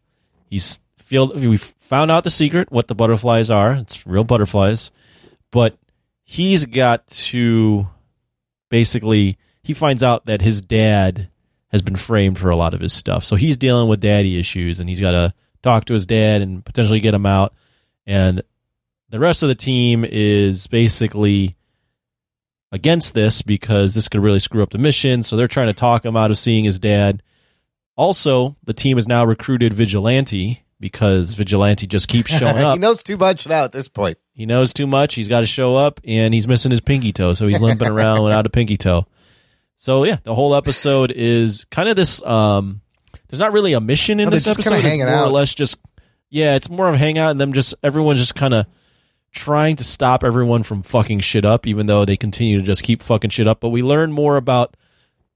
he's 0.49 0.79
feel 0.99 1.33
we 1.35 1.57
found 1.57 2.11
out 2.11 2.23
the 2.25 2.31
secret 2.31 2.71
what 2.71 2.87
the 2.87 2.95
butterflies 2.95 3.51
are. 3.51 3.73
It's 3.73 4.07
real 4.07 4.23
butterflies, 4.25 4.93
but 5.51 5.77
he's 6.25 6.65
got 6.67 7.07
to 7.09 7.89
basically 8.71 9.39
he 9.63 9.75
finds 9.75 10.03
out 10.05 10.27
that 10.27 10.41
his 10.41 10.63
dad 10.63 11.29
has 11.73 11.83
been 11.83 11.97
framed 11.97 12.39
for 12.39 12.51
a 12.51 12.57
lot 12.57 12.73
of 12.75 12.81
his 12.81 12.93
stuff. 12.93 13.25
So 13.25 13.37
he's 13.37 13.57
dealing 13.57 13.89
with 13.89 14.01
daddy 14.01 14.39
issues, 14.39 14.79
and 14.81 14.89
he's 14.89 15.01
got 15.01 15.13
to 15.13 15.35
talk 15.63 15.85
to 15.87 15.95
his 15.95 16.07
dad 16.07 16.43
and 16.43 16.65
potentially 16.65 17.01
get 17.01 17.15
him 17.15 17.27
out. 17.27 17.55
And 18.07 18.43
the 19.09 19.19
rest 19.19 19.43
of 19.43 19.49
the 19.49 19.55
team 19.55 20.05
is 20.09 20.67
basically 20.67 21.57
against 22.73 23.15
this 23.15 23.43
because 23.43 23.95
this 23.95 24.09
could 24.09 24.23
really 24.23 24.39
screw 24.39 24.63
up 24.63 24.71
the 24.71 24.79
mission. 24.79 25.23
So 25.23 25.37
they're 25.37 25.49
trying 25.49 25.67
to 25.67 25.75
talk 25.75 26.05
him 26.05 26.17
out 26.17 26.31
of 26.31 26.39
seeing 26.39 26.65
his 26.65 26.79
dad. 26.79 27.23
Also, 27.97 28.57
the 28.65 28.73
team 28.73 28.97
has 28.97 29.09
now 29.09 29.25
recruited 29.25 29.73
Vigilante 29.73 30.65
because 30.79 31.35
Vigilante 31.35 31.87
just 31.87 32.09
keeps 32.09 32.31
showing 32.39 32.59
up. 32.59 32.75
he 32.75 32.81
knows 32.81 33.03
too 33.03 33.17
much 33.17 33.49
now 33.49 33.65
at 33.65 33.73
this 33.73 33.89
point. 33.89 34.19
He 34.33 34.47
knows 34.47 34.73
too 34.73 34.87
much. 34.87 35.15
He's 35.15 35.29
got 35.29 35.41
to 35.41 35.47
show 35.47 35.77
up, 35.77 36.01
and 36.03 36.33
he's 36.33 36.49
missing 36.49 36.71
his 36.71 36.81
pinky 36.81 37.13
toe, 37.13 37.35
so 37.35 37.47
he's 37.47 37.61
limping 37.61 37.89
around 37.91 38.25
without 38.25 38.47
a 38.47 38.51
pinky 38.51 38.79
toe. 38.79 39.07
So 39.77 40.05
yeah, 40.05 40.17
the 40.23 40.35
whole 40.35 40.55
episode 40.55 41.11
is 41.11 41.67
kind 41.71 41.89
of 41.89 41.97
this. 41.97 42.23
Um, 42.23 42.81
there's 43.31 43.39
not 43.41 43.53
really 43.53 43.73
a 43.73 43.81
mission 43.81 44.21
in 44.21 44.27
No, 44.27 44.31
this 44.31 44.47
episode. 44.47 44.85
It's 44.85 44.97
more 44.99 45.25
or 45.25 45.29
less 45.29 45.55
just 45.55 45.79
yeah, 46.31 46.55
it's 46.55 46.69
more 46.71 46.89
of 46.89 46.95
a 46.95 46.99
hangout, 46.99 47.33
and 47.33 47.41
them 47.41 47.53
just 47.53 47.75
everyone's 47.83 48.21
just 48.21 48.35
kind 48.35 48.55
of 48.55 48.67
trying 49.33 49.77
to 49.77 49.85
stop 49.85 50.25
everyone 50.25 50.63
from 50.63 50.83
fucking 50.83 51.21
shit 51.21 51.45
up, 51.45 51.67
even 51.67 51.87
though 51.87 52.05
they 52.05 52.17
continue 52.17 52.59
to 52.59 52.65
just 52.65 52.83
keep 52.83 53.03
fucking 53.03 53.31
shit 53.31 53.47
up. 53.47 53.61
But 53.61 53.71
we 53.71 53.83
learn 53.83 54.13
more 54.13 54.37
about 54.37 54.77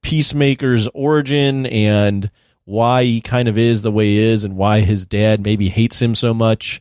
Peacemaker's 0.03 0.89
origin 0.95 1.67
and 1.67 2.31
why 2.65 3.05
he 3.05 3.21
kind 3.21 3.49
of 3.49 3.59
is 3.59 3.83
the 3.83 3.91
way 3.93 4.07
he 4.07 4.19
is, 4.19 4.45
and 4.45 4.57
why 4.57 4.81
his 4.81 5.07
dad 5.07 5.45
maybe 5.45 5.69
hates 5.69 6.01
him 6.01 6.15
so 6.15 6.33
much. 6.33 6.81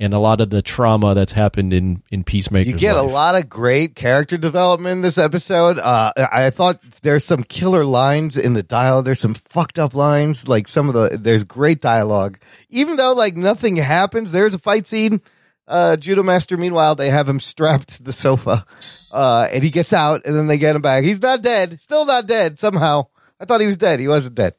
And 0.00 0.12
a 0.12 0.18
lot 0.18 0.40
of 0.40 0.50
the 0.50 0.62
trauma 0.62 1.14
that's 1.14 1.32
happened 1.32 1.72
in 1.72 2.02
in 2.10 2.24
Peacemaker. 2.24 2.68
You 2.68 2.76
get 2.76 2.96
a 2.96 3.02
lot 3.02 3.34
of 3.34 3.48
great 3.48 3.94
character 3.94 4.36
development 4.36 4.92
in 4.92 5.02
this 5.02 5.18
episode. 5.18 5.78
Uh, 5.78 6.12
I 6.16 6.50
thought 6.50 6.80
there's 7.02 7.24
some 7.24 7.44
killer 7.44 7.84
lines 7.84 8.36
in 8.36 8.54
the 8.54 8.62
dialogue. 8.62 9.04
There's 9.04 9.20
some 9.20 9.34
fucked 9.34 9.78
up 9.78 9.94
lines. 9.94 10.48
Like 10.48 10.68
some 10.68 10.88
of 10.88 10.94
the, 10.94 11.16
there's 11.16 11.44
great 11.44 11.80
dialogue. 11.80 12.38
Even 12.70 12.96
though 12.96 13.12
like 13.12 13.36
nothing 13.36 13.76
happens, 13.76 14.32
there's 14.32 14.54
a 14.54 14.58
fight 14.58 14.86
scene. 14.86 15.20
Uh, 15.66 15.96
Judo 15.96 16.22
Master, 16.22 16.56
meanwhile, 16.56 16.94
they 16.94 17.08
have 17.08 17.28
him 17.28 17.40
strapped 17.40 17.96
to 17.96 18.02
the 18.02 18.12
sofa. 18.12 18.66
Uh, 19.10 19.46
and 19.52 19.62
he 19.62 19.70
gets 19.70 19.92
out 19.92 20.26
and 20.26 20.36
then 20.36 20.48
they 20.48 20.58
get 20.58 20.74
him 20.76 20.82
back. 20.82 21.04
He's 21.04 21.22
not 21.22 21.40
dead. 21.40 21.80
Still 21.80 22.04
not 22.04 22.26
dead 22.26 22.58
somehow. 22.58 23.06
I 23.38 23.44
thought 23.44 23.60
he 23.60 23.66
was 23.66 23.76
dead. 23.76 24.00
He 24.00 24.08
wasn't 24.08 24.34
dead. 24.34 24.54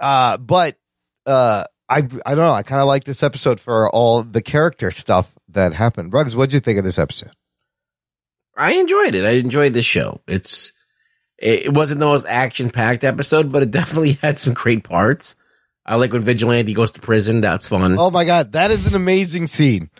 Uh, 0.00 0.36
but, 0.36 0.76
uh, 1.24 1.64
I, 1.88 1.98
I 1.98 2.34
don't 2.34 2.38
know. 2.38 2.50
I 2.50 2.62
kind 2.62 2.80
of 2.80 2.88
like 2.88 3.04
this 3.04 3.22
episode 3.22 3.60
for 3.60 3.88
all 3.90 4.22
the 4.22 4.42
character 4.42 4.90
stuff 4.90 5.32
that 5.48 5.72
happened. 5.72 6.12
Ruggs, 6.12 6.34
what'd 6.34 6.52
you 6.52 6.60
think 6.60 6.78
of 6.78 6.84
this 6.84 6.98
episode? 6.98 7.30
I 8.56 8.72
enjoyed 8.72 9.14
it. 9.14 9.24
I 9.24 9.32
enjoyed 9.32 9.72
the 9.72 9.82
show. 9.82 10.20
It's 10.26 10.72
it 11.38 11.66
it 11.66 11.74
wasn't 11.74 12.00
the 12.00 12.06
most 12.06 12.26
action 12.26 12.70
packed 12.70 13.04
episode, 13.04 13.52
but 13.52 13.62
it 13.62 13.70
definitely 13.70 14.12
had 14.14 14.38
some 14.38 14.54
great 14.54 14.84
parts. 14.84 15.36
I 15.84 15.94
like 15.96 16.12
when 16.12 16.22
Vigilante 16.22 16.72
goes 16.72 16.90
to 16.92 17.00
prison. 17.00 17.40
That's 17.40 17.68
fun. 17.68 17.96
Oh 17.98 18.10
my 18.10 18.24
god, 18.24 18.52
that 18.52 18.70
is 18.70 18.86
an 18.86 18.94
amazing 18.94 19.46
scene. 19.46 19.90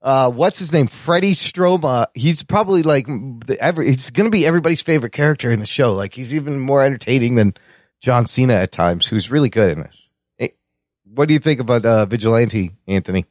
Uh, 0.00 0.30
what's 0.30 0.58
his 0.58 0.70
name? 0.72 0.86
Freddie 0.86 1.32
Stroma. 1.32 2.06
He's 2.14 2.42
probably 2.42 2.82
like 2.82 3.06
the 3.06 3.56
every. 3.58 3.86
He's 3.86 4.10
going 4.10 4.26
to 4.26 4.30
be 4.30 4.46
everybody's 4.46 4.82
favorite 4.82 5.12
character 5.12 5.50
in 5.50 5.60
the 5.60 5.66
show. 5.66 5.94
Like 5.94 6.12
he's 6.12 6.34
even 6.34 6.60
more 6.60 6.82
entertaining 6.82 7.36
than 7.36 7.54
John 8.02 8.26
Cena 8.26 8.52
at 8.52 8.70
times, 8.70 9.06
who's 9.06 9.30
really 9.30 9.48
good 9.48 9.72
in 9.72 9.82
this. 9.82 10.12
What 11.14 11.28
do 11.28 11.34
you 11.34 11.40
think 11.40 11.60
about 11.60 11.84
uh, 11.86 12.06
Vigilante, 12.06 12.72
Anthony? 12.86 13.26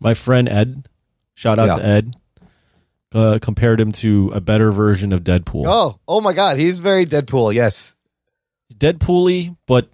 My 0.00 0.14
friend 0.14 0.48
Ed, 0.48 0.88
shout 1.34 1.58
out 1.58 1.66
Yeah. 1.66 1.76
to 1.76 1.86
Ed, 1.86 2.16
uh, 3.12 3.38
compared 3.40 3.80
him 3.80 3.92
to 3.92 4.30
a 4.34 4.40
better 4.40 4.72
version 4.72 5.12
of 5.12 5.22
Deadpool. 5.22 5.64
Oh, 5.66 5.98
oh 6.08 6.20
my 6.20 6.32
god, 6.32 6.56
he's 6.58 6.80
very 6.80 7.06
Deadpool. 7.06 7.54
Yes, 7.54 7.94
Deadpool-y, 8.74 9.54
but 9.66 9.88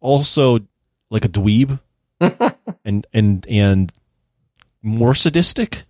also 0.00 0.58
like 1.10 1.24
a 1.24 1.28
dweeb, 1.28 1.78
and 2.84 3.06
and 3.12 3.46
and 3.48 3.92
more 4.82 5.14
sadistic. 5.14 5.84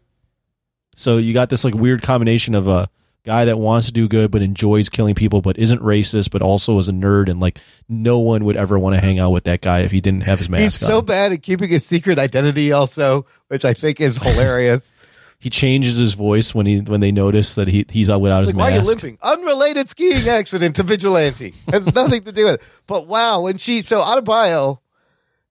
So 0.97 1.17
you 1.17 1.33
got 1.33 1.49
this 1.51 1.65
like 1.65 1.75
weird 1.75 2.03
combination 2.03 2.55
of 2.55 2.69
a 2.69 2.89
guy 3.25 3.47
that 3.47 3.59
wants 3.59 3.87
to 3.87 3.93
do 3.93 4.07
good 4.09 4.31
but 4.31 4.43
enjoys 4.43 4.89
killing 4.89 5.15
people, 5.15 5.41
but 5.41 5.59
isn't 5.59 5.81
racist, 5.83 6.31
but 6.31 6.43
also 6.43 6.79
is 6.79 6.89
a 6.89 6.93
nerd, 6.93 7.29
and 7.31 7.41
like 7.41 7.59
no 7.89 8.19
one 8.19 8.45
would 8.45 8.57
ever 8.57 8.79
want 8.79 8.95
to 8.95 9.01
hang 9.01 9.19
out 9.19 9.31
with 9.31 9.45
that 9.45 9.61
guy 9.61 9.81
if 9.81 9.91
he 9.91 10.01
didn't 10.01 10.23
have 10.23 10.39
his 10.39 10.49
mask 10.49 10.63
he's 10.63 10.83
on. 10.83 10.87
so 10.89 11.03
bad 11.03 11.33
at 11.33 11.43
keeping 11.43 11.69
his 11.71 11.85
secret 11.85 12.19
identity, 12.19 12.73
also, 12.73 13.27
which 13.49 13.65
I 13.65 13.75
think 13.75 14.01
is 14.01 14.19
hilarious. 14.19 14.95
he 15.39 15.51
changes 15.51 15.97
his 15.97 16.15
voice 16.15 16.55
when 16.55 16.65
he 16.67 16.81
when 16.81 17.01
they 17.01 17.13
notice 17.13 17.55
that 17.57 17.69
he 17.69 17.85
he's 17.91 18.09
out 18.09 18.21
without 18.21 18.41
his 18.41 18.49
Like, 18.51 18.57
why 18.57 18.69
are 18.69 18.71
you 18.73 18.77
mask. 18.79 18.89
limping? 18.89 19.19
Unrelated 19.23 19.89
skiing 19.89 20.29
accident 20.29 20.77
to 20.77 20.83
vigilante 20.83 21.55
has 21.69 21.87
nothing 21.95 22.23
to 22.25 22.33
do 22.33 22.45
with 22.45 22.55
it. 22.55 22.63
But 22.87 23.07
wow, 23.07 23.43
when 23.43 23.59
she 23.59 23.83
so 23.83 24.01
Adebayo 24.01 24.79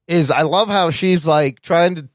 is, 0.07 0.31
I 0.31 0.41
love 0.41 0.67
how 0.69 0.89
she's 0.91 1.25
like 1.27 1.61
trying 1.61 1.95
to 1.95 2.09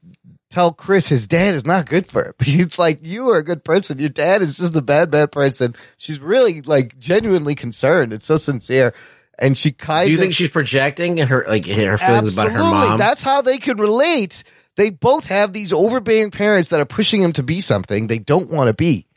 tell 0.49 0.71
Chris 0.73 1.07
his 1.09 1.27
dad 1.27 1.53
is 1.55 1.65
not 1.65 1.85
good 1.85 2.07
for 2.07 2.25
him. 2.25 2.33
He's 2.43 2.77
like, 2.79 2.99
you 3.01 3.29
are 3.29 3.37
a 3.37 3.43
good 3.43 3.63
person. 3.63 3.99
Your 3.99 4.09
dad 4.09 4.41
is 4.41 4.57
just 4.57 4.75
a 4.75 4.81
bad, 4.81 5.11
bad 5.11 5.31
person. 5.31 5.75
She's 5.97 6.19
really 6.19 6.61
like 6.61 6.97
genuinely 6.99 7.55
concerned. 7.55 8.13
It's 8.13 8.25
so 8.25 8.37
sincere, 8.37 8.93
and 9.37 9.57
she 9.57 9.71
kind 9.71 10.01
of. 10.01 10.05
Do 10.07 10.11
you 10.13 10.17
think 10.17 10.33
she's 10.33 10.49
projecting 10.51 11.17
her 11.17 11.45
like 11.47 11.65
her 11.65 11.97
feelings 11.97 12.37
about 12.37 12.51
her 12.51 12.59
mom? 12.59 12.97
That's 12.99 13.21
how 13.23 13.41
they 13.41 13.57
can 13.57 13.77
relate. 13.77 14.43
They 14.75 14.89
both 14.91 15.27
have 15.27 15.51
these 15.53 15.73
overbearing 15.73 16.31
parents 16.31 16.69
that 16.69 16.79
are 16.79 16.85
pushing 16.85 17.21
them 17.21 17.33
to 17.33 17.43
be 17.43 17.59
something 17.61 18.07
they 18.07 18.19
don't 18.19 18.49
want 18.49 18.67
to 18.69 18.73
be, 18.73 19.07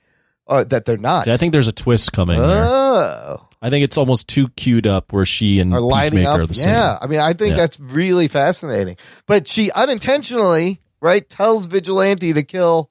or 0.47 0.65
that 0.65 0.85
they're 0.87 0.97
not. 0.97 1.25
See, 1.27 1.33
I 1.33 1.37
think 1.37 1.53
there's 1.53 1.69
a 1.69 1.73
twist 1.73 2.13
coming. 2.13 2.41
there. 2.41 2.65
Oh. 2.67 3.49
I 3.65 3.71
think 3.71 3.85
it's 3.85 3.97
almost 3.97 4.27
too 4.27 4.49
queued 4.57 4.89
up 4.89 5.13
where 5.13 5.25
she 5.25 5.61
and 5.61 5.73
are 5.73 5.81
lining 5.81 6.11
Peacemaker 6.19 6.31
up. 6.31 6.41
are 6.41 6.47
the 6.47 6.55
same. 6.55 6.69
Yeah, 6.71 6.99
I 7.01 7.07
mean, 7.07 7.21
I 7.21 7.33
think 7.33 7.51
Yeah. 7.53 7.59
that's 7.59 7.79
really 7.79 8.27
fascinating. 8.27 8.97
But 9.29 9.47
she 9.47 9.71
unintentionally, 9.71 10.81
right, 11.03 11.29
tells 11.29 11.67
Vigilante 11.67 12.33
to 12.33 12.43
kill. 12.43 12.91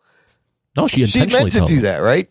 No, 0.78 0.88
she 0.88 1.06
She 1.08 1.26
meant 1.26 1.52
to 1.54 1.62
do 1.66 1.76
him. 1.78 1.82
that, 1.82 1.98
right? 2.00 2.30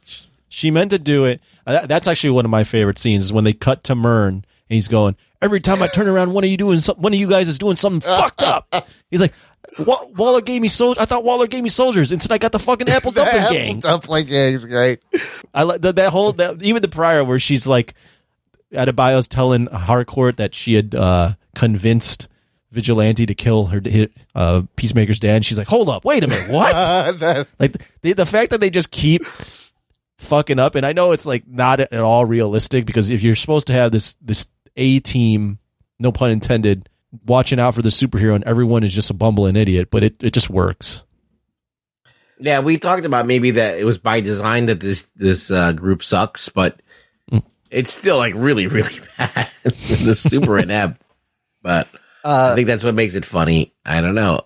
She 0.48 0.70
meant 0.70 0.90
to 0.90 0.98
do 0.98 1.24
it. 1.24 1.40
Uh, 1.66 1.86
That's 1.86 2.06
actually 2.06 2.30
one 2.30 2.44
of 2.44 2.50
my 2.50 2.64
favorite 2.64 2.98
scenes 2.98 3.24
is 3.24 3.32
when 3.32 3.44
they 3.44 3.52
cut 3.52 3.82
to 3.84 3.94
Murn 3.94 4.34
and 4.34 4.44
he's 4.68 4.88
going, 4.88 5.16
Every 5.42 5.60
time 5.60 5.82
I 5.82 5.86
turn 5.86 6.06
around, 6.06 6.34
one 6.34 6.44
of 6.44 6.50
you 6.50 6.58
doing 6.58 6.80
some, 6.80 6.96
one 6.96 7.14
of 7.14 7.18
you 7.18 7.26
guys 7.28 7.48
is 7.48 7.58
doing 7.58 7.76
something 7.76 8.00
fucked 8.16 8.42
up. 8.42 8.86
He's 9.10 9.20
like, 9.22 9.32
Waller 9.78 10.42
gave 10.42 10.60
me 10.60 10.68
soldiers. 10.68 11.00
I 11.00 11.06
thought 11.06 11.24
Waller 11.24 11.46
gave 11.46 11.62
me 11.62 11.70
soldiers. 11.70 12.12
Instead, 12.12 12.32
I 12.32 12.38
got 12.38 12.52
the 12.52 12.58
fucking 12.58 12.88
apple 12.90 13.10
dumpling 13.10 13.42
apple 13.42 13.54
gang. 13.54 13.80
dumpling 13.80 14.26
gang 14.26 14.52
is 14.54 14.64
great. 14.66 15.00
I 15.54 15.62
like 15.62 15.80
that, 15.80 15.96
that 15.96 16.10
whole 16.10 16.32
that 16.34 16.62
even 16.62 16.82
the 16.82 16.88
prior 16.88 17.24
where 17.24 17.38
she's 17.38 17.66
like, 17.66 17.94
Adebayo's 18.72 19.28
telling 19.28 19.66
Harcourt 19.66 20.36
that 20.36 20.54
she 20.54 20.74
had 20.74 20.94
uh, 20.94 21.34
convinced 21.54 22.28
Vigilante 22.72 23.26
to 23.26 23.34
kill 23.34 23.66
her 23.66 23.80
uh, 24.34 24.62
Peacemaker's 24.76 25.18
dad. 25.20 25.36
And 25.36 25.44
she's 25.46 25.58
like, 25.58 25.66
Hold 25.68 25.88
up, 25.88 26.04
wait 26.04 26.22
a 26.24 26.28
minute, 26.28 26.50
what? 26.50 26.72
That- 27.20 27.48
like 27.58 27.76
the 28.02 28.12
the 28.14 28.26
fact 28.26 28.50
that 28.50 28.60
they 28.60 28.70
just 28.70 28.90
keep 28.90 29.24
fucking 30.18 30.58
up 30.58 30.74
and 30.74 30.84
i 30.84 30.92
know 30.92 31.12
it's 31.12 31.24
like 31.24 31.48
not 31.48 31.80
at 31.80 31.94
all 31.94 32.26
realistic 32.26 32.84
because 32.84 33.08
if 33.08 33.22
you're 33.22 33.34
supposed 33.34 33.66
to 33.68 33.72
have 33.72 33.90
this 33.90 34.16
this 34.20 34.48
a 34.76 35.00
team 35.00 35.58
no 35.98 36.12
pun 36.12 36.30
intended 36.30 36.90
watching 37.24 37.58
out 37.58 37.74
for 37.74 37.80
the 37.80 37.88
superhero 37.88 38.34
and 38.34 38.44
everyone 38.44 38.84
is 38.84 38.92
just 38.92 39.08
a 39.08 39.14
bumbling 39.14 39.56
idiot 39.56 39.88
but 39.90 40.02
it, 40.02 40.22
it 40.22 40.34
just 40.34 40.50
works 40.50 41.04
yeah, 42.38 42.60
we 42.60 42.78
talked 42.78 43.04
about 43.04 43.26
maybe 43.26 43.50
that 43.52 43.78
it 43.78 43.84
was 43.84 43.98
by 43.98 44.20
design 44.20 44.66
that 44.66 44.80
this 44.80 45.10
this 45.16 45.50
uh, 45.50 45.72
group 45.72 46.02
sucks, 46.02 46.48
but 46.48 46.80
Mm. 47.30 47.42
it's 47.70 47.92
still 47.92 48.16
like 48.16 48.34
really 48.36 48.66
really 48.66 48.98
bad. 49.18 49.48
the 49.62 50.14
super 50.14 50.58
inept, 50.58 51.00
but 51.62 51.86
Uh, 52.24 52.50
I 52.52 52.54
think 52.54 52.66
that's 52.66 52.84
what 52.84 52.94
makes 52.94 53.14
it 53.14 53.24
funny. 53.24 53.72
I 53.84 54.00
don't 54.00 54.14
know. 54.14 54.42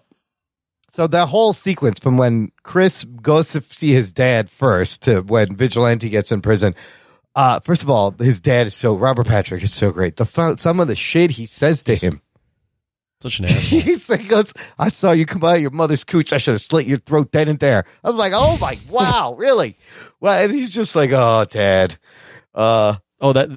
So 0.91 1.09
the 1.09 1.27
whole 1.27 1.53
sequence 1.53 1.99
from 1.99 2.19
when 2.19 2.53
Chris 2.63 3.03
goes 3.03 3.51
to 3.53 3.61
see 3.63 3.93
his 3.93 4.13
dad 4.13 4.49
first 4.49 5.03
to 5.03 5.23
when 5.23 5.57
Vigilante 5.57 6.09
gets 6.09 6.31
in 6.31 6.41
prison. 6.41 6.77
Uh, 7.35 7.59
first 7.59 7.83
of 7.83 7.91
all, 7.91 8.13
his 8.13 8.41
dad 8.41 8.69
is 8.69 8.75
so 8.75 8.95
Robert 8.95 9.27
Patrick 9.27 9.65
is 9.65 9.75
so 9.75 9.91
great. 9.91 10.17
The 10.17 10.57
some 10.57 10.79
of 10.79 10.87
the 10.87 10.95
shit 10.95 11.33
he 11.33 11.47
says 11.47 11.83
to 11.85 11.97
him. 11.97 12.23
such 13.21 13.41
an 13.41 13.47
asshole 13.47 14.19
he 14.19 14.29
goes, 14.29 14.55
I 14.79 14.91
saw 14.91 15.11
you 15.11 15.27
come 15.27 15.43
out 15.43 15.57
of 15.57 15.63
your 15.63 15.73
mother's 15.73 16.05
cooch. 16.05 16.33
I 16.33 16.39
should 16.39 16.53
have 16.53 16.61
slit 16.61 16.87
your 16.87 16.99
throat 16.99 17.33
then 17.33 17.49
and 17.49 17.59
there. 17.59 17.87
I 18.05 18.09
was 18.09 18.17
like, 18.17 18.33
oh 18.35 18.57
my, 18.59 18.79
wow, 18.89 19.35
really? 19.37 19.77
Well, 20.21 20.45
and 20.45 20.53
he's 20.53 20.71
just 20.71 20.95
like, 20.95 21.11
oh, 21.13 21.45
dad. 21.51 21.97
Uh, 22.55 22.95
oh 23.21 23.33
that 23.33 23.49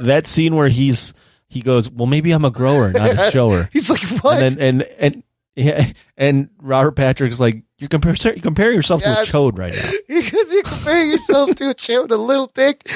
that 0.00 0.26
scene 0.26 0.54
where 0.56 0.68
he's 0.68 1.14
he 1.56 1.62
goes 1.62 1.90
well 1.90 2.06
maybe 2.06 2.30
i'm 2.32 2.44
a 2.44 2.50
grower 2.50 2.92
not 2.92 3.18
a 3.18 3.30
shower 3.32 3.68
he's 3.72 3.88
like, 3.90 4.00
what? 4.22 4.42
and 4.42 4.56
then 4.56 4.60
and 4.60 4.88
and 4.98 5.22
yeah, 5.58 5.90
and 6.18 6.50
Robert 6.60 6.92
Patrick's 6.92 7.40
like 7.40 7.62
you're 7.78 7.88
comparing 7.88 8.16
you're 8.36 8.42
yourself 8.74 9.00
Yes. 9.02 9.26
to 9.30 9.38
a 9.38 9.40
chode 9.40 9.58
right 9.58 9.72
now. 9.74 9.90
because 10.06 10.52
you're 10.52 10.62
comparing 10.62 11.10
yourself 11.10 11.54
to 11.54 11.70
a 11.70 11.74
with 12.02 12.12
a 12.12 12.18
little 12.18 12.48
dick. 12.48 12.86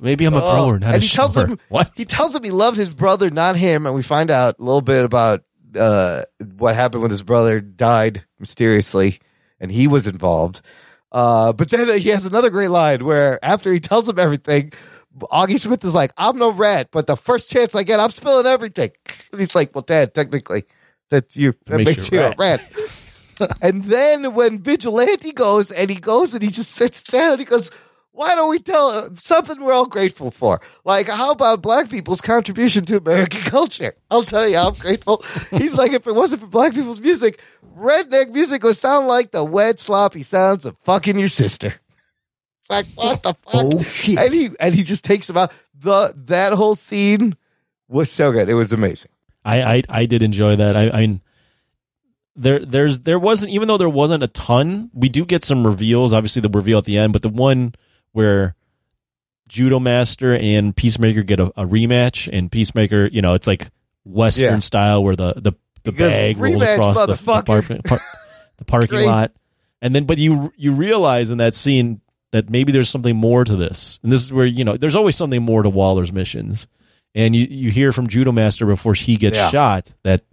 Maybe 0.00 0.24
I'm 0.24 0.34
a 0.34 0.36
Oh, 0.36 0.54
grower, 0.54 0.78
not 0.78 0.94
and 0.94 1.02
a 1.02 1.04
he 1.04 1.08
tells 1.08 1.34
shower. 1.34 1.46
him 1.48 1.58
What? 1.68 1.90
he 1.96 2.04
tells 2.04 2.36
him 2.36 2.44
he 2.44 2.52
loves 2.52 2.78
his 2.78 2.90
brother, 2.90 3.28
not 3.30 3.56
him, 3.56 3.86
and 3.86 3.94
we 3.96 4.04
find 4.04 4.30
out 4.30 4.54
a 4.60 4.62
little 4.62 4.82
bit 4.82 5.02
about 5.04 5.42
uh, 5.76 6.22
what 6.58 6.76
happened 6.76 7.02
when 7.02 7.10
his 7.10 7.24
brother 7.24 7.60
died 7.60 8.24
mysteriously, 8.38 9.18
and 9.58 9.72
he 9.72 9.88
was 9.88 10.06
involved. 10.06 10.62
Uh, 11.10 11.52
but 11.54 11.70
then 11.70 11.98
he 11.98 12.10
has 12.10 12.24
another 12.24 12.50
great 12.50 12.68
line 12.70 13.04
where 13.04 13.44
after 13.44 13.72
he 13.72 13.80
tells 13.80 14.08
him 14.08 14.18
everything, 14.20 14.72
Auggie 15.18 15.58
Smith 15.58 15.84
is 15.84 15.94
like, 15.94 16.12
"I'm 16.16 16.38
no 16.38 16.50
rat, 16.50 16.88
but 16.90 17.06
the 17.06 17.16
first 17.16 17.50
chance 17.50 17.74
I 17.74 17.82
get, 17.82 18.00
I'm 18.00 18.10
spilling 18.10 18.46
everything." 18.46 18.90
And 19.32 19.40
he's 19.40 19.54
like, 19.54 19.74
"Well, 19.74 19.82
Dad, 19.82 20.14
technically, 20.14 20.64
that's 21.10 21.36
you. 21.36 21.54
That 21.66 21.78
Makes 21.78 21.86
makes 21.86 22.12
you 22.12 22.20
a 22.20 22.30
a 22.30 22.34
rat." 22.36 22.72
and 23.62 23.84
then 23.84 24.34
when 24.34 24.60
Vigilante 24.60 25.32
goes 25.32 25.70
and 25.70 25.90
he 25.90 25.96
goes 25.96 26.34
and 26.34 26.42
he 26.42 26.50
just 26.50 26.72
sits 26.72 27.02
down, 27.02 27.38
he 27.38 27.44
goes, 27.44 27.70
why 28.16 28.34
don't 28.34 28.48
we 28.48 28.58
tell 28.58 28.88
uh, 28.88 29.10
something 29.16 29.60
we're 29.60 29.74
all 29.74 29.84
grateful 29.84 30.30
for? 30.30 30.62
Like, 30.86 31.06
how 31.06 31.32
about 31.32 31.60
black 31.60 31.90
people's 31.90 32.22
contribution 32.22 32.86
to 32.86 32.96
American 32.96 33.40
culture? 33.44 33.92
I'll 34.10 34.24
tell 34.24 34.48
you, 34.48 34.56
I'm 34.56 34.72
grateful. 34.72 35.22
He's 35.50 35.76
like, 35.76 35.92
if 35.92 36.06
it 36.06 36.14
wasn't 36.14 36.40
for 36.40 36.46
black 36.46 36.72
people's 36.72 36.98
music, 36.98 37.42
redneck 37.76 38.32
music 38.32 38.62
would 38.62 38.78
sound 38.78 39.06
like 39.06 39.32
the 39.32 39.44
wet, 39.44 39.78
sloppy 39.78 40.22
sounds 40.22 40.64
of 40.64 40.78
fucking 40.78 41.18
your 41.18 41.28
sister. 41.28 41.74
It's 42.68 42.70
like, 42.70 42.86
what 42.96 43.22
the 43.22 43.34
fuck? 43.34 43.54
Oh, 43.54 43.82
shit. 43.82 44.18
And 44.18 44.34
he 44.34 44.50
and 44.58 44.74
he 44.74 44.82
just 44.82 45.04
takes 45.04 45.30
him 45.30 45.36
out. 45.36 45.52
The 45.78 46.12
that 46.26 46.52
whole 46.52 46.74
scene 46.74 47.36
was 47.88 48.10
so 48.10 48.32
good. 48.32 48.48
It 48.48 48.54
was 48.54 48.72
amazing. 48.72 49.10
I, 49.44 49.62
I 49.76 49.82
I 49.88 50.06
did 50.06 50.22
enjoy 50.22 50.56
that. 50.56 50.76
I, 50.76 50.90
I 50.90 51.00
mean, 51.02 51.20
there 52.34 52.64
there's 52.64 53.00
there 53.00 53.18
wasn't 53.18 53.52
even 53.52 53.68
though 53.68 53.78
there 53.78 53.88
wasn't 53.88 54.24
a 54.24 54.28
ton. 54.28 54.90
We 54.92 55.08
do 55.08 55.24
get 55.24 55.44
some 55.44 55.64
reveals. 55.66 56.12
Obviously, 56.12 56.42
the 56.42 56.48
reveal 56.48 56.78
at 56.78 56.84
the 56.84 56.98
end, 56.98 57.12
but 57.12 57.22
the 57.22 57.28
one 57.28 57.74
where 58.12 58.56
Judo 59.48 59.78
Master 59.78 60.34
and 60.34 60.74
Peacemaker 60.74 61.22
get 61.22 61.38
a, 61.38 61.44
a 61.56 61.64
rematch, 61.64 62.28
and 62.32 62.50
Peacemaker, 62.50 63.06
you 63.06 63.22
know, 63.22 63.34
it's 63.34 63.46
like 63.46 63.68
Western 64.04 64.54
Yeah. 64.54 64.58
style 64.60 65.04
where 65.04 65.14
the 65.14 65.34
the 65.36 65.52
the 65.84 65.92
He 65.92 65.96
goes, 65.98 66.18
bag 66.18 66.36
rolls 66.38 66.62
across 66.62 66.96
the 66.96 67.12
motherfucker." 67.12 67.38
apartment. 67.40 67.84
Par- 67.84 68.00
the 68.56 68.64
parking 68.64 69.06
lot, 69.06 69.30
and 69.80 69.94
then 69.94 70.04
but 70.04 70.18
you 70.18 70.52
you 70.56 70.72
realize 70.72 71.30
in 71.30 71.38
that 71.38 71.54
scene 71.54 72.00
that 72.32 72.50
maybe 72.50 72.72
there's 72.72 72.88
something 72.90 73.16
more 73.16 73.44
to 73.44 73.56
this, 73.56 74.00
and 74.02 74.10
this 74.12 74.22
is 74.22 74.32
where 74.32 74.46
you 74.46 74.64
know 74.64 74.76
there's 74.76 74.96
always 74.96 75.16
something 75.16 75.42
more 75.42 75.62
to 75.62 75.68
Waller's 75.70 76.12
missions, 76.12 76.66
and 77.14 77.34
you 77.36 77.46
you 77.48 77.70
hear 77.70 77.92
from 77.92 78.06
Judo 78.08 78.32
Master 78.32 78.66
before 78.66 78.94
he 78.94 79.16
gets 79.16 79.36
Yeah. 79.36 79.50
shot 79.50 79.92
that 80.02 80.24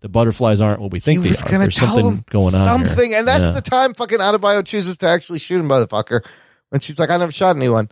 the 0.00 0.08
butterflies 0.08 0.60
aren't 0.60 0.80
what 0.80 0.90
we 0.92 0.98
think 1.00 1.18
he 1.20 1.24
they 1.24 1.28
was 1.30 1.42
are. 1.42 1.58
There's 1.58 1.76
tell 1.76 1.88
something 1.88 2.06
him 2.06 2.24
going 2.30 2.54
on 2.54 2.78
here. 2.80 2.86
something, 2.86 3.14
and 3.14 3.26
that's 3.28 3.44
Yeah. 3.44 3.50
the 3.50 3.60
time 3.60 3.94
fucking 3.94 4.18
Adebayo 4.18 4.64
chooses 4.64 4.98
to 4.98 5.06
actually 5.08 5.38
shoot 5.38 5.60
him, 5.60 5.68
motherfucker. 5.68 6.24
When 6.70 6.80
she's 6.80 6.98
like, 6.98 7.10
"I 7.10 7.16
never 7.18 7.30
shot 7.32 7.54
anyone," 7.56 7.90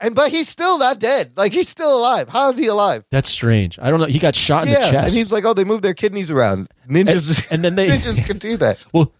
and 0.00 0.14
but 0.14 0.30
he's 0.30 0.48
still 0.48 0.78
not 0.78 0.98
dead. 0.98 1.32
Like 1.36 1.52
he's 1.52 1.68
still 1.68 1.96
alive. 1.98 2.28
How 2.28 2.50
is 2.50 2.56
he 2.58 2.66
alive? 2.66 3.04
That's 3.10 3.28
strange. 3.30 3.78
I 3.80 3.90
don't 3.90 4.00
know. 4.00 4.06
He 4.06 4.18
got 4.18 4.34
shot 4.34 4.66
in 4.66 4.72
yeah, 4.72 4.80
the 4.86 4.90
chest. 4.90 5.08
and 5.08 5.14
he's 5.16 5.30
like, 5.30 5.44
"Oh, 5.44 5.52
they 5.52 5.64
move 5.64 5.82
their 5.82 5.94
kidneys 5.94 6.30
around. 6.30 6.68
Ninjas, 6.88 7.44
and, 7.50 7.52
and 7.52 7.64
then 7.64 7.74
they 7.74 7.88
ninjas 7.98 8.24
can 8.24 8.38
do 8.38 8.56
that." 8.56 8.78
Well, 8.92 9.12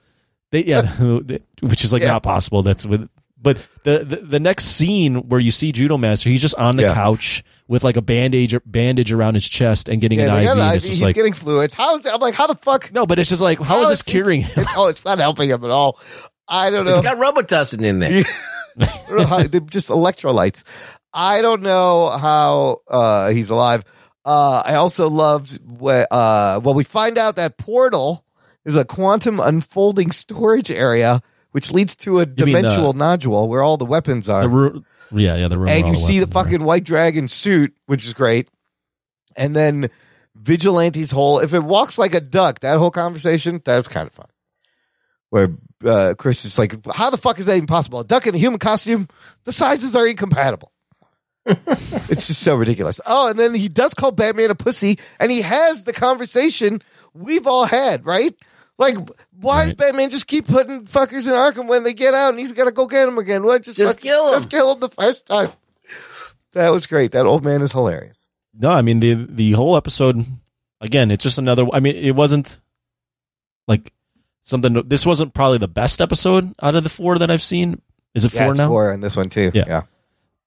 they 0.53 0.65
yeah, 0.65 0.87
which 1.61 1.85
is 1.85 1.93
like 1.93 2.03
Yeah. 2.03 2.09
not 2.09 2.23
possible. 2.23 2.63
That's 2.63 2.87
with. 2.87 3.09
But 3.45 3.69
the, 3.85 3.99
the 4.05 4.17
the 4.17 4.41
next 4.41 4.65
scene 4.65 5.29
where 5.29 5.39
you 5.39 5.53
see 5.53 5.71
Judo 5.71 5.97
Master, 5.99 6.31
he's 6.31 6.41
just 6.43 6.57
on 6.57 6.77
the 6.77 6.83
Yeah. 6.85 6.95
couch 6.95 7.45
with 7.69 7.85
like 7.85 7.97
a 7.97 8.03
bandage 8.03 8.57
bandage 8.67 9.13
around 9.13 9.35
his 9.35 9.49
chest 9.49 9.89
and 9.89 10.01
getting 10.01 10.19
Yeah, 10.19 10.35
an 10.35 10.39
IV. 10.41 10.45
got 10.45 10.57
an 10.57 10.63
and 10.63 10.71
IV. 10.71 10.77
it's 10.77 10.85
just 10.87 10.93
He's 10.95 11.03
like 11.03 11.15
getting 11.15 11.33
fluids. 11.35 11.75
How 11.75 11.97
is 11.97 12.05
it? 12.07 12.13
I'm 12.13 12.21
like, 12.21 12.35
how 12.35 12.47
the 12.49 12.57
fuck? 12.57 12.93
no, 12.93 13.07
but 13.07 13.19
it's 13.21 13.29
just 13.31 13.43
like 13.43 13.61
how 13.61 13.83
is 13.85 13.91
this 13.91 14.03
curing 14.03 14.41
him? 14.43 14.63
It, 14.63 14.69
oh, 14.77 14.89
it's 14.89 15.05
not 15.05 15.19
helping 15.19 15.49
him 15.51 15.63
at 15.65 15.71
all. 15.71 16.01
I 16.49 16.71
don't 16.71 16.85
know. 16.85 16.93
It's 16.93 17.03
got 17.03 17.17
Robitussin 17.19 17.83
in 17.85 18.01
there. 18.01 18.25
I 18.81 19.25
how, 19.25 19.43
they're 19.45 19.61
just 19.61 19.89
electrolytes. 19.89 20.63
I 21.13 21.43
don't 21.43 21.63
know 21.63 22.11
how 22.11 22.79
uh, 22.89 23.29
he's 23.31 23.51
alive. 23.51 23.85
Uh, 24.25 24.63
I 24.65 24.75
also 24.77 25.09
loved 25.09 25.61
when 25.65 26.07
uh, 26.11 26.61
well, 26.65 26.75
we 26.75 26.83
find 26.85 27.19
out 27.19 27.37
that 27.37 27.57
portal 27.59 28.25
is 28.65 28.75
a 28.75 28.85
quantum 28.85 29.39
unfolding 29.39 30.11
storage 30.11 30.71
area, 30.71 31.23
which 31.55 31.71
leads 31.71 31.95
to 31.95 32.19
a 32.19 32.27
mean 32.27 32.35
the- 32.35 32.45
dimensional 32.47 32.93
nodule 32.95 33.49
where 33.49 33.63
all 33.63 33.77
the 33.77 33.85
weapons 33.85 34.29
are. 34.29 34.43
The 34.43 34.49
room, 34.49 34.85
yeah, 35.13 35.37
yeah, 35.37 35.47
the 35.47 35.57
room. 35.57 35.67
where 35.67 35.77
and 35.77 35.85
all 35.85 35.95
you 35.95 36.01
see 36.01 36.15
the 36.15 36.27
weapons 36.27 36.35
are. 36.35 36.45
fucking 36.45 36.65
white 36.65 36.83
dragon 36.83 37.29
suit, 37.29 37.73
which 37.87 38.05
is 38.05 38.13
great. 38.13 38.51
And 39.37 39.55
then 39.55 39.89
Vigilante's 40.35 41.13
whole, 41.13 41.39
if 41.39 41.55
it 41.55 41.63
walks 41.63 41.97
like 41.97 42.13
a 42.13 42.21
duck, 42.21 42.59
that 42.61 42.79
whole 42.79 42.91
conversation, 42.91 43.63
that's 43.65 43.87
kind 43.87 44.09
of 44.09 44.13
fun. 44.13 44.27
Where 45.31 45.53
uh, 45.85 46.15
Chris 46.19 46.45
is 46.45 46.59
like, 46.59 46.75
how 46.93 47.11
the 47.11 47.19
fuck 47.19 47.39
is 47.39 47.47
that 47.47 47.55
even 47.55 47.69
possible? 47.69 48.01
A 48.01 48.05
duck 48.05 48.27
in 48.27 48.35
a 48.35 48.39
human 48.39 48.59
costume? 48.59 49.07
The 49.45 49.53
sizes 49.53 49.95
are 49.95 50.09
incompatible. 50.09 50.73
it's 51.47 52.27
just 52.27 52.43
so 52.43 52.57
ridiculous. 52.57 53.01
Oh, 53.07 53.29
and 53.29 53.39
then 53.39 53.55
he 53.55 53.69
does 53.69 53.95
call 53.95 54.11
Batman 54.11 54.51
a 54.51 54.57
pussy, 54.57 54.99
and 55.21 55.31
he 55.31 55.43
has 55.43 55.85
the 55.85 55.93
conversation 55.93 56.83
we've 57.13 57.47
all 57.47 57.67
had, 57.67 58.05
right? 58.05 58.35
Like, 58.79 58.97
why 59.41 59.65
does 59.65 59.75
Batman 59.75 60.11
just 60.11 60.27
keep 60.27 60.47
putting 60.49 60.85
fuckers 60.85 61.27
in 61.29 61.33
Arkham 61.33 61.69
when 61.69 61.85
they 61.85 61.95
get 61.95 62.13
out 62.13 62.31
and 62.31 62.39
he's 62.41 62.53
got 62.53 62.65
to 62.65 62.73
go 62.73 62.87
get 62.87 63.05
them 63.07 63.19
again? 63.19 63.45
What? 63.45 63.63
Just, 63.63 63.79
Just 63.79 63.97
fuck- 63.99 64.03
kill 64.03 64.27
'em. 64.29 64.35
Just 64.35 64.51
kill 64.51 64.73
him 64.73 64.81
the 64.81 64.89
first 64.89 65.27
time. 65.27 65.51
That 66.53 66.71
was 66.71 66.87
great. 66.87 67.13
That 67.13 67.27
old 67.27 67.45
man 67.45 67.63
is 67.63 67.73
hilarious. 67.73 68.27
No, 68.59 68.71
I 68.71 68.83
mean 68.83 69.01
the 69.01 69.15
the 69.29 69.53
whole 69.53 69.77
episode. 69.77 70.25
Again, 70.81 71.11
it's 71.11 71.23
just 71.25 71.39
another. 71.39 71.67
I 71.73 71.81
mean, 71.81 71.97
it 71.97 72.15
wasn't 72.15 72.61
like 73.67 73.93
something. 74.43 74.75
This 74.87 75.05
wasn't 75.07 75.35
probably 75.35 75.59
the 75.59 75.69
best 75.69 76.01
episode 76.01 76.55
out 76.63 76.75
of 76.77 76.83
the 76.85 76.89
four 76.91 77.19
that 77.19 77.31
I've 77.31 77.43
seen. 77.43 77.81
Is 78.15 78.25
it 78.25 78.33
Yeah, 78.35 78.43
four 78.45 78.51
it's 78.53 78.59
now? 78.61 78.69
four 78.69 78.93
in 78.93 79.01
this 79.01 79.17
one 79.17 79.29
too. 79.29 79.51
Yeah. 79.55 79.65
yeah. 79.67 79.83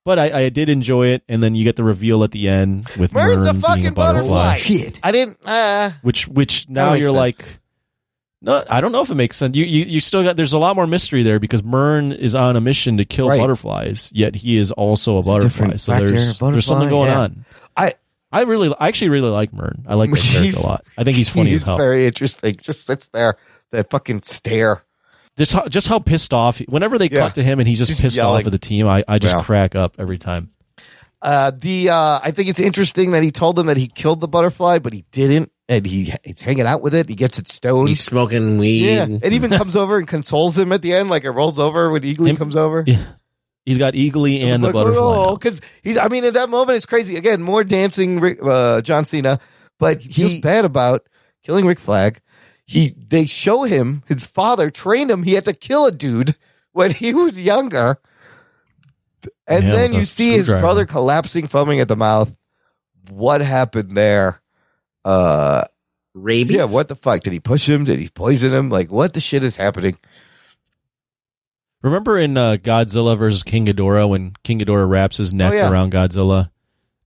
But 0.05 0.19
I, 0.19 0.43
I 0.43 0.49
did 0.49 0.69
enjoy 0.69 1.07
it, 1.07 1.23
and 1.27 1.43
then 1.43 1.53
you 1.53 1.65
get 1.65 1.75
the 1.75 1.83
reveal 1.83 2.23
at 2.23 2.31
the 2.31 2.47
end 2.47 2.87
with 2.97 3.11
Murn's 3.13 3.45
a 3.45 3.51
Murn 3.51 3.61
being 3.61 3.61
fucking 3.61 3.93
butterfly. 3.93 4.57
Shit. 4.57 4.99
I 5.03 5.11
didn't. 5.11 5.37
Uh, 5.43 5.91
which 6.01 6.27
which 6.29 6.69
now 6.69 6.93
you're 6.93 7.07
sense. 7.07 7.15
like 7.17 7.59
no 8.41 8.63
i 8.69 8.79
don't 8.81 8.91
know 8.91 9.01
if 9.01 9.09
it 9.09 9.15
makes 9.15 9.35
sense 9.37 9.55
you, 9.55 9.65
you 9.65 9.85
you 9.85 9.99
still 9.99 10.23
got 10.23 10.35
there's 10.35 10.53
a 10.53 10.57
lot 10.59 10.75
more 10.75 10.85
mystery 10.87 11.23
there 11.23 11.39
because 11.39 11.63
murn 11.63 12.11
is 12.11 12.35
on 12.35 12.55
a 12.55 12.61
mission 12.61 12.97
to 12.97 13.05
kill 13.05 13.27
Right. 13.29 13.39
butterflies 13.39 14.11
yet 14.13 14.35
he 14.35 14.57
is 14.57 14.71
also 14.71 15.15
a 15.15 15.19
a 15.19 15.23
butterfly 15.23 15.47
different 15.49 15.81
so 15.81 15.91
there's 15.93 16.11
butterfly, 16.11 16.51
there's 16.51 16.65
something 16.65 16.89
going 16.89 17.09
yeah. 17.09 17.19
on 17.19 17.45
I 17.75 17.93
i 18.31 18.41
really 18.43 18.73
i 18.79 18.87
actually 18.87 19.09
really 19.09 19.29
like 19.29 19.53
murn 19.53 19.83
i 19.87 19.95
like 19.95 20.11
that 20.11 20.19
character 20.21 20.59
a 20.59 20.63
lot 20.63 20.85
i 20.97 21.03
think 21.03 21.17
he's 21.17 21.29
funny 21.29 21.49
he's 21.51 21.63
as 21.63 21.67
hell 21.69 21.77
very 21.77 22.05
interesting. 22.05 22.55
Just 22.61 22.85
sits 22.85 23.07
there, 23.07 23.37
that 23.71 23.89
fucking 23.89 24.21
stare. 24.23 24.83
just 25.37 25.53
how, 25.53 25.67
just 25.67 25.87
how 25.87 25.99
pissed 25.99 26.33
off 26.33 26.59
whenever 26.67 26.97
they 26.97 27.09
Yeah. 27.09 27.21
cut 27.21 27.35
to 27.35 27.43
him 27.43 27.59
and 27.59 27.67
he's 27.67 27.77
just 27.79 27.89
Just 27.89 28.01
pissed 28.01 28.17
yelling. 28.17 28.41
off 28.41 28.45
at 28.45 28.51
the 28.51 28.59
team 28.59 28.87
i, 28.87 29.03
I 29.07 29.17
just 29.19 29.35
Yeah. 29.35 29.41
crack 29.43 29.75
up 29.75 29.95
every 29.97 30.17
time 30.19 30.49
Uh, 31.19 31.51
the 31.57 31.89
uh, 31.89 32.19
I 32.23 32.29
think 32.29 32.47
it's 32.49 32.59
interesting 32.59 33.11
that 33.11 33.23
he 33.23 33.31
told 33.31 33.55
them 33.55 33.65
that 33.65 33.77
he 33.77 33.87
killed 33.87 34.21
the 34.21 34.27
butterfly, 34.27 34.77
but 34.77 34.93
he 34.93 35.03
didn't, 35.11 35.51
and 35.69 35.85
he 35.85 36.13
he's 36.23 36.41
hanging 36.41 36.65
out 36.65 36.81
with 36.81 36.93
it. 36.95 37.09
He 37.09 37.15
gets 37.15 37.37
it 37.39 37.47
stoned. 37.47 37.89
He's 37.89 37.99
smoking 38.03 38.57
weed. 38.57 38.85
yeah, 38.95 39.07
it 39.21 39.33
even 39.33 39.51
comes 39.51 39.75
over 39.75 39.97
and 39.97 40.07
consoles 40.07 40.57
him 40.57 40.71
at 40.71 40.81
the 40.81 40.93
end, 40.93 41.09
like 41.09 41.23
it 41.23 41.31
rolls 41.31 41.59
over 41.59 41.91
when 41.91 42.01
Eagly 42.03 42.29
Him- 42.29 42.37
comes 42.37 42.55
over. 42.55 42.83
yeah 42.87 43.03
he's 43.65 43.77
got 43.77 43.95
eagly 43.95 44.41
and 44.43 44.63
the 44.63 44.67
Like, 44.67 44.73
butterfly 44.73 44.99
oh, 45.01 45.35
because 45.35 45.59
he. 45.83 45.99
I 45.99 46.07
mean, 46.07 46.23
at 46.23 46.33
that 46.33 46.49
moment, 46.49 46.77
it's 46.77 46.85
crazy. 46.85 47.17
Again, 47.17 47.41
more 47.41 47.63
dancing, 47.65 48.19
Rick- 48.21 48.39
uh, 48.41 48.81
John 48.81 49.05
Cena, 49.05 49.39
but 49.77 49.99
he 49.99 50.13
feels 50.13 50.41
bad 50.41 50.63
about 50.63 51.05
killing 51.43 51.65
Rick 51.65 51.79
Flag. 51.79 52.21
He 52.65 52.93
they 52.97 53.25
show 53.25 53.63
him 53.63 54.03
his 54.07 54.25
father 54.25 54.69
trained 54.71 55.11
him. 55.11 55.23
He 55.23 55.33
had 55.33 55.43
to 55.45 55.53
kill 55.53 55.85
a 55.85 55.91
dude 55.91 56.35
when 56.71 56.91
he 56.91 57.13
was 57.13 57.37
younger, 57.39 57.97
and 59.47 59.65
Yeah, 59.65 59.71
then 59.71 59.89
with 59.91 59.97
a 59.97 59.99
you 59.99 60.05
see 60.05 60.31
his 60.31 60.45
screwdriver. 60.45 60.61
brother 60.61 60.85
collapsing, 60.85 61.47
foaming 61.47 61.79
at 61.81 61.87
the 61.89 61.95
mouth. 61.97 62.33
What 63.09 63.41
happened 63.41 63.95
there? 63.97 64.41
Uh, 65.07 65.63
Rabies. 66.13 66.55
yeah. 66.55 66.65
What 66.65 66.87
the 66.87 66.95
fuck? 66.95 67.21
Did 67.21 67.31
he 67.33 67.39
push 67.39 67.67
him? 67.69 67.83
Did 67.85 67.99
he 67.99 68.09
poison 68.09 68.53
him? 68.53 68.69
Like, 68.69 68.91
what 68.91 69.13
the 69.13 69.19
shit 69.19 69.43
is 69.43 69.55
happening? 69.55 69.97
Remember 71.83 72.17
in 72.17 72.35
uh, 72.37 72.57
Godzilla 72.57 73.17
versus 73.17 73.43
King 73.43 73.67
Ghidorah 73.67 74.09
when 74.09 74.33
King 74.43 74.59
Ghidorah 74.59 74.89
wraps 74.89 75.17
his 75.17 75.33
neck 75.33 75.53
Oh, 75.53 75.55
yeah. 75.55 75.71
around 75.71 75.91
Godzilla? 75.93 76.49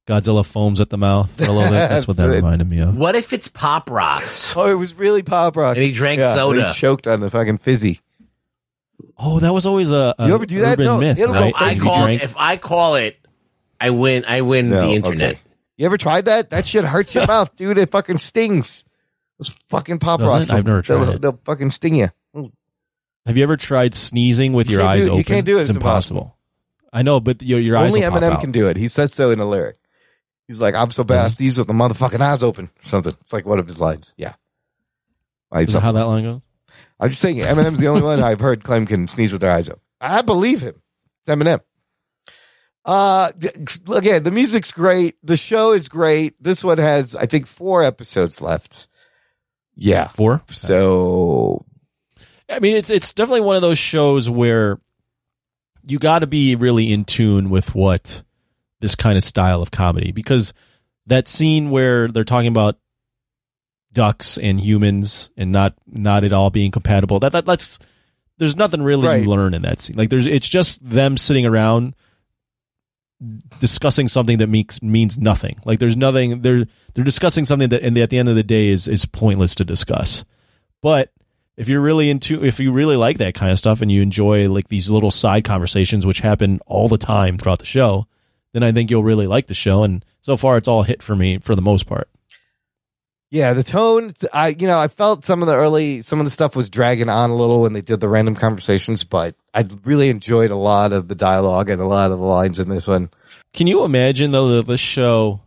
Godzilla 0.07 0.45
foams 0.45 0.79
at 0.79 0.89
the 0.89 0.97
mouth 0.97 1.37
a 1.39 1.43
little 1.43 1.61
bit. 1.63 1.71
That's 1.89 2.07
what 2.07 2.17
that 2.17 2.25
reminded 2.29 2.69
me 2.69 2.79
of. 2.79 2.95
What 2.95 3.15
if 3.15 3.33
it's 3.33 3.47
Pop 3.47 3.89
Rocks? 3.89 4.55
Oh, 4.57 4.67
it 4.69 4.73
was 4.73 4.95
really 4.95 5.23
pop 5.23 5.55
Rocks. 5.55 5.75
And 5.75 5.83
he 5.83 5.91
drank 5.91 6.19
Yeah, 6.21 6.33
soda. 6.33 6.67
He 6.69 6.73
choked 6.73 7.05
on 7.05 7.19
the 7.19 7.29
fucking 7.29 7.59
fizzy. 7.59 7.99
Oh, 9.17 9.39
that 9.39 9.53
was 9.53 9.65
always 9.65 9.91
a, 9.91 10.15
a 10.17 10.27
You 10.27 10.33
ever 10.33 10.45
do 10.45 10.61
that? 10.61 10.79
No, 10.79 10.97
myth, 10.99 11.19
right? 11.19 11.53
I 11.55 11.75
call 11.77 12.07
if 12.07 12.35
I 12.37 12.57
call 12.57 12.95
it, 12.95 13.17
I 13.79 13.91
win. 13.91 14.25
I 14.27 14.41
win 14.41 14.69
No, 14.69 14.81
the 14.81 14.93
internet. 14.93 15.31
okay. 15.33 15.41
You 15.81 15.87
ever 15.87 15.97
tried 15.97 16.25
that? 16.25 16.51
That 16.51 16.67
shit 16.67 16.83
hurts 16.83 17.15
your 17.15 17.25
mouth, 17.27 17.55
dude. 17.55 17.79
It 17.79 17.89
fucking 17.89 18.19
stings. 18.19 18.85
Those 19.39 19.49
fucking 19.69 19.97
pop 19.97 20.19
Does 20.19 20.29
it? 20.29 20.31
rocks. 20.31 20.49
I've 20.51 20.63
never 20.63 20.83
they'll, 20.83 21.03
tried 21.05 21.15
it. 21.15 21.21
They'll 21.23 21.39
fucking 21.43 21.71
sting 21.71 21.95
you. 21.95 22.09
Hmm. 22.35 22.45
Have 23.25 23.35
you 23.35 23.41
ever 23.41 23.57
tried 23.57 23.95
sneezing 23.95 24.53
with 24.53 24.69
You 24.69 24.73
your 24.73 24.81
can't 24.81 24.95
eyes 24.95 25.05
do 25.05 25.09
it. 25.09 25.13
You 25.15 25.19
open? 25.21 25.23
can't 25.23 25.45
do 25.47 25.57
it. 25.57 25.61
It's, 25.61 25.69
It's 25.71 25.77
impossible. 25.77 26.37
I 26.93 27.01
know, 27.01 27.19
but 27.19 27.41
your 27.41 27.59
your 27.59 27.77
eyes 27.77 27.95
Only 27.95 28.05
will 28.05 28.11
pop 28.11 28.21
Eminem 28.21 28.33
out. 28.33 28.41
can 28.41 28.51
do 28.51 28.67
it. 28.67 28.77
He 28.77 28.89
says 28.89 29.11
so 29.11 29.31
in 29.31 29.39
the 29.39 29.47
lyric. 29.47 29.77
He's 30.47 30.61
like, 30.61 30.75
I'm 30.75 30.91
so 30.91 31.03
bad 31.03 31.17
I 31.17 31.25
mm-hmm. 31.25 31.29
sneeze 31.31 31.57
with 31.57 31.65
the 31.65 31.73
motherfucking 31.73 32.21
eyes 32.21 32.43
open. 32.43 32.69
Something. 32.83 33.15
It's 33.21 33.33
like 33.33 33.47
one 33.47 33.57
of 33.57 33.65
his 33.65 33.79
lines. 33.79 34.13
Yeah. 34.17 34.33
Right, 35.51 35.67
Is 35.67 35.73
that 35.73 35.81
how 35.81 35.93
that 35.93 36.03
line 36.05 36.25
goes? 36.25 36.41
I'm 36.99 37.09
just 37.09 37.21
saying, 37.21 37.37
Eminem's 37.37 37.79
the 37.79 37.87
only 37.87 38.03
one 38.03 38.21
I've 38.21 38.39
heard 38.39 38.63
claim 38.63 38.85
can 38.85 39.07
sneeze 39.07 39.31
with 39.31 39.41
their 39.41 39.51
eyes 39.51 39.67
open. 39.67 39.81
I 39.99 40.21
believe 40.21 40.61
him. 40.61 40.79
It's 41.25 41.35
Eminem. 41.35 41.61
Uh, 42.83 43.31
again, 43.93 44.23
the 44.23 44.31
music's 44.31 44.71
great. 44.71 45.15
The 45.23 45.37
show 45.37 45.71
is 45.71 45.87
great. 45.87 46.41
This 46.41 46.63
one 46.63 46.79
has, 46.79 47.15
I 47.15 47.25
think, 47.27 47.45
four 47.47 47.83
episodes 47.83 48.41
left. 48.41 48.87
Yeah. 49.75 50.07
Four. 50.09 50.41
So 50.49 51.65
I 52.49 52.59
mean, 52.59 52.75
it's 52.75 52.89
it's 52.89 53.13
definitely 53.13 53.41
one 53.41 53.55
of 53.55 53.61
those 53.61 53.79
shows 53.79 54.29
where 54.29 54.79
you 55.85 55.99
got 55.99 56.19
to 56.19 56.27
be 56.27 56.55
really 56.55 56.91
in 56.91 57.05
tune 57.05 57.49
with 57.49 57.73
what 57.73 58.23
this 58.79 58.95
kind 58.95 59.17
of 59.17 59.23
style 59.23 59.61
of 59.61 59.71
comedy 59.71 60.11
because 60.11 60.53
that 61.07 61.27
scene 61.27 61.69
where 61.69 62.07
they're 62.07 62.23
talking 62.23 62.47
about 62.47 62.77
ducks 63.93 64.37
and 64.37 64.59
humans 64.59 65.29
and 65.37 65.51
not 65.51 65.73
not 65.87 66.23
at 66.23 66.31
all 66.31 66.49
being 66.49 66.71
compatible 66.71 67.19
that, 67.19 67.31
that 67.33 67.45
that's 67.45 67.77
there's 68.37 68.55
nothing 68.55 68.81
really 68.81 69.05
Right. 69.07 69.23
you 69.23 69.29
learn 69.29 69.53
in 69.53 69.63
that 69.63 69.81
scene 69.81 69.95
like 69.97 70.09
there's 70.09 70.25
it's 70.27 70.47
just 70.47 70.83
them 70.87 71.17
sitting 71.17 71.45
around 71.45 71.93
discussing 73.59 74.07
something 74.07 74.39
that 74.39 74.47
means 74.47 74.81
means 74.81 75.19
nothing. 75.19 75.59
Like 75.65 75.79
there's 75.79 75.97
nothing 75.97 76.41
they're 76.41 76.65
they're 76.93 77.03
discussing 77.03 77.45
something 77.45 77.69
that 77.69 77.83
and 77.83 77.97
at 77.97 78.09
the 78.09 78.17
end 78.17 78.29
of 78.29 78.35
the 78.35 78.43
day 78.43 78.69
is 78.69 78.87
is 78.87 79.05
pointless 79.05 79.55
to 79.55 79.65
discuss. 79.65 80.25
But 80.81 81.11
if 81.57 81.67
you're 81.67 81.81
really 81.81 82.09
into 82.09 82.43
if 82.43 82.59
you 82.59 82.71
really 82.71 82.95
like 82.95 83.17
that 83.19 83.35
kind 83.35 83.51
of 83.51 83.59
stuff 83.59 83.81
and 83.81 83.91
you 83.91 84.01
enjoy 84.01 84.49
like 84.49 84.69
these 84.69 84.89
little 84.89 85.11
side 85.11 85.43
conversations 85.43 86.05
which 86.05 86.19
happen 86.19 86.59
all 86.65 86.87
the 86.87 86.97
time 86.97 87.37
throughout 87.37 87.59
the 87.59 87.65
show 87.65 88.07
then 88.53 88.63
i 88.63 88.71
think 88.71 88.89
you'll 88.89 89.03
really 89.03 89.27
like 89.27 89.47
the 89.47 89.53
show. 89.53 89.83
And 89.83 90.03
so 90.21 90.37
far 90.37 90.57
it's 90.57 90.67
all 90.67 90.83
hit 90.83 91.03
for 91.03 91.15
me 91.15 91.37
for 91.37 91.55
the 91.55 91.61
most 91.61 91.85
part 91.85 92.09
Yeah, 93.31 93.53
the 93.53 93.63
tone. 93.63 94.11
I 94.33 94.49
you 94.49 94.67
know 94.67 94.77
I 94.77 94.87
felt 94.87 95.25
some 95.25 95.41
of 95.41 95.47
the 95.47 95.55
early 95.55 96.01
some 96.01 96.19
of 96.19 96.25
the 96.25 96.29
stuff 96.29 96.55
was 96.55 96.69
dragging 96.69 97.09
on 97.09 97.29
a 97.29 97.35
little 97.35 97.61
when 97.61 97.73
they 97.73 97.81
did 97.81 97.99
the 97.99 98.09
random 98.09 98.35
conversations, 98.35 99.03
but 99.03 99.35
I 99.53 99.67
really 99.83 100.09
enjoyed 100.09 100.51
a 100.51 100.55
lot 100.55 100.91
of 100.91 101.07
the 101.07 101.15
dialogue 101.15 101.69
and 101.69 101.81
a 101.81 101.87
lot 101.87 102.11
of 102.11 102.19
the 102.19 102.25
lines 102.25 102.59
in 102.59 102.69
this 102.69 102.87
one. 102.87 103.09
can 103.53 103.67
you 103.67 103.83
imagine 103.83 104.31
though 104.31 104.57
that 104.57 104.67
this 104.67 104.79
show 104.79 105.41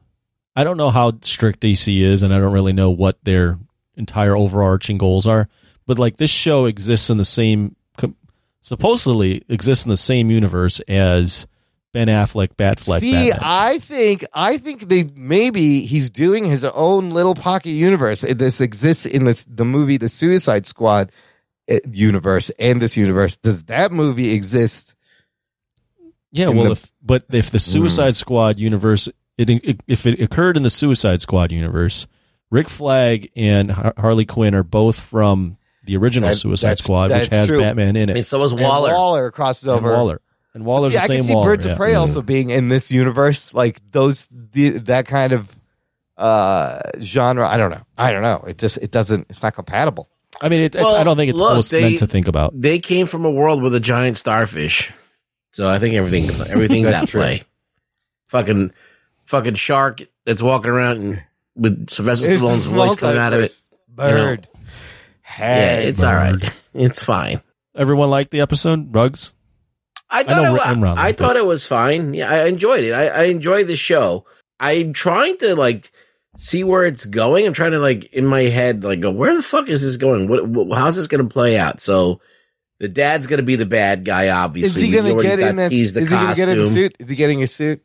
i 0.56 0.64
don't 0.64 0.76
know 0.76 0.90
how 0.90 1.12
strict 1.22 1.60
dc 1.60 2.00
is 2.00 2.22
and 2.22 2.34
i 2.34 2.38
don't 2.38 2.52
really 2.52 2.72
know 2.72 2.90
what 2.90 3.16
their 3.24 3.58
entire 3.96 4.36
overarching 4.36 4.98
goals 4.98 5.26
are 5.26 5.48
but 5.86 5.98
like 5.98 6.16
this 6.16 6.30
show 6.30 6.66
exists 6.66 7.10
in 7.10 7.18
the 7.18 7.24
same, 7.24 7.76
supposedly 8.62 9.44
exists 9.48 9.84
in 9.84 9.90
the 9.90 9.96
same 9.96 10.30
universe 10.30 10.80
as 10.88 11.46
Ben 11.94 12.08
Affleck, 12.08 12.56
Batfleck. 12.56 12.98
See, 13.00 13.12
Batman. 13.30 13.38
I 13.40 13.78
think 13.78 14.24
I 14.34 14.58
think 14.58 14.88
they 14.88 15.04
maybe 15.14 15.82
he's 15.86 16.10
doing 16.10 16.44
his 16.44 16.64
own 16.64 17.10
little 17.10 17.34
pocket 17.36 17.70
universe. 17.70 18.22
This 18.22 18.60
exists 18.60 19.06
in 19.06 19.24
this 19.24 19.44
the 19.44 19.64
movie 19.64 19.96
The 19.96 20.08
Suicide 20.08 20.66
Squad 20.66 21.12
uh, 21.70 21.76
universe 21.90 22.50
and 22.58 22.82
this 22.82 22.96
universe. 22.96 23.36
Does 23.36 23.64
that 23.66 23.92
movie 23.92 24.32
exist? 24.34 24.94
Yeah, 26.32 26.48
well, 26.48 26.64
the- 26.64 26.72
if, 26.72 26.92
but 27.00 27.24
if 27.30 27.50
the 27.52 27.60
Suicide 27.60 28.16
Squad 28.16 28.58
universe, 28.58 29.08
it, 29.38 29.48
it, 29.48 29.80
if 29.86 30.04
it 30.04 30.20
occurred 30.20 30.56
in 30.56 30.64
the 30.64 30.70
Suicide 30.70 31.20
Squad 31.20 31.52
universe, 31.52 32.08
Rick 32.50 32.68
Flag 32.68 33.30
and 33.36 33.70
Harley 33.70 34.26
Quinn 34.26 34.56
are 34.56 34.64
both 34.64 34.98
from 34.98 35.58
the 35.84 35.96
original 35.96 36.30
That- 36.30 36.36
Suicide 36.36 36.70
that's- 36.70 36.82
Squad, 36.82 37.10
which 37.12 37.28
has 37.28 37.46
true. 37.46 37.60
Batman 37.60 37.94
in 37.94 38.08
it. 38.08 38.12
I 38.12 38.14
mean, 38.14 38.24
so 38.24 38.40
was 38.40 38.50
And 38.50 38.62
Waller. 38.62 38.92
Waller 38.92 39.30
crosses 39.30 39.68
And 39.68 39.76
over. 39.78 39.92
Waller. 39.94 40.20
And 40.54 40.64
Waller's 40.64 40.92
See, 40.92 40.96
the 40.98 41.02
I 41.02 41.06
same 41.06 41.16
can 41.16 41.24
see 41.24 41.34
Waller. 41.34 41.46
Birds 41.46 41.66
yeah. 41.66 41.72
of 41.72 41.78
Prey 41.78 41.94
also 41.94 42.22
being 42.22 42.50
in 42.50 42.68
this 42.68 42.90
universe, 42.92 43.52
like 43.54 43.80
those 43.90 44.28
the, 44.30 44.70
that 44.80 45.06
kind 45.06 45.32
of 45.32 45.48
uh 46.16 46.78
genre. 47.00 47.48
I 47.48 47.56
don't 47.58 47.70
know. 47.72 47.82
I 47.98 48.12
don't 48.12 48.22
know. 48.22 48.44
It 48.46 48.58
just 48.58 48.78
it 48.78 48.90
doesn't. 48.92 49.26
It's 49.30 49.42
not 49.42 49.54
compatible. 49.54 50.08
I 50.42 50.48
mean, 50.48 50.60
it, 50.62 50.74
it's, 50.74 50.76
Well, 50.76 50.94
I 50.96 51.02
don't 51.04 51.16
think 51.16 51.30
it's 51.30 51.38
look, 51.40 51.50
supposed 51.52 51.70
they- 51.72 51.82
meant 51.82 51.98
to 51.98 52.06
think 52.06 52.28
about. 52.28 52.60
They 52.60 52.78
came 52.78 53.06
from 53.06 53.24
a 53.24 53.30
world 53.30 53.62
with 53.62 53.74
a 53.74 53.80
giant 53.80 54.16
starfish, 54.18 54.92
so 55.52 55.68
I 55.68 55.78
think 55.78 55.94
everything 55.94 56.30
everything's 56.48 56.88
That's 56.90 57.04
at 57.04 57.08
true. 57.08 57.20
play. 57.20 57.42
Fucking, 58.28 58.72
fucking 59.26 59.54
shark 59.54 60.02
that's 60.24 60.42
walking 60.42 60.70
around 60.70 60.96
and 60.98 61.22
with 61.54 61.88
Sylvester 61.90 62.26
It's 62.32 62.42
Stallone's 62.42 62.64
voice 62.66 62.96
coming 62.96 63.18
out 63.18 63.32
of 63.32 63.40
it. 63.40 63.50
multiverse. 63.50 63.70
Bird. 63.88 64.48
Yeah, 65.38 65.76
it's 65.78 66.02
all 66.02 66.14
right. 66.14 66.54
It's 66.74 67.02
fine. 67.04 67.40
Everyone 67.76 68.10
liked 68.10 68.32
the 68.32 68.40
episode, 68.40 68.92
Rugs. 68.92 69.32
I 70.10 70.22
thought 70.22 70.42
know 70.42 70.54
it, 70.54 70.58
Ri- 70.58 70.74
Imran 70.74 70.96
I, 70.96 71.08
I 71.08 71.12
thought 71.12 71.36
it 71.36 71.46
was 71.46 71.66
fine. 71.66 72.14
Yeah, 72.14 72.30
I 72.30 72.44
enjoyed 72.46 72.84
it. 72.84 72.92
I, 72.92 73.08
I 73.08 73.22
enjoyed 73.24 73.66
the 73.66 73.76
show. 73.76 74.24
I'm 74.60 74.92
trying 74.92 75.36
to 75.38 75.56
like 75.56 75.90
see 76.36 76.64
where 76.64 76.84
it's 76.84 77.04
going. 77.04 77.46
I'm 77.46 77.52
trying 77.52 77.72
to 77.72 77.78
like 77.78 78.04
in 78.12 78.26
my 78.26 78.42
head 78.42 78.84
like 78.84 79.00
go 79.00 79.10
where 79.10 79.34
the 79.34 79.42
fuck 79.42 79.68
is 79.68 79.82
this 79.82 79.96
going? 79.96 80.28
What, 80.28 80.46
what 80.46 80.78
how's 80.78 80.96
this 80.96 81.06
going 81.06 81.26
to 81.26 81.32
play 81.32 81.58
out? 81.58 81.80
So 81.80 82.20
the 82.78 82.88
dad's 82.88 83.26
going 83.26 83.38
to 83.38 83.44
be 83.44 83.56
the 83.56 83.66
bad 83.66 84.04
guy. 84.04 84.24
Is 84.24 84.32
Obviously, 84.32 84.82
he 84.82 84.90
going 84.90 85.16
to 85.16 85.22
get 85.22 85.38
in 85.38 85.56
that? 85.56 85.70
teased 85.70 85.96
Is 85.96 86.10
he 86.10 86.16
going 86.16 86.28
to 86.28 86.36
get 86.36 86.48
in 86.48 86.60
a 86.60 86.66
suit? 86.66 86.96
Is 86.98 87.08
he 87.08 87.16
getting 87.16 87.42
a 87.42 87.46
suit? 87.46 87.82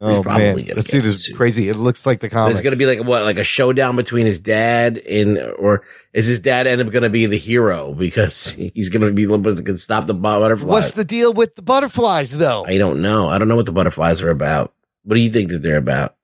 Oh 0.00 0.22
probably 0.22 0.44
man, 0.44 0.54
gonna 0.54 0.66
that 0.66 0.74
get 0.76 0.88
suit 0.88 1.04
a 1.04 1.08
is 1.08 1.32
crazy. 1.34 1.68
It 1.68 1.74
looks 1.74 2.06
like 2.06 2.20
the 2.20 2.30
comics. 2.30 2.58
There's 2.58 2.62
going 2.62 2.72
to 2.72 2.78
be 2.78 2.86
like 2.86 3.04
what, 3.04 3.24
like 3.24 3.38
a 3.38 3.44
showdown 3.44 3.96
between 3.96 4.26
his 4.26 4.38
dad 4.38 4.98
and, 4.98 5.38
or 5.38 5.82
is 6.12 6.26
his 6.26 6.38
dad 6.38 6.68
end 6.68 6.80
up 6.80 6.90
going 6.90 7.02
to 7.02 7.10
be 7.10 7.26
the 7.26 7.36
hero 7.36 7.92
because 7.94 8.52
he's 8.74 8.90
going 8.90 9.02
to 9.04 9.12
be 9.12 9.24
the 9.24 9.32
one 9.32 9.42
that 9.42 9.66
can 9.66 9.76
stop 9.76 10.06
the 10.06 10.14
butterfly? 10.14 10.68
What's 10.68 10.92
the 10.92 11.04
deal 11.04 11.32
with 11.32 11.56
the 11.56 11.62
butterflies 11.62 12.36
though? 12.38 12.64
I 12.64 12.78
don't 12.78 13.02
know. 13.02 13.28
I 13.28 13.38
don't 13.38 13.48
know 13.48 13.56
what 13.56 13.66
the 13.66 13.72
butterflies 13.72 14.22
are 14.22 14.30
about. 14.30 14.72
What 15.02 15.14
do 15.14 15.20
you 15.20 15.30
think 15.30 15.50
that 15.50 15.62
they're 15.62 15.76
about? 15.76 16.14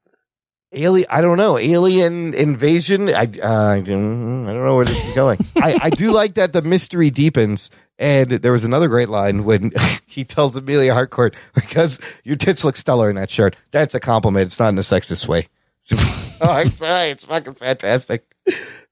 Alien, 0.75 1.07
I 1.11 1.21
don't 1.21 1.39
know. 1.39 1.57
Alien 1.59 2.35
invasion. 2.35 3.09
I, 3.09 3.29
uh, 3.43 3.75
I 3.77 3.81
don't 3.81 4.45
know 4.45 4.77
where 4.77 4.85
this 4.85 5.05
is 5.05 5.13
going. 5.15 5.45
I, 5.57 5.79
I 5.85 5.91
do 5.91 6.11
like 6.13 6.35
that 6.35 6.53
the 6.53 6.63
mystery 6.63 7.11
deepens. 7.11 7.71
And 7.99 8.29
there 8.29 8.51
was 8.53 8.65
another 8.65 8.89
great 8.89 9.09
line 9.09 9.45
when 9.45 9.71
he 10.07 10.25
tells 10.25 10.57
Amelia 10.57 10.93
Harcourt, 10.95 11.35
because 11.55 12.01
your 12.25 12.35
tits 12.37 12.65
look 12.65 12.77
stellar 12.77 13.09
in 13.09 13.15
that 13.17 13.31
shirt. 13.31 13.55
That's 13.71 13.95
a 13.95 14.01
compliment. 14.01 14.47
It's 14.47 14.59
not 14.59 14.71
in 14.71 14.79
a 14.79 14.83
sexist 14.83 15.29
way. 15.29 15.49
So, 15.87 15.97
oh, 15.99 16.51
I'm 16.51 16.71
sorry. 16.71 17.11
It's 17.11 17.25
fucking 17.27 17.57
fantastic. 17.57 18.25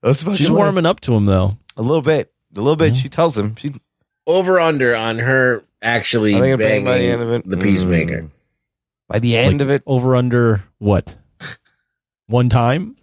Those 0.02 0.22
fucking 0.24 0.36
She's 0.36 0.50
lines. 0.50 0.59
warming 0.59 0.84
up 0.84 1.00
to 1.00 1.14
him 1.14 1.24
though. 1.24 1.56
a 1.74 1.80
little 1.80 2.02
bit. 2.02 2.30
A 2.54 2.60
little 2.60 2.76
bit. 2.76 2.94
She 2.94 3.09
tells 3.09 3.34
him. 3.38 3.56
She, 3.56 3.72
Over 4.26 4.60
under 4.60 4.94
on 4.94 5.18
her 5.20 5.64
actually 5.80 6.34
I 6.34 6.40
think 6.40 6.52
I'm 6.52 6.59
banging 6.59 6.84
banging 6.84 6.84
by 6.84 6.98
the 6.98 7.06
end 7.06 7.22
of 7.22 7.32
it. 7.32 7.48
the 7.48 7.56
peacemaker. 7.56 8.22
Mm. 8.24 8.30
by 9.09 9.18
the 9.20 9.38
end 9.38 9.52
Like, 9.54 9.60
of 9.62 9.70
it, 9.70 9.82
over 9.86 10.14
under 10.14 10.64
what? 10.80 11.16
One 12.32 12.48
time? 12.48 12.96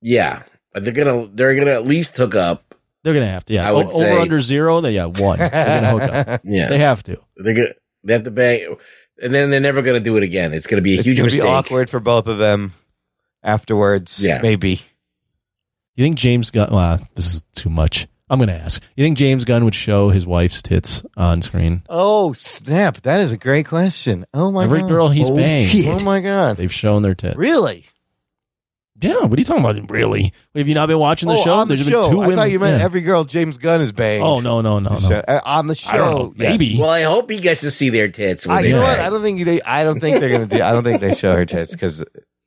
Yeah, 0.00 0.42
but 0.72 0.84
they're 0.84 0.92
gonna 0.92 1.28
they're 1.32 1.54
gonna 1.56 1.72
at 1.72 1.86
least 1.86 2.16
hook 2.16 2.34
up. 2.34 2.74
They're 3.02 3.14
gonna 3.14 3.26
have 3.28 3.44
to. 3.46 3.54
Yeah, 3.54 3.68
I 3.68 3.72
would 3.72 3.86
O- 3.86 3.90
say- 3.90 4.12
over 4.12 4.20
under 4.20 4.40
zero. 4.40 4.80
They 4.80 4.92
yeah, 4.92 5.06
one. 5.06 5.38
They're 5.38 5.50
gonna 5.50 5.90
hook 5.90 6.28
up. 6.28 6.40
Yeah, 6.44 6.68
They 6.68 6.78
have 6.78 7.02
to. 7.04 7.18
They're 7.36 7.54
gonna 7.54 7.68
they 8.04 8.12
have 8.12 8.22
to 8.24 8.30
bang, 8.30 8.76
and 9.22 9.34
then 9.34 9.50
they're 9.50 9.60
never 9.60 9.82
gonna 9.82 10.00
do 10.00 10.16
it 10.16 10.22
again. 10.22 10.52
It's 10.52 10.66
gonna 10.66 10.82
be 10.82 10.94
a 10.94 10.98
it's 10.98 11.04
huge 11.06 11.16
going 11.16 11.30
to 11.30 11.36
mistake. 11.36 11.42
be 11.44 11.48
awkward 11.48 11.90
for 11.90 11.98
both 12.00 12.26
of 12.28 12.38
them 12.38 12.72
afterwards. 13.42 14.24
Yeah. 14.24 14.40
Maybe. 14.42 14.80
You 15.96 16.04
think 16.04 16.16
James 16.16 16.50
Gunn? 16.50 16.68
Well, 16.70 17.00
this 17.14 17.34
is 17.36 17.44
too 17.54 17.70
much. 17.70 18.06
I'm 18.28 18.38
gonna 18.38 18.52
ask. 18.52 18.82
You 18.96 19.04
think 19.04 19.16
James 19.16 19.44
Gunn 19.44 19.64
would 19.64 19.74
show 19.74 20.10
his 20.10 20.26
wife's 20.26 20.60
tits 20.60 21.04
on 21.16 21.42
screen? 21.42 21.82
Oh 21.88 22.32
snap! 22.32 23.00
That 23.02 23.20
is 23.20 23.30
a 23.32 23.38
great 23.38 23.66
question. 23.66 24.26
Oh 24.34 24.50
my 24.50 24.64
Every 24.64 24.80
god! 24.80 24.88
girl 24.88 25.08
he's 25.08 25.30
oh, 25.30 25.36
banged. 25.36 25.70
shit. 25.70 25.86
Oh 25.86 26.04
my 26.04 26.20
god! 26.20 26.56
They've 26.56 26.72
shown 26.72 27.02
their 27.02 27.14
tits. 27.14 27.36
Really? 27.36 27.86
Yeah. 29.00 29.20
What 29.20 29.34
are 29.34 29.40
you 29.40 29.44
talking 29.44 29.64
about? 29.64 29.90
Really? 29.90 30.32
Have 30.54 30.68
you 30.68 30.74
not 30.74 30.86
been 30.86 30.98
watching 30.98 31.28
the 31.28 31.34
oh, 31.34 31.44
show? 31.44 31.54
on 31.54 31.68
the 31.68 31.76
show. 31.76 31.84
been 31.84 32.10
two 32.10 32.18
I 32.18 32.20
women. 32.20 32.36
thought 32.36 32.50
you 32.50 32.58
meant 32.58 32.78
yeah. 32.78 32.84
every 32.84 33.02
girl 33.02 33.24
James 33.24 33.58
Gunn 33.58 33.80
is 33.80 33.92
banged. 33.92 34.24
Oh 34.24 34.40
no 34.40 34.62
no 34.62 34.78
no 34.78 34.96
no. 34.96 35.22
uh, 35.28 35.40
on 35.44 35.66
the 35.66 35.74
show, 35.74 36.34
I 36.38 36.42
yes. 36.42 36.58
Maybe. 36.58 36.80
Well, 36.80 36.90
I 36.90 37.02
hope 37.02 37.30
he 37.30 37.40
gets 37.40 37.60
to 37.62 37.70
see 37.70 37.90
their 37.90 38.08
tits. 38.08 38.46
When 38.46 38.56
I, 38.56 38.62
they 38.62 38.68
you 38.68 38.76
know 38.76 38.82
what? 38.82 38.98
I 38.98 39.10
don't 39.10 39.22
think 39.22 39.44
they. 39.44 39.60
I 39.62 39.84
don't 39.84 40.00
think 40.00 40.20
they're 40.20 40.30
gonna 40.30 40.46
do. 40.46 40.62
I 40.62 40.72
don't 40.72 40.84
think 40.84 41.00
they 41.00 41.14
show 41.14 41.34
her 41.34 41.44
tits 41.44 41.72
because 41.72 41.98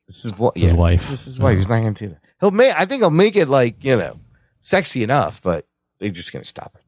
this 0.06 0.24
is 0.24 0.36
what 0.36 0.56
It's 0.56 0.64
his 0.64 0.72
wife. 0.72 1.08
This 1.08 1.20
is 1.20 1.26
his 1.26 1.40
wife. 1.40 1.56
He's 1.56 1.68
not 1.68 1.78
gonna 1.78 1.92
do 1.92 2.08
that. 2.08 2.24
He'll 2.40 2.50
make. 2.50 2.74
I 2.74 2.84
think 2.84 3.02
he'll 3.02 3.10
make 3.10 3.36
it 3.36 3.48
like 3.48 3.84
you 3.84 3.96
know, 3.96 4.18
sexy 4.58 5.04
enough, 5.04 5.40
but 5.42 5.66
they're 6.00 6.10
just 6.10 6.32
gonna 6.32 6.44
stop 6.44 6.74
it. 6.74 6.79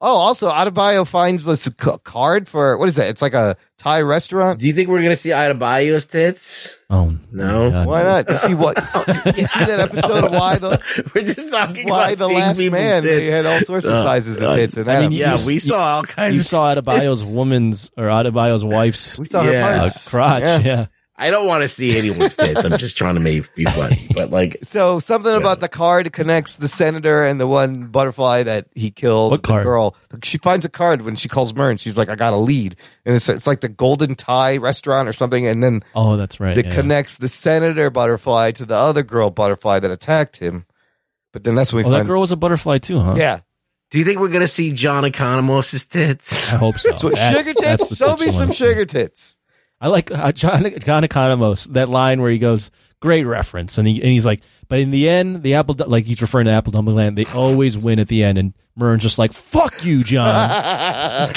Oh, 0.00 0.14
also, 0.16 0.50
Adebayo 0.50 1.06
finds 1.06 1.44
this 1.46 1.62
c- 1.62 1.72
card 2.04 2.48
for 2.48 2.76
what 2.76 2.88
is 2.88 2.96
that? 2.96 3.08
It's 3.08 3.22
like 3.22 3.32
a 3.34 3.56
Thai 3.78 4.02
restaurant. 4.02 4.60
Do 4.60 4.66
you 4.66 4.72
think 4.74 4.88
we're 4.90 5.02
gonna 5.02 5.16
see 5.16 5.30
Adebayo's 5.30 6.04
tits? 6.06 6.82
Oh 6.90 7.16
No. 7.32 7.70
God. 7.70 7.86
Why 7.86 8.02
not? 8.02 8.28
You 8.28 8.36
see 8.36 8.54
what? 8.54 8.76
You 8.76 9.44
see 9.44 9.64
that 9.64 9.80
episode 9.80 10.24
of 10.24 10.32
Why 10.32 10.56
the 10.56 10.80
We're 11.14 11.22
just 11.22 11.50
talking 11.50 11.88
Why 11.88 12.10
about 12.10 12.18
the 12.18 12.28
Last 12.34 12.58
people's 12.58 12.72
Man? 12.80 13.02
They 13.04 13.20
tits. 13.20 13.34
had 13.34 13.46
all 13.46 13.60
sorts 13.60 13.88
of 13.88 13.94
Oh, 13.94 14.02
sizes 14.02 14.36
of 14.36 14.42
God. 14.42 14.56
tits 14.56 14.76
in 14.76 14.82
I 14.88 15.00
that. 15.00 15.00
mean, 15.10 15.12
Yeah, 15.12 15.28
episode. 15.30 15.46
we 15.46 15.58
saw 15.58 15.78
all 15.96 16.02
kinds. 16.02 16.34
You 16.34 16.40
of 16.40 16.46
saw 16.46 16.74
Adebayo's 16.74 17.24
woman's 17.24 17.90
or 17.96 18.04
Adebayo's 18.04 18.64
wife's 18.64 19.18
we 19.18 19.26
saw 19.26 19.42
Yeah. 19.44 19.78
her 19.78 19.84
uh, 19.86 19.90
crotch. 20.08 20.42
Yeah. 20.42 20.58
Yeah. 20.58 20.86
I 21.18 21.30
don't 21.30 21.46
want 21.46 21.62
to 21.62 21.68
see 21.68 21.96
anyone's 21.96 22.36
tits. 22.36 22.62
I'm 22.64 22.76
just 22.76 22.98
trying 22.98 23.14
to 23.14 23.20
make 23.20 23.54
be 23.54 23.64
funny, 23.64 24.06
but 24.14 24.30
like 24.30 24.58
So 24.64 24.98
something 24.98 25.32
about 25.34 25.60
the 25.60 25.68
card 25.68 26.12
connects 26.12 26.56
the 26.56 26.68
senator 26.68 27.24
and 27.24 27.40
the 27.40 27.46
one 27.46 27.86
butterfly 27.86 28.42
that 28.42 28.66
he 28.74 28.90
killed. 28.90 29.30
What 29.30 29.42
the 29.42 29.48
card? 29.48 29.64
girl. 29.64 29.96
She 30.22 30.36
finds 30.36 30.66
a 30.66 30.68
card 30.68 31.02
when 31.02 31.16
she 31.16 31.28
calls 31.30 31.54
Murn. 31.54 31.78
She's 31.78 31.96
like, 31.96 32.10
"I 32.10 32.16
got 32.16 32.34
a 32.34 32.36
lead," 32.36 32.76
and 33.06 33.14
it's 33.14 33.28
it's 33.30 33.46
like 33.46 33.60
the 33.60 33.68
Golden 33.70 34.14
Tie 34.14 34.58
restaurant 34.58 35.08
or 35.08 35.14
something. 35.14 35.46
And 35.46 35.62
then 35.62 35.82
Oh, 35.94 36.16
that's 36.18 36.38
right. 36.38 36.56
it 36.56 36.66
yeah. 36.66 36.74
connects 36.74 37.16
the 37.16 37.28
senator 37.28 37.88
butterfly 37.88 38.50
to 38.52 38.66
the 38.66 38.76
other 38.76 39.02
girl 39.02 39.30
butterfly 39.30 39.78
that 39.80 39.90
attacked 39.90 40.36
him. 40.36 40.66
But 41.32 41.44
then 41.44 41.54
that's 41.54 41.72
when 41.72 41.84
we 41.84 41.90
Oh, 41.90 41.96
that 41.96 42.06
girl 42.06 42.20
was 42.20 42.32
a 42.32 42.36
butterfly 42.36 42.78
too, 42.78 43.00
huh? 43.00 43.14
yeah, 43.16 43.40
Do 43.90 43.98
you 43.98 44.04
think 44.04 44.20
we're 44.20 44.28
gonna 44.28 44.46
see 44.46 44.72
John 44.72 45.04
Economos' 45.04 45.88
tits? 45.88 46.52
I 46.52 46.56
hope 46.56 46.78
so. 46.78 46.94
so 46.94 47.08
That's- 47.10 47.46
sugar 47.46 47.58
tits. 47.58 47.96
Show 47.96 48.16
me 48.16 48.30
some 48.30 48.50
situation. 48.50 48.52
sugar 48.52 48.84
tits. 48.84 49.38
I 49.80 49.88
like 49.88 50.10
uh, 50.10 50.32
John, 50.32 50.62
John 50.80 51.02
Economos, 51.02 51.72
that 51.72 51.88
line 51.88 52.20
where 52.20 52.30
he 52.30 52.38
goes, 52.38 52.70
great 53.00 53.24
reference. 53.24 53.78
And, 53.78 53.86
he, 53.86 54.00
and 54.00 54.10
he's 54.10 54.26
like, 54.26 54.40
but 54.68 54.78
in 54.78 54.90
the 54.90 55.08
end, 55.08 55.42
the 55.42 55.54
Apple, 55.54 55.74
like 55.86 56.06
he's 56.06 56.22
referring 56.22 56.46
to 56.46 56.52
Apple 56.52 56.72
Dumpling 56.72 56.96
Land, 56.96 57.18
they 57.18 57.26
always 57.26 57.76
win 57.76 57.98
at 57.98 58.08
the 58.08 58.24
end. 58.24 58.38
And 58.38 58.54
Murn's 58.74 59.02
just 59.02 59.18
like, 59.18 59.32
fuck 59.32 59.84
you, 59.84 60.02
John. 60.02 60.26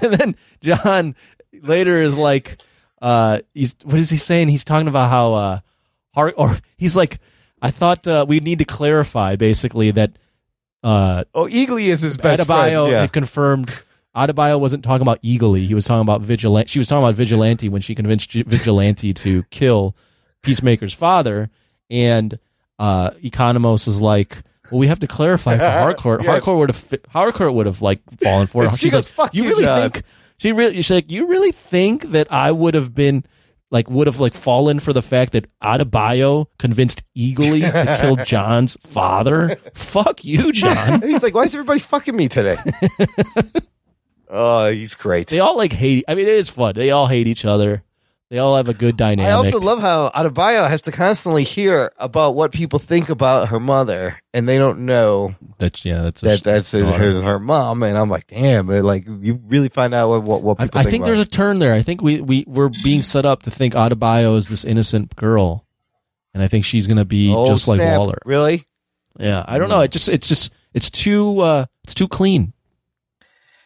and 0.00 0.14
then 0.14 0.36
John 0.60 1.16
later 1.62 1.96
is 1.96 2.18
like, 2.18 2.58
uh, 3.00 3.40
he's, 3.54 3.74
what 3.84 3.98
is 3.98 4.10
he 4.10 4.16
saying? 4.16 4.48
He's 4.48 4.64
talking 4.64 4.88
about 4.88 5.10
how, 5.10 5.34
uh, 5.34 5.60
Har- 6.14 6.34
or 6.36 6.58
he's 6.76 6.96
like, 6.96 7.18
I 7.60 7.70
thought 7.70 8.06
uh, 8.06 8.24
we 8.28 8.40
need 8.40 8.58
to 8.58 8.64
clarify 8.64 9.36
basically 9.36 9.90
that 9.92 10.12
uh, 10.82 11.24
oh, 11.34 11.46
Eagly 11.46 11.86
is 11.86 12.02
his 12.02 12.18
best 12.18 12.42
Adebayo 12.42 12.82
friend. 12.82 12.92
Yeah. 12.92 13.00
had 13.00 13.12
confirmed 13.12 13.82
Adebayo 14.16 14.60
wasn't 14.60 14.84
talking 14.84 15.02
about 15.02 15.20
Eagly. 15.22 15.66
He 15.66 15.74
was 15.74 15.86
talking 15.86 16.02
about 16.02 16.20
vigilante. 16.22 16.68
She 16.68 16.78
was 16.78 16.88
talking 16.88 17.02
about 17.04 17.14
vigilante 17.14 17.68
when 17.68 17.82
she 17.82 17.94
convinced 17.94 18.32
vigilante 18.32 19.12
to 19.14 19.42
kill 19.50 19.96
Peacemaker's 20.42 20.92
father. 20.94 21.50
And 21.90 22.38
uh, 22.78 23.10
Economos 23.22 23.88
is 23.88 24.00
like, 24.00 24.42
well, 24.70 24.78
we 24.78 24.86
have 24.86 25.00
to 25.00 25.06
clarify 25.06 25.58
for 25.58 25.64
Harcourt. 25.70 26.22
Yes. 26.22 26.30
Harcourt 26.30 26.58
would 26.58 26.70
have 26.70 27.00
Harcourt 27.08 27.54
would 27.54 27.66
have 27.66 27.82
like 27.82 28.00
fallen 28.22 28.46
for 28.46 28.64
it. 28.64 28.68
And 28.68 28.78
she 28.78 28.86
She's 28.86 28.92
goes, 28.92 29.06
like, 29.08 29.14
"Fuck 29.14 29.34
you, 29.34 29.44
really 29.44 29.64
John." 29.64 29.90
think 29.90 30.04
she 30.38 30.52
really? 30.52 30.76
She's 30.76 30.90
like, 30.90 31.10
you 31.10 31.28
really 31.28 31.52
think 31.52 32.10
that 32.10 32.30
I 32.32 32.50
would 32.52 32.74
have 32.74 32.94
been 32.94 33.24
like 33.70 33.90
would 33.90 34.06
have 34.06 34.20
like 34.20 34.34
fallen 34.34 34.78
for 34.78 34.92
the 34.92 35.02
fact 35.02 35.32
that 35.32 35.46
Adebayo 35.60 36.46
convinced 36.58 37.02
Eagly 37.16 37.62
to 37.62 37.98
kill 38.00 38.16
John's 38.24 38.76
father? 38.82 39.56
Fuck 39.74 40.24
you, 40.24 40.52
John. 40.52 41.02
he's 41.02 41.22
like, 41.22 41.34
why 41.34 41.44
is 41.44 41.54
everybody 41.54 41.80
fucking 41.80 42.16
me 42.16 42.28
today? 42.28 42.56
Oh, 44.34 44.70
he's 44.70 44.94
great. 44.94 45.28
They 45.28 45.40
all 45.40 45.56
like 45.56 45.72
hate. 45.72 46.04
I 46.08 46.14
mean, 46.14 46.26
it 46.26 46.34
is 46.34 46.48
fun. 46.48 46.74
They 46.74 46.90
all 46.90 47.06
hate 47.06 47.26
each 47.26 47.44
other. 47.44 47.82
They 48.30 48.38
all 48.38 48.56
have 48.56 48.68
a 48.68 48.74
good 48.74 48.96
dynamic. 48.96 49.28
I 49.28 49.32
also 49.32 49.60
love 49.60 49.80
how 49.80 50.08
Adebayo 50.08 50.68
has 50.68 50.82
to 50.82 50.92
constantly 50.92 51.44
hear 51.44 51.92
about 51.98 52.34
what 52.34 52.52
people 52.52 52.78
think 52.78 53.08
about 53.08 53.48
her 53.48 53.60
mother, 53.60 54.18
and 54.32 54.48
they 54.48 54.58
don't 54.58 54.86
know 54.86 55.36
that's 55.58 55.84
yeah, 55.84 56.02
that's 56.02 56.22
a 56.22 56.26
that 56.26 56.42
that's 56.42 56.70
his, 56.70 56.84
her, 56.84 57.22
her 57.22 57.38
mom. 57.38 57.82
And 57.82 57.96
I'm 57.96 58.08
like, 58.08 58.26
damn, 58.26 58.70
it, 58.70 58.82
like 58.82 59.06
you 59.06 59.38
really 59.46 59.68
find 59.68 59.94
out 59.94 60.08
what 60.08 60.22
what, 60.22 60.42
what 60.42 60.60
I, 60.60 60.64
people 60.64 60.80
I 60.80 60.82
think. 60.82 60.90
think 60.90 61.02
about 61.02 61.06
there's 61.14 61.26
a 61.28 61.30
turn 61.30 61.58
there. 61.58 61.74
I 61.74 61.82
think 61.82 62.02
we 62.02 62.20
we 62.22 62.44
we're 62.48 62.70
being 62.82 63.02
set 63.02 63.24
up 63.26 63.42
to 63.42 63.50
think 63.50 63.74
Adebayo 63.74 64.36
is 64.36 64.48
this 64.48 64.64
innocent 64.64 65.14
girl, 65.14 65.64
and 66.32 66.42
I 66.42 66.48
think 66.48 66.64
she's 66.64 66.86
going 66.86 66.96
to 66.96 67.04
be 67.04 67.32
Oh, 67.32 67.46
just 67.46 67.68
like. 67.68 67.78
Waller. 67.80 68.18
Really? 68.24 68.64
Yeah, 69.18 69.44
I 69.46 69.58
don't 69.58 69.68
know. 69.68 69.80
It 69.80 69.92
just 69.92 70.08
it's 70.08 70.26
just 70.26 70.50
it's 70.72 70.90
too 70.90 71.40
uh 71.40 71.66
it's 71.84 71.94
too 71.94 72.08
clean. 72.08 72.53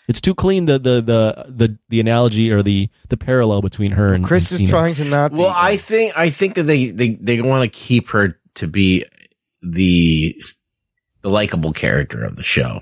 It's 0.09 0.21
too 0.23 0.35
clean. 0.35 0.65
The 0.65 0.79
the 0.79 1.01
the 1.03 1.45
the, 1.49 1.79
the 1.91 2.01
analogy 2.01 2.51
or 2.51 2.63
the 2.63 2.89
the 3.11 3.17
parallel 3.17 3.61
between 3.63 3.93
her 3.93 4.15
and 4.15 4.25
Chris 4.25 4.51
and 4.51 4.55
is 4.57 4.61
Cena. 4.61 4.71
trying 4.71 4.95
to 4.95 5.05
not. 5.05 5.33
Well, 5.33 5.53
I 5.55 5.77
think 5.77 6.17
I 6.17 6.31
think 6.31 6.55
that 6.55 6.63
they 6.65 6.91
they 6.91 7.11
they 7.21 7.41
want 7.43 7.71
to 7.71 7.79
keep 7.79 8.09
her 8.09 8.39
to 8.55 8.67
be 8.67 9.05
the 9.63 10.35
the 11.23 11.29
likable 11.29 11.73
character 11.73 12.25
of 12.25 12.37
the 12.37 12.43
show. 12.43 12.81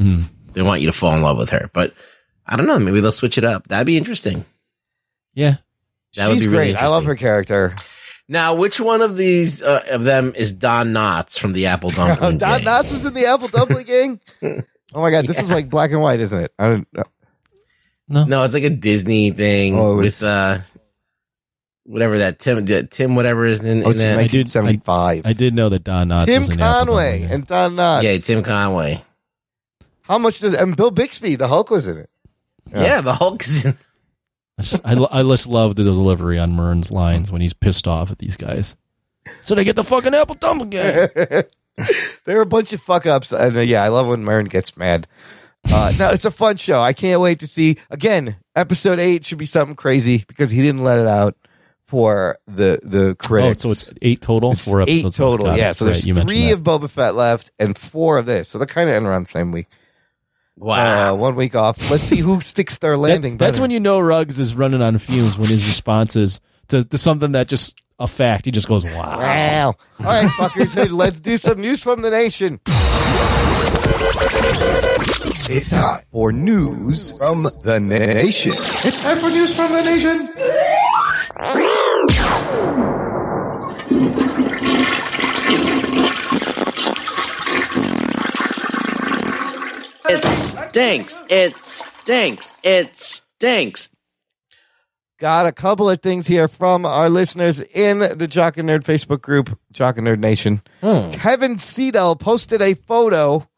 Mhm. 0.00 0.24
They 0.52 0.62
want 0.62 0.80
you 0.80 0.86
to 0.86 0.92
fall 0.92 1.14
in 1.16 1.22
love 1.22 1.36
with 1.36 1.50
her, 1.50 1.68
but 1.72 1.92
I 2.46 2.56
don't 2.56 2.66
know. 2.66 2.78
Maybe 2.78 3.00
they'll 3.00 3.12
switch 3.12 3.38
it 3.38 3.44
up. 3.44 3.68
That'd 3.68 3.86
be 3.86 3.96
interesting. 3.96 4.44
Yeah, 5.34 5.56
That 6.16 6.28
would 6.28 6.34
She's 6.36 6.44
be 6.44 6.48
really 6.52 6.72
great. 6.72 6.82
I 6.82 6.86
love 6.88 7.04
her 7.04 7.14
character. 7.16 7.74
Now, 8.28 8.54
which 8.54 8.80
one 8.80 9.02
of 9.02 9.16
these 9.16 9.62
uh, 9.62 9.84
of 9.90 10.04
them 10.04 10.32
is 10.36 10.52
Don 10.52 10.88
Knotts 10.92 11.38
from 11.38 11.52
the 11.54 11.66
Apple 11.66 11.90
Dumpling? 11.96 12.38
Don 12.38 12.62
Gang? 12.62 12.66
Knotts 12.66 12.92
was 12.92 13.04
in 13.04 13.14
the 13.14 13.26
Apple 13.26 13.48
Dumpling 13.48 13.86
Gang. 13.86 14.20
Oh 14.94 15.00
my 15.02 15.10
god, 15.10 15.26
this 15.26 15.38
is 15.40 15.48
like 15.50 15.68
black 15.68 15.90
and 15.92 16.00
white, 16.00 16.20
isn't 16.20 16.40
it? 16.44 16.52
I 16.58 16.68
don't 16.68 16.88
know. 16.92 17.02
No, 18.08 18.24
no, 18.24 18.42
it's 18.42 18.54
like 18.54 18.62
a 18.64 18.70
Disney 18.70 19.30
thing 19.30 19.78
Oh, 19.78 19.92
it 19.92 19.96
was- 19.96 20.20
with 20.20 20.22
uh, 20.22 20.58
whatever 21.84 22.18
that 22.18 22.38
Tim 22.38 22.64
Tim 22.88 23.14
whatever 23.16 23.44
is 23.46 23.60
in, 23.60 23.84
Oh, 23.84 23.90
it's 23.90 24.00
in 24.00 24.06
from 24.06 24.16
that. 24.16 24.32
1975. 24.32 25.22
I 25.26 25.32
did 25.34 25.54
know 25.54 25.68
that 25.68 25.84
Don 25.84 26.08
Knotts 26.08 26.26
Tim 26.26 26.42
was 26.42 26.48
in 26.50 26.60
Apple 26.60 26.86
Conway 26.86 27.18
Dumpling. 27.20 27.32
and 27.32 27.46
Don 27.46 27.76
Knotts. 27.76 28.02
Yeah, 28.02 28.16
Tim 28.18 28.42
Conway. 28.42 29.02
How 30.02 30.16
much 30.18 30.40
does 30.40 30.54
and 30.54 30.74
Bill 30.76 30.90
Bixby, 30.90 31.34
the 31.36 31.48
Hulk, 31.48 31.68
was 31.70 31.86
in 31.86 31.98
it? 31.98 32.10
Yeah, 32.74 33.02
the 33.02 33.14
Hulk 33.14 33.44
is 33.46 33.66
in. 33.66 33.74
I 34.58 34.62
just, 34.62 34.80
I, 34.84 35.06
I 35.12 35.22
just 35.22 35.46
love 35.46 35.76
the 35.76 35.84
delivery 35.84 36.38
on 36.38 36.52
Murn's 36.52 36.90
lines 36.90 37.30
when 37.30 37.40
he's 37.42 37.52
pissed 37.52 37.86
off 37.86 38.10
at 38.10 38.18
these 38.18 38.36
guys. 38.36 38.74
So 39.42 39.54
they 39.54 39.62
get 39.64 39.76
the 39.76 39.84
fucking 39.84 40.14
apple 40.14 40.34
dumpling 40.34 40.70
game. 40.70 41.08
They're 42.24 42.40
a 42.40 42.46
bunch 42.46 42.72
of 42.72 42.82
fuck 42.82 43.06
ups, 43.06 43.32
and 43.32 43.56
uh, 43.56 43.60
yeah, 43.60 43.82
I 43.82 43.88
love 43.88 44.06
when 44.06 44.24
Murn 44.24 44.46
gets 44.46 44.76
mad. 44.76 45.06
Uh, 45.70 45.92
no, 45.98 46.10
it's 46.10 46.24
a 46.24 46.30
fun 46.30 46.56
show. 46.56 46.80
I 46.80 46.92
can't 46.92 47.20
wait 47.20 47.40
to 47.40 47.46
see. 47.46 47.76
Again, 47.90 48.36
episode 48.54 48.98
eight 48.98 49.24
should 49.24 49.38
be 49.38 49.46
something 49.46 49.76
crazy 49.76 50.24
because 50.28 50.50
he 50.50 50.62
didn't 50.62 50.84
let 50.84 50.98
it 50.98 51.06
out 51.06 51.36
for 51.86 52.38
the 52.46 52.78
the 52.82 53.16
oh, 53.30 53.52
so 53.54 53.70
it's 53.70 53.92
eight 54.02 54.20
total. 54.20 54.52
It's 54.52 54.68
Four 54.68 54.82
eight 54.82 54.88
episodes. 55.04 55.16
total. 55.16 55.46
Got 55.46 55.58
it. 55.58 55.60
Yeah, 55.60 55.72
so 55.72 55.84
there's 55.86 56.06
you 56.06 56.14
mentioned 56.14 56.30
three 56.30 56.50
of 56.52 56.60
Boba 56.60 56.88
Fett 56.90 57.14
left 57.14 57.50
and 57.58 57.76
four 57.76 58.18
of 58.18 58.26
this. 58.26 58.48
So 58.48 58.58
they're 58.58 58.66
kind 58.66 58.88
of 58.88 58.94
in 58.96 59.06
around 59.06 59.24
the 59.24 59.30
same 59.30 59.52
week. 59.52 59.66
Wow. 60.56 61.14
Uh, 61.14 61.16
one 61.16 61.36
week 61.36 61.54
off. 61.54 61.90
Let's 61.90 62.04
see 62.04 62.16
who 62.18 62.40
sticks 62.40 62.78
their 62.78 62.96
landing. 62.96 63.36
That- 63.38 63.46
that's 63.46 63.60
when 63.60 63.70
you 63.70 63.80
know 63.80 64.00
Ruggs 64.00 64.40
is 64.40 64.54
running 64.54 64.82
on 64.82 64.98
fumes 64.98 65.38
when 65.38 65.48
his 65.48 65.66
response 65.68 66.16
is 66.16 66.40
to, 66.68 66.84
to 66.84 66.98
something 66.98 67.32
that 67.32 67.48
just 67.48 67.80
a 67.98 68.06
fact. 68.06 68.44
He 68.44 68.50
just 68.50 68.68
goes, 68.68 68.84
"Wow." 68.84 69.18
Wow. 69.18 69.74
All 70.00 70.04
right, 70.04 70.30
fuckers. 70.32 70.74
Hey, 70.74 70.88
let's 70.88 71.20
do 71.20 71.36
some 71.36 71.60
news 71.60 71.82
from 71.82 72.02
the 72.02 72.10
nation. 72.10 72.60
It's 75.50 75.70
time 75.70 76.02
for 76.12 76.30
news 76.32 77.16
from 77.18 77.44
the 77.64 77.80
nation. 77.80 78.52
It's 78.52 79.02
time 79.02 79.18
for 79.18 79.30
news 79.30 79.56
from 79.56 79.72
the 79.72 79.82
nation. 79.82 80.28
It 90.10 90.24
stinks. 90.24 91.20
It 91.28 91.58
stinks. 91.58 92.52
It 92.62 92.96
stinks. 92.96 93.88
Got 95.18 95.46
a 95.46 95.52
couple 95.52 95.90
of 95.90 96.00
things 96.00 96.28
here 96.28 96.46
from 96.46 96.86
our 96.86 97.10
listeners 97.10 97.60
in 97.60 97.98
the 97.98 98.28
Jock 98.28 98.56
and 98.56 98.68
Nerd 98.68 98.84
Facebook 98.84 99.20
group, 99.20 99.58
Jock 99.72 99.98
and 99.98 100.06
Nerd 100.06 100.20
Nation. 100.20 100.62
Kevin 100.80 101.56
Seedell 101.56 102.18
posted 102.20 102.62
a 102.62 102.74
photo 102.74 103.48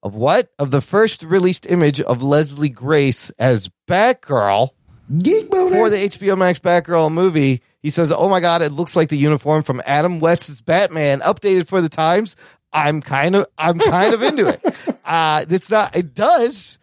of 0.00 0.14
what? 0.14 0.50
Of 0.60 0.70
the 0.70 0.80
first 0.80 1.24
released 1.24 1.66
image 1.66 2.00
of 2.00 2.22
Leslie 2.22 2.68
Grace 2.68 3.30
as 3.30 3.68
Batgirl 3.88 4.70
Geek 5.18 5.48
for 5.48 5.90
the 5.90 5.96
HBO 6.08 6.38
Max 6.38 6.60
Batgirl 6.60 7.10
movie. 7.10 7.62
He 7.82 7.90
says, 7.90 8.12
"Oh 8.12 8.28
my 8.28 8.38
god, 8.38 8.62
it 8.62 8.70
looks 8.70 8.94
like 8.94 9.08
the 9.08 9.16
uniform 9.18 9.64
from 9.64 9.82
Adam 9.86 10.20
West's 10.20 10.60
Batman, 10.60 11.18
updated 11.20 11.66
for 11.66 11.80
the 11.80 11.88
times." 11.88 12.36
I'm 12.72 13.00
kind 13.00 13.34
of, 13.34 13.46
I'm 13.56 13.78
kind 13.78 14.14
of 14.14 14.22
into 14.22 14.46
it. 14.48 14.62
Uh, 15.08 15.42
it's 15.48 15.70
not, 15.70 15.96
it 15.96 16.12
does. 16.12 16.77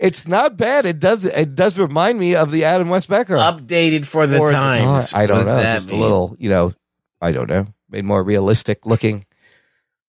It's 0.00 0.26
not 0.26 0.56
bad. 0.56 0.86
It 0.86 0.98
does. 0.98 1.26
It 1.26 1.54
does 1.54 1.78
remind 1.78 2.18
me 2.18 2.34
of 2.34 2.50
the 2.50 2.64
Adam 2.64 2.88
West 2.88 3.08
Batgirl 3.10 3.38
Updated 3.58 4.06
for 4.06 4.26
the 4.26 4.38
for 4.38 4.50
times. 4.50 5.10
time. 5.10 5.20
I 5.20 5.26
don't 5.26 5.38
does 5.40 5.46
know. 5.46 5.56
that 5.56 5.74
Just 5.74 5.90
mean? 5.90 5.98
a 6.00 6.02
little, 6.02 6.36
you 6.38 6.48
know, 6.48 6.72
I 7.20 7.32
don't 7.32 7.48
know. 7.50 7.66
Made 7.90 8.04
more 8.06 8.22
realistic 8.24 8.86
looking. 8.86 9.26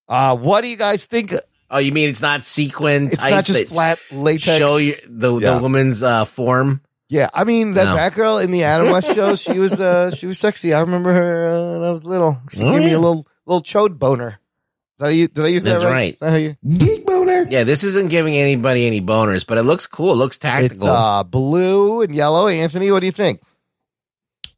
Uh, 0.08 0.38
what 0.38 0.62
do 0.62 0.68
you 0.70 0.78
guys 0.78 1.06
think? 1.06 1.34
Oh, 1.70 1.78
you 1.80 1.92
mean 1.92 2.10
it's 2.10 2.22
not 2.22 2.44
sequin? 2.46 3.08
It's 3.08 3.18
not 3.20 3.44
just 3.46 3.60
that 3.60 3.68
flat 3.68 4.00
latex. 4.12 4.58
Show 4.60 4.78
you 4.78 4.94
the 5.08 5.38
Yeah. 5.38 5.56
the 5.56 5.62
woman's 5.62 6.04
uh, 6.04 6.24
form. 6.26 6.82
Yeah, 7.10 7.30
I 7.34 7.44
mean 7.44 7.72
that 7.72 7.84
No. 7.86 7.96
Batgirl 7.98 8.42
in 8.44 8.52
the 8.52 8.64
Adam 8.64 8.92
West 8.92 9.14
show, 9.14 9.36
she 9.36 9.60
was 9.60 9.82
uh 9.82 10.12
she 10.12 10.26
was 10.26 10.40
sexy. 10.40 10.74
I 10.74 10.80
remember 10.80 11.12
her 11.12 11.48
uh, 11.50 11.74
when 11.80 11.84
I 11.84 11.92
was 11.92 12.06
little. 12.06 12.42
She 12.52 12.62
Oh, 12.64 12.72
gave 12.72 12.80
me 12.84 12.92
yeah. 12.92 12.96
a 12.98 13.00
little 13.00 13.28
little 13.46 13.62
chode 13.62 14.00
boner. 14.00 14.40
Did 15.00 15.06
I, 15.06 15.10
u- 15.10 15.28
did 15.28 15.44
I 15.44 15.48
use 15.50 15.64
That's 15.64 15.84
that 15.84 15.90
right? 15.90 15.94
right. 15.94 16.14
Is 16.14 16.20
that 16.20 16.30
how 16.30 16.38
you? 16.38 16.56
Geek. 17.44 17.52
Yeah, 17.52 17.64
this 17.64 17.84
isn't 17.84 18.10
giving 18.10 18.38
anybody 18.38 18.88
any 18.88 19.02
boners, 19.02 19.46
but 19.46 19.58
it 19.58 19.64
looks 19.64 19.88
cool. 19.88 20.12
It 20.14 20.16
looks 20.16 20.36
It's 20.38 20.42
tactical. 20.42 20.88
uh 20.88 21.24
blue 21.24 22.02
and 22.02 22.14
yellow. 22.16 22.48
Anthony, 22.48 22.92
what 22.92 23.00
do 23.02 23.06
you 23.06 23.12
think? 23.12 23.42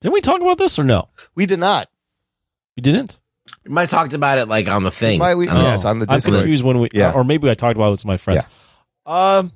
Didn't 0.01 0.13
we 0.13 0.21
talk 0.21 0.41
about 0.41 0.57
this 0.57 0.77
or 0.77 0.83
no? 0.83 1.09
We 1.35 1.45
did 1.45 1.59
not. 1.59 1.89
We 2.75 2.81
didn't. 2.81 3.19
you 3.65 3.71
might 3.71 3.81
have 3.83 3.89
talked 3.91 4.13
about 4.13 4.37
it 4.37 4.47
like 4.47 4.69
on 4.69 4.83
the 4.83 4.91
thing. 4.91 5.19
Might 5.19 5.35
we- 5.35 5.45
Yes, 5.47 5.85
on 5.85 5.99
the. 5.99 6.05
I'm 6.09 6.19
confused 6.21 6.63
when 6.63 6.79
we, 6.79 6.89
Yeah. 6.93 7.13
or 7.13 7.23
maybe 7.23 7.49
I 7.49 7.53
talked 7.53 7.77
about 7.77 7.87
it 7.87 7.91
with 7.91 8.05
my 8.05 8.17
friends. 8.17 8.45
Um, 9.05 9.51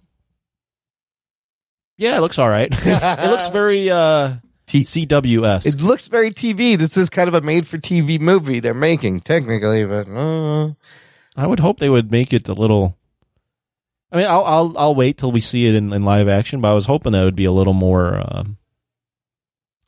yeah, 1.97 2.17
it 2.17 2.21
looks 2.21 2.37
all 2.37 2.49
right. 2.49 2.69
it 2.85 3.29
looks 3.29 3.49
very 3.49 3.89
uh, 3.89 4.35
CWS. 4.67 5.65
It 5.65 5.81
looks 5.81 6.07
very 6.09 6.29
TV. 6.31 6.77
This 6.77 6.95
is 6.97 7.09
kind 7.09 7.27
of 7.27 7.33
a 7.33 7.41
made 7.41 7.65
for 7.67 7.77
TV 7.77 8.19
movie 8.19 8.59
they're 8.59 8.73
making, 8.73 9.21
technically, 9.21 9.85
but 9.85 10.07
uh, 10.09 10.73
I 11.35 11.47
would 11.47 11.59
hope 11.59 11.79
they 11.79 11.89
would 11.89 12.11
make 12.11 12.33
it 12.33 12.47
a 12.49 12.53
little. 12.53 12.95
I 14.11 14.17
mean, 14.17 14.25
I'll 14.25 14.45
I'll 14.45 14.77
I'll 14.77 14.95
wait 14.95 15.17
till 15.17 15.31
we 15.31 15.41
see 15.41 15.65
it 15.65 15.75
in, 15.75 15.91
in 15.91 16.03
live 16.03 16.27
action, 16.27 16.61
but 16.61 16.71
I 16.71 16.73
was 16.73 16.85
hoping 16.85 17.11
that 17.11 17.21
it 17.21 17.25
would 17.25 17.35
be 17.35 17.45
a 17.45 17.51
little 17.51 17.73
more 17.73 18.15
um, 18.15 18.57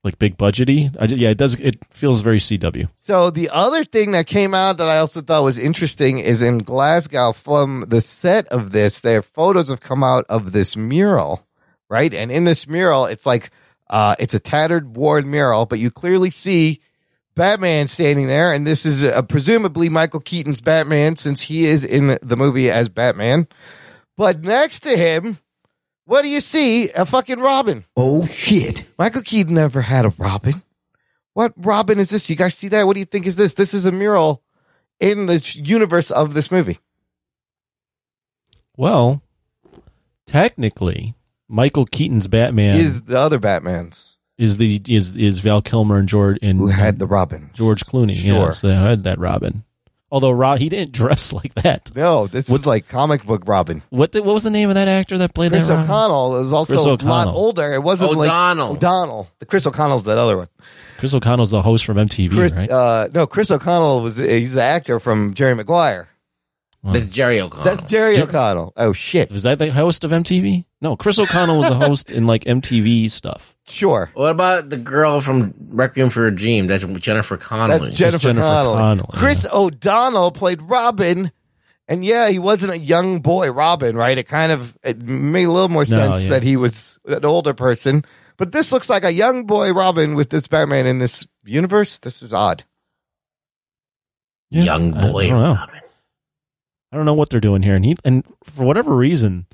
like 0.04 0.20
big 0.20 0.38
budgety. 0.38 0.94
I 1.00 1.06
yeah, 1.06 1.30
it 1.30 1.38
does. 1.38 1.56
It 1.56 1.78
feels 1.90 2.22
very 2.22 2.40
CW. 2.40 2.90
So 2.96 3.30
the 3.30 3.50
other 3.52 3.84
thing 3.84 4.12
that 4.12 4.28
came 4.28 4.54
out 4.54 4.78
that 4.78 4.90
I 4.90 4.98
also 4.98 5.22
thought 5.22 5.44
was 5.44 5.58
interesting 5.58 6.20
is 6.20 6.42
in 6.42 6.60
Glasgow 6.60 7.32
from 7.32 7.86
the 7.88 8.02
set 8.02 8.48
of 8.50 8.72
this, 8.72 9.00
their 9.00 9.22
photos 9.22 9.70
have 9.70 9.82
come 9.82 10.04
out 10.04 10.26
of 10.30 10.52
this 10.52 10.76
mural, 10.76 11.48
right? 11.90 12.14
And 12.14 12.32
in 12.32 12.44
this 12.44 12.68
mural, 12.68 13.06
it's 13.06 13.26
like 13.26 13.52
uh 13.90 14.16
it's 14.20 14.34
a 14.34 14.40
tattered 14.40 14.98
worn 14.98 15.32
mural, 15.32 15.66
but 15.66 15.80
you 15.80 15.90
clearly 15.90 16.30
see 16.30 16.82
Batman 17.36 17.88
standing 17.88 18.28
there, 18.28 18.52
and 18.54 18.68
this 18.68 18.86
is 18.86 19.02
uh, 19.02 19.22
presumably 19.22 19.88
Michael 19.88 20.20
Keaton's 20.20 20.60
Batman 20.60 21.16
since 21.16 21.44
he 21.44 21.66
is 21.68 21.86
in 21.86 22.20
the 22.22 22.36
movie 22.36 22.70
as 22.70 22.90
Batman. 22.90 23.48
But 24.20 24.42
next 24.42 24.82
to 24.82 24.98
him, 24.98 25.40
what 26.04 26.24
do 26.24 26.28
you 26.28 26.42
see? 26.42 26.90
A 26.90 27.06
fucking 27.06 27.40
Robin. 27.40 27.86
Oh 27.96 28.26
shit. 28.26 28.84
Michael 28.98 29.22
Keaton 29.22 29.54
never 29.54 29.80
had 29.80 30.04
a 30.04 30.10
Robin. 30.18 30.62
What 31.36 31.54
Robin 31.56 32.00
is 32.00 32.10
this? 32.10 32.30
You 32.30 32.36
guys 32.36 32.54
see 32.54 32.68
that? 32.68 32.86
What 32.86 32.96
do 32.96 33.00
you 33.00 33.06
think 33.06 33.26
is 33.26 33.38
this? 33.38 33.54
This 33.54 33.74
is 33.74 33.86
a 33.86 33.94
mural 33.94 34.44
in 35.00 35.28
the 35.28 35.62
universe 35.64 36.12
of 36.12 36.34
this 36.34 36.52
movie. 36.52 36.80
Well, 38.76 39.24
technically, 40.28 41.16
Michael 41.48 41.86
Keaton's 41.86 42.28
Batman 42.28 42.76
Is 42.76 43.04
the 43.04 43.18
other 43.18 43.40
Batman's 43.40 44.20
is 44.38 44.58
the 44.58 44.82
is 44.90 45.16
is 45.16 45.40
Val 45.40 45.62
Kilmer 45.62 45.98
and 45.98 46.10
George 46.10 46.38
and 46.42 46.60
who 46.60 46.68
had 46.68 47.00
the 47.00 47.08
Robins? 47.08 47.56
George 47.56 47.86
Clooney. 47.86 48.16
Sure. 48.16 48.48
Yes, 48.48 48.60
they 48.60 48.76
had 48.76 49.04
that 49.04 49.18
Robin. 49.18 49.64
Although 50.12 50.32
Rob, 50.32 50.58
he 50.60 50.70
didn't 50.70 50.92
dress 50.94 51.32
like 51.32 51.54
that. 51.56 51.92
No, 51.96 52.28
this 52.28 52.50
is 52.50 52.66
like 52.66 52.88
comic 52.88 53.26
book 53.26 53.44
Robin. 53.46 53.84
What 53.90 54.12
the, 54.12 54.24
what 54.24 54.34
was 54.34 54.44
the 54.44 54.50
name 54.50 54.70
of 54.70 54.76
that 54.76 54.88
actor 54.88 55.18
that 55.20 55.34
played 55.34 55.52
Chris 55.52 55.68
that? 55.68 55.74
Robin? 55.76 55.90
O'Connell 55.90 56.32
was 56.32 56.54
also 56.54 56.74
Chris 56.98 57.06
a 57.06 57.08
lot 57.08 57.28
older. 57.28 57.74
It 57.74 57.84
wasn't 57.84 58.12
O'Donnell. 58.12 58.68
like 58.70 58.78
O'Donnell. 58.78 59.28
The 59.40 59.46
Chris 59.46 59.68
O'Connell's 59.68 60.06
that 60.06 60.18
other 60.18 60.38
one. 60.38 60.48
Chris 60.98 61.14
O'Connell's 61.14 61.52
the 61.52 61.62
host 61.62 61.86
from 61.86 61.98
MTV, 61.98 62.32
Chris, 62.32 62.54
right? 62.54 62.70
uh, 62.70 63.08
no, 63.14 63.26
Chris 63.26 63.52
O'Connell 63.52 64.02
was 64.02 64.18
he's 64.18 64.54
the 64.54 64.62
actor 64.62 65.00
from 65.00 65.34
Jerry 65.34 65.56
Maguire. 65.56 66.10
That's 66.84 67.08
Jerry 67.08 67.42
O'Connell. 67.42 67.64
That's 67.64 67.84
Jerry 67.84 68.20
O'Connell. 68.22 68.74
Oh 68.78 68.94
shit. 68.94 69.32
Was 69.32 69.44
that 69.44 69.60
the 69.60 69.70
host 69.72 70.04
of 70.04 70.12
MTV? 70.12 70.66
No, 70.82 70.96
Chris 70.96 71.20
O'Connell 71.20 71.58
was 71.58 71.68
the 71.68 71.76
host 71.88 72.10
in 72.10 72.26
like 72.26 72.46
MTV 72.46 73.12
stuff. 73.12 73.56
Sure. 73.68 74.10
What 74.14 74.32
about 74.32 74.70
the 74.70 74.78
girl 74.78 75.20
from 75.20 75.54
Requiem 75.70 76.10
for 76.10 76.26
a 76.26 76.34
Dream? 76.34 76.68
That's 76.68 76.86
Jennifer 76.86 77.36
Connelly. 77.36 77.80
That's 77.80 77.98
Jennifer, 77.98 78.34
Connelly. 78.34 79.04
Chris 79.14 79.46
O'Donnell 79.52 80.32
played 80.32 80.62
Robin, 80.62 81.32
and 81.90 82.06
yeah, 82.06 82.30
he 82.30 82.40
wasn't 82.40 82.72
a 82.72 82.78
young 82.78 83.20
boy 83.20 83.52
Robin, 83.52 83.98
right? 83.98 84.18
It 84.18 84.28
kind 84.28 84.54
of 84.54 84.78
it 84.82 85.02
made 85.02 85.46
a 85.46 85.52
little 85.52 85.70
more 85.70 85.86
sense 85.86 86.24
yeah. 86.24 86.30
that 86.30 86.44
he 86.44 86.56
was 86.56 86.98
an 87.06 87.26
older 87.26 87.54
person. 87.54 88.04
But 88.38 88.54
this 88.54 88.72
looks 88.72 88.90
like 88.90 89.04
a 89.04 89.12
young 89.12 89.46
boy 89.46 89.74
Robin 89.74 90.16
with 90.16 90.30
this 90.30 90.48
Batman 90.48 90.88
in 90.88 91.00
this 91.00 91.28
universe. 91.44 92.00
This 92.00 92.22
is 92.22 92.32
odd. 92.32 92.64
Yeah, 94.50 94.64
Young 94.64 94.92
boy 94.92 95.26
I 95.26 95.30
don't 95.30 95.44
know. 95.44 95.79
I 96.92 96.98
don't 96.98 97.06
know 97.06 97.14
what 97.14 97.30
they're 97.30 97.40
doing 97.40 97.62
here, 97.64 97.76
and 97.76 97.86
he 97.86 97.96
and 98.04 98.26
for 98.44 98.64
whatever 98.64 98.96
reason, 98.96 99.46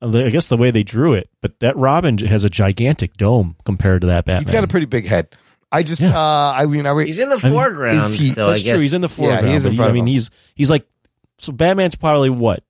I 0.00 0.30
guess 0.30 0.48
the 0.48 0.56
way 0.56 0.70
they 0.70 0.82
drew 0.84 1.12
it, 1.12 1.28
but 1.40 1.58
that 1.60 1.76
Robin 1.76 2.18
has 2.18 2.44
a 2.44 2.48
gigantic 2.50 3.14
dome 3.16 3.56
compared 3.64 4.00
to 4.02 4.06
that 4.08 4.24
Batman. 4.24 4.42
He's 4.44 4.52
got 4.52 4.64
a 4.64 4.68
pretty 4.68 4.86
big 4.86 5.06
head. 5.06 5.34
I 5.74 5.82
just, 5.82 6.02
uh, 6.02 6.52
I 6.54 6.66
mean, 6.66 6.86
I 6.86 6.90
re- 6.90 7.06
He's 7.06 7.18
in 7.18 7.30
the 7.30 7.40
I 7.42 7.44
mean, 7.48 7.52
foreground. 7.54 8.12
is 8.12 8.18
he- 8.18 8.28
so 8.28 8.48
That's 8.48 8.60
I 8.60 8.64
guess 8.64 8.72
true. 8.74 8.80
He's 8.82 8.92
in 8.92 9.00
the 9.00 9.08
foreground. 9.08 9.46
Yeah, 9.46 9.50
he 9.52 9.56
is 9.56 9.64
in 9.64 9.74
front 9.74 9.86
I 9.86 9.90
of 9.90 9.94
mean, 9.94 10.04
him. 10.04 10.08
he's 10.12 10.30
he's 10.54 10.70
like 10.70 10.86
so. 11.38 11.50
Batman's 11.50 11.94
probably 11.94 12.28
what 12.30 12.62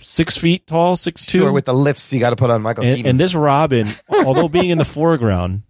six 0.00 0.36
feet 0.36 0.66
tall, 0.66 0.96
six 0.96 1.24
two, 1.24 1.38
sure 1.40 1.52
with 1.52 1.64
the 1.66 1.74
lifts 1.74 2.12
you 2.12 2.18
got 2.20 2.30
to 2.30 2.36
put 2.36 2.50
on 2.50 2.62
Michael 2.62 2.84
and, 2.84 2.96
Keaton. 2.96 3.10
and 3.10 3.20
this 3.20 3.34
Robin, 3.34 3.88
although 4.10 4.48
being 4.48 4.70
in 4.70 4.78
the 4.78 4.84
foreground, 4.84 5.62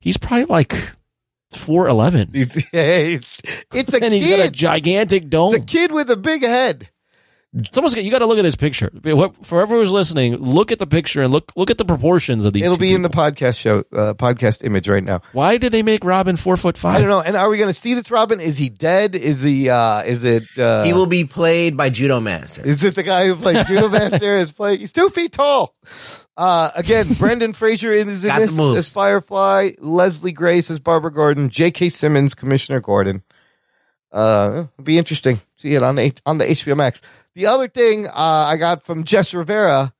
he's 0.00 0.16
probably 0.16 0.46
like 0.46 0.90
four 1.52 1.88
eleven. 1.88 2.30
He's, 2.34 2.54
he's- 2.54 3.38
it's 3.74 3.92
a 3.92 4.02
and 4.02 4.12
he's 4.14 4.26
got 4.26 4.40
a 4.46 4.50
gigantic 4.50 5.28
dome. 5.28 5.54
It's 5.54 5.64
a 5.64 5.66
kid 5.66 5.92
with 5.92 6.10
a 6.10 6.16
big 6.16 6.42
head. 6.42 6.88
Someone's 7.72 7.96
got, 7.96 8.04
you 8.04 8.12
got 8.12 8.20
to 8.20 8.26
look 8.26 8.38
at 8.38 8.42
this 8.42 8.54
picture. 8.54 8.92
For 9.42 9.60
everyone 9.60 9.84
who's 9.84 9.90
listening, 9.90 10.36
look 10.36 10.70
at 10.70 10.78
the 10.78 10.86
picture 10.86 11.20
and 11.22 11.32
look 11.32 11.50
look 11.56 11.68
at 11.68 11.78
the 11.78 11.84
proportions 11.84 12.44
of 12.44 12.52
these. 12.52 12.62
It'll 12.62 12.76
two 12.76 12.80
be 12.80 12.94
in 12.94 13.02
the 13.02 13.08
podcast 13.10 13.58
show, 13.58 13.80
uh, 13.92 14.14
podcast 14.14 14.64
image 14.64 14.88
right 14.88 15.02
now. 15.02 15.20
Why 15.32 15.56
did 15.56 15.72
they 15.72 15.82
make 15.82 16.04
Robin 16.04 16.36
four 16.36 16.56
foot 16.56 16.78
five? 16.78 16.94
I 16.94 16.98
don't 17.00 17.08
know. 17.08 17.20
And 17.22 17.34
are 17.36 17.48
we 17.50 17.56
going 17.58 17.66
to 17.72 17.74
see 17.76 17.94
this 17.94 18.08
Robin? 18.08 18.38
Is 18.40 18.56
he 18.56 18.68
dead? 18.68 19.16
Is 19.16 19.40
he? 19.40 19.68
uh 19.68 20.02
Is 20.02 20.22
it? 20.22 20.44
uh 20.56 20.84
he 20.84 20.92
will 20.92 21.06
be 21.06 21.24
played 21.24 21.76
by 21.76 21.90
Judo 21.90 22.20
Master. 22.20 22.64
Is 22.64 22.84
it 22.84 22.94
the 22.94 23.02
guy 23.02 23.26
who 23.26 23.34
played 23.34 23.66
Judo 23.66 23.88
Master? 23.98 24.36
Is 24.36 24.52
play? 24.52 24.76
He's 24.76 24.92
two 24.92 25.10
feet 25.10 25.32
tall. 25.32 25.74
Uh, 26.40 26.70
again, 26.74 27.12
Brendan 27.18 27.52
Fraser 27.52 27.92
is 27.92 28.24
in 28.24 28.28
Got 28.28 28.40
the 28.40 28.46
this 28.46 28.56
moves. 28.56 28.78
as 28.78 28.88
Firefly. 28.88 29.72
Leslie 29.78 30.32
Grace 30.32 30.70
as 30.70 30.78
Barbara 30.78 31.12
Gordon. 31.12 31.50
J.K. 31.50 31.90
Simmons, 31.90 32.34
Commissioner 32.34 32.80
Gordon. 32.80 33.22
Uh, 34.10 34.64
it'll 34.74 34.84
be 34.84 34.96
interesting. 34.98 35.40
See 35.56 35.74
it 35.74 35.82
on 35.82 35.96
the 35.96 36.12
on 36.24 36.38
the 36.38 36.46
HBO 36.46 36.76
Max. 36.76 37.02
The 37.34 37.46
other 37.46 37.68
thing 37.68 38.06
uh, 38.06 38.12
I 38.14 38.56
got 38.56 38.82
from 38.84 39.04
Jess 39.04 39.34
Rivera, 39.34 39.92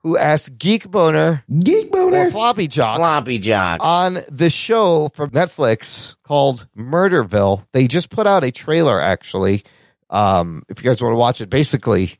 who 0.00 0.16
asked 0.16 0.56
Geek 0.58 0.88
Boner, 0.88 1.42
Geek 1.64 1.90
Boner, 1.90 2.26
or 2.26 2.30
Floppy 2.30 2.68
Jock, 2.68 2.98
Floppy 2.98 3.38
Jock. 3.38 3.78
on 3.82 4.18
the 4.30 4.50
show 4.50 5.08
from 5.14 5.30
Netflix 5.30 6.14
called 6.22 6.68
Murderville. 6.76 7.66
They 7.72 7.88
just 7.88 8.10
put 8.10 8.26
out 8.26 8.44
a 8.44 8.52
trailer, 8.52 9.00
actually. 9.00 9.64
Um, 10.10 10.62
if 10.68 10.80
you 10.80 10.88
guys 10.88 11.02
want 11.02 11.12
to 11.14 11.18
watch 11.18 11.40
it, 11.40 11.50
basically, 11.50 12.18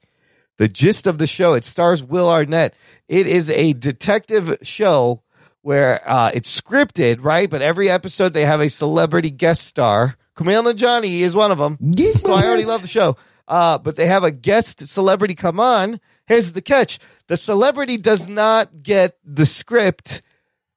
the 0.58 0.68
gist 0.68 1.06
of 1.06 1.18
the 1.18 1.26
show 1.26 1.54
it 1.54 1.64
stars 1.64 2.02
Will 2.02 2.28
Arnett. 2.30 2.74
It 3.08 3.26
is 3.26 3.50
a 3.50 3.72
detective 3.72 4.58
show 4.62 5.22
where 5.62 6.00
uh, 6.06 6.30
it's 6.34 6.60
scripted, 6.60 7.18
right? 7.20 7.50
But 7.50 7.62
every 7.62 7.90
episode 7.90 8.32
they 8.32 8.44
have 8.44 8.60
a 8.60 8.68
celebrity 8.68 9.30
guest 9.30 9.66
star. 9.66 10.16
Kumail 10.36 10.64
Nanjiani 10.64 11.20
is 11.20 11.34
one 11.34 11.50
of 11.50 11.58
them. 11.58 11.78
So 12.20 12.32
I 12.32 12.44
already 12.46 12.64
love 12.64 12.82
the 12.82 12.88
show. 12.88 13.16
Uh, 13.48 13.78
but 13.78 13.96
they 13.96 14.06
have 14.06 14.24
a 14.24 14.30
guest 14.30 14.86
celebrity 14.88 15.34
come 15.34 15.60
on. 15.60 16.00
Here's 16.26 16.52
the 16.52 16.62
catch: 16.62 16.98
the 17.28 17.36
celebrity 17.36 17.96
does 17.96 18.28
not 18.28 18.82
get 18.82 19.16
the 19.24 19.46
script 19.46 20.22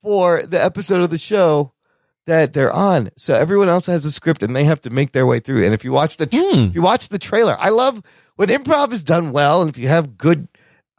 for 0.04 0.44
the 0.44 0.64
episode 0.64 1.02
of 1.02 1.10
the 1.10 1.18
show 1.18 1.74
that 2.30 2.54
they're 2.54 2.72
on. 2.72 3.12
So 3.18 3.34
everyone 3.36 3.70
else 3.70 3.86
has 3.88 4.06
a 4.06 4.12
script 4.12 4.42
and 4.42 4.56
they 4.56 4.64
have 4.64 4.82
to 4.82 4.90
make 4.90 5.12
their 5.12 5.26
way 5.26 5.40
through. 5.40 5.66
And 5.66 5.74
if 5.74 5.84
you 5.84 5.92
watch 5.92 6.18
the 6.18 6.26
tr- 6.26 6.38
if 6.70 6.76
you 6.76 6.82
watch 6.82 7.10
the 7.10 7.20
trailer, 7.20 7.56
I 7.60 7.70
love 7.70 8.02
when 8.36 8.50
improv 8.50 8.92
is 8.92 9.04
done 9.04 9.32
well 9.32 9.62
and 9.62 9.70
if 9.70 9.78
you 9.78 9.88
have 9.88 10.18
good 10.18 10.48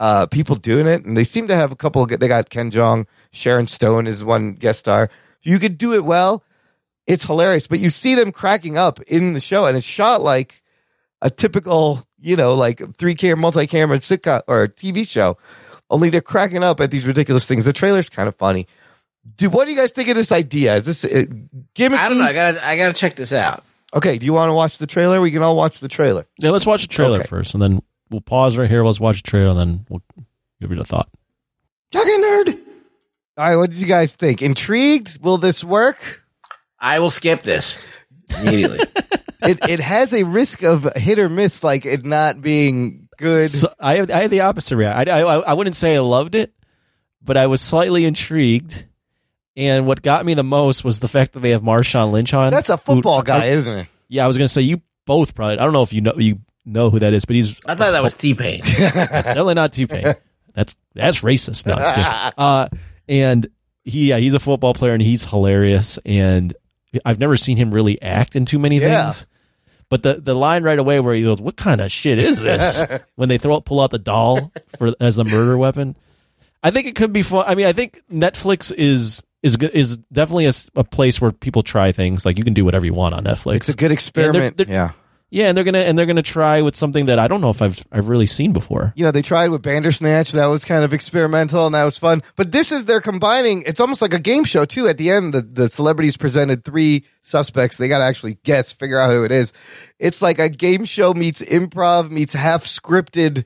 uh, 0.00 0.26
people 0.26 0.56
doing 0.56 0.86
it, 0.86 1.04
and 1.04 1.16
they 1.16 1.24
seem 1.24 1.46
to 1.46 1.54
have 1.54 1.70
a 1.70 1.76
couple. 1.76 2.02
Of, 2.02 2.18
they 2.18 2.26
got 2.26 2.48
Ken 2.48 2.70
Jeong, 2.70 3.06
Sharon 3.32 3.68
Stone 3.68 4.06
is 4.06 4.24
one 4.24 4.54
guest 4.54 4.80
star. 4.80 5.04
If 5.04 5.46
you 5.46 5.58
could 5.58 5.76
do 5.78 5.92
it 5.92 6.04
well, 6.04 6.42
it's 7.06 7.24
hilarious. 7.24 7.66
But 7.66 7.80
you 7.80 7.90
see 7.90 8.14
them 8.14 8.32
cracking 8.32 8.78
up 8.78 9.00
in 9.02 9.34
the 9.34 9.40
show, 9.40 9.66
and 9.66 9.76
it's 9.76 9.86
shot 9.86 10.22
like 10.22 10.62
a 11.20 11.28
typical, 11.28 12.02
you 12.18 12.34
know, 12.34 12.54
like 12.54 12.96
three 12.96 13.14
camera, 13.14 13.36
multi 13.36 13.66
camera 13.66 13.98
sitcom 13.98 14.42
or 14.48 14.66
TV 14.68 15.06
show. 15.06 15.36
Only 15.90 16.08
they're 16.08 16.22
cracking 16.22 16.64
up 16.64 16.80
at 16.80 16.90
these 16.90 17.06
ridiculous 17.06 17.46
things. 17.46 17.66
The 17.66 17.72
trailer's 17.72 18.08
kind 18.08 18.28
of 18.28 18.36
funny. 18.36 18.66
Dude, 19.36 19.52
what 19.52 19.64
do 19.66 19.70
you 19.72 19.76
guys 19.76 19.92
think 19.92 20.08
of 20.08 20.16
this 20.16 20.32
idea? 20.32 20.76
Is 20.76 20.86
this 20.86 21.04
uh, 21.04 21.24
gimmicky? 21.74 21.96
I 21.98 22.08
don't 22.08 22.18
know. 22.18 22.24
I 22.24 22.32
gotta 22.32 22.66
I 22.66 22.76
gotta 22.76 22.94
check 22.94 23.16
this 23.16 23.32
out. 23.32 23.64
Okay, 23.94 24.18
do 24.18 24.26
you 24.26 24.32
want 24.32 24.50
to 24.50 24.54
watch 24.54 24.78
the 24.78 24.86
trailer? 24.86 25.20
We 25.20 25.30
can 25.30 25.42
all 25.42 25.56
watch 25.56 25.80
the 25.80 25.88
trailer. 25.88 26.26
Yeah, 26.38 26.50
let's 26.50 26.66
watch 26.66 26.82
the 26.82 26.88
trailer 26.88 27.18
Okay. 27.18 27.26
first, 27.26 27.54
and 27.54 27.62
then 27.62 27.82
we'll 28.10 28.20
pause 28.20 28.56
right 28.56 28.68
here. 28.70 28.84
Let's 28.84 29.00
watch 29.00 29.22
the 29.22 29.28
trailer, 29.30 29.50
and 29.50 29.58
then 29.58 29.86
we'll 29.88 30.02
give 30.60 30.70
it 30.72 30.78
a 30.78 30.84
thought. 30.84 31.08
Talking 31.90 32.22
nerd. 32.22 32.58
All 33.36 33.48
right, 33.48 33.56
what 33.56 33.70
did 33.70 33.80
you 33.80 33.86
guys 33.86 34.14
think? 34.14 34.42
Intrigued? 34.42 35.22
Will 35.24 35.38
this 35.38 35.64
work? 35.64 36.22
I 36.78 36.98
will 37.00 37.10
skip 37.10 37.42
this 37.42 37.78
immediately. 38.40 38.78
it 39.42 39.58
it 39.68 39.80
has 39.80 40.12
a 40.14 40.22
risk 40.24 40.62
of 40.62 40.86
hit 40.94 41.18
or 41.18 41.28
miss, 41.28 41.64
like 41.64 41.84
it 41.84 42.04
not 42.04 42.40
being 42.40 43.08
good. 43.18 43.50
So 43.50 43.72
I 43.80 43.96
have, 43.96 44.10
I 44.10 44.22
had 44.22 44.30
the 44.30 44.40
opposite 44.42 44.76
reaction. 44.76 45.08
I, 45.12 45.20
I 45.20 45.38
I 45.38 45.52
wouldn't 45.54 45.76
say 45.76 45.96
I 45.96 46.00
loved 46.00 46.34
it, 46.34 46.52
but 47.22 47.36
I 47.36 47.46
was 47.48 47.60
slightly 47.60 48.04
intrigued. 48.04 48.86
And 49.60 49.86
what 49.86 50.00
got 50.02 50.24
me 50.24 50.34
the 50.34 50.42
most 50.44 50.84
was 50.84 51.00
the 51.00 51.08
fact 51.08 51.32
that 51.34 51.40
they 51.40 51.50
have 51.50 51.62
Marshawn 51.62 52.10
Lynch 52.12 52.32
on. 52.34 52.50
That's 52.50 52.70
a 52.70 52.76
who- 52.76 52.94
football 52.94 53.22
guy, 53.22 53.44
I- 53.44 53.48
isn't 53.48 53.78
it? 53.80 53.88
Yeah, 54.08 54.24
I 54.24 54.26
was 54.26 54.36
gonna 54.36 54.48
say 54.48 54.62
you 54.62 54.80
both 55.06 55.34
probably. 55.34 55.58
I 55.58 55.64
don't 55.64 55.72
know 55.72 55.82
if 55.82 55.92
you 55.92 56.00
know 56.00 56.14
you 56.16 56.40
know 56.64 56.90
who 56.90 56.98
that 57.00 57.12
is, 57.12 57.24
but 57.24 57.36
he's. 57.36 57.58
I 57.66 57.74
thought 57.74 57.92
that 57.92 58.02
was 58.02 58.14
T 58.14 58.34
Pain. 58.34 58.60
It's 58.64 58.92
definitely 58.92 59.54
not 59.54 59.72
T 59.72 59.86
Pain. 59.86 60.14
That's 60.54 60.74
that's 60.94 61.20
racist. 61.20 61.66
No, 61.66 61.74
I'm. 61.74 62.32
Uh, 62.38 62.68
and 63.08 63.46
he 63.84 64.08
yeah, 64.08 64.18
he's 64.18 64.34
a 64.34 64.40
football 64.40 64.74
player 64.74 64.92
and 64.94 65.02
he's 65.02 65.24
hilarious. 65.24 65.98
And 66.04 66.52
I've 67.04 67.18
never 67.20 67.36
seen 67.36 67.56
him 67.56 67.70
really 67.70 68.00
act 68.02 68.34
in 68.36 68.44
too 68.46 68.58
many 68.58 68.78
Yeah. 68.80 69.04
things. 69.10 69.26
But 69.88 70.02
the, 70.04 70.14
the 70.14 70.34
line 70.34 70.62
right 70.62 70.78
away 70.78 71.00
where 71.00 71.14
he 71.14 71.22
goes, 71.22 71.40
"What 71.40 71.56
kind 71.56 71.80
of 71.80 71.90
shit 71.92 72.20
is 72.20 72.40
this?" 72.40 72.82
when 73.16 73.28
they 73.28 73.38
throw 73.38 73.60
pull 73.60 73.80
out 73.80 73.90
the 73.90 73.98
doll 73.98 74.52
for 74.78 74.92
as 75.00 75.16
the 75.16 75.24
murder 75.24 75.56
weapon, 75.58 75.96
I 76.62 76.70
think 76.70 76.86
it 76.86 76.94
could 76.96 77.12
be 77.12 77.22
fun. 77.22 77.44
I 77.46 77.54
mean, 77.54 77.66
I 77.66 77.72
think 77.72 78.02
Netflix 78.12 78.72
is 78.76 79.24
is 79.42 79.56
is 79.56 79.96
definitely 80.12 80.46
a 80.76 80.84
place 80.84 81.20
where 81.20 81.30
people 81.32 81.62
try 81.62 81.92
things. 81.92 82.26
Like 82.26 82.38
you 82.38 82.44
can 82.44 82.54
do 82.54 82.64
whatever 82.64 82.84
you 82.84 82.92
want 82.94 83.14
on 83.14 83.24
Netflix. 83.24 83.56
It's 83.56 83.68
a 83.70 83.72
good 83.72 83.76
And 83.76 83.90
they're- 83.90 83.92
experiment. 83.92 84.56
they're- 84.58 84.66
yeah. 84.68 84.90
yeah, 85.30 85.46
and 85.48 85.56
they're 85.56 85.64
gonna 85.64 85.78
and 85.78 85.96
they're 85.98 86.06
gonna 86.06 86.22
try 86.22 86.60
with 86.60 86.76
something 86.76 87.06
that 87.06 87.18
I 87.18 87.26
don't 87.28 87.40
know 87.40 87.48
if 87.50 87.62
I've 87.62 87.82
I've 87.90 88.08
really 88.08 88.26
seen 88.26 88.52
before. 88.52 88.92
You 88.96 89.04
know, 89.04 89.12
they 89.12 89.22
tried 89.22 89.48
with 89.50 89.62
Bandersnatch. 89.62 90.32
That 90.32 90.46
was 90.46 90.64
kind 90.64 90.84
of 90.84 90.92
experimental 90.92 91.64
and 91.66 91.74
that 91.74 91.84
was 91.84 91.96
fun. 91.96 92.22
But 92.36 92.52
this 92.52 92.70
is, 92.72 92.84
they're 92.84 93.00
combining, 93.00 93.62
it's 93.66 93.80
almost 93.80 94.02
like 94.02 94.12
a 94.12 94.18
game 94.18 94.44
show 94.44 94.64
too. 94.66 94.88
At 94.88 94.98
the 94.98 95.10
end, 95.10 95.32
the, 95.32 95.42
the 95.42 95.68
celebrities 95.68 96.16
presented 96.18 96.64
three 96.64 97.04
suspects. 97.22 97.76
They 97.78 97.88
got 97.88 97.98
to 97.98 98.04
actually 98.04 98.38
guess, 98.42 98.72
figure 98.74 98.98
out 99.00 99.10
who 99.10 99.24
it 99.24 99.32
is. 99.32 99.52
It's 99.98 100.20
like 100.20 100.38
a 100.38 100.48
game 100.48 100.84
show 100.84 101.14
meets 101.14 101.40
improv 101.42 102.10
meets 102.10 102.34
half 102.34 102.64
scripted, 102.64 103.44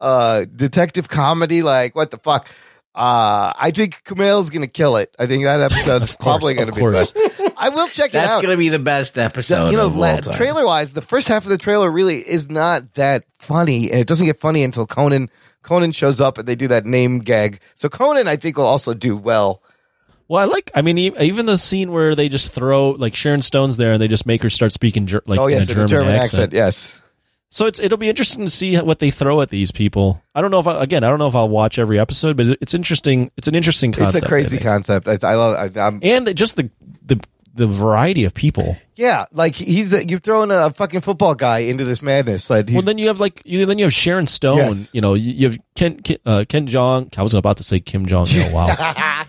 uh, 0.00 0.44
detective 0.44 1.08
comedy. 1.08 1.62
Like, 1.62 1.94
what 1.94 2.10
the 2.10 2.18
fuck? 2.18 2.48
Uh, 2.96 3.52
I 3.58 3.72
think 3.72 4.02
Kumail's 4.04 4.48
going 4.48 4.62
to 4.62 4.68
kill 4.68 4.96
it. 4.96 5.14
I 5.18 5.26
think 5.26 5.44
that 5.44 5.60
episode 5.60 6.02
is 6.04 6.16
probably 6.16 6.54
going 6.54 6.66
to 6.68 6.72
of 6.72 6.76
be 6.76 6.80
the 6.84 6.92
course. 6.92 7.12
best. 7.12 7.52
I 7.58 7.68
will 7.68 7.88
check 7.88 8.06
it 8.10 8.12
That's 8.14 8.28
out. 8.30 8.34
That's 8.36 8.42
gonna 8.42 8.56
be 8.56 8.68
the 8.70 8.78
best 8.78 9.16
episode. 9.18 9.70
you 9.70 9.76
know, 9.76 9.86
of 9.86 9.94
all 9.94 10.00
la- 10.00 10.16
time. 10.20 10.34
trailer 10.34 10.64
wise, 10.66 10.92
the 10.92 11.00
first 11.02 11.28
half 11.28 11.44
of 11.44 11.50
the 11.50 11.56
trailer 11.58 11.90
really 11.90 12.16
is 12.18 12.50
not 12.50 12.94
that 12.94 13.24
funny, 13.38 13.90
and 13.90 14.00
it 14.00 14.06
doesn't 14.06 14.26
get 14.26 14.38
funny 14.40 14.62
until 14.62 14.86
Conan 14.86 15.30
Conan 15.62 15.92
shows 15.92 16.20
up 16.20 16.36
and 16.38 16.46
they 16.46 16.54
do 16.54 16.68
that 16.68 16.84
name 16.84 17.18
gag. 17.20 17.60
So 17.74 17.88
Conan, 17.88 18.28
I 18.28 18.36
think, 18.36 18.56
will 18.58 18.64
also 18.66 18.92
do 18.94 19.16
well. 19.16 19.62
Well, 20.28 20.42
I 20.42 20.44
like. 20.52 20.70
I 20.74 20.82
mean, 20.82 20.98
e- 20.98 21.12
even 21.20 21.46
the 21.46 21.56
scene 21.58 21.92
where 21.92 22.14
they 22.14 22.28
just 22.28 22.52
throw 22.52 22.90
like 22.90 23.14
Sharon 23.14 23.42
Stone's 23.42 23.76
there 23.78 23.92
and 23.92 24.02
they 24.02 24.08
just 24.08 24.26
make 24.26 24.42
her 24.42 24.50
start 24.50 24.72
speaking 24.72 25.06
ger- 25.06 25.22
like 25.26 25.38
oh 25.40 25.46
yes, 25.46 25.68
in 25.70 25.76
in 25.76 25.80
a 25.80 25.84
a 25.84 25.88
German, 25.88 26.06
German 26.06 26.20
accent. 26.20 26.42
accent. 26.42 26.52
Yes, 26.52 27.00
So 27.50 27.66
it's 27.66 27.78
it'll 27.78 27.98
be 27.98 28.08
interesting 28.08 28.44
to 28.44 28.50
see 28.50 28.76
what 28.76 28.98
they 28.98 29.10
throw 29.10 29.40
at 29.40 29.50
these 29.50 29.70
people. 29.70 30.22
I 30.34 30.40
don't 30.40 30.50
know 30.50 30.60
if 30.60 30.66
I, 30.66 30.82
again 30.82 31.04
I 31.04 31.08
don't 31.08 31.18
know 31.18 31.28
if 31.28 31.34
I'll 31.34 31.48
watch 31.48 31.78
every 31.78 31.98
episode, 31.98 32.36
but 32.36 32.46
it's 32.60 32.74
interesting. 32.74 33.30
It's 33.36 33.48
an 33.48 33.54
interesting 33.54 33.92
concept. 33.92 34.16
it's 34.16 34.26
a 34.26 34.28
crazy 34.28 34.48
think. 34.56 34.62
concept. 34.62 35.08
I, 35.08 35.18
I 35.22 35.34
love. 35.34 35.76
I, 35.76 35.80
I'm, 35.80 36.00
and 36.02 36.34
just 36.36 36.56
the 36.56 36.70
the 37.04 37.20
the 37.56 37.66
variety 37.66 38.24
of 38.24 38.34
people. 38.34 38.76
yeah, 38.96 39.24
like 39.32 39.54
he's 39.54 39.92
a, 39.92 40.06
you've 40.06 40.22
thrown 40.22 40.50
a 40.50 40.70
fucking 40.70 41.00
football 41.00 41.34
guy 41.34 41.60
into 41.60 41.84
this 41.84 42.02
madness. 42.02 42.48
Like 42.50 42.68
Well, 42.70 42.82
then 42.82 42.98
you 42.98 43.08
have 43.08 43.18
like 43.18 43.42
you 43.44 43.66
then 43.66 43.78
you 43.78 43.84
have 43.84 43.92
Sharon 43.92 44.26
Stone. 44.26 44.58
Yes. 44.58 44.90
You 44.94 45.00
know, 45.00 45.14
you, 45.14 45.32
you 45.32 45.48
have 45.50 45.58
Ken 45.74 45.98
Ken, 46.00 46.18
uh, 46.24 46.44
Ken 46.48 46.66
Jeong. 46.66 47.16
I 47.18 47.22
was 47.22 47.34
about 47.34 47.56
to 47.58 47.62
say 47.62 47.80
Kim 47.80 48.06
Jong. 48.06 48.26
Il. 48.28 48.52
Wow. 48.52 48.66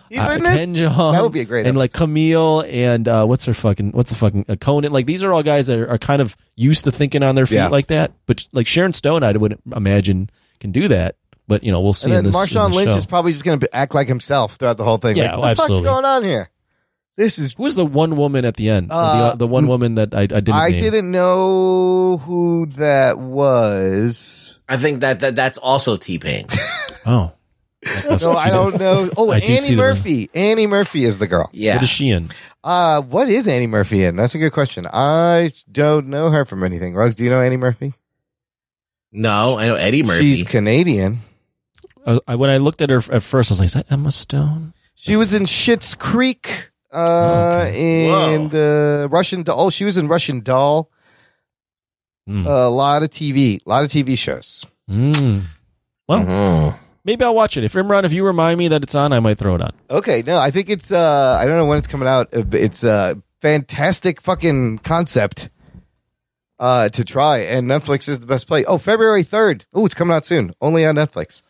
He's 0.10 0.20
uh, 0.20 0.32
in 0.38 0.44
this? 0.44 0.56
Ken 0.56 0.76
Jeong, 0.76 1.14
That 1.14 1.24
would 1.24 1.32
be 1.34 1.42
a 1.42 1.46
great 1.46 1.66
and 1.66 1.78
like 1.78 1.92
Kumail 1.92 2.68
and 2.72 3.08
uh, 3.08 3.26
what's 3.26 3.46
her 3.46 3.54
fucking 3.54 3.92
what's 3.92 4.10
the 4.12 4.18
fucking 4.18 4.46
uh, 4.48 4.56
Conan. 4.56 4.92
Like 4.92 5.06
these 5.06 5.24
are 5.24 5.34
all 5.34 5.44
guys 5.44 5.68
that 5.68 5.80
are, 5.80 5.90
are 5.90 5.98
kind 5.98 6.22
of 6.22 6.36
used 6.56 6.86
to 6.86 6.92
thinking 6.92 7.24
on 7.24 7.36
their 7.36 7.46
feet 7.48 7.56
Yeah. 7.56 7.68
like 7.70 7.88
that. 7.88 8.12
But 8.26 8.48
like 8.54 8.68
Sharon 8.68 8.94
Stone, 8.94 9.24
I 9.24 9.32
wouldn't 9.32 9.62
imagine 9.76 10.30
can 10.60 10.72
do 10.72 10.88
that. 10.90 11.16
But 11.48 11.64
you 11.64 11.72
know, 11.72 11.80
we'll 11.82 11.94
see. 11.94 12.06
And 12.08 12.14
then 12.14 12.26
in 12.26 12.32
this, 12.32 12.36
Marshawn 12.36 12.74
Lynch 12.74 12.92
show. 12.92 12.98
is 12.98 13.06
probably 13.06 13.32
just 13.32 13.46
going 13.46 13.60
to 13.60 13.74
act 13.76 13.96
like 13.96 14.08
himself 14.08 14.56
throughout 14.56 14.76
the 14.78 14.84
whole 14.84 14.98
thing. 14.98 15.16
Yeah, 15.16 15.36
like, 15.36 15.38
what 15.38 15.42
the 15.42 15.50
absolutely. 15.52 15.78
fuck's 15.88 15.96
going 15.96 16.06
on 16.06 16.24
here? 16.26 16.50
This 17.18 17.40
is. 17.40 17.54
Who's 17.54 17.76
the 17.76 17.86
one 17.86 18.16
woman 18.16 18.46
at 18.46 18.56
the 18.56 18.70
end? 18.70 18.90
Uh, 18.92 19.32
the, 19.32 19.38
the 19.38 19.48
one 19.48 19.68
woman 19.68 19.96
that 19.96 20.14
I, 20.14 20.22
I 20.22 20.26
didn't. 20.28 20.54
I 20.54 20.70
name. 20.70 20.82
didn't 20.82 21.12
know 21.12 22.18
who 22.18 22.68
that 22.78 23.18
was. 23.18 24.60
I 24.70 24.78
think 24.78 25.02
that, 25.02 25.20
that 25.22 25.36
that's 25.36 25.58
also 25.58 25.98
T 25.98 26.20
Pain. 26.20 26.46
Oh, 27.10 27.32
No, 28.22 28.34
I 28.34 28.50
don't 28.50 28.78
know. 28.78 29.10
Oh, 29.16 29.32
I 29.32 29.38
Annie 29.40 29.78
Murphy. 29.78 30.30
Annie 30.36 30.68
Murphy 30.68 31.06
is 31.06 31.20
the 31.20 31.28
girl. 31.28 31.50
Yeah. 31.54 31.76
What 31.76 31.84
is 31.84 31.90
she 31.90 32.10
in? 32.10 32.28
Uh, 32.62 33.02
what 33.02 33.30
is 33.30 33.48
Annie 33.48 33.66
Murphy 33.66 34.04
in? 34.04 34.18
That's 34.18 34.36
a 34.36 34.38
good 34.40 34.52
question. 34.52 34.86
I 34.92 35.52
don't 35.72 36.08
know 36.08 36.30
her 36.30 36.44
from 36.44 36.66
anything. 36.66 36.96
Rose, 36.96 37.16
do 37.16 37.24
you 37.24 37.30
know 37.30 37.40
Annie 37.40 37.56
Murphy? 37.56 37.94
No, 39.14 39.58
I 39.58 39.68
know 39.68 39.76
Eddie 39.76 40.04
Murphy. 40.04 40.36
She's 40.36 40.44
Canadian. 40.44 41.20
Uh, 42.06 42.20
I, 42.28 42.36
when 42.36 42.50
I 42.50 42.58
looked 42.58 42.82
at 42.82 42.90
her 42.90 43.02
at 43.10 43.24
first, 43.24 43.52
I 43.52 43.54
was 43.54 43.60
like, 43.60 43.68
"Is 43.68 43.74
that 43.74 43.90
Emma 43.90 44.12
Stone?" 44.12 44.74
She 44.96 45.16
was 45.16 45.34
in 45.34 45.44
Schitt's 45.44 45.96
Creek. 45.96 46.67
Uh, 46.92 47.70
and 47.74 48.54
uh, 48.54 49.08
Russian 49.12 49.44
Doll. 49.44 49.60
Oh, 49.60 49.70
she 49.70 49.86
was 49.86 49.98
in 49.98 50.08
Russian 50.08 50.40
Doll. 50.42 50.90
Hmm. 52.28 52.46
a 52.46 52.68
lot 52.70 53.04
of 53.04 53.10
TV, 53.10 53.60
a 53.66 53.70
lot 53.70 53.86
of 53.86 53.90
TV 53.90 54.18
shows. 54.18 54.66
Mm. 54.90 55.44
Well, 56.10 56.20
Mm-hmm. 56.20 56.78
maybe 57.06 57.24
I'll 57.24 57.34
watch 57.34 57.56
it. 57.56 57.64
If 57.64 57.72
Imran, 57.74 58.04
if 58.04 58.12
you 58.12 58.26
remind 58.26 58.60
me 58.60 58.68
that 58.68 58.84
it's 58.84 58.96
on, 58.96 59.14
I 59.14 59.22
might 59.22 59.38
throw 59.38 59.56
it 59.56 59.62
on. 59.62 59.72
Okay, 59.90 60.24
no, 60.28 60.38
I 60.38 60.52
think 60.52 60.70
it's. 60.70 60.92
uh 60.92 61.38
I 61.40 61.46
don't 61.46 61.56
know 61.58 61.66
when 61.66 61.78
it's 61.78 61.88
coming 61.88 62.08
out. 62.08 62.28
It's 62.34 62.84
a 62.84 63.22
fantastic 63.42 64.20
fucking 64.20 64.80
concept 64.80 65.50
uh 66.60 66.90
to 66.90 67.06
try, 67.06 67.38
and 67.40 67.66
Netflix 67.70 68.10
is 68.10 68.20
the 68.20 68.28
best 68.28 68.46
play. 68.48 68.66
Oh, 68.66 68.78
February 68.78 69.24
third. 69.24 69.66
Oh, 69.74 69.86
it's 69.86 69.94
coming 69.94 70.14
out 70.16 70.26
soon, 70.26 70.52
only 70.62 70.86
on 70.86 70.96
Netflix. 70.96 71.44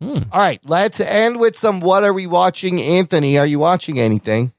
Hmm. 0.00 0.14
All 0.30 0.40
right, 0.40 0.60
let's 0.64 1.00
end 1.00 1.40
with 1.40 1.56
some. 1.58 1.80
What 1.80 2.04
are 2.04 2.12
we 2.12 2.26
watching, 2.28 2.80
Anthony? 2.80 3.36
Are 3.36 3.46
you 3.46 3.58
watching 3.58 3.98
anything? 3.98 4.52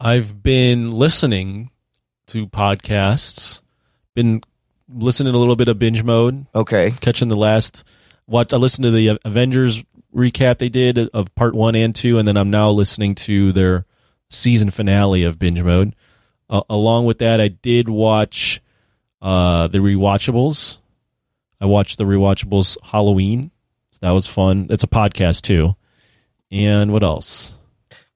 I've 0.00 0.42
been 0.42 0.90
listening 0.90 1.70
to 2.28 2.46
podcasts. 2.46 3.60
Been 4.14 4.40
listening 4.88 5.34
a 5.34 5.38
little 5.38 5.56
bit 5.56 5.68
of 5.68 5.78
binge 5.78 6.02
mode. 6.02 6.46
Okay, 6.54 6.92
catching 7.00 7.28
the 7.28 7.36
last. 7.36 7.84
What 8.24 8.54
I 8.54 8.56
listened 8.56 8.84
to 8.84 8.90
the 8.90 9.18
Avengers 9.24 9.84
recap 10.14 10.58
they 10.58 10.70
did 10.70 10.98
of 10.98 11.34
part 11.34 11.54
one 11.54 11.74
and 11.74 11.94
two, 11.94 12.18
and 12.18 12.26
then 12.26 12.38
I'm 12.38 12.50
now 12.50 12.70
listening 12.70 13.14
to 13.16 13.52
their 13.52 13.84
season 14.30 14.70
finale 14.70 15.24
of 15.24 15.38
binge 15.38 15.62
mode. 15.62 15.94
Uh, 16.48 16.62
along 16.70 17.04
with 17.04 17.18
that, 17.18 17.40
I 17.40 17.48
did 17.48 17.88
watch 17.88 18.62
uh, 19.20 19.68
the 19.68 19.78
rewatchables. 19.78 20.78
I 21.60 21.66
watched 21.66 21.98
the 21.98 22.04
rewatchables 22.04 22.78
Halloween. 22.82 23.50
That 24.00 24.12
was 24.12 24.26
fun. 24.26 24.68
It's 24.70 24.82
a 24.82 24.88
podcast 24.88 25.42
too. 25.42 25.76
And 26.50 26.90
what 26.90 27.02
else? 27.02 27.52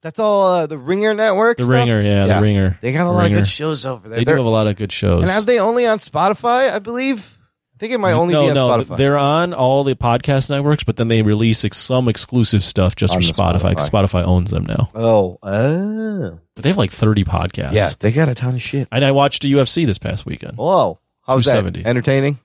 That's 0.05 0.19
all. 0.19 0.43
Uh, 0.45 0.67
the 0.67 0.77
Ringer 0.77 1.15
Network. 1.15 1.57
The 1.57 1.63
stuff? 1.63 1.73
Ringer, 1.73 1.99
yeah, 1.99 2.27
the 2.27 2.39
Ringer. 2.39 2.77
They 2.79 2.91
got 2.91 3.07
a 3.07 3.09
lot 3.11 3.23
Ringer. 3.23 3.37
of 3.37 3.41
good 3.41 3.47
shows 3.47 3.87
over 3.87 4.07
there. 4.07 4.19
They 4.19 4.21
do 4.23 4.25
They're- 4.25 4.37
have 4.37 4.45
a 4.45 4.49
lot 4.49 4.67
of 4.67 4.75
good 4.75 4.91
shows. 4.91 5.23
And 5.23 5.31
are 5.31 5.41
they 5.41 5.59
only 5.59 5.87
on 5.87 5.97
Spotify? 5.97 6.71
I 6.71 6.77
believe. 6.77 7.39
I 7.73 7.77
think 7.79 7.91
it 7.91 7.97
might 7.97 8.13
only 8.13 8.35
no, 8.35 8.43
be 8.43 8.49
on 8.51 8.55
no, 8.55 8.67
Spotify. 8.69 8.97
they're 8.97 9.17
on 9.17 9.55
all 9.55 9.83
the 9.83 9.95
podcast 9.95 10.51
networks, 10.51 10.83
but 10.83 10.95
then 10.95 11.07
they 11.07 11.23
release 11.23 11.65
ex- 11.65 11.79
some 11.79 12.07
exclusive 12.07 12.63
stuff 12.63 12.95
just 12.95 13.15
On 13.15 13.21
for 13.21 13.27
Spotify. 13.27 13.75
'cause 13.75 13.89
Spotify. 13.89 14.23
Owns 14.23 14.51
them 14.51 14.65
now. 14.65 14.89
Oh, 14.93 15.39
oh. 15.41 16.39
But 16.53 16.63
they 16.63 16.69
have 16.69 16.77
like 16.77 16.91
30 16.91 17.23
podcasts. 17.23 17.73
Yeah, 17.73 17.89
they 17.99 18.11
got 18.11 18.29
a 18.29 18.35
ton 18.35 18.53
of 18.53 18.61
shit. 18.61 18.87
And 18.91 19.03
I 19.03 19.11
watched 19.11 19.43
a 19.43 19.47
UFC 19.47 19.85
this 19.85 19.97
past 19.97 20.23
weekend. 20.27 20.55
Whoa. 20.57 20.99
How's 21.25 21.45
that? 21.45 21.53
270. 21.61 21.83
Entertaining? 21.89 22.37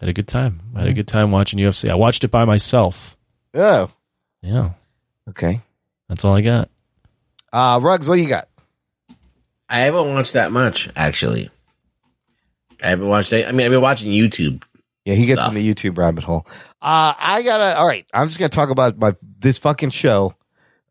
Had 0.00 0.08
a 0.08 0.12
good 0.12 0.26
time. 0.26 0.60
I 0.74 0.80
had 0.80 0.88
a 0.88 0.92
good 0.92 1.06
time 1.08 1.30
watching 1.30 1.60
UFC. 1.60 1.88
I 1.88 1.94
watched 1.94 2.24
it 2.24 2.32
by 2.32 2.44
myself. 2.44 3.16
Oh. 3.54 3.90
Yeah. 4.42 4.70
Okay. 5.28 5.60
That's 6.08 6.24
all 6.24 6.34
I 6.34 6.40
got. 6.40 6.68
Uh, 7.52 7.80
Ruggs, 7.82 8.08
what 8.08 8.16
do 8.16 8.22
you 8.22 8.28
got? 8.28 8.48
I 9.68 9.80
haven't 9.80 10.12
watched 10.12 10.32
that 10.34 10.52
much 10.52 10.88
actually. 10.96 11.50
I 12.82 12.88
haven't 12.88 13.08
watched. 13.08 13.32
I 13.32 13.50
mean, 13.52 13.66
I've 13.66 13.70
been 13.70 13.80
watching 13.80 14.10
YouTube. 14.10 14.62
Yeah, 15.04 15.14
he 15.14 15.26
gets 15.26 15.42
stuff. 15.42 15.54
in 15.54 15.60
the 15.60 15.74
YouTube 15.74 15.98
rabbit 15.98 16.24
hole. 16.24 16.46
Uh, 16.82 17.14
I 17.18 17.42
gotta. 17.42 17.78
All 17.78 17.86
right, 17.86 18.06
I'm 18.12 18.28
just 18.28 18.38
gonna 18.38 18.48
talk 18.48 18.70
about 18.70 18.98
my 18.98 19.14
this 19.38 19.58
fucking 19.58 19.90
show. 19.90 20.34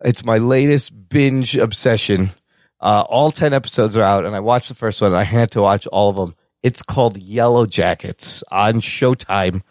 It's 0.03 0.23
my 0.23 0.37
latest 0.37 1.09
binge 1.09 1.55
obsession. 1.55 2.31
Uh, 2.79 3.03
all 3.07 3.31
ten 3.31 3.53
episodes 3.53 3.97
are 3.97 4.03
out, 4.03 4.25
and 4.25 4.35
I 4.35 4.39
watched 4.39 4.69
the 4.69 4.75
first 4.75 5.01
one. 5.01 5.11
And 5.11 5.17
I 5.17 5.23
had 5.23 5.51
to 5.51 5.61
watch 5.61 5.87
all 5.87 6.09
of 6.09 6.15
them. 6.15 6.35
It's 6.63 6.81
called 6.81 7.17
Yellow 7.17 7.65
Jackets 7.65 8.43
on 8.51 8.75
Showtime. 8.75 9.61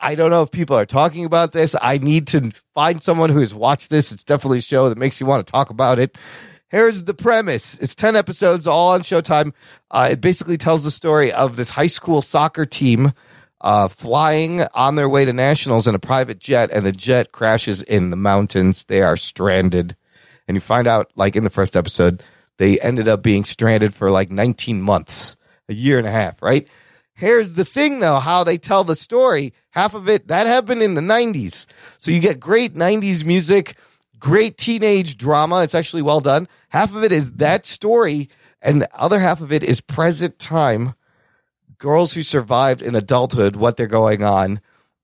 I 0.00 0.14
don't 0.14 0.30
know 0.30 0.42
if 0.42 0.50
people 0.50 0.76
are 0.76 0.86
talking 0.86 1.24
about 1.24 1.52
this. 1.52 1.74
I 1.80 1.98
need 1.98 2.28
to 2.28 2.52
find 2.74 3.02
someone 3.02 3.30
who 3.30 3.40
has 3.40 3.54
watched 3.54 3.90
this. 3.90 4.12
It's 4.12 4.24
definitely 4.24 4.58
a 4.58 4.62
show 4.62 4.88
that 4.88 4.98
makes 4.98 5.20
you 5.20 5.26
want 5.26 5.46
to 5.46 5.50
talk 5.50 5.70
about 5.70 5.98
it. 5.98 6.16
Here's 6.68 7.04
the 7.04 7.14
premise. 7.14 7.78
It's 7.78 7.94
10 7.94 8.14
episodes, 8.14 8.66
all 8.66 8.90
on 8.90 9.00
Showtime. 9.00 9.52
Uh, 9.90 10.10
it 10.12 10.20
basically 10.20 10.58
tells 10.58 10.84
the 10.84 10.90
story 10.90 11.32
of 11.32 11.56
this 11.56 11.70
high 11.70 11.86
school 11.86 12.22
soccer 12.22 12.66
team 12.66 13.12
uh, 13.60 13.88
flying 13.88 14.62
on 14.74 14.94
their 14.94 15.08
way 15.08 15.24
to 15.24 15.32
nationals 15.32 15.86
in 15.86 15.94
a 15.94 15.98
private 15.98 16.38
jet, 16.38 16.70
and 16.70 16.86
the 16.86 16.92
jet 16.92 17.32
crashes 17.32 17.82
in 17.82 18.10
the 18.10 18.16
mountains. 18.16 18.84
They 18.84 19.02
are 19.02 19.16
stranded. 19.16 19.96
And 20.46 20.56
you 20.56 20.60
find 20.60 20.86
out, 20.86 21.10
like 21.16 21.36
in 21.36 21.44
the 21.44 21.50
first 21.50 21.74
episode, 21.74 22.22
they 22.58 22.78
ended 22.80 23.08
up 23.08 23.22
being 23.22 23.44
stranded 23.44 23.94
for 23.94 24.10
like 24.10 24.30
19 24.30 24.80
months, 24.80 25.36
a 25.68 25.74
year 25.74 25.98
and 25.98 26.06
a 26.06 26.10
half, 26.10 26.40
right? 26.42 26.68
Here's 27.18 27.54
the 27.54 27.64
thing 27.64 27.98
though, 27.98 28.20
how 28.20 28.44
they 28.44 28.58
tell 28.58 28.84
the 28.84 28.94
story. 28.94 29.52
Half 29.70 29.94
of 29.94 30.08
it, 30.08 30.28
that 30.28 30.46
happened 30.46 30.84
in 30.84 30.94
the 30.94 31.00
90s. 31.00 31.66
So 31.98 32.12
you 32.12 32.20
get 32.20 32.38
great 32.38 32.74
90s 32.74 33.24
music, 33.24 33.76
great 34.20 34.56
teenage 34.56 35.16
drama. 35.16 35.64
It's 35.64 35.74
actually 35.74 36.02
well 36.02 36.20
done. 36.20 36.46
Half 36.68 36.94
of 36.94 37.02
it 37.02 37.10
is 37.10 37.32
that 37.32 37.66
story, 37.66 38.28
and 38.62 38.80
the 38.80 38.88
other 38.94 39.18
half 39.18 39.40
of 39.40 39.50
it 39.50 39.64
is 39.64 39.80
present 39.80 40.38
time. 40.38 40.94
Girls 41.76 42.14
who 42.14 42.22
survived 42.22 42.82
in 42.82 42.94
adulthood, 42.94 43.56
what 43.56 43.76
they're 43.76 43.88
going 43.88 44.22
on, 44.22 44.60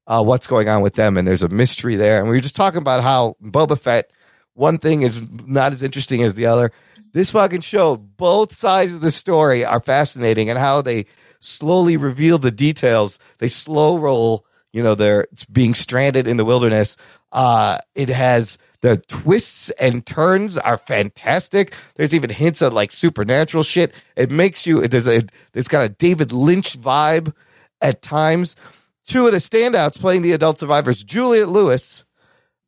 uh, 0.07 0.23
what's 0.23 0.47
going 0.47 0.69
on 0.69 0.83
with 0.83 0.95
them, 0.95 1.17
and 1.17 1.27
there's 1.27 1.43
a 1.43 1.49
mystery 1.49 1.97
there. 1.97 2.21
And 2.21 2.29
we 2.29 2.37
were 2.37 2.41
just 2.41 2.55
talking 2.55 2.81
about 2.81 3.03
how 3.03 3.35
Boba 3.43 3.77
Fett, 3.77 4.13
one 4.53 4.79
thing 4.79 5.03
is 5.03 5.21
not 5.45 5.73
as 5.73 5.83
interesting 5.83 6.23
as 6.23 6.37
the 6.37 6.47
other. 6.47 6.71
This 7.13 7.33
fucking 7.33 7.63
show, 7.63 7.97
both 7.97 8.57
sides 8.57 8.95
of 8.95 9.01
the 9.01 9.11
story 9.11 9.65
are 9.65 9.81
fascinating, 9.81 10.49
and 10.49 10.61
how 10.61 10.81
they 10.81 11.07
slowly 11.45 11.97
reveal 11.97 12.39
the 12.39 12.51
details. 12.51 13.19
They 13.39 13.49
slow 13.49 13.97
roll, 13.99 14.47
you 14.73 14.83
know, 14.83 14.95
they're 14.95 15.27
being 15.53 15.75
stranded 15.75 16.27
in 16.27 16.37
the 16.37 16.45
wilderness. 16.45 16.97
Uh, 17.31 17.79
it 17.95 18.09
has 18.09 18.59
the 18.81 18.97
twists 18.97 19.71
and 19.71 20.05
turns 20.05 20.59
are 20.59 20.79
fantastic. 20.79 21.75
There's 21.97 22.15
even 22.15 22.31
hints 22.31 22.63
of 22.63 22.73
like 22.73 22.93
supernatural 22.93 23.63
shit. 23.63 23.93
It 24.17 24.31
makes 24.31 24.67
you, 24.67 24.87
there's 24.87 25.07
a, 25.07 25.25
it's 25.55 25.69
got 25.69 25.85
a 25.85 25.89
David 25.89 26.33
Lynch 26.33 26.81
vibe 26.81 27.35
at 27.81 28.03
times. 28.03 28.57
Two 29.05 29.27
of 29.27 29.33
the 29.33 29.39
standouts 29.39 30.01
playing 30.01 30.23
the 30.23 30.33
adult 30.33 30.59
survivors, 30.59 31.03
Juliette 31.03 31.49
Lewis, 31.49 32.05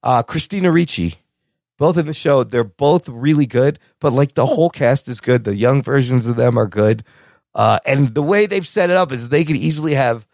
uh, 0.03 0.23
Christina 0.23 0.71
Ricci, 0.71 1.17
both 1.79 1.97
in 1.97 2.07
the 2.07 2.13
show. 2.15 2.45
They're 2.45 2.65
both 2.65 3.09
really 3.09 3.47
good, 3.47 3.79
but 4.01 4.13
like 4.13 4.35
the 4.35 4.47
whole 4.47 4.71
cast 4.71 5.09
is 5.09 5.21
good. 5.21 5.45
The 5.45 5.57
young 5.57 5.83
versions 5.83 6.27
of 6.27 6.37
them 6.37 6.59
are 6.59 6.67
good. 6.67 7.05
Uh, 7.57 7.79
and 7.87 8.15
the 8.15 8.23
way 8.23 8.45
they've 8.45 8.67
set 8.67 8.91
it 8.91 8.97
up 8.97 9.11
is 9.13 9.31
they 9.31 9.43
could 9.43 9.57
easily 9.57 9.95
have 9.95 10.27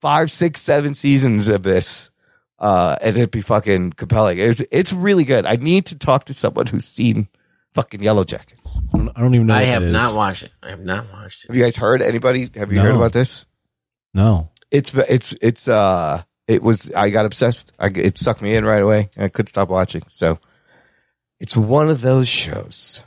five, 0.00 0.30
six, 0.30 0.62
seven 0.62 0.94
seasons 0.94 1.48
of 1.48 1.62
this, 1.62 2.10
uh, 2.58 2.96
and 3.02 3.14
it'd 3.16 3.30
be 3.30 3.42
fucking 3.42 3.92
compelling. 3.92 4.38
It's 4.38 4.62
it's 4.70 4.90
really 4.92 5.24
good. 5.24 5.44
I 5.44 5.56
need 5.56 5.84
to 5.86 5.98
talk 5.98 6.24
to 6.24 6.34
someone 6.34 6.66
who's 6.66 6.86
seen 6.86 7.28
fucking 7.74 8.02
Yellow 8.02 8.24
Jackets. 8.24 8.80
I 8.94 8.96
don't, 8.96 9.08
I 9.14 9.20
don't 9.20 9.34
even 9.34 9.46
know. 9.48 9.54
I 9.54 9.58
what 9.58 9.66
have 9.68 9.82
that 9.82 9.88
is. 9.88 9.92
not 9.92 10.16
watched 10.16 10.42
it. 10.44 10.52
I 10.62 10.70
have 10.70 10.80
not 10.80 11.12
watched 11.12 11.44
it. 11.44 11.48
Have 11.48 11.56
you 11.56 11.62
guys 11.62 11.76
heard 11.76 12.00
anybody? 12.00 12.48
Have 12.54 12.70
you 12.70 12.76
No. 12.76 12.82
heard 12.84 12.94
about 12.96 13.12
this? 13.12 13.44
No. 14.14 14.48
It's 14.70 14.94
it's 14.94 15.34
it's 15.42 15.68
uh 15.68 16.22
it 16.48 16.62
was 16.62 16.90
I 16.94 17.10
got 17.10 17.26
obsessed. 17.26 17.70
I, 17.78 17.88
it 17.88 18.16
sucked 18.16 18.40
me 18.40 18.54
in 18.54 18.64
right 18.64 18.82
away, 18.82 19.10
and 19.14 19.26
I 19.26 19.28
couldn't 19.28 19.48
stop 19.48 19.68
watching. 19.68 20.04
So 20.08 20.38
it's 21.38 21.54
one 21.54 21.90
of 21.90 22.00
those 22.00 22.28
shows. 22.28 23.02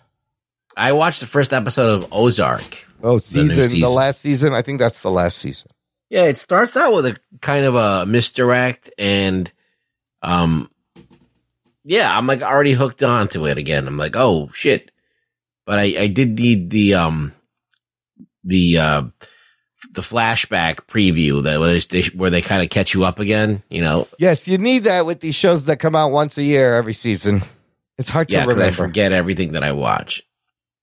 I 0.77 0.91
watched 0.91 1.19
the 1.19 1.25
first 1.25 1.51
episode 1.51 2.03
of 2.03 2.13
Ozark. 2.13 2.77
Oh, 3.01 3.15
The 3.15 3.19
season, 3.19 3.79
the, 3.81 3.89
last 3.89 4.21
season. 4.21 4.53
I 4.53 4.61
think 4.61 4.79
that's 4.79 4.99
the 4.99 5.11
last 5.11 5.37
season. 5.37 5.71
Yeah, 6.09 6.23
it 6.23 6.37
starts 6.37 6.75
out 6.75 6.93
with 6.93 7.05
a 7.05 7.17
kind 7.41 7.65
of 7.65 7.75
a 7.75 8.05
misdirect 8.05 8.89
and 8.97 9.51
um 10.21 10.69
yeah, 11.83 12.15
I'm 12.15 12.27
like 12.27 12.41
already 12.41 12.73
hooked 12.73 13.01
onto 13.03 13.47
it 13.47 13.57
again. 13.57 13.87
I'm 13.87 13.97
like, 13.97 14.15
oh 14.15 14.49
shit. 14.53 14.91
But 15.65 15.79
I, 15.79 15.95
I 15.99 16.07
did 16.07 16.37
need 16.37 16.69
the 16.69 16.95
um 16.95 17.33
the 18.43 18.77
uh 18.77 19.03
the 19.91 20.01
flashback 20.01 20.87
preview 20.87 21.43
that 21.43 21.59
where 21.59 21.79
they, 21.79 22.01
where 22.17 22.29
they 22.29 22.41
kind 22.41 22.61
of 22.61 22.69
catch 22.69 22.93
you 22.93 23.05
up 23.05 23.19
again. 23.19 23.63
You 23.69 23.81
know, 23.81 24.07
Yes, 24.17 24.47
you 24.47 24.57
need 24.57 24.83
that 24.85 25.05
with 25.05 25.19
these 25.19 25.35
shows 25.35 25.65
that 25.65 25.77
come 25.77 25.95
out 25.95 26.11
once 26.11 26.37
a 26.37 26.43
year 26.43 26.75
every 26.75 26.93
season. 26.93 27.41
It's 27.97 28.09
hard 28.09 28.31
yeah, 28.31 28.41
to 28.41 28.47
because 28.47 28.61
I 28.61 28.71
forget 28.71 29.11
everything 29.11 29.53
that 29.53 29.63
I 29.63 29.73
watch. 29.73 30.23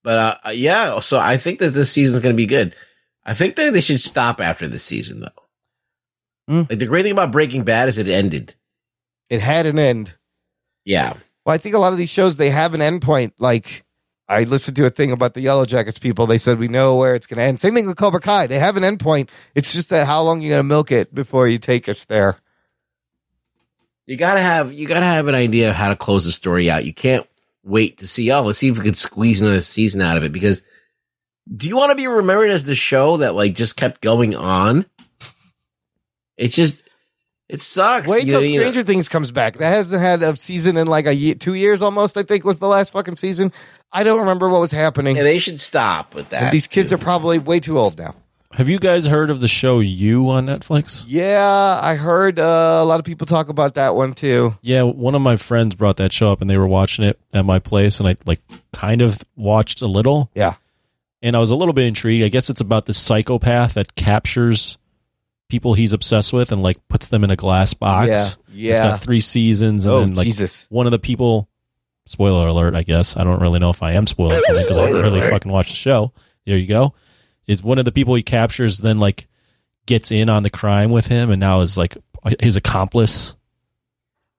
But 0.07 0.39
uh, 0.47 0.51
yeah, 0.51 1.01
so 1.01 1.19
I 1.19 1.37
think 1.37 1.59
that 1.59 1.71
this 1.71 1.91
season's 1.91 2.21
going 2.21 2.33
to 2.33 2.37
be 2.37 2.47
good. 2.47 2.77
I 3.25 3.35
think 3.35 3.57
that 3.57 3.73
they 3.73 3.81
should 3.81 4.01
stop 4.01 4.41
after 4.41 4.69
this 4.69 4.85
season, 4.85 5.19
though. 5.19 5.43
Hmm. 6.47 6.63
Like 6.71 6.79
the 6.79 6.87
great 6.87 7.03
thing 7.03 7.11
about 7.11 7.33
Breaking 7.33 7.65
Bad 7.65 7.89
is 7.89 7.99
it 7.99 8.07
ended. 8.07 8.55
It 9.31 9.41
had 9.41 9.67
an 9.67 9.81
end. 9.81 10.15
Yeah, 10.85 11.15
Well, 11.45 11.57
I 11.57 11.59
think 11.59 11.75
a 11.75 11.81
lot 11.81 11.93
of 11.93 11.99
these 11.99 12.09
shows 12.09 12.37
they 12.37 12.51
have 12.51 12.73
an 12.73 12.83
end 12.83 13.03
point. 13.03 13.35
Like 13.41 13.83
I 14.29 14.45
listened 14.45 14.77
to 14.77 14.87
a 14.87 14.91
thing 14.91 15.11
about 15.11 15.35
the 15.35 15.41
Yellow 15.41 15.67
Jackets 15.67 15.99
people. 15.99 16.27
They 16.27 16.39
said 16.39 16.61
we 16.61 16.69
know 16.69 16.95
where 16.95 17.17
it's 17.17 17.27
going 17.27 17.39
to 17.39 17.43
end. 17.43 17.61
Same 17.61 17.75
thing 17.75 17.89
with 17.89 17.97
Cobra 17.97 18.21
Kai. 18.21 18.47
They 18.47 18.61
have 18.61 18.77
an 18.77 18.85
end 18.85 19.01
point. 19.01 19.29
It's 19.57 19.73
just 19.73 19.91
that 19.91 20.07
how 20.07 20.23
long 20.23 20.41
you 20.41 20.51
going 20.51 20.61
to 20.61 20.63
milk 20.63 20.93
it 20.93 21.13
before 21.13 21.49
you 21.49 21.59
take 21.59 21.89
us 21.89 22.05
there. 22.05 22.37
you 24.07 24.17
gotta 24.17 24.41
have 24.41 24.73
you 24.73 24.87
gotta 24.87 25.05
have 25.05 25.27
an 25.27 25.35
idea 25.35 25.71
of 25.71 25.75
how 25.75 25.89
to 25.89 25.97
close 25.97 26.25
the 26.25 26.31
story 26.31 26.71
out. 26.71 26.85
You 26.85 26.95
can't 26.95 27.27
wait 27.67 27.99
to 27.99 28.07
see. 28.07 28.31
Oh, 28.31 28.43
let's 28.43 28.59
see 28.59 28.69
if 28.69 28.79
we 28.79 28.85
could 28.85 28.97
squeeze 28.97 29.43
another 29.43 29.61
season 29.61 30.01
out 30.01 30.17
of 30.17 30.25
it. 30.25 30.33
Because 30.33 30.63
do 31.55 31.69
you 31.69 31.77
want 31.77 31.91
to 31.91 31.97
be 31.97 32.07
remembered 32.07 32.51
as 32.51 32.65
the 32.65 32.75
show 32.75 33.19
that 33.19 33.35
like 33.35 33.55
just 33.55 33.77
kept 33.77 34.01
going 34.01 34.35
on? 34.35 34.87
It 36.37 36.49
just 36.49 36.85
it 37.49 37.61
sucks. 37.61 38.09
Wait 38.09 38.25
you 38.25 38.33
till 38.33 38.41
know, 38.41 38.47
you 38.47 38.55
know. 38.55 38.61
Stranger 38.61 38.83
Things 38.83 39.09
comes 39.09 39.31
back. 39.31 39.59
That 39.59 39.71
hasn't 39.71 40.03
had 40.03 40.23
a 40.23 40.35
season 40.37 40.77
in 40.77 40.87
like 40.87 41.07
a 41.07 41.15
year, 41.15 41.35
two 41.35 41.55
years 41.55 41.83
almost. 41.83 42.17
I 42.17 42.23
think 42.23 42.45
was 42.45 42.59
the 42.59 42.69
last 42.69 42.93
fucking 42.93 43.17
season. 43.17 43.53
I 43.93 44.05
don't 44.05 44.21
remember 44.21 44.49
what 44.49 44.61
was 44.61 44.73
happening. 44.73 45.17
Yeah, 45.17 45.23
they 45.23 45.39
should 45.39 45.61
stop 45.61 46.15
with 46.15 46.31
that. 46.31 46.43
And 46.43 46.53
these 46.53 46.67
kids 46.67 46.93
are 46.93 46.99
probably 46.99 47.39
way 47.39 47.61
too 47.61 47.79
old 47.79 47.99
now. 47.99 48.15
Have 48.57 48.71
you 48.71 48.79
guys 48.79 49.05
heard 49.07 49.29
of 49.29 49.41
the 49.41 49.49
show 49.49 49.81
You 49.81 50.31
on 50.31 50.47
Netflix? 50.47 51.05
Yeah, 51.07 51.79
I 51.83 51.95
heard 51.97 52.39
uh, 52.39 52.79
a 52.81 52.85
lot 52.87 52.99
of 52.99 53.05
people 53.05 53.27
talk 53.27 53.51
about 53.51 53.75
that 53.75 53.95
one 53.95 54.15
too. 54.15 54.57
Yeah, 54.63 54.81
one 54.83 55.15
of 55.15 55.21
my 55.21 55.37
friends 55.37 55.75
brought 55.75 55.99
that 55.99 56.11
show 56.11 56.33
up 56.33 56.41
and 56.41 56.49
they 56.49 56.57
were 56.57 56.67
watching 56.67 57.05
it 57.05 57.21
at 57.35 57.45
my 57.45 57.59
place 57.59 58.01
and 58.01 58.09
I 58.09 58.17
like 58.25 58.41
kind 58.73 59.03
of 59.03 59.23
watched 59.37 59.83
a 59.83 59.87
little. 59.87 60.31
Yeah. 60.35 60.55
And 61.21 61.37
I 61.37 61.39
was 61.39 61.51
a 61.51 61.55
little 61.55 61.75
bit 61.75 61.85
intrigued. 61.87 62.25
I 62.25 62.29
guess 62.29 62.49
it's 62.49 62.63
about 62.63 62.87
this 62.87 62.97
psychopath 62.99 63.75
that 63.75 63.95
captures 63.95 64.79
people 65.51 65.75
he's 65.75 65.93
obsessed 65.93 66.33
with 66.33 66.51
and 66.51 66.63
like 66.63 66.77
puts 66.89 67.09
them 67.09 67.25
in 67.25 67.31
a 67.31 67.37
glass 67.37 67.75
box. 67.75 68.09
Yeah, 68.09 68.27
yeah. 68.55 68.71
It's 68.71 68.81
got 68.81 69.01
three 69.03 69.21
seasons 69.21 69.85
and 69.85 69.95
Oh, 69.95 70.01
then 70.01 70.15
like 70.15 70.25
Jesus. 70.25 70.67
one 70.71 70.87
of 70.87 70.93
the 70.93 70.99
people 70.99 71.47
spoiler 72.07 72.47
alert, 72.47 72.75
I 72.75 72.85
guess. 72.85 73.19
I 73.19 73.25
don't 73.25 73.43
really 73.43 73.59
know 73.59 73.69
if 73.71 73.83
I 73.83 73.93
am 73.93 74.07
spoiling 74.07 74.41
something 74.41 74.65
because 74.65 74.79
I 74.79 74.87
Spoiler 74.87 75.03
really 75.03 75.21
fucking 75.21 75.53
watched 75.53 75.71
the 75.73 75.77
show. 75.77 76.13
There 76.47 76.57
you 76.57 76.67
go. 76.67 76.95
Is 77.47 77.63
one 77.63 77.79
of 77.79 77.85
the 77.85 77.93
people 77.93 78.15
he 78.15 78.23
captures 78.23 78.79
then 78.79 78.99
like 78.99 79.29
gets 79.87 80.11
in 80.11 80.29
on 80.29 80.43
the 80.43 80.51
crime 80.51 80.91
with 80.91 81.07
him 81.07 81.31
and 81.31 81.41
now 81.41 81.61
is 81.61 81.79
like 81.79 81.97
his 82.41 82.57
accomplice. 82.57 83.35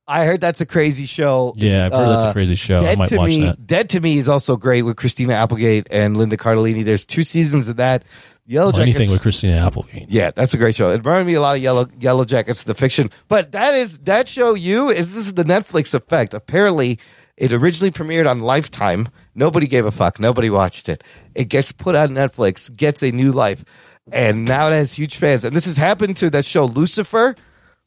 I 0.10 0.26
heard 0.26 0.40
that's 0.40 0.62
a 0.62 0.66
crazy 0.66 1.06
show. 1.06 1.54
Yeah, 1.58 1.86
I've 1.86 1.92
heard 1.92 2.08
that's 2.08 2.24
a 2.24 2.28
uh, 2.28 2.34
crazy 2.34 2.56
show. 2.56 2.78
I 2.78 2.80
Dead 2.80 2.98
might 2.98 3.10
to 3.10 3.18
watch 3.18 3.30
me, 3.30 3.46
that. 3.46 3.68
Dead 3.68 3.90
to 3.90 4.00
me 4.00 4.18
is 4.18 4.30
also 4.30 4.56
great 4.56 4.84
with 4.84 4.96
Christina 4.96 5.34
Applegate 5.34 5.88
and 5.92 6.16
Linda 6.16 6.38
Cardellini. 6.38 6.86
There's 6.86 7.06
two 7.06 7.24
seasons 7.24 7.68
of 7.68 7.78
that. 7.78 8.04
Yellow 8.46 8.68
oh, 8.68 8.72
Well, 8.72 8.86
Jackets. 8.86 8.96
anything 8.96 9.12
with 9.12 9.22
Christina 9.22 9.58
Applegate. 9.58 10.10
yeah, 10.10 10.32
that's 10.32 10.54
a 10.54 10.58
great 10.58 10.76
show. 10.76 10.90
It 10.92 11.04
reminded 11.04 11.28
me 11.28 11.34
a 11.34 11.42
lot 11.42 11.58
of 11.58 11.62
Yellow 11.62 11.88
Yellow 12.00 12.24
Jackets, 12.24 12.64
the 12.64 12.74
fiction. 12.74 13.12
But 13.28 13.52
that 13.52 13.74
is 13.74 13.98
that 14.00 14.30
show. 14.30 14.54
You 14.54 14.90
is 14.90 15.14
this 15.14 15.28
is 15.28 15.34
the 15.34 15.44
Netflix 15.44 15.94
effect. 15.94 16.34
Apparently, 16.34 17.00
it 17.38 17.54
originally 17.54 17.92
premiered 17.92 18.30
on 18.30 18.42
Lifetime. 18.42 19.10
Nobody 19.36 19.68
gave 19.68 19.86
a 19.86 19.92
fuck. 19.92 20.20
Nobody 20.20 20.50
watched 20.50 20.90
it. 20.90 21.04
It 21.36 21.46
gets 21.46 21.72
put 21.72 21.96
on 21.96 22.10
Netflix, 22.10 22.76
gets 22.76 23.04
a 23.04 23.12
new 23.12 23.32
life, 23.32 23.64
and 24.12 24.44
now 24.46 24.68
it 24.68 24.72
has 24.74 24.94
huge 24.94 25.16
fans. 25.18 25.44
And 25.46 25.56
this 25.56 25.66
has 25.66 25.78
happened 25.78 26.18
to 26.18 26.30
that 26.32 26.46
show 26.46 26.66
Lucifer. 26.66 27.36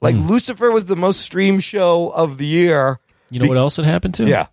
Like 0.00 0.14
Hmm. 0.14 0.28
Lucifer 0.28 0.70
was 0.70 0.86
the 0.86 0.96
most 0.96 1.20
streamed 1.20 1.64
show 1.64 2.08
of 2.10 2.38
the 2.38 2.46
year. 2.46 3.00
You 3.30 3.40
know 3.40 3.48
what 3.48 3.58
else 3.58 3.78
it 3.78 3.84
happened 3.84 4.14
to? 4.14 4.26
Yeah. 4.26 4.46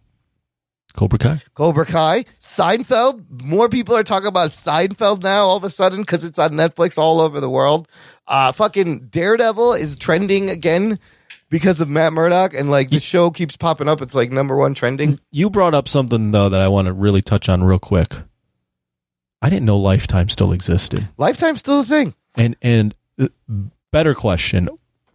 Cobra 0.95 1.19
Kai. 1.19 1.41
Cobra 1.53 1.85
Kai, 1.85 2.25
Seinfeld. 2.41 3.43
More 3.43 3.69
people 3.69 3.95
are 3.95 4.03
talking 4.03 4.27
about 4.27 4.49
Seinfeld 4.49 5.21
now 5.21 5.43
all 5.43 5.57
of 5.57 5.63
a 5.63 5.69
sudden 5.69 6.01
because 6.01 6.23
it's 6.23 6.39
on 6.39 6.51
Netflix 6.53 6.97
all 6.97 7.21
over 7.21 7.39
the 7.39 7.49
world. 7.49 7.87
Uh, 8.27 8.51
fucking 8.51 9.07
Daredevil 9.09 9.73
is 9.73 9.95
trending 9.95 10.49
again 10.49 10.99
because 11.49 11.81
of 11.81 11.89
Matt 11.89 12.13
Murdock, 12.13 12.53
and 12.53 12.69
like 12.69 12.89
the 12.89 12.99
show 12.99 13.31
keeps 13.31 13.57
popping 13.57 13.87
up. 13.87 14.01
It's 14.01 14.15
like 14.15 14.31
number 14.31 14.55
one 14.55 14.73
trending. 14.73 15.19
You 15.31 15.49
brought 15.49 15.73
up 15.73 15.87
something 15.87 16.31
though 16.31 16.49
that 16.49 16.61
I 16.61 16.67
want 16.67 16.87
to 16.87 16.93
really 16.93 17.21
touch 17.21 17.49
on 17.49 17.63
real 17.63 17.79
quick. 17.79 18.13
I 19.41 19.49
didn't 19.49 19.65
know 19.65 19.77
Lifetime 19.77 20.29
still 20.29 20.51
existed. 20.51 21.07
Lifetime's 21.17 21.59
still 21.59 21.81
a 21.81 21.85
thing. 21.85 22.15
And 22.35 22.55
and 22.61 22.95
uh, 23.19 23.27
better 23.91 24.15
question, 24.15 24.69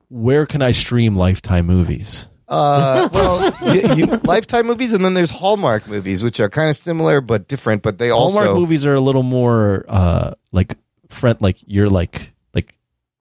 where 0.09 0.46
can 0.46 0.62
I 0.62 0.70
stream 0.70 1.16
Lifetime 1.16 1.66
movies? 1.66 2.28
Uh, 2.48 3.09
well, 3.12 3.74
you, 3.74 3.94
you, 3.94 4.06
Lifetime 4.24 4.66
movies, 4.66 4.92
and 4.92 5.04
then 5.04 5.14
there's 5.14 5.30
Hallmark 5.30 5.88
movies, 5.88 6.22
which 6.22 6.38
are 6.38 6.48
kind 6.48 6.70
of 6.70 6.76
similar 6.76 7.20
but 7.20 7.48
different. 7.48 7.82
But 7.82 7.98
they 7.98 8.10
Hallmark 8.10 8.48
also 8.48 8.60
movies 8.60 8.86
are 8.86 8.94
a 8.94 9.00
little 9.00 9.22
more 9.22 9.84
uh 9.88 10.34
like 10.52 10.76
friend 11.09 11.40
like 11.40 11.59
you're 11.66 11.90
like 11.90 12.31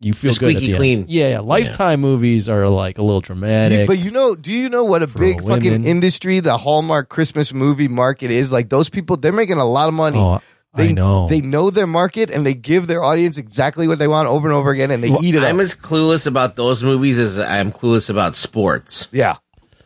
you 0.02 0.14
feel 0.14 0.34
They're 0.34 0.40
good 0.40 0.56
at 0.56 0.58
squeaky 0.58 0.66
the 0.68 0.72
end. 0.74 0.78
clean. 0.80 1.06
Yeah, 1.08 1.30
yeah. 1.30 1.40
Lifetime 1.40 2.02
movies 2.02 2.50
are 2.50 2.68
like 2.68 2.98
a 2.98 3.02
little 3.02 3.22
Do 3.22 3.26
you- 3.34 3.36
dramatic. 3.36 3.88
but 3.88 4.00
you 4.00 4.12
know, 4.12 4.36
do 4.36 4.52
you 4.52 4.68
know 4.68 4.84
what 4.84 5.04
a 5.04 5.08
big 5.08 5.42
women. 5.42 5.60
fucking 5.62 5.86
industry 5.86 6.40
the 6.40 6.58
Hallmark 6.58 7.08
Christmas 7.10 7.54
movie 7.54 7.88
market 7.88 8.32
is? 8.32 8.52
Like 8.52 8.70
those 8.70 8.90
people, 8.90 9.16
they're 9.18 9.32
making 9.32 9.58
a 9.58 9.66
lot 9.66 9.88
of 9.88 9.94
money. 9.94 10.18
oh, 10.20 10.42
They 10.76 10.90
I 10.90 10.92
know. 10.94 11.28
They 11.28 11.42
know 11.42 11.70
their 11.70 11.86
market 11.88 12.32
and 12.32 12.46
they 12.46 12.54
give 12.54 12.88
their 12.88 13.04
audience 13.04 13.38
exactly 13.38 13.88
what 13.88 14.00
they 14.00 14.08
want 14.08 14.28
over 14.28 14.48
and 14.48 14.56
over 14.56 14.72
again, 14.72 14.90
and 14.92 15.04
they 15.04 15.10
eat 15.22 15.36
it 15.36 15.44
I'm 15.44 15.58
up. 15.58 15.62
as 15.64 15.76
clueless 15.76 16.26
about 16.28 16.56
those 16.56 16.82
movies 16.84 17.20
as 17.20 17.38
I'm 17.38 17.72
clueless 17.72 18.10
about 18.10 18.36
sports. 18.36 19.08
Yeah. 19.12 19.36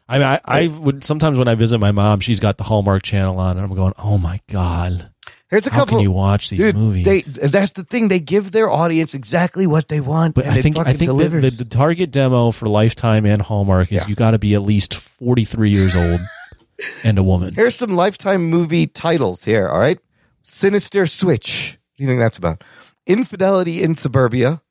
I 0.08 0.20
mean, 0.20 0.28
I, 0.28 0.40
I 0.46 0.68
would 0.68 1.04
sometimes 1.04 1.40
when 1.40 1.48
I 1.48 1.56
visit 1.56 1.80
my 1.80 1.92
mom, 1.92 2.20
she's 2.20 2.40
got 2.40 2.58
the 2.58 2.64
Hallmark 2.64 3.02
channel 3.02 3.40
on, 3.40 3.58
and 3.58 3.66
I'm 3.66 3.76
going, 3.76 3.94
"Oh 3.98 4.20
my 4.20 4.40
god, 4.52 5.10
Here's 5.56 5.68
a 5.68 5.72
how 5.72 5.80
couple. 5.80 5.98
can 5.98 6.04
you 6.04 6.12
watch 6.12 6.50
these 6.50 6.60
Dude, 6.60 6.76
movies?" 6.76 7.06
They, 7.06 7.22
that's 7.22 7.74
the 7.74 7.84
thing. 7.84 8.08
They 8.10 8.20
give 8.20 8.52
their 8.52 8.70
audience 8.70 9.14
exactly 9.14 9.66
what 9.68 9.88
they 9.90 10.02
want, 10.02 10.36
but 10.36 10.46
and 10.46 10.54
I 10.54 10.62
think 10.62 10.78
I 10.78 10.94
think 10.94 11.12
the, 11.12 11.28
the, 11.30 11.50
the 11.50 11.66
target 11.66 12.12
demo 12.12 12.52
for 12.52 12.68
Lifetime 12.68 13.26
and 13.26 13.42
Hallmark 13.42 13.92
is 13.92 14.02
Yeah. 14.02 14.08
you 14.08 14.16
got 14.16 14.32
to 14.32 14.40
be 14.40 14.54
at 14.54 14.62
least 14.62 14.96
43 14.96 15.70
years 15.72 15.96
old 15.96 16.20
and 17.04 17.18
a 17.18 17.24
woman. 17.24 17.54
Here's 17.56 17.76
some 17.76 17.96
Lifetime 17.96 18.46
movie 18.50 18.88
titles 18.88 19.44
here. 19.46 19.68
All 19.68 19.80
right, 19.80 20.00
Sinister 20.44 21.06
Switch. 21.08 21.78
What 21.94 21.98
do 21.98 22.04
you 22.04 22.10
think 22.10 22.20
that's 22.20 22.38
about? 22.38 22.64
Infidelity 23.08 23.82
in 23.84 23.96
Suburbia. 23.96 24.62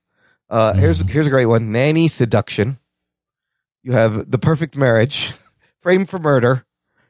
Uh, 0.51 0.75
Here's 0.75 1.03
Mm. 1.03 1.09
here's 1.11 1.27
a 1.27 1.31
great 1.31 1.47
one. 1.47 1.73
Nanny 1.73 2.09
Seduction. 2.09 2.79
You 3.83 3.93
have 3.93 4.31
The 4.31 4.39
Perfect 4.39 4.77
Marriage, 4.77 5.33
Frame 5.81 6.05
for 6.07 6.19
Murder, 6.19 6.65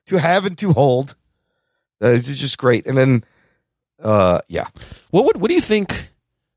To 0.06 0.16
Have 0.18 0.44
and 0.44 0.56
To 0.58 0.72
Hold. 0.72 1.14
Uh, 2.00 2.10
this 2.10 2.28
is 2.28 2.38
just 2.40 2.58
great. 2.58 2.86
And 2.86 2.96
then, 2.98 3.24
uh, 4.04 4.40
yeah. 4.48 4.68
What 5.10 5.24
would 5.24 5.40
what 5.40 5.48
do 5.48 5.54
you 5.54 5.60
think 5.60 6.10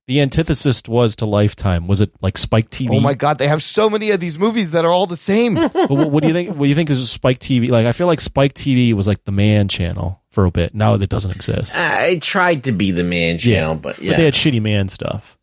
the 0.07 0.22
antithesis 0.22 0.84
was 0.88 1.15
to 1.18 1.26
Lifetime? 1.26 1.88
Was 1.88 2.02
it 2.02 2.11
like 2.22 2.38
Spike 2.38 2.69
TV? 2.69 2.90
Oh 2.91 2.99
my 2.99 3.14
God, 3.14 3.38
they 3.40 3.48
have 3.48 3.64
so 3.64 3.90
many 3.90 4.11
of 4.11 4.19
these 4.19 4.38
movies 4.38 4.72
that 4.72 4.86
are 4.86 4.91
all 4.91 5.07
the 5.07 5.15
same. 5.18 5.56
But 5.74 5.90
what, 5.90 6.11
what 6.11 6.22
do 6.22 6.28
you 6.28 6.34
think? 6.34 6.49
What 6.49 6.60
do 6.65 6.65
you 6.68 6.76
think 6.76 6.90
is 6.90 7.10
Spike 7.10 7.40
TV? 7.40 7.69
Like 7.69 7.86
I 7.86 7.91
feel 7.94 8.07
like 8.07 8.19
Spike 8.22 8.53
TV 8.53 8.94
was 8.94 9.07
like 9.07 9.24
the 9.26 9.32
man 9.32 9.68
channel 9.68 10.22
for 10.30 10.45
a 10.45 10.52
bit. 10.52 10.76
Now 10.76 10.94
it 10.94 11.10
doesn't 11.10 11.32
exist. 11.36 11.76
I 11.76 12.19
tried 12.19 12.65
to 12.65 12.72
be 12.72 12.91
the 12.91 13.03
man 13.03 13.38
channel, 13.38 13.76
but 13.76 13.99
yeah, 13.99 14.11
But 14.11 14.18
they 14.18 14.26
had 14.26 14.34
shitty 14.34 14.61
man 14.61 14.90
stuff. 14.90 15.38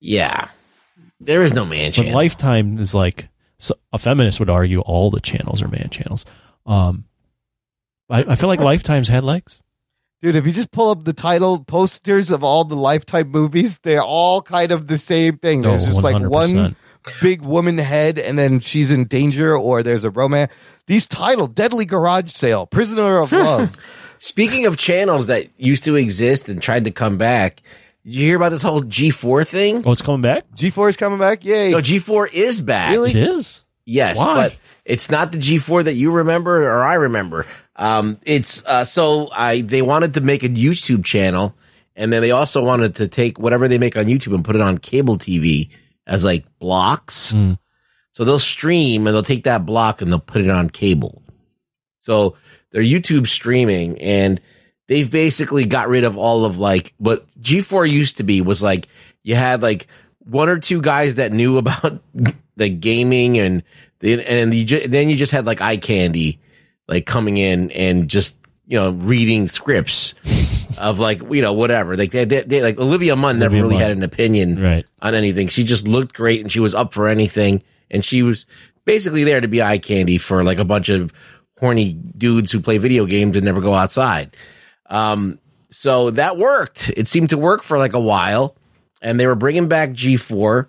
yeah, 0.00 0.48
there 1.20 1.42
is 1.42 1.52
no 1.52 1.64
man 1.64 1.90
But 1.90 1.94
channel. 1.96 2.14
Lifetime 2.14 2.78
is 2.78 2.94
like 2.94 3.28
so 3.58 3.74
a 3.92 3.98
feminist 3.98 4.38
would 4.40 4.50
argue 4.50 4.80
all 4.80 5.10
the 5.10 5.20
channels 5.20 5.62
are 5.62 5.68
man 5.68 5.88
channels. 5.90 6.24
Um, 6.66 7.04
I, 8.10 8.20
I 8.28 8.34
feel 8.36 8.48
like 8.48 8.60
Lifetime's 8.60 9.08
had 9.08 9.24
legs. 9.24 9.60
Dude, 10.20 10.34
if 10.36 10.46
you 10.46 10.52
just 10.52 10.72
pull 10.72 10.90
up 10.90 11.04
the 11.04 11.12
title 11.12 11.62
posters 11.62 12.30
of 12.32 12.42
all 12.42 12.64
the 12.64 12.74
Lifetime 12.74 13.28
movies, 13.30 13.78
they're 13.78 14.02
all 14.02 14.42
kind 14.42 14.72
of 14.72 14.88
the 14.88 14.98
same 14.98 15.36
thing. 15.38 15.60
No, 15.60 15.70
There's 15.70 15.84
just 15.86 16.02
like 16.02 16.16
100%. 16.16 16.28
one 16.28 16.76
big 17.22 17.40
woman 17.42 17.78
head, 17.78 18.18
and 18.18 18.36
then 18.38 18.58
she's 18.60 18.90
in 18.90 19.04
danger, 19.04 19.56
or 19.56 19.82
there's 19.84 20.02
a 20.04 20.10
romance. 20.10 20.50
These 20.88 21.06
title: 21.06 21.46
Deadly 21.46 21.84
Garage 21.84 22.30
Sale, 22.32 22.66
Prisoner 22.66 23.18
of 23.18 23.30
Love. 23.32 23.76
Speaking 24.18 24.66
of 24.66 24.76
channels 24.76 25.28
that 25.28 25.46
used 25.56 25.84
to 25.84 25.94
exist 25.94 26.48
and 26.48 26.60
tried 26.60 26.82
to 26.84 26.90
come 26.90 27.16
back, 27.18 27.62
did 28.04 28.14
you 28.14 28.24
hear 28.26 28.36
about 28.36 28.48
this 28.48 28.62
whole 28.62 28.80
G4 28.80 29.46
thing? 29.46 29.84
Oh, 29.86 29.92
it's 29.92 30.02
coming 30.02 30.22
back. 30.22 30.44
G4 30.56 30.88
is 30.88 30.96
coming 30.96 31.20
back. 31.20 31.44
Yay! 31.44 31.70
No, 31.70 31.78
G4 31.78 32.32
is 32.32 32.60
back. 32.60 32.90
Really? 32.90 33.10
It 33.10 33.16
is. 33.16 33.62
Yes, 33.88 34.18
Why? 34.18 34.34
but 34.34 34.56
it's 34.84 35.10
not 35.10 35.32
the 35.32 35.38
G4 35.38 35.84
that 35.84 35.94
you 35.94 36.10
remember 36.10 36.68
or 36.68 36.84
I 36.84 36.92
remember. 36.94 37.46
Um, 37.74 38.18
it's 38.26 38.62
uh, 38.66 38.84
so 38.84 39.30
I 39.34 39.62
they 39.62 39.80
wanted 39.80 40.12
to 40.14 40.20
make 40.20 40.42
a 40.42 40.48
YouTube 40.50 41.06
channel, 41.06 41.54
and 41.96 42.12
then 42.12 42.20
they 42.20 42.30
also 42.30 42.62
wanted 42.62 42.96
to 42.96 43.08
take 43.08 43.38
whatever 43.38 43.66
they 43.66 43.78
make 43.78 43.96
on 43.96 44.04
YouTube 44.04 44.34
and 44.34 44.44
put 44.44 44.56
it 44.56 44.60
on 44.60 44.76
cable 44.76 45.16
TV 45.16 45.70
as 46.06 46.22
like 46.22 46.44
blocks. 46.58 47.32
Mm. 47.32 47.58
So 48.12 48.26
they'll 48.26 48.38
stream 48.38 49.06
and 49.06 49.14
they'll 49.14 49.22
take 49.22 49.44
that 49.44 49.64
block 49.64 50.02
and 50.02 50.12
they'll 50.12 50.20
put 50.20 50.42
it 50.42 50.50
on 50.50 50.68
cable. 50.68 51.22
So 51.96 52.36
they're 52.72 52.82
YouTube 52.82 53.26
streaming 53.26 53.98
and 54.02 54.38
they've 54.88 55.10
basically 55.10 55.64
got 55.64 55.88
rid 55.88 56.04
of 56.04 56.18
all 56.18 56.44
of 56.44 56.58
like 56.58 56.92
what 56.98 57.26
G4 57.40 57.90
used 57.90 58.18
to 58.18 58.22
be 58.22 58.42
was 58.42 58.62
like 58.62 58.86
you 59.22 59.34
had 59.34 59.62
like 59.62 59.86
one 60.18 60.50
or 60.50 60.58
two 60.58 60.82
guys 60.82 61.14
that 61.14 61.32
knew 61.32 61.56
about 61.56 62.02
the 62.58 62.68
gaming 62.68 63.38
and 63.38 63.62
and 64.02 64.54
you 64.54 64.64
ju- 64.64 64.86
then 64.88 65.08
you 65.08 65.16
just 65.16 65.32
had 65.32 65.46
like 65.46 65.60
eye 65.60 65.76
candy 65.78 66.40
like 66.86 67.06
coming 67.06 67.36
in 67.36 67.70
and 67.72 68.08
just 68.08 68.36
you 68.66 68.78
know 68.78 68.90
reading 68.92 69.48
scripts 69.48 70.14
of 70.78 70.98
like 71.00 71.20
you 71.30 71.40
know 71.42 71.52
whatever. 71.54 71.96
Like 71.96 72.10
they, 72.12 72.24
they, 72.24 72.42
they- 72.42 72.62
like 72.62 72.78
Olivia 72.78 73.16
Munn 73.16 73.38
never 73.38 73.56
Olivia 73.56 73.62
really 73.62 73.74
Munn. 73.76 73.82
had 73.88 73.96
an 73.96 74.02
opinion 74.02 74.62
Right. 74.62 74.86
on 75.02 75.14
anything. 75.14 75.48
She 75.48 75.64
just 75.64 75.88
looked 75.88 76.14
great 76.14 76.40
and 76.42 76.52
she 76.52 76.60
was 76.60 76.74
up 76.74 76.92
for 76.92 77.08
anything. 77.08 77.62
And 77.90 78.04
she 78.04 78.22
was 78.22 78.44
basically 78.84 79.24
there 79.24 79.40
to 79.40 79.48
be 79.48 79.62
eye 79.62 79.78
candy 79.78 80.18
for 80.18 80.44
like 80.44 80.58
a 80.58 80.64
bunch 80.64 80.88
of 80.90 81.12
horny 81.58 81.92
dudes 81.94 82.52
who 82.52 82.60
play 82.60 82.78
video 82.78 83.04
games 83.06 83.34
and 83.36 83.44
never 83.44 83.60
go 83.60 83.74
outside. 83.74 84.36
Um 84.86 85.38
so 85.70 86.10
that 86.12 86.36
worked. 86.38 86.90
It 86.96 87.08
seemed 87.08 87.30
to 87.30 87.38
work 87.38 87.62
for 87.62 87.78
like 87.78 87.92
a 87.94 88.00
while. 88.00 88.56
And 89.02 89.18
they 89.20 89.26
were 89.26 89.34
bringing 89.36 89.68
back 89.68 89.90
G4 89.90 90.66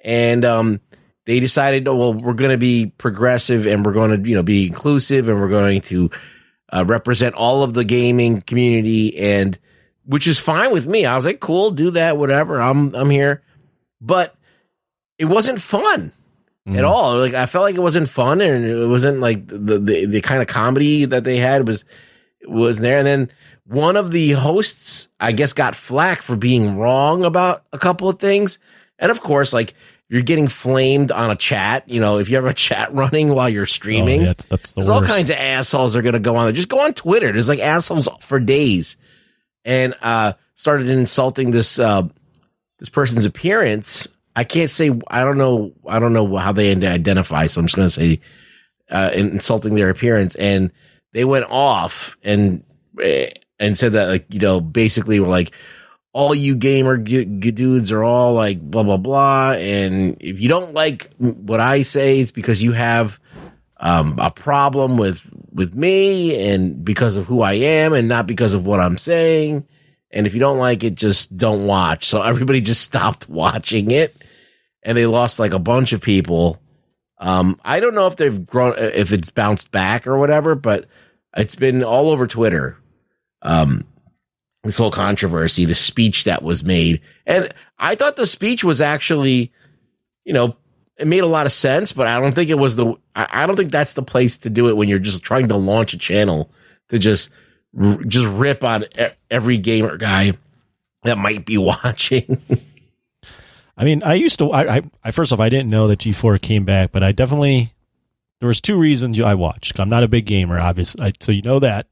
and 0.00 0.44
um 0.44 0.80
they 1.26 1.40
decided 1.40 1.88
oh, 1.88 1.96
well 1.96 2.14
we're 2.14 2.34
going 2.34 2.50
to 2.50 2.56
be 2.58 2.86
progressive 2.98 3.66
and 3.66 3.84
we're 3.84 3.92
going 3.92 4.22
to 4.22 4.28
you 4.28 4.36
know 4.36 4.42
be 4.42 4.66
inclusive 4.66 5.28
and 5.28 5.40
we're 5.40 5.48
going 5.48 5.80
to 5.80 6.10
uh, 6.72 6.84
represent 6.86 7.34
all 7.34 7.62
of 7.62 7.74
the 7.74 7.84
gaming 7.84 8.40
community 8.40 9.16
and 9.18 9.58
which 10.06 10.26
is 10.26 10.38
fine 10.38 10.72
with 10.72 10.86
me. 10.86 11.06
I 11.06 11.16
was 11.16 11.24
like 11.26 11.40
cool 11.40 11.70
do 11.70 11.90
that 11.92 12.16
whatever. 12.18 12.60
I'm 12.60 12.94
i'm 12.94 13.10
here. 13.10 13.42
But 14.00 14.34
it 15.18 15.26
wasn't 15.26 15.60
fun 15.60 16.12
Mm. 16.66 16.78
at 16.78 16.84
all. 16.84 17.18
Like 17.18 17.34
i 17.34 17.44
felt 17.44 17.64
like 17.64 17.74
it 17.74 17.82
wasn't 17.82 18.08
fun 18.08 18.40
and 18.40 18.64
it 18.64 18.86
wasn't 18.86 19.20
like 19.20 19.46
the 19.46 19.78
the, 19.78 20.06
the 20.06 20.20
kind 20.22 20.40
of 20.40 20.48
comedy 20.48 21.04
that 21.04 21.22
they 21.22 21.36
had 21.36 21.68
was 21.68 21.84
was 22.46 22.78
there. 22.78 22.96
And 22.98 23.06
then 23.06 23.30
one 23.66 23.96
of 23.96 24.12
the 24.12 24.32
hosts 24.32 25.08
i 25.20 25.32
guess 25.32 25.52
got 25.52 25.74
flack 25.74 26.22
for 26.22 26.36
being 26.36 26.78
wrong 26.78 27.22
about 27.22 27.64
a 27.72 27.78
couple 27.78 28.08
of 28.08 28.18
things. 28.18 28.58
And 28.98 29.10
of 29.10 29.20
course 29.20 29.52
like 29.52 29.74
you're 30.08 30.22
getting 30.22 30.48
flamed 30.48 31.10
on 31.10 31.30
a 31.30 31.36
chat 31.36 31.88
you 31.88 32.00
know 32.00 32.18
if 32.18 32.28
you 32.28 32.36
have 32.36 32.44
a 32.44 32.54
chat 32.66 32.92
running 32.92 33.34
while 33.34 33.48
you're 33.48 33.66
streaming. 33.66 34.22
Oh, 34.22 34.26
that's 34.26 34.44
that's 34.46 34.72
the 34.72 34.76
there's 34.76 34.88
worst. 34.88 35.02
all 35.02 35.16
kinds 35.16 35.30
of 35.30 35.36
assholes 35.36 35.96
are 35.96 36.02
going 36.02 36.14
to 36.14 36.20
go 36.20 36.36
on 36.36 36.44
there. 36.46 36.52
Just 36.52 36.68
go 36.68 36.80
on 36.80 36.94
twitter. 36.94 37.32
There's 37.32 37.48
like 37.48 37.60
assholes 37.60 38.08
for 38.20 38.38
days. 38.38 38.96
And 39.64 39.94
uh 40.02 40.34
started 40.54 40.88
insulting 40.88 41.50
this 41.50 41.78
uh 41.78 42.08
this 42.78 42.88
person's 42.88 43.24
appearance. 43.24 44.08
I 44.36 44.44
can't 44.44 44.70
say 44.70 44.90
i 45.08 45.22
don't 45.24 45.38
know 45.38 45.72
i 45.86 45.98
don't 45.98 46.12
know 46.12 46.36
how 46.36 46.52
they 46.52 46.70
identify 46.72 47.46
so 47.46 47.60
i'm 47.60 47.66
just 47.66 47.76
going 47.76 47.86
to 47.86 47.90
say 47.90 48.20
uh 48.90 49.10
insulting 49.14 49.74
their 49.74 49.90
appearance. 49.90 50.34
And 50.34 50.70
they 51.12 51.24
went 51.24 51.46
off 51.48 52.16
and 52.22 52.62
eh, 53.00 53.30
and 53.58 53.78
said 53.78 53.92
that 53.92 54.08
like 54.08 54.26
you 54.28 54.40
know 54.40 54.60
basically 54.60 55.20
were 55.20 55.28
like 55.28 55.52
all 56.14 56.32
you 56.32 56.54
gamer 56.54 56.96
g- 56.96 57.24
g- 57.24 57.50
dudes 57.50 57.90
are 57.90 58.04
all 58.04 58.32
like 58.34 58.60
blah 58.60 58.84
blah 58.84 58.96
blah. 58.96 59.50
And 59.50 60.16
if 60.20 60.40
you 60.40 60.48
don't 60.48 60.72
like 60.72 61.12
what 61.18 61.60
i 61.60 61.82
say 61.82 62.20
it's 62.20 62.30
because 62.30 62.62
you 62.62 62.72
have 62.72 63.18
um 63.78 64.16
a 64.20 64.30
problem 64.30 64.96
with 64.96 65.28
with 65.50 65.74
me 65.74 66.48
and 66.48 66.84
because 66.84 67.16
of 67.16 67.26
who 67.26 67.42
i 67.42 67.54
am 67.54 67.92
and 67.92 68.08
not 68.08 68.26
because 68.28 68.54
of 68.54 68.64
what 68.64 68.80
i'm 68.80 68.96
saying. 68.96 69.66
And 70.12 70.28
if 70.28 70.34
you 70.34 70.40
don't 70.40 70.58
like 70.58 70.84
it 70.84 70.94
just 70.94 71.36
don't 71.36 71.66
watch. 71.66 72.04
So 72.06 72.22
everybody 72.22 72.60
just 72.60 72.82
stopped 72.90 73.28
watching 73.28 73.90
it 73.90 74.16
and 74.84 74.96
they 74.96 75.06
lost 75.06 75.40
like 75.40 75.52
a 75.52 75.58
bunch 75.58 75.92
of 75.92 76.00
people. 76.00 76.62
Um 77.18 77.58
i 77.64 77.80
don't 77.80 77.94
know 77.96 78.06
if 78.06 78.14
they've 78.14 78.46
grown 78.46 78.74
if 78.78 79.12
it's 79.12 79.30
bounced 79.30 79.72
back 79.72 80.06
or 80.06 80.16
whatever 80.16 80.54
but 80.54 80.86
it's 81.36 81.56
been 81.56 81.82
all 81.82 82.08
over 82.10 82.28
twitter. 82.28 82.78
Um 83.42 83.84
this 84.64 84.78
whole 84.78 84.90
controversy, 84.90 85.64
the 85.64 85.74
speech 85.74 86.24
that 86.24 86.42
was 86.42 86.64
made. 86.64 87.00
And 87.26 87.48
I 87.78 87.94
thought 87.94 88.16
the 88.16 88.26
speech 88.26 88.64
was 88.64 88.80
actually, 88.80 89.52
you 90.24 90.32
know, 90.32 90.56
it 90.96 91.06
made 91.06 91.20
a 91.20 91.26
lot 91.26 91.46
of 91.46 91.52
sense, 91.52 91.92
but 91.92 92.06
I 92.06 92.18
don't 92.18 92.34
think 92.34 92.50
it 92.50 92.58
was 92.58 92.76
the, 92.76 92.94
I, 93.14 93.46
don't 93.46 93.56
think 93.56 93.70
that's 93.70 93.92
the 93.92 94.02
place 94.02 94.38
to 94.38 94.50
do 94.50 94.68
it 94.68 94.76
when 94.76 94.88
you're 94.88 94.98
just 94.98 95.22
trying 95.22 95.48
to 95.48 95.56
launch 95.56 95.92
a 95.92 95.98
channel 95.98 96.50
to 96.88 96.98
just, 96.98 97.30
just 98.06 98.26
rip 98.26 98.64
on 98.64 98.84
every 99.30 99.58
gamer 99.58 99.96
guy 99.96 100.32
that 101.02 101.18
might 101.18 101.44
be 101.44 101.58
watching. 101.58 102.40
I 103.76 103.84
mean, 103.84 104.02
I 104.02 104.14
used 104.14 104.38
to. 104.38 104.50
I, 104.52 104.76
I, 104.76 104.82
I 105.02 105.10
first 105.10 105.32
off, 105.32 105.40
I 105.40 105.48
didn't 105.48 105.68
know 105.68 105.88
that 105.88 105.98
G4 105.98 106.40
came 106.40 106.64
back, 106.64 106.92
but 106.92 107.02
I 107.02 107.10
definitely 107.10 107.72
there 108.38 108.46
was 108.46 108.60
two 108.60 108.76
reasons 108.76 109.20
I 109.20 109.34
watched. 109.34 109.80
I'm 109.80 109.88
not 109.88 110.04
a 110.04 110.08
big 110.08 110.26
gamer, 110.26 110.60
obviously, 110.60 111.04
I, 111.04 111.12
so 111.20 111.32
you 111.32 111.42
know 111.42 111.58
that. 111.58 111.88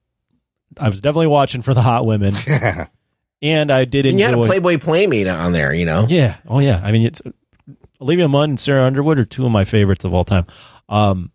I 0.78 0.88
was 0.88 1.00
definitely 1.00 1.26
watching 1.28 1.62
for 1.62 1.74
the 1.74 1.82
hot 1.82 2.06
women, 2.06 2.34
and 3.42 3.70
I 3.70 3.84
did 3.84 4.06
and 4.06 4.18
you 4.18 4.24
enjoy. 4.26 4.36
had 4.38 4.44
a 4.44 4.48
Playboy 4.48 4.78
Playmate 4.78 5.26
on 5.28 5.52
there, 5.52 5.72
you 5.74 5.84
know? 5.86 6.06
Yeah. 6.08 6.36
Oh 6.48 6.58
yeah. 6.60 6.80
I 6.82 6.92
mean, 6.92 7.02
it's 7.06 7.20
Olivia 8.00 8.28
Munn 8.28 8.50
and 8.50 8.60
Sarah 8.60 8.84
Underwood 8.86 9.18
are 9.18 9.24
two 9.24 9.44
of 9.46 9.52
my 9.52 9.64
favorites 9.64 10.04
of 10.04 10.14
all 10.14 10.24
time. 10.24 10.46
Um, 10.88 11.30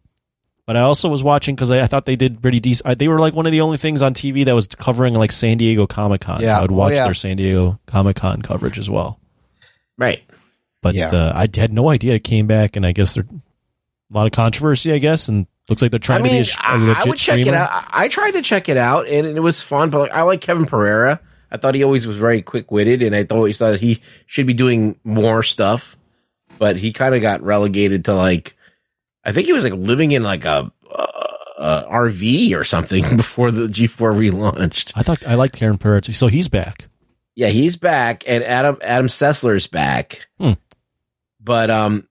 but 0.66 0.76
I 0.76 0.82
also 0.82 1.08
was 1.08 1.24
watching 1.24 1.56
because 1.56 1.72
I, 1.72 1.80
I 1.82 1.88
thought 1.88 2.06
they 2.06 2.18
did 2.18 2.42
pretty 2.42 2.60
decent. 2.60 3.00
They 3.00 3.08
were 3.08 3.20
like 3.20 3.34
one 3.34 3.46
of 3.46 3.52
the 3.54 3.62
only 3.62 3.78
things 3.78 4.02
on 4.02 4.14
TV 4.14 4.44
that 4.46 4.54
was 4.56 4.68
covering 4.68 5.14
like 5.14 5.32
San 5.32 5.58
Diego 5.58 5.88
Comic 5.88 6.22
Con. 6.22 6.42
Yeah. 6.42 6.56
So 6.56 6.60
I 6.60 6.62
would 6.64 6.72
Oh, 6.72 6.76
watch 6.76 6.94
yeah. 6.94 7.06
their 7.06 7.14
San 7.14 7.38
Diego 7.38 7.80
Comic 7.86 8.18
Con 8.18 8.42
coverage 8.42 8.78
as 8.78 8.90
well. 8.90 9.20
Right. 9.98 10.24
But 10.82 10.94
Yeah. 10.96 11.08
uh, 11.08 11.32
I 11.36 11.48
had 11.58 11.72
no 11.72 11.90
idea 11.90 12.16
it 12.16 12.24
came 12.26 12.48
back, 12.48 12.76
and 12.76 12.86
I 12.86 12.92
guess 12.92 13.14
there 13.14 13.24
a 13.32 14.14
lot 14.14 14.26
of 14.26 14.32
controversy. 14.34 14.92
I 14.92 14.98
guess, 15.00 15.28
and 15.30 15.48
looks 15.70 15.82
like 15.82 15.92
they're 15.92 16.00
trying 16.00 16.22
I 16.22 16.24
mean, 16.24 16.44
to 16.44 16.52
be 16.52 16.68
a, 16.68 16.78
legit 16.78 16.98
I 16.98 17.10
would 17.10 17.18
check 17.18 17.40
streamer. 17.40 17.58
it 17.58 17.60
out. 17.60 17.84
I, 17.90 18.08
tried 18.08 18.32
to 18.32 18.42
check 18.42 18.70
it 18.70 18.78
out, 18.78 19.08
and 19.08 19.28
it 19.28 19.40
was 19.42 19.62
fun. 19.62 19.90
But 19.90 20.00
like, 20.00 20.12
I 20.12 20.22
like 20.24 20.42
Kevin 20.42 20.66
Pereira. 20.66 21.20
I 21.52 21.58
thought 21.58 21.76
he 21.76 21.84
always 21.84 22.06
was 22.08 22.18
very 22.18 22.42
quick 22.42 22.72
witted, 22.72 23.02
and 23.02 23.16
I 23.16 23.26
always 23.30 23.58
thought 23.58 23.80
he 23.80 24.02
should 24.26 24.48
be 24.48 24.54
doing 24.54 25.00
more 25.04 25.44
stuff. 25.44 25.98
But 26.58 26.78
he 26.78 26.92
kind 26.94 27.16
of 27.16 27.22
got 27.22 27.42
relegated 27.42 28.06
to 28.06 28.16
like, 28.16 28.56
I 29.24 29.32
think 29.32 29.46
he 29.46 29.54
was 29.54 29.64
like 29.64 29.74
living 29.74 30.12
in 30.12 30.24
like 30.24 30.46
a, 30.46 30.72
uh 31.58 31.84
RV 31.90 32.56
or 32.56 32.64
something 32.64 33.04
before 33.18 33.52
the 33.52 33.68
G4 33.68 34.16
relaunched. 34.16 34.94
I 34.96 35.02
thought 35.02 35.26
I 35.26 35.36
liked 35.36 35.56
Kevin 35.56 35.78
Pereira, 35.78 36.04
so 36.14 36.28
he's 36.28 36.48
back. 36.48 36.88
Yeah, 37.36 37.48
he's 37.48 37.78
back, 37.78 38.24
and 38.28 38.44
Adam 38.44 38.78
Adam 38.82 39.08
Sessler's 39.08 39.68
back. 39.68 40.28
Hmm. 40.40 40.54
But 41.40 41.70
um, 41.70 42.08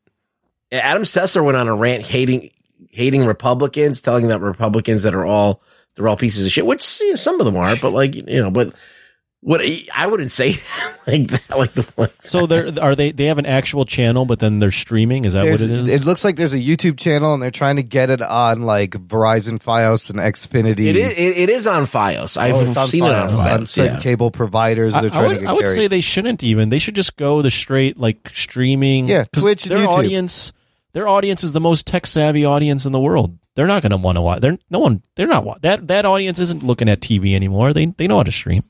Adam 0.70 1.02
Sessler 1.02 1.44
went 1.44 1.56
on 1.56 1.68
a 1.68 1.74
rant 1.74 2.04
hating 2.06 2.50
hating 2.96 3.24
Republicans, 3.26 4.00
telling 4.00 4.28
that 4.28 4.40
Republicans 4.40 5.02
that 5.04 5.14
are 5.14 5.26
all 5.26 5.62
they're 5.94 6.08
all 6.08 6.16
pieces 6.16 6.44
of 6.46 6.52
shit, 6.52 6.66
which 6.66 7.00
you 7.00 7.10
know, 7.10 7.16
some 7.16 7.38
of 7.40 7.46
them 7.46 7.56
are, 7.56 7.76
but 7.76 7.90
like 7.90 8.14
you 8.14 8.22
know, 8.42 8.50
but 8.50 8.72
what 9.40 9.60
I 9.94 10.06
wouldn't 10.06 10.32
say 10.32 10.48
like 11.06 11.28
that, 11.28 11.42
like 11.56 11.72
the 11.74 11.82
one. 11.94 12.08
So 12.22 12.46
they're 12.46 12.72
are 12.82 12.94
they? 12.96 13.12
They 13.12 13.26
have 13.26 13.38
an 13.38 13.46
actual 13.46 13.84
channel, 13.84 14.24
but 14.24 14.40
then 14.40 14.58
they're 14.58 14.70
streaming. 14.72 15.24
Is 15.24 15.34
that 15.34 15.44
what 15.44 15.60
it 15.60 15.70
is? 15.70 15.92
It 15.92 16.04
looks 16.04 16.24
like 16.24 16.34
there's 16.36 16.52
a 16.54 16.58
YouTube 16.58 16.98
channel, 16.98 17.32
and 17.32 17.40
they're 17.42 17.50
trying 17.52 17.76
to 17.76 17.82
get 17.84 18.10
it 18.10 18.20
on 18.22 18.62
like 18.62 18.90
Verizon, 18.92 19.62
FiOS, 19.62 20.10
and 20.10 20.18
Xfinity. 20.18 20.86
It 20.86 20.96
is 20.96 21.10
it, 21.12 21.18
it 21.36 21.48
is 21.50 21.66
on 21.68 21.84
FiOS. 21.84 22.36
Oh, 22.36 22.40
I've 22.40 22.54
Oh, 22.56 22.60
it's 22.62 22.76
on 22.76 22.88
seen 22.88 23.04
it 23.04 23.12
on 23.12 23.28
FiOS, 23.28 23.36
FiOS. 23.46 23.54
on 23.58 23.66
certain 23.66 23.94
yeah. 23.96 24.00
cable 24.02 24.30
providers. 24.32 24.94
They're 24.94 25.04
I 25.04 25.08
trying 25.10 25.28
would, 25.28 25.34
to 25.34 25.40
get 25.42 25.48
I 25.48 25.52
would 25.52 25.64
carried. 25.64 25.76
say 25.76 25.86
they 25.86 26.00
shouldn't 26.00 26.42
even. 26.42 26.70
They 26.70 26.78
should 26.80 26.96
just 26.96 27.16
go 27.16 27.40
the 27.42 27.50
straight 27.50 27.98
like 28.00 28.28
streaming. 28.30 29.06
Yeah, 29.06 29.24
'cause 29.32 29.44
Twitch 29.44 29.64
Their 29.66 29.78
YouTube. 29.78 29.88
audience, 29.90 30.52
their 30.96 31.06
audience 31.06 31.44
is 31.44 31.52
the 31.52 31.60
most 31.60 31.86
tech 31.86 32.06
savvy 32.06 32.46
audience 32.46 32.86
in 32.86 32.92
the 32.92 32.98
world. 32.98 33.36
They're 33.54 33.66
not 33.66 33.82
going 33.82 33.90
to 33.90 33.98
want 33.98 34.16
to 34.16 34.22
watch. 34.22 34.40
They're 34.40 34.56
no 34.70 34.78
one. 34.78 35.02
They're 35.14 35.26
not 35.26 35.60
that 35.60 35.88
that 35.88 36.06
audience 36.06 36.40
isn't 36.40 36.62
looking 36.62 36.88
at 36.88 37.00
TV 37.00 37.34
anymore. 37.34 37.74
They 37.74 37.84
they 37.84 38.06
know 38.06 38.16
how 38.16 38.22
to 38.22 38.32
stream. 38.32 38.62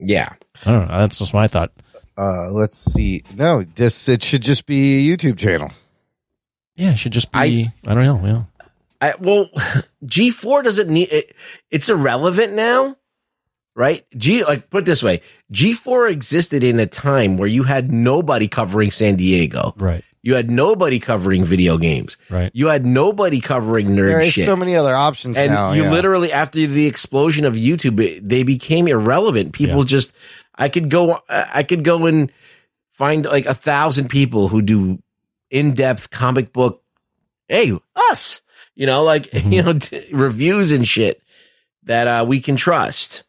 Yeah. 0.00 0.34
I 0.66 0.72
don't 0.72 0.88
know. 0.88 0.98
That's 0.98 1.20
just 1.20 1.32
my 1.32 1.46
thought. 1.46 1.70
Uh, 2.16 2.50
let's 2.50 2.76
see. 2.76 3.22
No, 3.32 3.62
this 3.76 4.08
it 4.08 4.24
should 4.24 4.42
just 4.42 4.66
be 4.66 5.08
a 5.08 5.16
YouTube 5.16 5.38
channel. 5.38 5.70
Yeah, 6.74 6.90
it 6.90 6.98
should 6.98 7.12
just 7.12 7.30
be. 7.30 7.70
I, 7.86 7.94
don't 7.94 8.02
know. 8.02 8.26
Yeah. 8.26 8.68
I, 9.00 9.14
well, 9.20 9.46
G4 10.04 10.64
doesn't 10.64 10.88
need 10.88 11.12
it, 11.12 11.36
it's 11.70 11.88
irrelevant 11.88 12.54
now, 12.54 12.96
right? 13.76 14.04
G 14.16 14.42
like 14.42 14.68
put 14.68 14.82
it 14.82 14.86
this 14.86 15.04
way, 15.04 15.20
G4 15.52 16.10
existed 16.10 16.64
in 16.64 16.80
a 16.80 16.86
time 16.86 17.36
where 17.36 17.46
you 17.46 17.62
had 17.62 17.92
nobody 17.92 18.48
covering 18.48 18.90
San 18.90 19.14
Diego. 19.14 19.74
Right. 19.76 20.02
You 20.22 20.34
had 20.34 20.50
nobody 20.50 20.98
covering 20.98 21.44
video 21.44 21.78
games. 21.78 22.16
Right. 22.28 22.50
You 22.52 22.66
had 22.68 22.84
nobody 22.84 23.40
covering 23.40 23.88
nerd 23.88 24.08
There 24.08 24.20
is 24.20 24.32
shit. 24.32 24.44
so 24.46 24.56
many 24.56 24.74
other 24.76 24.94
options 24.94 25.38
and 25.38 25.52
now. 25.52 25.72
you 25.72 25.84
yeah. 25.84 25.90
literally 25.92 26.32
after 26.32 26.66
the 26.66 26.86
explosion 26.86 27.44
of 27.44 27.54
YouTube, 27.54 28.00
it, 28.00 28.28
they 28.28 28.42
became 28.42 28.88
irrelevant. 28.88 29.52
People 29.52 29.84
just 29.84 30.12
I 30.54 30.68
could 30.68 30.90
go 30.90 31.18
I 31.28 31.62
could 31.62 31.84
go 31.84 32.06
and 32.06 32.32
find 32.90 33.24
like 33.26 33.46
a 33.46 33.54
thousand 33.54 34.08
people 34.08 34.48
who 34.48 34.60
do 34.60 35.00
in-depth 35.50 36.10
comic 36.10 36.52
book 36.52 36.82
hey, 37.46 37.72
us, 38.10 38.42
you 38.74 38.86
know, 38.86 39.04
like 39.04 39.32
you 39.44 39.62
know, 39.62 39.72
t- 39.74 40.04
reviews 40.12 40.72
and 40.72 40.86
shit 40.86 41.22
that 41.84 42.06
uh 42.08 42.24
we 42.26 42.40
can 42.40 42.56
trust 42.56 43.22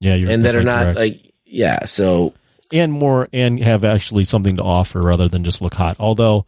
Yeah, 0.00 0.14
you're 0.14 0.30
and 0.30 0.44
that 0.44 0.54
are 0.54 0.62
definitely 0.62 0.86
not 0.86 0.94
correct. 0.94 0.98
like 0.98 1.32
yeah, 1.46 1.84
so 1.86 2.34
and 2.72 2.92
more 2.92 3.28
and 3.32 3.58
have 3.62 3.84
actually 3.84 4.24
something 4.24 4.56
to 4.56 4.62
offer 4.62 5.00
rather 5.00 5.28
than 5.28 5.44
just 5.44 5.60
look 5.62 5.74
hot. 5.74 5.96
Although 6.00 6.46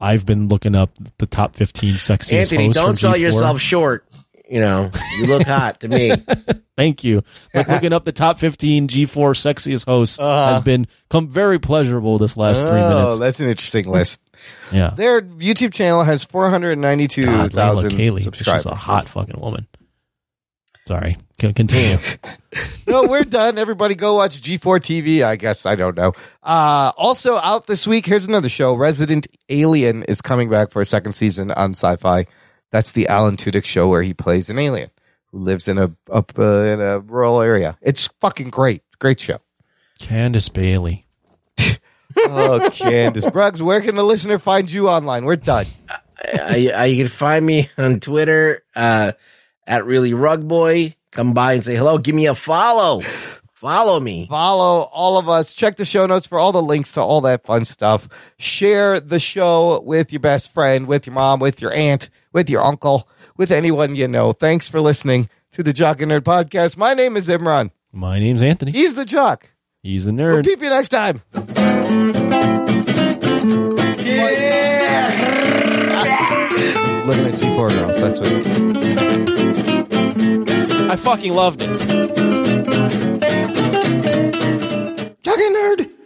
I've 0.00 0.24
been 0.26 0.48
looking 0.48 0.74
up 0.74 0.90
the 1.18 1.26
top 1.26 1.56
15 1.56 1.94
sexiest 1.94 2.08
hosts. 2.08 2.32
Anthony, 2.32 2.68
don't 2.70 2.94
sell 2.96 3.14
G4. 3.14 3.18
yourself 3.20 3.60
short. 3.60 4.06
You 4.48 4.58
know, 4.60 4.90
you 5.18 5.26
look 5.26 5.46
hot 5.46 5.78
to 5.80 5.88
me. 5.88 6.12
Thank 6.76 7.04
you. 7.04 7.22
Like 7.54 7.68
looking 7.68 7.92
up 7.92 8.04
the 8.04 8.10
top 8.12 8.38
15 8.40 8.88
G4 8.88 9.06
sexiest 9.36 9.84
hosts 9.86 10.18
has 10.18 10.62
been 10.62 10.88
come 11.08 11.28
very 11.28 11.58
pleasurable 11.60 12.18
this 12.18 12.36
last 12.36 12.60
three 12.62 12.70
Uh-huh. 12.70 12.94
Oh, 12.94 12.98
minutes. 13.02 13.18
that's 13.20 13.40
an 13.40 13.46
interesting 13.48 13.88
list. 13.88 14.20
Yeah. 14.72 14.90
Their 14.96 15.20
YouTube 15.22 15.72
channel 15.72 16.02
has 16.02 16.24
492,000 16.24 17.90
Kaylee. 17.92 18.16
She's 18.18 18.24
subscribers. 18.24 18.66
a 18.66 18.74
hot 18.74 19.08
fucking 19.08 19.38
woman. 19.40 19.66
Sorry. 20.90 21.16
Can 21.38 21.54
continue. 21.54 21.98
no, 22.88 23.04
we're 23.04 23.22
done. 23.22 23.58
Everybody 23.58 23.94
go 23.94 24.16
watch 24.16 24.40
G4 24.40 24.80
TV, 24.80 25.22
I 25.22 25.36
guess. 25.36 25.64
I 25.64 25.76
don't 25.76 25.96
know. 25.96 26.14
Uh, 26.42 26.90
also 26.96 27.36
out 27.36 27.68
this 27.68 27.86
week, 27.86 28.06
here's 28.06 28.26
another 28.26 28.48
show. 28.48 28.74
Resident 28.74 29.28
Alien 29.48 30.02
is 30.02 30.20
coming 30.20 30.48
back 30.48 30.72
for 30.72 30.82
a 30.82 30.84
second 30.84 31.12
season 31.12 31.52
on 31.52 31.74
Syfy. 31.74 32.26
That's 32.72 32.90
the 32.90 33.06
Alan 33.06 33.36
Tudyk 33.36 33.66
show 33.66 33.86
where 33.86 34.02
he 34.02 34.14
plays 34.14 34.50
an 34.50 34.58
alien 34.58 34.90
who 35.26 35.38
lives 35.38 35.68
in 35.68 35.78
a 35.78 35.94
up 36.10 36.36
uh, 36.36 36.42
in 36.42 36.80
a 36.80 36.98
rural 36.98 37.40
area. 37.40 37.78
It's 37.80 38.08
fucking 38.18 38.50
great. 38.50 38.82
Great 38.98 39.20
show. 39.20 39.38
Candace 40.00 40.48
Bailey. 40.48 41.06
Oh, 42.16 42.68
Candace 42.74 43.26
Bruggs, 43.26 43.62
where 43.62 43.80
can 43.80 43.94
the 43.94 44.02
listener 44.02 44.40
find 44.40 44.70
you 44.70 44.88
online? 44.88 45.24
We're 45.24 45.36
done. 45.36 45.66
I, 46.24 46.72
I, 46.74 46.84
you 46.86 47.04
can 47.04 47.08
find 47.08 47.46
me 47.46 47.70
on 47.78 48.00
Twitter 48.00 48.64
uh, 48.74 49.12
at 49.66 49.84
really 49.84 50.14
rug 50.14 50.46
boy. 50.46 50.94
Come 51.12 51.34
by 51.34 51.54
and 51.54 51.64
say 51.64 51.76
hello. 51.76 51.98
Give 51.98 52.14
me 52.14 52.26
a 52.26 52.34
follow. 52.34 53.02
Follow 53.52 54.00
me. 54.00 54.26
Follow 54.26 54.88
all 54.92 55.18
of 55.18 55.28
us. 55.28 55.52
Check 55.52 55.76
the 55.76 55.84
show 55.84 56.06
notes 56.06 56.26
for 56.26 56.38
all 56.38 56.52
the 56.52 56.62
links 56.62 56.92
to 56.92 57.00
all 57.00 57.20
that 57.22 57.44
fun 57.44 57.64
stuff. 57.64 58.08
Share 58.38 59.00
the 59.00 59.18
show 59.18 59.80
with 59.80 60.12
your 60.12 60.20
best 60.20 60.52
friend, 60.54 60.86
with 60.86 61.06
your 61.06 61.14
mom, 61.14 61.40
with 61.40 61.60
your 61.60 61.72
aunt, 61.72 62.08
with 62.32 62.48
your 62.48 62.62
uncle, 62.64 63.08
with 63.36 63.52
anyone 63.52 63.96
you 63.96 64.08
know. 64.08 64.32
Thanks 64.32 64.68
for 64.68 64.80
listening 64.80 65.28
to 65.52 65.62
the 65.62 65.72
Jock 65.74 66.00
and 66.00 66.10
Nerd 66.10 66.20
podcast. 66.20 66.76
My 66.76 66.94
name 66.94 67.16
is 67.16 67.28
Imran. 67.28 67.70
My 67.92 68.18
name's 68.18 68.40
Anthony. 68.40 68.72
He's 68.72 68.94
the 68.94 69.04
Jock. 69.04 69.50
He's 69.82 70.04
the 70.06 70.12
We'll 70.12 70.36
nerd. 70.38 70.44
peep 70.44 70.62
you 70.62 70.70
next 70.70 70.88
time. 70.90 71.22
looking 77.06 77.26
at 77.26 77.38
two 77.38 77.54
poor 77.56 77.68
girls. 77.70 78.00
That's 78.00 78.20
what. 78.20 78.30
I 80.90 80.96
fucking 80.96 81.32
loved 81.32 81.62
it. 81.62 81.68
Talking 85.22 85.52
nerd. 85.54 85.99